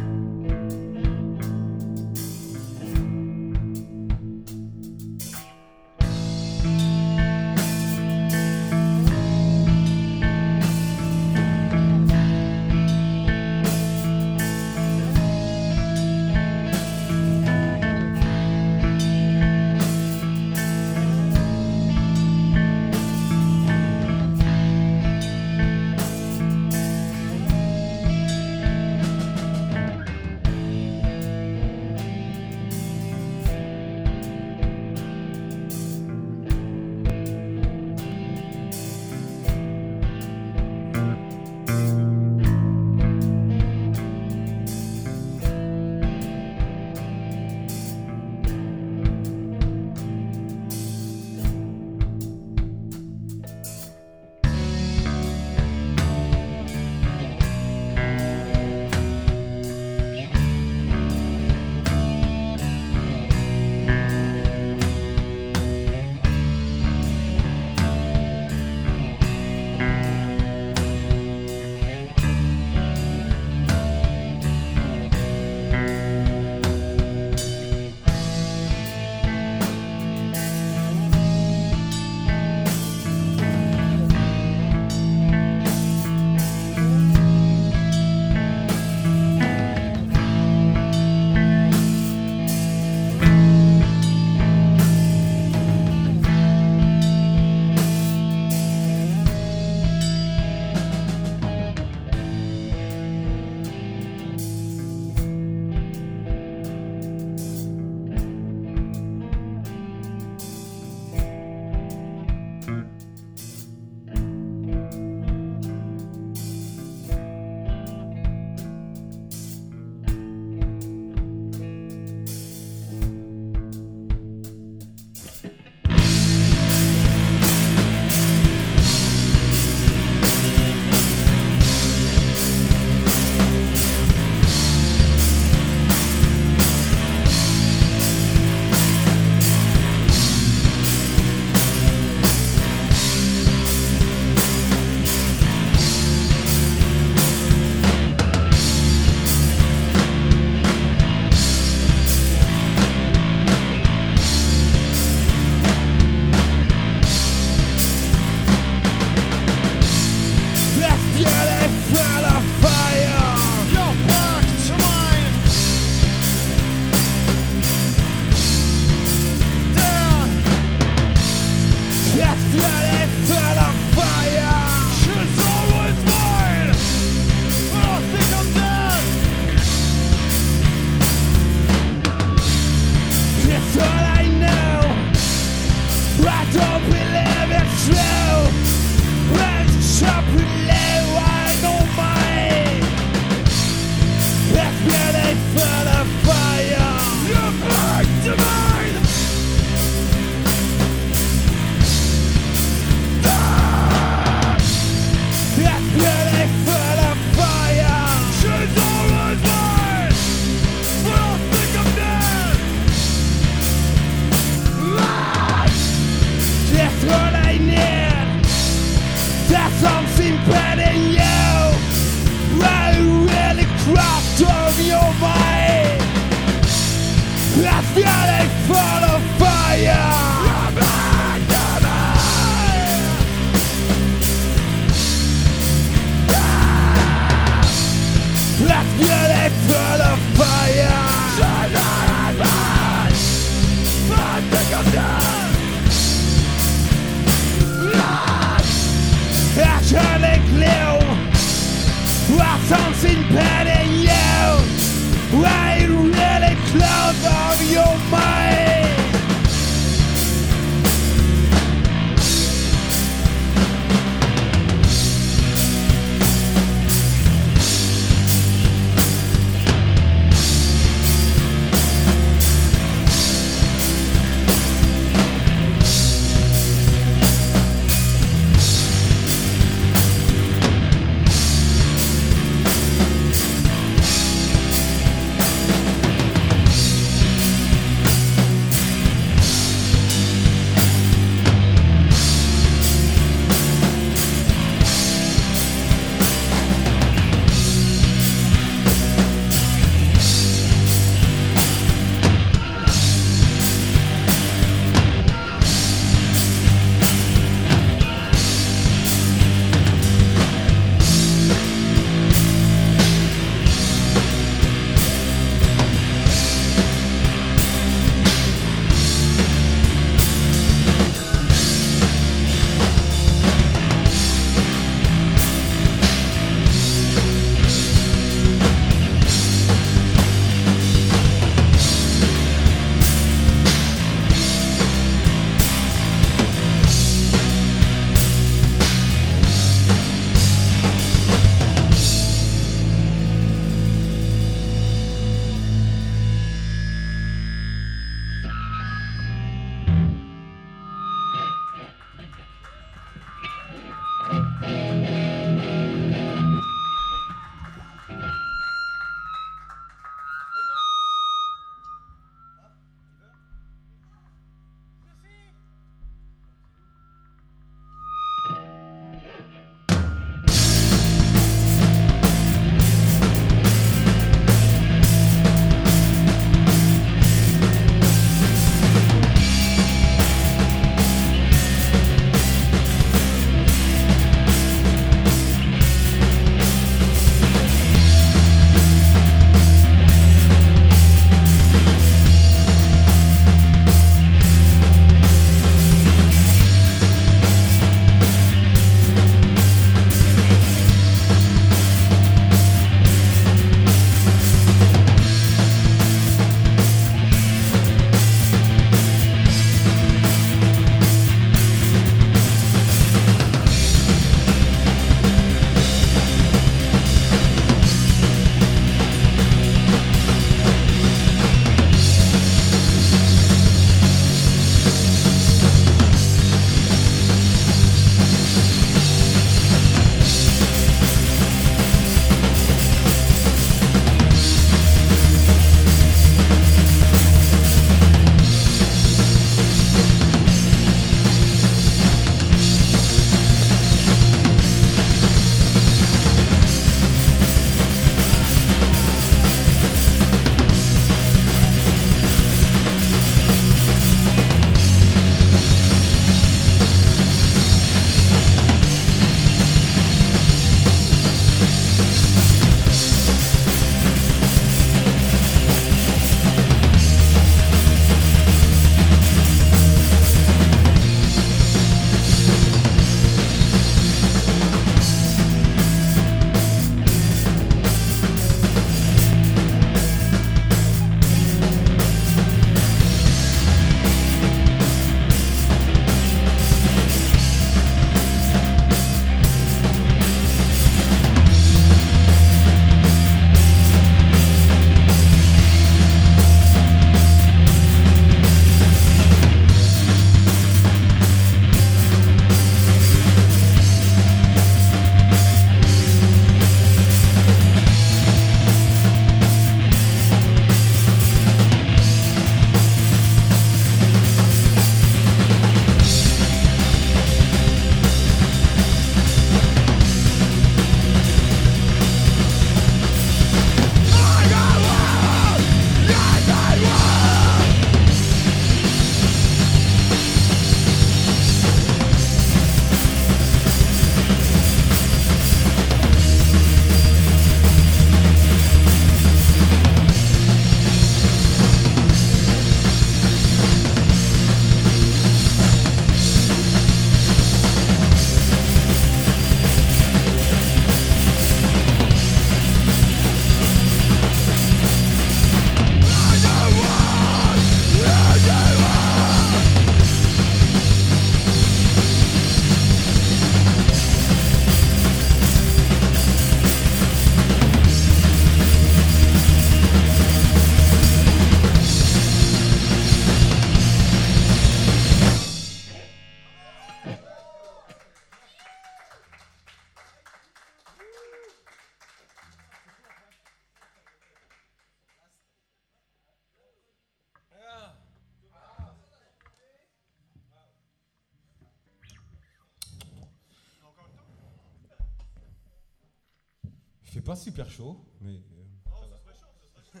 Pas 597.32 597.36
super 597.36 597.70
chaud, 597.70 597.98
mais. 598.20 598.34
euh, 598.34 600.00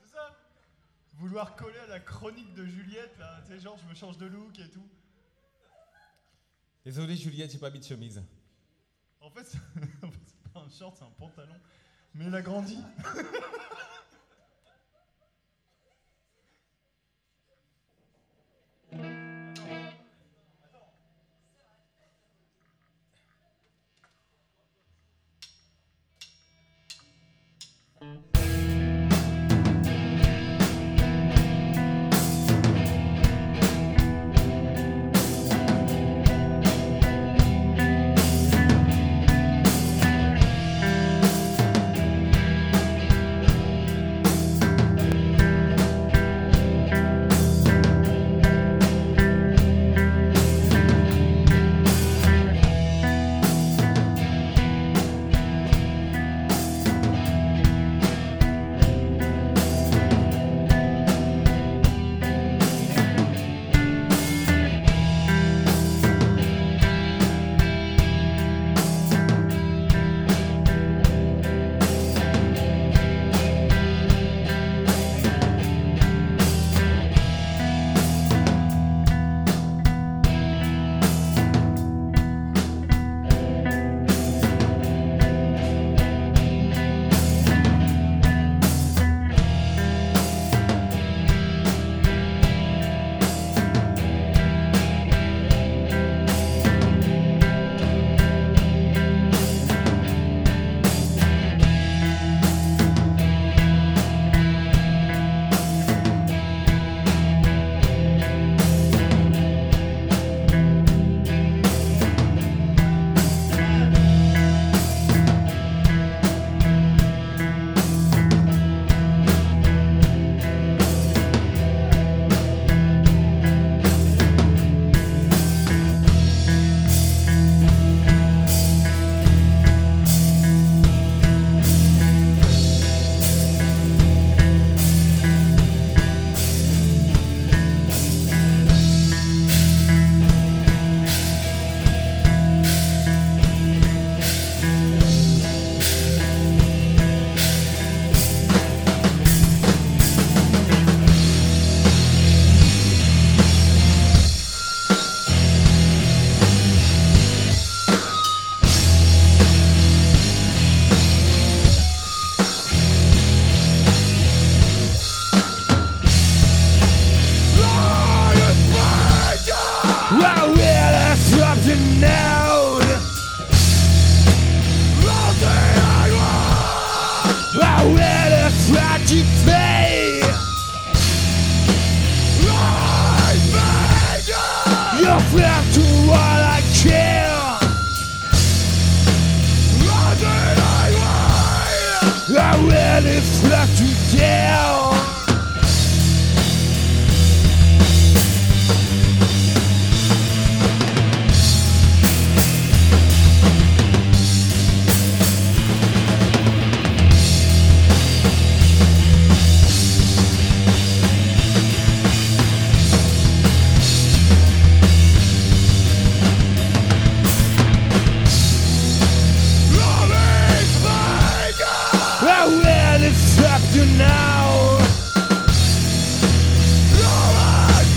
C'est 0.00 0.08
ça 0.10 0.34
Vouloir 1.14 1.54
coller 1.56 1.78
à 1.78 1.86
la 1.88 2.00
chronique 2.00 2.54
de 2.54 2.64
Juliette, 2.64 3.14
là, 3.18 3.42
tu 3.46 3.52
sais, 3.52 3.60
genre 3.60 3.76
je 3.82 3.86
me 3.88 3.94
change 3.94 4.16
de 4.16 4.24
look 4.26 4.58
et 4.58 4.70
tout. 4.70 4.88
Désolé 6.86 7.16
Juliette, 7.16 7.50
j'ai 7.52 7.58
pas 7.58 7.68
mis 7.70 7.80
de 7.80 7.84
chemise. 7.84 8.22
En 9.20 9.30
fait, 9.30 9.44
c'est 9.44 9.58
en 10.06 10.10
fait, 10.10 10.20
c'est 10.26 10.52
pas 10.52 10.60
un 10.60 10.70
short, 10.70 10.96
c'est 10.96 11.04
un 11.04 11.10
pantalon. 11.18 11.54
Mais 12.14 12.26
il 12.26 12.34
a 12.34 12.40
grandi. 12.40 12.78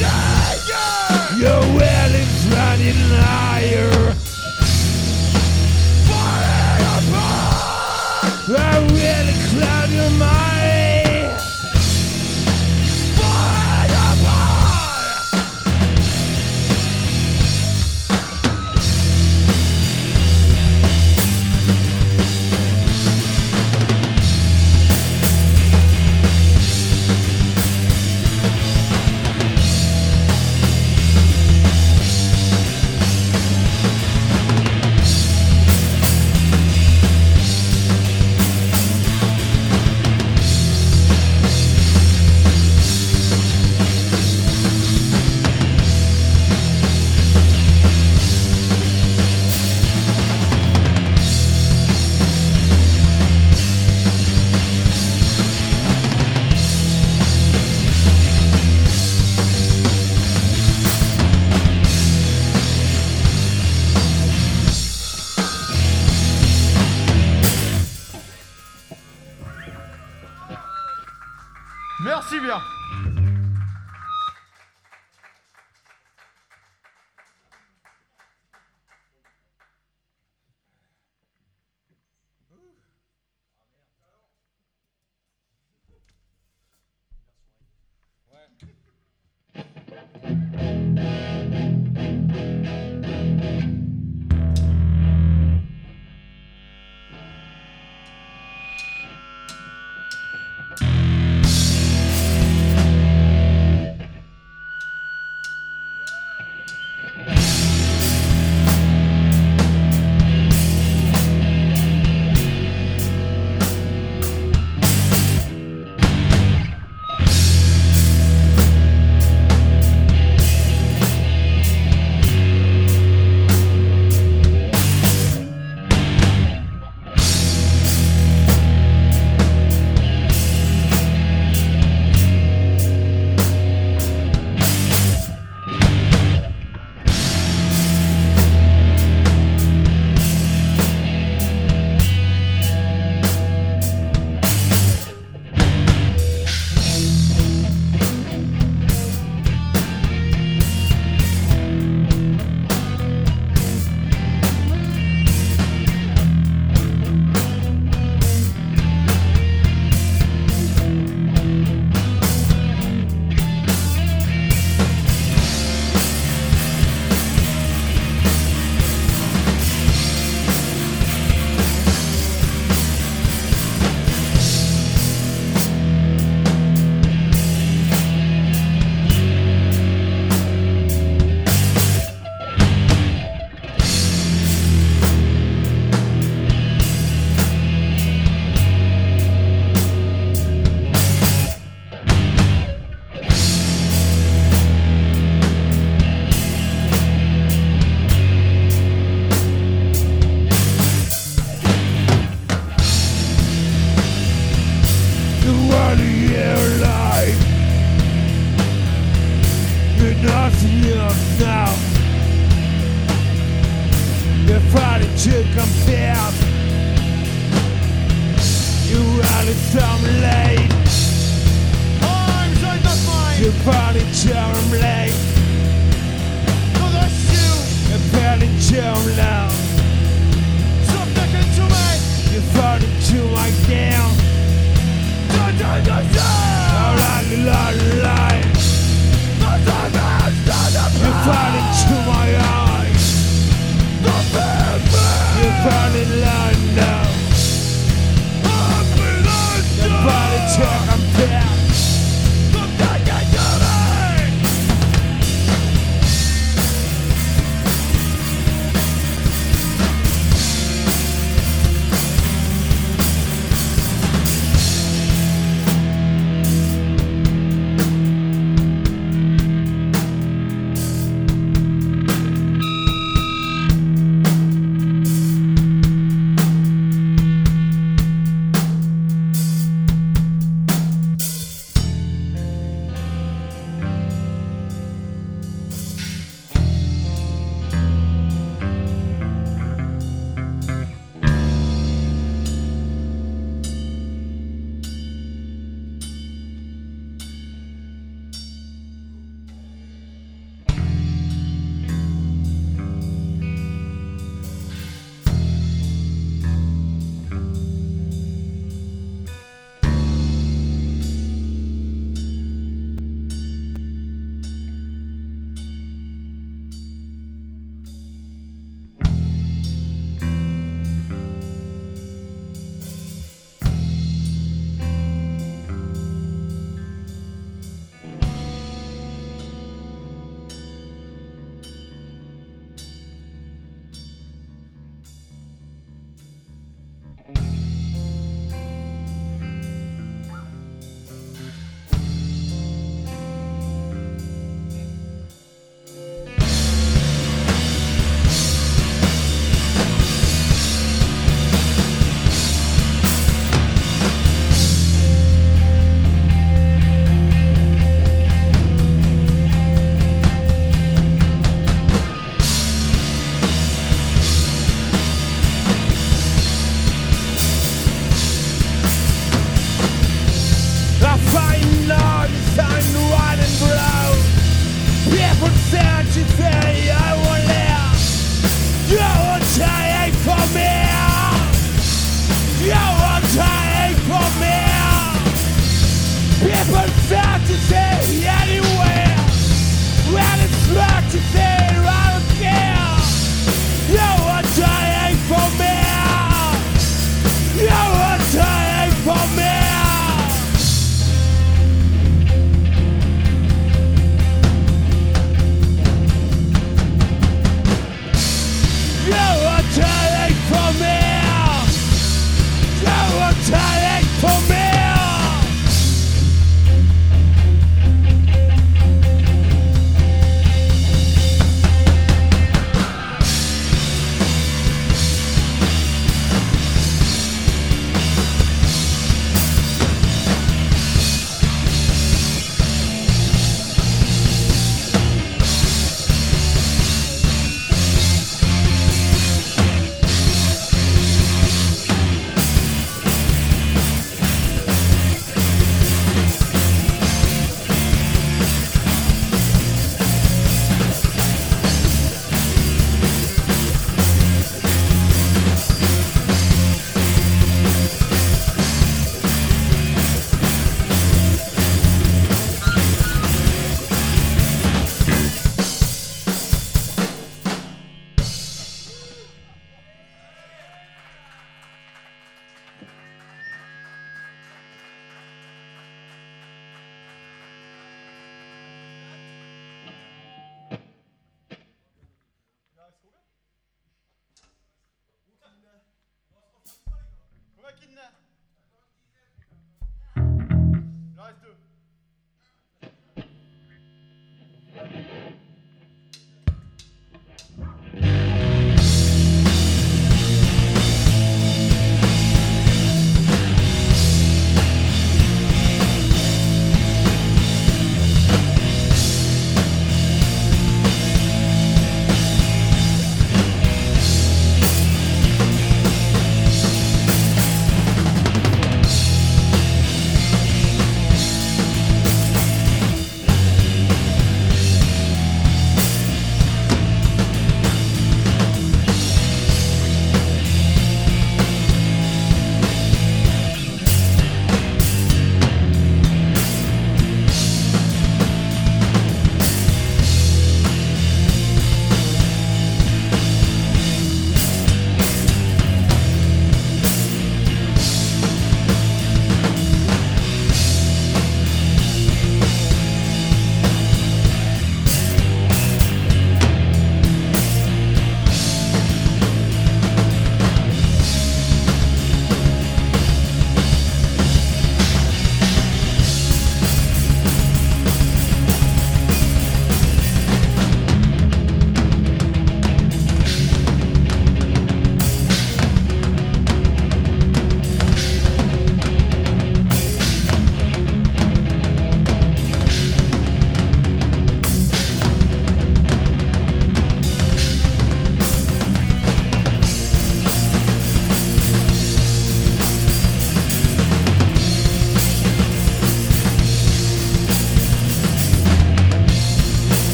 Your 0.00 1.60
well 1.76 2.14
is 2.14 2.46
running 2.48 2.94
high. 2.94 3.59